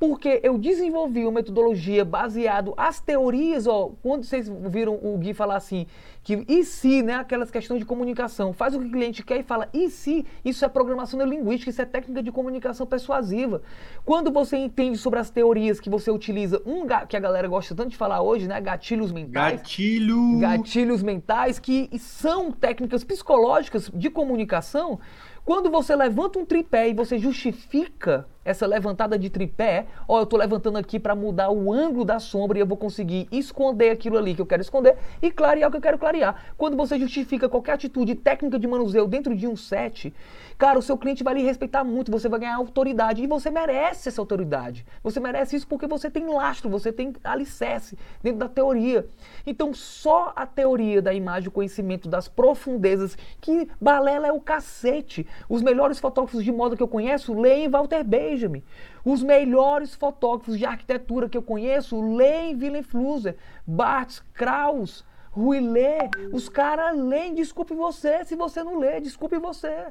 porque 0.00 0.40
eu 0.42 0.56
desenvolvi 0.56 1.24
uma 1.24 1.32
metodologia 1.32 2.06
baseado 2.06 2.72
as 2.74 2.98
teorias, 3.00 3.66
ó, 3.66 3.90
quando 4.02 4.24
vocês 4.24 4.50
viram 4.70 4.94
o 4.94 5.18
Gui 5.18 5.34
falar 5.34 5.56
assim, 5.56 5.86
que 6.22 6.42
e 6.48 6.64
se, 6.64 7.02
né, 7.02 7.16
aquelas 7.16 7.50
questões 7.50 7.80
de 7.80 7.84
comunicação, 7.84 8.54
faz 8.54 8.74
o 8.74 8.80
que 8.80 8.86
o 8.86 8.90
cliente 8.90 9.22
quer 9.22 9.40
e 9.40 9.42
fala, 9.42 9.68
e 9.74 9.90
se, 9.90 10.24
isso 10.42 10.64
é 10.64 10.68
programação 10.70 11.18
neurolinguística, 11.18 11.70
isso 11.70 11.82
é 11.82 11.84
técnica 11.84 12.22
de 12.22 12.32
comunicação 12.32 12.86
persuasiva. 12.86 13.60
Quando 14.02 14.32
você 14.32 14.56
entende 14.56 14.96
sobre 14.96 15.20
as 15.20 15.28
teorias 15.28 15.78
que 15.78 15.90
você 15.90 16.10
utiliza, 16.10 16.62
um 16.64 16.86
que 17.06 17.16
a 17.16 17.20
galera 17.20 17.46
gosta 17.46 17.74
tanto 17.74 17.90
de 17.90 17.96
falar 17.98 18.22
hoje, 18.22 18.48
né, 18.48 18.58
gatilhos 18.58 19.12
mentais. 19.12 19.58
Gatilho. 19.58 20.38
Gatilhos 20.38 21.02
mentais 21.02 21.58
que 21.58 21.90
são 21.98 22.50
técnicas 22.50 23.04
psicológicas 23.04 23.90
de 23.92 24.08
comunicação, 24.08 24.98
quando 25.44 25.70
você 25.70 25.94
levanta 25.96 26.38
um 26.38 26.46
tripé 26.46 26.88
e 26.88 26.94
você 26.94 27.18
justifica 27.18 28.26
essa 28.50 28.66
levantada 28.66 29.18
de 29.18 29.30
tripé, 29.30 29.86
ó, 30.06 30.18
eu 30.18 30.24
estou 30.24 30.38
levantando 30.38 30.78
aqui 30.78 30.98
para 30.98 31.14
mudar 31.14 31.50
o 31.50 31.72
ângulo 31.72 32.04
da 32.04 32.18
sombra 32.18 32.58
e 32.58 32.60
eu 32.60 32.66
vou 32.66 32.76
conseguir 32.76 33.28
esconder 33.32 33.90
aquilo 33.90 34.18
ali 34.18 34.34
que 34.34 34.42
eu 34.42 34.46
quero 34.46 34.62
esconder 34.62 34.96
e 35.22 35.30
clarear 35.30 35.68
o 35.68 35.70
que 35.70 35.78
eu 35.78 35.82
quero 35.82 35.98
clarear. 35.98 36.52
Quando 36.56 36.76
você 36.76 36.98
justifica 36.98 37.48
qualquer 37.48 37.72
atitude 37.72 38.14
técnica 38.14 38.58
de 38.58 38.66
manuseio 38.66 39.06
dentro 39.06 39.34
de 39.34 39.46
um 39.46 39.56
set, 39.56 40.12
cara, 40.58 40.78
o 40.78 40.82
seu 40.82 40.98
cliente 40.98 41.24
vai 41.24 41.34
lhe 41.34 41.42
respeitar 41.42 41.84
muito, 41.84 42.10
você 42.10 42.28
vai 42.28 42.40
ganhar 42.40 42.56
autoridade 42.56 43.22
e 43.22 43.26
você 43.26 43.50
merece 43.50 44.08
essa 44.08 44.20
autoridade. 44.20 44.84
Você 45.02 45.18
merece 45.20 45.56
isso 45.56 45.66
porque 45.66 45.86
você 45.86 46.10
tem 46.10 46.26
lastro, 46.26 46.68
você 46.68 46.92
tem 46.92 47.14
alicerce 47.24 47.96
dentro 48.22 48.40
da 48.40 48.48
teoria. 48.48 49.06
Então, 49.46 49.72
só 49.72 50.32
a 50.36 50.44
teoria 50.46 51.00
da 51.00 51.14
imagem, 51.14 51.48
o 51.48 51.52
conhecimento 51.52 52.08
das 52.08 52.28
profundezas, 52.28 53.16
que 53.40 53.68
balela 53.80 54.26
é 54.26 54.32
o 54.32 54.40
cacete. 54.40 55.26
Os 55.48 55.62
melhores 55.62 55.98
fotógrafos 55.98 56.44
de 56.44 56.52
moda 56.52 56.76
que 56.76 56.82
eu 56.82 56.88
conheço 56.88 57.32
leem 57.38 57.68
Walter 57.68 58.04
Benjamin. 58.40 58.62
Os 59.04 59.22
melhores 59.22 59.94
fotógrafos 59.94 60.58
de 60.58 60.64
arquitetura 60.64 61.28
que 61.28 61.36
eu 61.36 61.42
conheço 61.42 62.00
leem 62.00 62.56
Willem 62.56 62.82
Flusser, 62.82 63.36
Barthes, 63.66 64.22
Kraus, 64.32 65.04
Ruillet. 65.30 66.10
Os 66.32 66.48
caras 66.48 66.98
leem, 66.98 67.34
desculpe 67.34 67.74
você, 67.74 68.24
se 68.24 68.34
você 68.34 68.64
não 68.64 68.78
lê, 68.78 69.00
desculpe 69.00 69.38
você. 69.38 69.88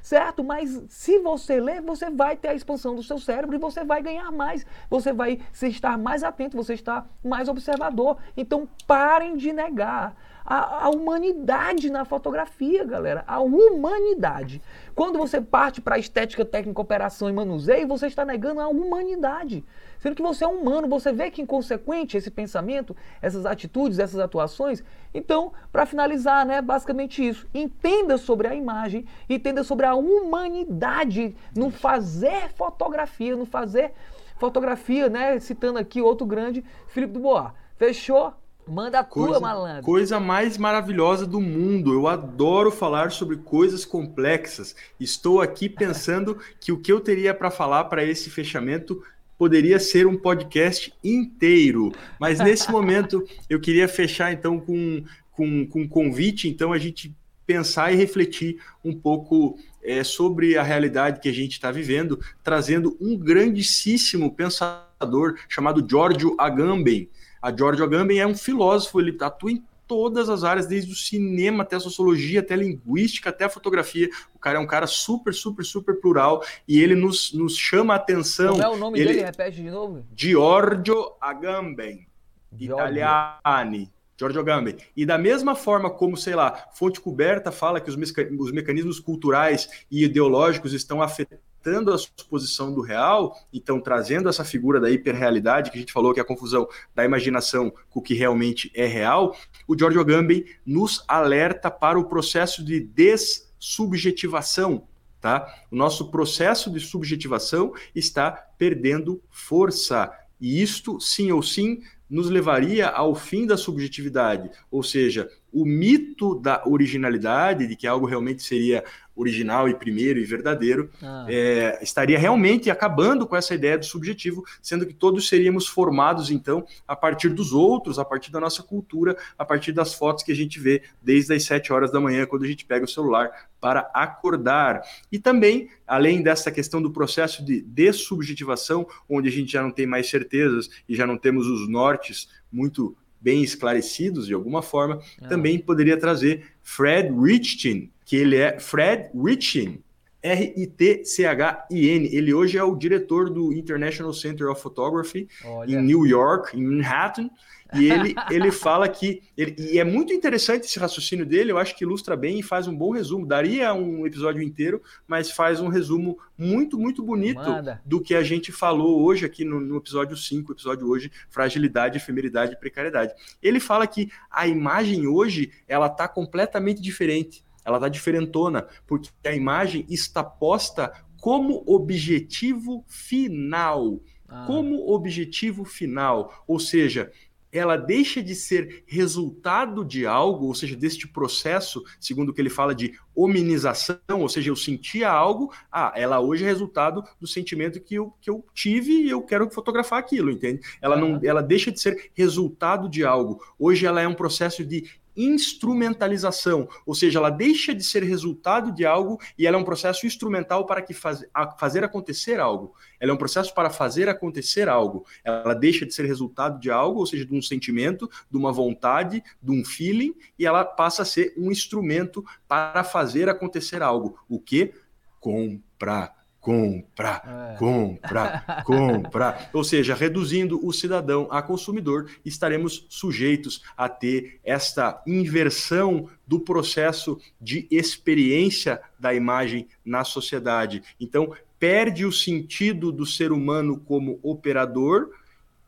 Certo? 0.00 0.44
Mas 0.44 0.80
se 0.88 1.18
você 1.18 1.60
ler, 1.60 1.82
você 1.82 2.08
vai 2.08 2.36
ter 2.36 2.48
a 2.48 2.54
expansão 2.54 2.94
do 2.94 3.02
seu 3.02 3.18
cérebro 3.18 3.56
e 3.56 3.58
você 3.58 3.84
vai 3.84 4.00
ganhar 4.00 4.30
mais. 4.30 4.64
Você 4.88 5.12
vai 5.12 5.40
estar 5.60 5.98
mais 5.98 6.22
atento, 6.22 6.56
você 6.56 6.74
está 6.74 7.04
mais 7.22 7.48
observador. 7.48 8.16
Então 8.36 8.68
parem 8.86 9.36
de 9.36 9.52
negar 9.52 10.16
a, 10.50 10.86
a 10.86 10.88
humanidade 10.88 11.90
na 11.90 12.06
fotografia, 12.06 12.82
galera. 12.82 13.22
A 13.26 13.38
humanidade. 13.38 14.62
Quando 14.94 15.18
você 15.18 15.42
parte 15.42 15.78
para 15.78 15.98
estética, 15.98 16.42
técnica, 16.42 16.80
operação 16.80 17.28
e 17.28 17.32
manuseio, 17.34 17.86
você 17.86 18.06
está 18.06 18.24
negando 18.24 18.62
a 18.62 18.66
humanidade. 18.66 19.62
Sendo 19.98 20.16
que 20.16 20.22
você 20.22 20.44
é 20.44 20.48
humano, 20.48 20.88
você 20.88 21.12
vê 21.12 21.30
que 21.30 21.42
inconsequente 21.42 22.16
esse 22.16 22.30
pensamento, 22.30 22.96
essas 23.20 23.44
atitudes, 23.44 23.98
essas 23.98 24.18
atuações. 24.20 24.82
Então, 25.12 25.52
para 25.70 25.84
finalizar, 25.84 26.46
né, 26.46 26.62
basicamente 26.62 27.26
isso. 27.26 27.46
Entenda 27.52 28.16
sobre 28.16 28.48
a 28.48 28.54
imagem, 28.54 29.04
entenda 29.28 29.62
sobre 29.62 29.84
a 29.84 29.94
humanidade 29.94 31.36
no 31.54 31.70
fazer 31.70 32.54
fotografia, 32.54 33.36
no 33.36 33.44
fazer 33.44 33.92
fotografia, 34.38 35.10
né? 35.10 35.38
Citando 35.40 35.78
aqui 35.78 36.00
outro 36.00 36.26
grande, 36.26 36.64
Felipe 36.86 37.12
Dubois. 37.12 37.50
Fechou? 37.76 38.32
Manda 38.68 39.00
a 39.00 39.04
coisa, 39.04 39.30
tua, 39.30 39.40
malandro. 39.40 39.82
Coisa 39.82 40.20
mais 40.20 40.58
maravilhosa 40.58 41.26
do 41.26 41.40
mundo. 41.40 41.92
Eu 41.92 42.06
adoro 42.06 42.70
falar 42.70 43.10
sobre 43.10 43.36
coisas 43.36 43.84
complexas. 43.84 44.76
Estou 45.00 45.40
aqui 45.40 45.68
pensando 45.70 46.38
que 46.60 46.70
o 46.70 46.78
que 46.78 46.92
eu 46.92 47.00
teria 47.00 47.32
para 47.32 47.50
falar 47.50 47.84
para 47.84 48.04
esse 48.04 48.30
fechamento 48.30 49.02
poderia 49.38 49.78
ser 49.78 50.06
um 50.06 50.16
podcast 50.16 50.92
inteiro. 51.02 51.92
Mas 52.18 52.38
nesse 52.38 52.68
momento 52.72 53.26
eu 53.48 53.60
queria 53.60 53.88
fechar 53.88 54.32
então 54.32 54.58
com, 54.60 55.04
com, 55.32 55.66
com 55.66 55.82
um 55.82 55.88
convite, 55.88 56.48
então 56.48 56.72
a 56.72 56.78
gente 56.78 57.14
pensar 57.46 57.90
e 57.90 57.96
refletir 57.96 58.58
um 58.84 58.94
pouco 58.94 59.58
é, 59.82 60.04
sobre 60.04 60.58
a 60.58 60.62
realidade 60.62 61.18
que 61.20 61.30
a 61.30 61.32
gente 61.32 61.52
está 61.52 61.70
vivendo, 61.70 62.20
trazendo 62.44 62.94
um 63.00 63.16
grandíssimo 63.16 64.34
pensador 64.34 65.38
chamado 65.48 65.86
Giorgio 65.88 66.34
Agamben. 66.36 67.08
A 67.40 67.54
Giorgio 67.54 67.84
Agamben 67.84 68.18
é 68.18 68.26
um 68.26 68.34
filósofo, 68.34 69.00
ele 69.00 69.16
atua 69.20 69.52
em 69.52 69.64
todas 69.88 70.28
as 70.28 70.44
áreas, 70.44 70.66
desde 70.66 70.92
o 70.92 70.94
cinema 70.94 71.62
até 71.62 71.76
a 71.76 71.80
sociologia, 71.80 72.40
até 72.40 72.52
a 72.52 72.58
linguística, 72.58 73.30
até 73.30 73.46
a 73.46 73.48
fotografia. 73.48 74.08
O 74.34 74.38
cara 74.38 74.58
é 74.58 74.60
um 74.60 74.66
cara 74.66 74.86
super, 74.86 75.32
super, 75.32 75.64
super 75.64 75.98
plural 75.98 76.44
e 76.68 76.80
ele 76.80 76.94
nos, 76.94 77.32
nos 77.32 77.56
chama 77.56 77.94
a 77.94 77.96
atenção. 77.96 78.52
Como 78.52 78.62
é 78.62 78.68
o 78.68 78.76
nome 78.76 79.00
ele... 79.00 79.08
dele? 79.08 79.24
Repete 79.24 79.62
de 79.62 79.70
novo. 79.70 80.04
Giorgio 80.14 81.12
Agamben. 81.20 82.06
Giorgio. 82.52 82.76
Italiani. 82.76 83.90
Giorgio 84.16 84.40
Agamben. 84.40 84.76
E 84.96 85.06
da 85.06 85.16
mesma 85.16 85.54
forma 85.54 85.88
como, 85.88 86.16
sei 86.16 86.34
lá, 86.34 86.68
Fonte 86.74 87.00
Coberta 87.00 87.50
fala 87.50 87.80
que 87.80 87.88
os, 87.88 87.96
os 87.96 88.52
mecanismos 88.52 89.00
culturais 89.00 89.86
e 89.90 90.04
ideológicos 90.04 90.74
estão 90.74 91.00
afetando 91.00 91.47
afetando 91.68 91.92
a 91.92 91.98
suposição 91.98 92.72
do 92.72 92.80
real, 92.80 93.36
então 93.52 93.80
trazendo 93.80 94.28
essa 94.28 94.44
figura 94.44 94.80
da 94.80 94.90
hiperrealidade, 94.90 95.70
que 95.70 95.76
a 95.76 95.80
gente 95.80 95.92
falou 95.92 96.14
que 96.14 96.20
é 96.20 96.22
a 96.22 96.26
confusão 96.26 96.66
da 96.94 97.04
imaginação 97.04 97.72
com 97.90 98.00
o 98.00 98.02
que 98.02 98.14
realmente 98.14 98.70
é 98.74 98.86
real, 98.86 99.36
o 99.66 99.78
Giorgio 99.78 100.00
Agamben 100.00 100.44
nos 100.64 101.04
alerta 101.06 101.70
para 101.70 101.98
o 101.98 102.04
processo 102.04 102.64
de 102.64 102.80
dessubjetivação, 102.80 104.86
tá? 105.20 105.46
O 105.70 105.76
nosso 105.76 106.10
processo 106.10 106.70
de 106.70 106.80
subjetivação 106.80 107.72
está 107.94 108.30
perdendo 108.56 109.22
força. 109.30 110.10
E 110.40 110.62
isto, 110.62 111.00
sim 111.00 111.32
ou 111.32 111.42
sim, 111.42 111.82
nos 112.08 112.30
levaria 112.30 112.88
ao 112.88 113.14
fim 113.14 113.46
da 113.46 113.56
subjetividade, 113.56 114.50
ou 114.70 114.82
seja, 114.82 115.28
o 115.52 115.64
mito 115.64 116.38
da 116.40 116.62
originalidade, 116.66 117.66
de 117.66 117.76
que 117.76 117.86
algo 117.86 118.06
realmente 118.06 118.42
seria 118.42 118.84
original 119.18 119.68
e 119.68 119.74
primeiro 119.74 120.20
e 120.20 120.24
verdadeiro, 120.24 120.90
ah. 121.02 121.26
é, 121.28 121.78
estaria 121.82 122.18
realmente 122.18 122.70
acabando 122.70 123.26
com 123.26 123.36
essa 123.36 123.54
ideia 123.54 123.76
do 123.76 123.84
subjetivo, 123.84 124.44
sendo 124.62 124.86
que 124.86 124.94
todos 124.94 125.28
seríamos 125.28 125.66
formados, 125.66 126.30
então, 126.30 126.64
a 126.86 126.94
partir 126.94 127.28
dos 127.30 127.52
outros, 127.52 127.98
a 127.98 128.04
partir 128.04 128.30
da 128.30 128.38
nossa 128.38 128.62
cultura, 128.62 129.16
a 129.36 129.44
partir 129.44 129.72
das 129.72 129.92
fotos 129.92 130.22
que 130.22 130.30
a 130.30 130.36
gente 130.36 130.60
vê 130.60 130.82
desde 131.02 131.34
as 131.34 131.42
7 131.44 131.72
horas 131.72 131.90
da 131.90 132.00
manhã, 132.00 132.24
quando 132.26 132.44
a 132.44 132.48
gente 132.48 132.64
pega 132.64 132.84
o 132.84 132.88
celular 132.88 133.48
para 133.60 133.90
acordar. 133.92 134.82
E 135.10 135.18
também, 135.18 135.68
além 135.86 136.22
dessa 136.22 136.50
questão 136.52 136.80
do 136.80 136.92
processo 136.92 137.44
de 137.44 137.60
dessubjetivação, 137.60 138.86
onde 139.08 139.28
a 139.28 139.32
gente 139.32 139.52
já 139.52 139.62
não 139.62 139.72
tem 139.72 139.86
mais 139.86 140.08
certezas 140.08 140.70
e 140.88 140.94
já 140.94 141.06
não 141.06 141.18
temos 141.18 141.46
os 141.48 141.68
nortes 141.68 142.28
muito 142.52 142.96
bem 143.20 143.42
esclarecidos 143.42 144.26
de 144.26 144.34
alguma 144.34 144.62
forma, 144.62 145.00
ah. 145.20 145.28
também 145.28 145.58
poderia 145.58 145.98
trazer 145.98 146.44
Fred 146.62 147.12
Richtin, 147.12 147.90
que 148.08 148.16
ele 148.16 148.36
é 148.36 148.58
Fred 148.58 149.10
Richtin, 149.14 149.84
R-I-T-C-H-I-N. 150.22 152.08
Ele 152.10 152.32
hoje 152.32 152.56
é 152.56 152.64
o 152.64 152.74
diretor 152.74 153.28
do 153.28 153.52
International 153.52 154.14
Center 154.14 154.48
of 154.48 154.62
Photography 154.62 155.28
Olha. 155.44 155.70
em 155.70 155.82
New 155.82 156.06
York, 156.06 156.56
em 156.56 156.62
Manhattan. 156.62 157.28
E 157.74 157.90
ele, 157.90 158.14
ele 158.32 158.50
fala 158.50 158.88
que. 158.88 159.22
Ele, 159.36 159.54
e 159.58 159.78
é 159.78 159.84
muito 159.84 160.10
interessante 160.14 160.64
esse 160.64 160.78
raciocínio 160.78 161.26
dele, 161.26 161.52
eu 161.52 161.58
acho 161.58 161.76
que 161.76 161.84
ilustra 161.84 162.16
bem 162.16 162.38
e 162.38 162.42
faz 162.42 162.66
um 162.66 162.74
bom 162.74 162.92
resumo. 162.92 163.26
Daria 163.26 163.74
um 163.74 164.06
episódio 164.06 164.40
inteiro, 164.40 164.80
mas 165.06 165.30
faz 165.30 165.60
um 165.60 165.68
resumo 165.68 166.18
muito, 166.36 166.78
muito 166.78 167.02
bonito 167.02 167.42
Manda. 167.42 167.82
do 167.84 168.00
que 168.00 168.14
a 168.14 168.22
gente 168.22 168.50
falou 168.50 169.02
hoje 169.02 169.26
aqui 169.26 169.44
no, 169.44 169.60
no 169.60 169.76
episódio 169.76 170.16
5, 170.16 170.50
episódio 170.50 170.88
hoje, 170.88 171.12
fragilidade, 171.28 171.98
efemeridade 171.98 172.54
e 172.54 172.56
precariedade. 172.56 173.12
Ele 173.42 173.60
fala 173.60 173.86
que 173.86 174.10
a 174.30 174.48
imagem 174.48 175.06
hoje 175.06 175.52
ela 175.68 175.88
está 175.88 176.08
completamente 176.08 176.80
diferente. 176.80 177.46
Ela 177.68 177.76
está 177.76 177.88
diferentona, 177.88 178.66
porque 178.86 179.10
a 179.24 179.34
imagem 179.34 179.84
está 179.88 180.24
posta 180.24 180.92
como 181.20 181.62
objetivo 181.66 182.84
final. 182.88 184.00
Ah. 184.26 184.44
Como 184.46 184.90
objetivo 184.90 185.64
final. 185.64 186.44
Ou 186.46 186.58
seja, 186.58 187.12
ela 187.52 187.76
deixa 187.76 188.22
de 188.22 188.34
ser 188.34 188.84
resultado 188.86 189.84
de 189.84 190.06
algo, 190.06 190.46
ou 190.46 190.54
seja, 190.54 190.76
deste 190.76 191.08
processo, 191.08 191.82
segundo 191.98 192.30
o 192.30 192.34
que 192.34 192.40
ele 192.40 192.50
fala 192.50 192.74
de 192.74 192.92
hominização, 193.14 193.98
ou 194.20 194.28
seja, 194.28 194.50
eu 194.50 194.56
sentia 194.56 195.10
algo, 195.10 195.52
ah, 195.72 195.92
ela 195.96 196.20
hoje 196.20 196.44
é 196.44 196.46
resultado 196.46 197.02
do 197.20 197.26
sentimento 197.26 197.80
que 197.80 197.94
eu, 197.94 198.12
que 198.20 198.30
eu 198.30 198.44
tive 198.54 198.92
e 198.92 199.10
eu 199.10 199.22
quero 199.22 199.50
fotografar 199.50 199.98
aquilo, 199.98 200.30
entende? 200.30 200.60
Ela 200.80 200.96
não, 200.96 201.20
ela 201.22 201.42
deixa 201.42 201.72
de 201.72 201.80
ser 201.80 202.10
resultado 202.14 202.88
de 202.88 203.04
algo. 203.04 203.42
Hoje 203.58 203.86
ela 203.86 204.00
é 204.00 204.06
um 204.06 204.14
processo 204.14 204.64
de 204.64 204.84
instrumentalização, 205.18 206.68
ou 206.86 206.94
seja, 206.94 207.18
ela 207.18 207.28
deixa 207.28 207.74
de 207.74 207.82
ser 207.82 208.04
resultado 208.04 208.72
de 208.72 208.86
algo 208.86 209.18
e 209.36 209.46
ela 209.46 209.56
é 209.56 209.60
um 209.60 209.64
processo 209.64 210.06
instrumental 210.06 210.64
para 210.64 210.80
que 210.80 210.94
faz, 210.94 211.24
a, 211.34 211.50
fazer 211.58 211.82
acontecer 211.82 212.38
algo. 212.38 212.72
Ela 213.00 213.10
é 213.10 213.14
um 213.14 213.18
processo 213.18 213.52
para 213.52 213.68
fazer 213.68 214.08
acontecer 214.08 214.68
algo. 214.68 215.04
Ela 215.24 215.54
deixa 215.54 215.84
de 215.84 215.92
ser 215.92 216.06
resultado 216.06 216.60
de 216.60 216.70
algo, 216.70 217.00
ou 217.00 217.06
seja, 217.06 217.26
de 217.26 217.34
um 217.34 217.42
sentimento, 217.42 218.08
de 218.30 218.36
uma 218.36 218.52
vontade, 218.52 219.22
de 219.42 219.50
um 219.50 219.64
feeling, 219.64 220.14
e 220.38 220.46
ela 220.46 220.64
passa 220.64 221.02
a 221.02 221.04
ser 221.04 221.34
um 221.36 221.50
instrumento 221.50 222.24
para 222.46 222.84
fazer 222.84 223.28
acontecer 223.28 223.82
algo. 223.82 224.18
O 224.28 224.38
que? 224.38 224.72
Comprar 225.20 226.17
compra, 226.48 227.52
é. 227.52 227.58
compra, 227.58 228.42
compra. 228.64 229.50
Ou 229.52 229.62
seja, 229.62 229.94
reduzindo 229.94 230.58
o 230.66 230.72
cidadão 230.72 231.28
a 231.30 231.42
consumidor, 231.42 232.10
estaremos 232.24 232.86
sujeitos 232.88 233.62
a 233.76 233.86
ter 233.86 234.40
esta 234.42 235.02
inversão 235.06 236.08
do 236.26 236.40
processo 236.40 237.20
de 237.38 237.68
experiência 237.70 238.80
da 238.98 239.12
imagem 239.12 239.68
na 239.84 240.04
sociedade. 240.04 240.82
Então, 240.98 241.34
perde 241.58 242.06
o 242.06 242.12
sentido 242.12 242.90
do 242.90 243.04
ser 243.04 243.30
humano 243.30 243.78
como 243.80 244.18
operador 244.22 245.10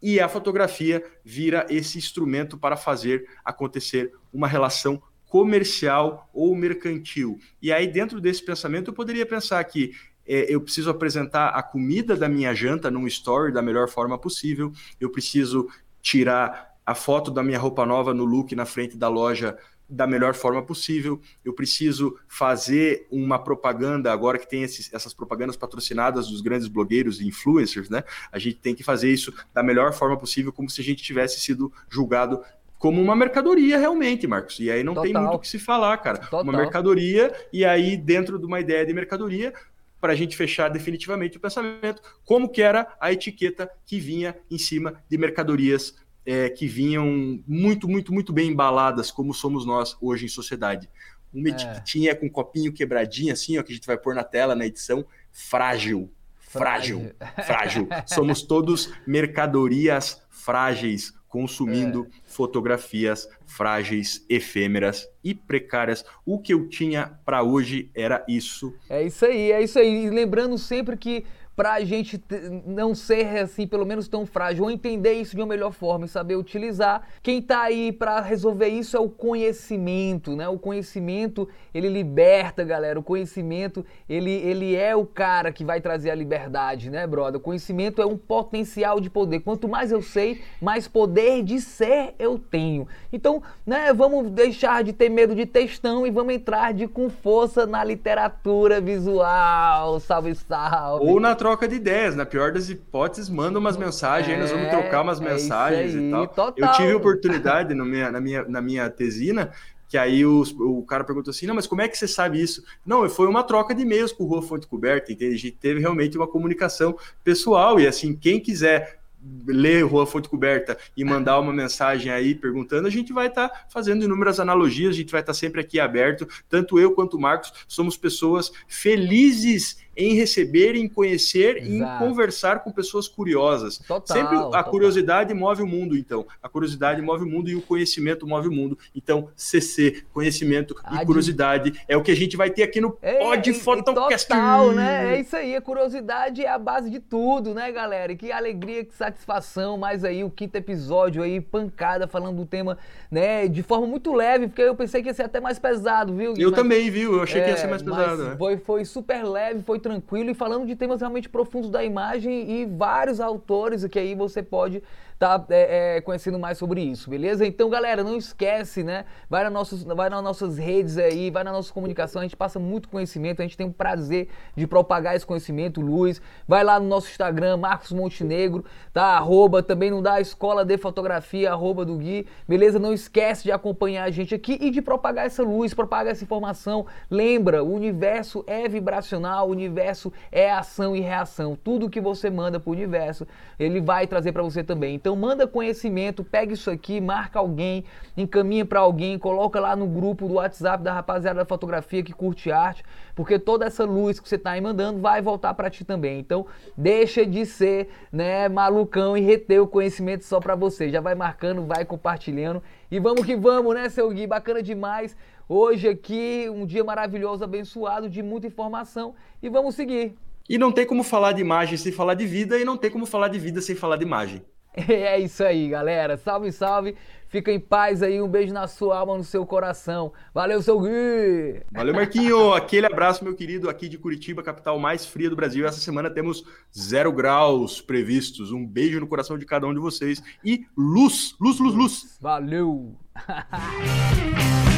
e 0.01 0.19
a 0.19 0.31
fotografia 0.31 1.05
vira 1.23 1.67
esse 1.69 1.99
instrumento 1.99 2.57
para 2.57 2.75
fazer 2.75 3.29
acontecer 3.45 4.15
uma 4.33 4.49
relação 4.49 5.03
comercial 5.31 6.29
ou 6.35 6.57
mercantil. 6.57 7.39
E 7.63 7.71
aí, 7.73 7.87
dentro 7.87 8.21
desse 8.21 8.45
pensamento, 8.45 8.91
eu 8.91 8.95
poderia 8.95 9.25
pensar 9.25 9.63
que 9.63 9.93
é, 10.31 10.47
eu 10.49 10.61
preciso 10.61 10.89
apresentar 10.89 11.49
a 11.49 11.61
comida 11.61 12.15
da 12.17 12.29
minha 12.29 12.55
janta 12.55 12.89
num 12.89 13.05
story 13.09 13.53
da 13.53 13.61
melhor 13.61 13.89
forma 13.89 14.17
possível, 14.17 14.73
eu 15.01 15.11
preciso 15.11 15.69
tirar 16.01 16.71
a 16.87 16.95
foto 16.95 17.33
da 17.33 17.43
minha 17.43 17.59
roupa 17.59 17.85
nova 17.85 18.15
no 18.15 18.25
look 18.25 18.55
na 18.55 18.65
frente 18.65 18.97
da 18.97 19.09
loja 19.09 19.59
da 19.89 20.07
melhor 20.07 20.35
forma 20.35 20.63
possível. 20.63 21.21
Eu 21.45 21.53
preciso 21.53 22.17
fazer 22.29 23.09
uma 23.11 23.41
propaganda, 23.41 24.13
agora 24.13 24.39
que 24.39 24.49
tem 24.49 24.63
esses, 24.63 24.93
essas 24.95 25.13
propagandas 25.13 25.57
patrocinadas 25.57 26.29
dos 26.29 26.41
grandes 26.41 26.69
blogueiros 26.69 27.21
e 27.21 27.27
influencers, 27.27 27.91
né? 27.91 28.05
A 28.31 28.39
gente 28.39 28.59
tem 28.59 28.73
que 28.73 28.85
fazer 28.85 29.13
isso 29.13 29.35
da 29.53 29.65
melhor 29.65 29.93
forma 29.93 30.17
possível, 30.17 30.53
como 30.53 30.71
se 30.71 30.81
a 30.81 30.85
gente 30.85 31.03
tivesse 31.03 31.41
sido 31.41 31.73
julgado 31.89 32.41
como 32.81 33.01
uma 33.01 33.15
mercadoria 33.15 33.79
realmente, 33.79 34.27
Marcos. 34.27 34.59
E 34.59 34.71
aí 34.71 34.83
não 34.83 34.95
Total. 34.95 35.13
tem 35.13 35.21
muito 35.21 35.35
o 35.35 35.39
que 35.39 35.49
se 35.49 35.59
falar, 35.59 35.99
cara. 35.99 36.19
Total. 36.19 36.43
Uma 36.43 36.57
mercadoria, 36.57 37.31
e 37.53 37.63
aí 37.63 37.95
dentro 37.95 38.39
de 38.39 38.47
uma 38.47 38.59
ideia 38.59 38.87
de 38.87 38.95
mercadoria, 38.95 39.53
para 40.01 40.13
a 40.13 40.17
gente 40.17 40.37
fechar 40.37 40.69
definitivamente 40.69 41.37
o 41.37 41.41
pensamento, 41.41 42.03
como 42.25 42.49
que 42.49 42.63
era 42.63 42.97
a 43.01 43.13
etiqueta 43.13 43.71
que 43.85 44.01
vinha 44.01 44.37
em 44.51 44.59
cima 44.59 45.03
de 45.09 45.19
mercadorias 45.19 45.95
é, 46.25 46.49
que 46.49 46.67
vinham 46.67 47.43
muito, 47.47 47.89
muito, 47.89 48.13
muito 48.13 48.33
bem 48.33 48.51
embaladas, 48.51 49.11
como 49.11 49.35
somos 49.35 49.67
nós 49.67 49.97
hoje 50.01 50.27
em 50.27 50.29
sociedade. 50.29 50.89
Uma 51.33 51.49
é. 51.49 51.53
etiquetinha 51.53 52.15
com 52.15 52.27
um 52.27 52.31
copinho 52.31 52.73
quebradinho, 52.73 53.33
assim, 53.33 53.59
ó, 53.59 53.63
que 53.63 53.73
a 53.73 53.75
gente 53.75 53.87
vai 53.87 53.97
pôr 53.97 54.15
na 54.15 54.25
tela 54.25 54.55
na 54.55 54.67
edição, 54.67 55.05
frágil. 55.31 56.11
Frágil, 56.39 57.13
frágil. 57.47 57.89
Somos 58.07 58.43
todos 58.43 58.93
mercadorias 59.07 60.21
frágeis 60.29 61.15
consumindo 61.31 62.09
é. 62.11 62.21
fotografias 62.27 63.29
frágeis, 63.47 64.27
efêmeras 64.29 65.09
e 65.23 65.33
precárias. 65.33 66.05
O 66.27 66.41
que 66.41 66.53
eu 66.53 66.69
tinha 66.69 67.19
para 67.25 67.43
hoje 67.43 67.89
era 67.95 68.25
isso. 68.29 68.75
É 68.89 69.03
isso 69.03 69.25
aí, 69.25 69.53
é 69.53 69.63
isso 69.63 69.79
aí. 69.79 70.07
E 70.07 70.11
lembrando 70.11 70.59
sempre 70.59 70.97
que 70.97 71.25
para 71.61 71.75
a 71.75 71.85
gente 71.85 72.19
não 72.65 72.95
ser 72.95 73.37
assim, 73.39 73.67
pelo 73.67 73.85
menos 73.85 74.09
tão 74.09 74.25
frágil, 74.25 74.65
ou 74.65 74.71
entender 74.71 75.13
isso 75.13 75.37
de 75.37 75.43
uma 75.43 75.47
melhor 75.47 75.73
forma 75.73 76.07
e 76.07 76.09
saber 76.09 76.35
utilizar. 76.37 77.03
Quem 77.23 77.39
está 77.39 77.61
aí 77.61 77.93
para 77.93 78.19
resolver 78.21 78.69
isso 78.69 78.97
é 78.97 79.01
o 79.01 79.11
conhecimento, 79.11 80.35
né? 80.35 80.49
O 80.49 80.59
conhecimento, 80.59 81.47
ele 81.75 81.89
liberta, 81.89 82.65
galera. 82.65 82.99
O 82.99 83.03
conhecimento, 83.03 83.85
ele, 84.09 84.31
ele 84.31 84.75
é 84.75 84.97
o 84.97 85.05
cara 85.05 85.53
que 85.53 85.63
vai 85.63 85.83
trazer 85.83 86.11
a 86.11 86.15
liberdade, 86.15 86.89
né, 86.89 87.07
brother? 87.07 87.39
O 87.39 87.43
conhecimento 87.43 88.01
é 88.01 88.07
um 88.07 88.17
potencial 88.17 88.99
de 88.99 89.11
poder. 89.11 89.41
Quanto 89.41 89.69
mais 89.69 89.93
eu 89.93 90.01
sei, 90.01 90.41
mais 90.63 90.89
poder 90.89 91.43
de 91.43 91.61
ser 91.61 92.15
eu 92.19 92.39
tenho. 92.39 92.89
Então, 93.13 93.43
né, 93.67 93.93
vamos 93.93 94.31
deixar 94.31 94.83
de 94.83 94.95
ter 94.95 95.11
medo 95.11 95.35
de 95.35 95.45
textão 95.45 96.07
e 96.07 96.11
vamos 96.11 96.33
entrar 96.33 96.73
de 96.73 96.89
com 96.89 97.11
força 97.11 97.67
na 97.67 97.85
literatura 97.85 98.81
visual. 98.81 100.01
Salve, 100.01 100.35
salve. 100.35 101.07
Ou 101.07 101.21
na 101.21 101.35
troca 101.35 101.50
de 101.57 101.75
ideias. 101.75 102.17
Na 102.17 102.27
pior 102.27 102.53
das 102.53 102.69
hipóteses, 102.69 103.29
manda 103.29 103.59
umas 103.59 103.77
mensagens, 103.77 104.31
é, 104.31 104.35
aí 104.35 104.41
nós 104.41 104.51
vamos 104.51 104.67
é, 104.67 104.71
trocar 104.71 105.03
umas 105.03 105.21
é 105.21 105.25
mensagens 105.25 105.95
aí, 105.95 106.09
e 106.09 106.11
tal. 106.11 106.27
Total. 106.29 106.55
Eu 106.57 106.73
tive 106.73 106.95
oportunidade 106.95 107.75
no 107.75 107.85
minha, 107.85 108.11
na, 108.11 108.21
minha, 108.21 108.45
na 108.45 108.61
minha 108.61 108.89
tesina 108.91 109.51
que 109.91 109.99
aí 109.99 110.25
os, 110.25 110.53
o 110.53 110.85
cara 110.85 111.03
perguntou 111.03 111.33
assim, 111.33 111.47
não, 111.47 111.55
mas 111.57 111.67
como 111.67 111.83
é 111.83 111.89
que 111.89 111.99
você 111.99 112.07
sabe 112.07 112.41
isso? 112.41 112.63
Não, 112.87 113.09
foi 113.09 113.27
uma 113.27 113.43
troca 113.43 113.75
de 113.75 113.83
e-mails 113.83 114.13
com 114.13 114.23
o 114.23 114.27
Rua 114.29 114.41
Fonte 114.41 114.65
Coberta, 114.65 115.11
entende? 115.11 115.35
A 115.35 115.39
gente 115.39 115.57
teve 115.57 115.81
realmente 115.81 116.17
uma 116.17 116.29
comunicação 116.29 116.97
pessoal, 117.25 117.81
e 117.81 117.89
assim, 117.89 118.15
quem 118.15 118.39
quiser 118.39 119.01
ler 119.47 119.85
Rua 119.85 120.07
Fonte 120.07 120.29
Coberta 120.29 120.79
e 120.97 121.05
mandar 121.05 121.39
uma 121.39 121.53
mensagem 121.53 122.11
aí 122.11 122.35
perguntando, 122.35 122.87
a 122.87 122.91
gente 122.91 123.13
vai 123.13 123.27
estar 123.27 123.49
tá 123.49 123.67
fazendo 123.69 124.05
inúmeras 124.05 124.41
analogias, 124.41 124.95
a 124.95 124.99
gente 124.99 125.13
vai 125.13 125.21
estar 125.21 125.33
tá 125.33 125.39
sempre 125.39 125.61
aqui 125.61 125.79
aberto, 125.79 126.27
tanto 126.49 126.79
eu 126.79 126.93
quanto 126.93 127.17
o 127.17 127.21
Marcos 127.21 127.53
somos 127.69 127.97
pessoas 127.97 128.51
felizes 128.69 129.79
em 129.97 130.15
receber, 130.15 130.75
em 130.75 130.89
conhecer 130.89 131.59
Exato. 131.59 131.71
e 131.71 131.79
em 131.79 131.99
conversar 131.99 132.61
com 132.61 132.73
pessoas 132.73 133.07
curiosas. 133.07 133.79
Total, 133.79 134.17
Sempre 134.17 134.37
a 134.37 134.43
total. 134.43 134.65
curiosidade 134.65 135.35
move 135.35 135.63
o 135.63 135.67
mundo, 135.67 135.97
então. 135.97 136.27
A 136.43 136.49
curiosidade 136.49 137.03
move 137.03 137.25
o 137.25 137.29
mundo 137.29 137.51
e 137.51 137.55
o 137.55 137.63
conhecimento 137.63 138.27
move 138.27 138.49
o 138.49 138.53
mundo. 138.53 138.79
Então, 138.95 139.29
CC, 139.37 140.03
conhecimento 140.13 140.75
e 140.93 141.05
curiosidade 141.05 141.81
é 141.87 141.97
o 141.97 142.03
que 142.03 142.11
a 142.11 142.17
gente 142.17 142.37
vai 142.37 142.51
ter 142.51 142.63
aqui 142.63 142.81
no 142.81 142.97
é, 143.03 143.15
Pod 143.19 143.53
Photocast. 143.53 144.29
Total, 144.29 144.73
né? 144.73 145.17
É 145.17 145.21
isso 145.21 145.37
aí. 145.37 145.55
A 145.55 145.61
curiosidade 145.61 146.43
é 146.43 146.49
a 146.49 146.59
base 146.59 146.91
de 146.91 147.01
tudo, 147.01 147.53
né, 147.53 147.71
galera? 147.71 148.15
Que 148.15 148.33
alegria, 148.33 148.85
que 148.85 148.95
satisfação. 148.95 149.77
Mais 149.77 150.05
aí 150.05 150.25
o 150.25 150.31
quinto 150.31 150.57
episódio 150.57 151.23
aí, 151.23 151.41
pancada, 151.41 152.07
falando 152.07 152.37
do 152.37 152.47
tema, 152.47 152.79
né, 153.11 153.49
de 153.49 153.63
forma 153.63 153.87
muito 153.87 154.15
leve, 154.15 154.49
porque 154.49 154.63
eu 154.63 154.75
pensei 154.75 155.03
que 155.03 155.09
ia 155.09 155.15
ser 155.15 155.25
até 155.25 155.41
mais 155.41 155.59
pesado, 155.59 156.15
viu? 156.15 156.35
Eu 156.37 156.51
mas, 156.51 156.59
também, 156.59 156.91
viu? 156.91 157.15
Eu 157.15 157.23
achei 157.23 157.41
é, 157.41 157.45
que 157.45 157.51
ia 157.51 157.57
ser 157.57 157.67
mais 157.67 157.83
pesado. 157.83 158.25
Né? 158.25 158.37
Foi, 158.39 158.57
foi 158.57 158.85
super 158.85 159.25
leve, 159.25 159.63
foi 159.63 159.79
tranquilo 159.79 159.90
e 160.31 160.35
falando 160.35 160.67
de 160.67 160.77
temas 160.77 161.01
realmente 161.01 161.29
profundos 161.29 161.71
da 161.71 161.83
imagem 161.83 162.51
e 162.51 162.67
vários 162.67 163.21
autores 163.21 163.85
que 163.87 163.99
aí 163.99 164.15
você 164.15 164.43
pode 164.43 164.83
tá 165.21 165.45
é, 165.51 165.97
é, 165.97 166.01
conhecendo 166.01 166.39
mais 166.39 166.57
sobre 166.57 166.81
isso, 166.81 167.11
beleza? 167.11 167.47
Então, 167.47 167.69
galera, 167.69 168.03
não 168.03 168.17
esquece, 168.17 168.83
né? 168.83 169.05
Vai, 169.29 169.45
na 169.45 169.51
nossos, 169.51 169.83
vai 169.83 170.09
nas 170.09 170.25
nossas 170.25 170.57
redes 170.57 170.97
aí, 170.97 171.31
vai 171.31 171.45
na 171.45 171.53
nossa 171.53 171.71
comunicação, 171.71 172.21
a 172.21 172.25
gente 172.25 172.35
passa 172.35 172.59
muito 172.59 172.89
conhecimento, 172.89 173.41
a 173.41 173.43
gente 173.43 173.55
tem 173.55 173.67
o 173.67 173.73
prazer 173.73 174.29
de 174.57 174.67
propagar 174.67 175.15
esse 175.15 175.27
conhecimento, 175.27 175.79
Luiz. 175.79 176.23
Vai 176.49 176.65
lá 176.65 176.81
no 176.81 176.87
nosso 176.87 177.11
Instagram, 177.11 177.59
Marcos 177.59 177.93
Montenegro, 177.93 178.65
tá? 178.95 179.19
Arroba, 179.19 179.63
também 179.63 179.91
não 179.91 180.01
dá 180.01 180.23
Escola 180.23 180.65
de 180.65 180.79
Fotografia, 180.79 181.53
arroba 181.53 181.85
do 181.85 181.99
Gui, 181.99 182.27
beleza? 182.49 182.79
Não 182.79 182.95
esquece 182.95 183.43
de 183.43 183.53
acompanhar 183.53 184.05
a 184.05 184.11
gente 184.11 184.35
aqui 184.35 184.57
e 184.59 184.71
de 184.71 184.81
propagar 184.81 185.27
essa 185.27 185.43
luz, 185.43 185.75
propagar 185.75 186.13
essa 186.13 186.25
informação. 186.25 186.87
Lembra, 187.11 187.63
o 187.63 187.75
universo 187.75 188.43
é 188.47 188.67
vibracional, 188.67 189.49
o 189.49 189.51
universo 189.51 190.11
é 190.33 190.51
ação 190.51 190.97
e 190.97 191.01
reação. 191.01 191.59
Tudo 191.63 191.91
que 191.91 192.01
você 192.01 192.31
manda 192.31 192.59
pro 192.59 192.73
universo, 192.73 193.27
ele 193.59 193.83
vai 193.83 194.07
trazer 194.07 194.33
para 194.33 194.43
você 194.43 194.65
também. 194.65 194.95
Então, 194.95 195.10
então 195.11 195.19
manda 195.19 195.45
conhecimento, 195.45 196.23
pega 196.23 196.53
isso 196.53 196.71
aqui, 196.71 197.01
marca 197.01 197.41
alguém, 197.41 197.85
encaminha 198.17 198.65
para 198.65 198.79
alguém, 198.79 199.19
coloca 199.19 199.59
lá 199.59 199.75
no 199.75 199.89
grupo 199.89 200.29
do 200.29 200.35
WhatsApp 200.35 200.85
da 200.85 200.93
rapaziada 200.93 201.41
da 201.41 201.45
fotografia 201.45 202.01
que 202.01 202.13
curte 202.13 202.53
arte, 202.53 202.85
porque 203.17 203.37
toda 203.37 203.67
essa 203.67 203.85
luz 203.85 204.21
que 204.21 204.29
você 204.29 204.37
está 204.37 204.53
aí 204.53 204.61
mandando 204.61 205.01
vai 205.01 205.21
voltar 205.21 205.53
para 205.55 205.69
ti 205.69 205.85
também. 205.85 206.21
Então 206.21 206.47
deixa 206.77 207.27
de 207.27 207.45
ser, 207.45 207.89
né, 208.13 208.49
malucão 208.49 209.17
e 209.17 209.21
reter 209.21 209.61
o 209.61 209.67
conhecimento 209.67 210.25
só 210.25 210.39
para 210.39 210.55
você. 210.55 210.89
Já 210.89 211.01
vai 211.01 211.17
marcando, 211.17 211.67
vai 211.67 211.85
compartilhando 211.85 212.63
e 212.89 213.01
vamos 213.01 213.27
que 213.27 213.35
vamos, 213.35 213.75
né, 213.75 213.89
seu 213.89 214.09
Gui? 214.11 214.29
Bacana 214.29 214.63
demais. 214.63 215.17
Hoje 215.49 215.89
aqui 215.89 216.47
um 216.49 216.65
dia 216.65 216.85
maravilhoso, 216.85 217.43
abençoado, 217.43 218.09
de 218.09 218.23
muita 218.23 218.47
informação 218.47 219.17
e 219.43 219.49
vamos 219.49 219.75
seguir. 219.75 220.15
E 220.49 220.57
não 220.57 220.71
tem 220.71 220.87
como 220.87 221.03
falar 221.03 221.33
de 221.33 221.41
imagem 221.41 221.77
sem 221.77 221.91
falar 221.91 222.15
de 222.15 222.27
vida, 222.27 222.59
e 222.59 222.65
não 222.65 222.77
tem 222.77 222.91
como 222.91 223.07
falar 223.07 223.27
de 223.29 223.41
vida 223.41 223.61
sem 223.61 223.75
falar 223.75 223.97
de 223.97 224.05
imagem. 224.05 224.43
É 224.89 225.19
isso 225.19 225.43
aí, 225.43 225.69
galera. 225.69 226.17
Salve, 226.17 226.53
salve. 226.53 226.97
Fica 227.29 227.53
em 227.53 227.61
paz 227.61 228.03
aí. 228.03 228.21
Um 228.21 228.29
beijo 228.29 228.53
na 228.53 228.67
sua 228.67 228.99
alma, 228.99 229.17
no 229.17 229.25
seu 229.25 229.47
coração. 229.47 230.13
Valeu, 230.35 230.61
seu 230.63 230.81
Gui. 230.81 231.63
Valeu, 231.71 231.95
Marquinho. 231.95 232.53
Aquele 232.53 232.87
abraço, 232.87 233.23
meu 233.23 233.35
querido, 233.35 233.71
aqui 233.71 233.89
de 233.89 233.99
Curitiba, 233.99 234.43
capital 234.43 234.79
mais 234.79 235.07
fria 235.07 235.31
do 235.31 235.37
Brasil. 235.37 235.67
Essa 235.67 235.81
semana 235.81 236.11
temos 236.11 236.45
zero 236.77 237.13
graus 237.13 237.81
previstos. 237.81 238.53
Um 238.53 238.67
beijo 238.67 238.99
no 238.99 239.07
coração 239.07 239.39
de 239.39 239.47
cada 239.47 239.67
um 239.67 239.75
de 239.75 239.81
vocês. 239.81 240.23
E 240.45 240.67
luz, 240.77 241.37
luz, 241.41 241.59
luz, 241.59 241.75
luz. 241.75 242.19
Valeu. 242.21 242.97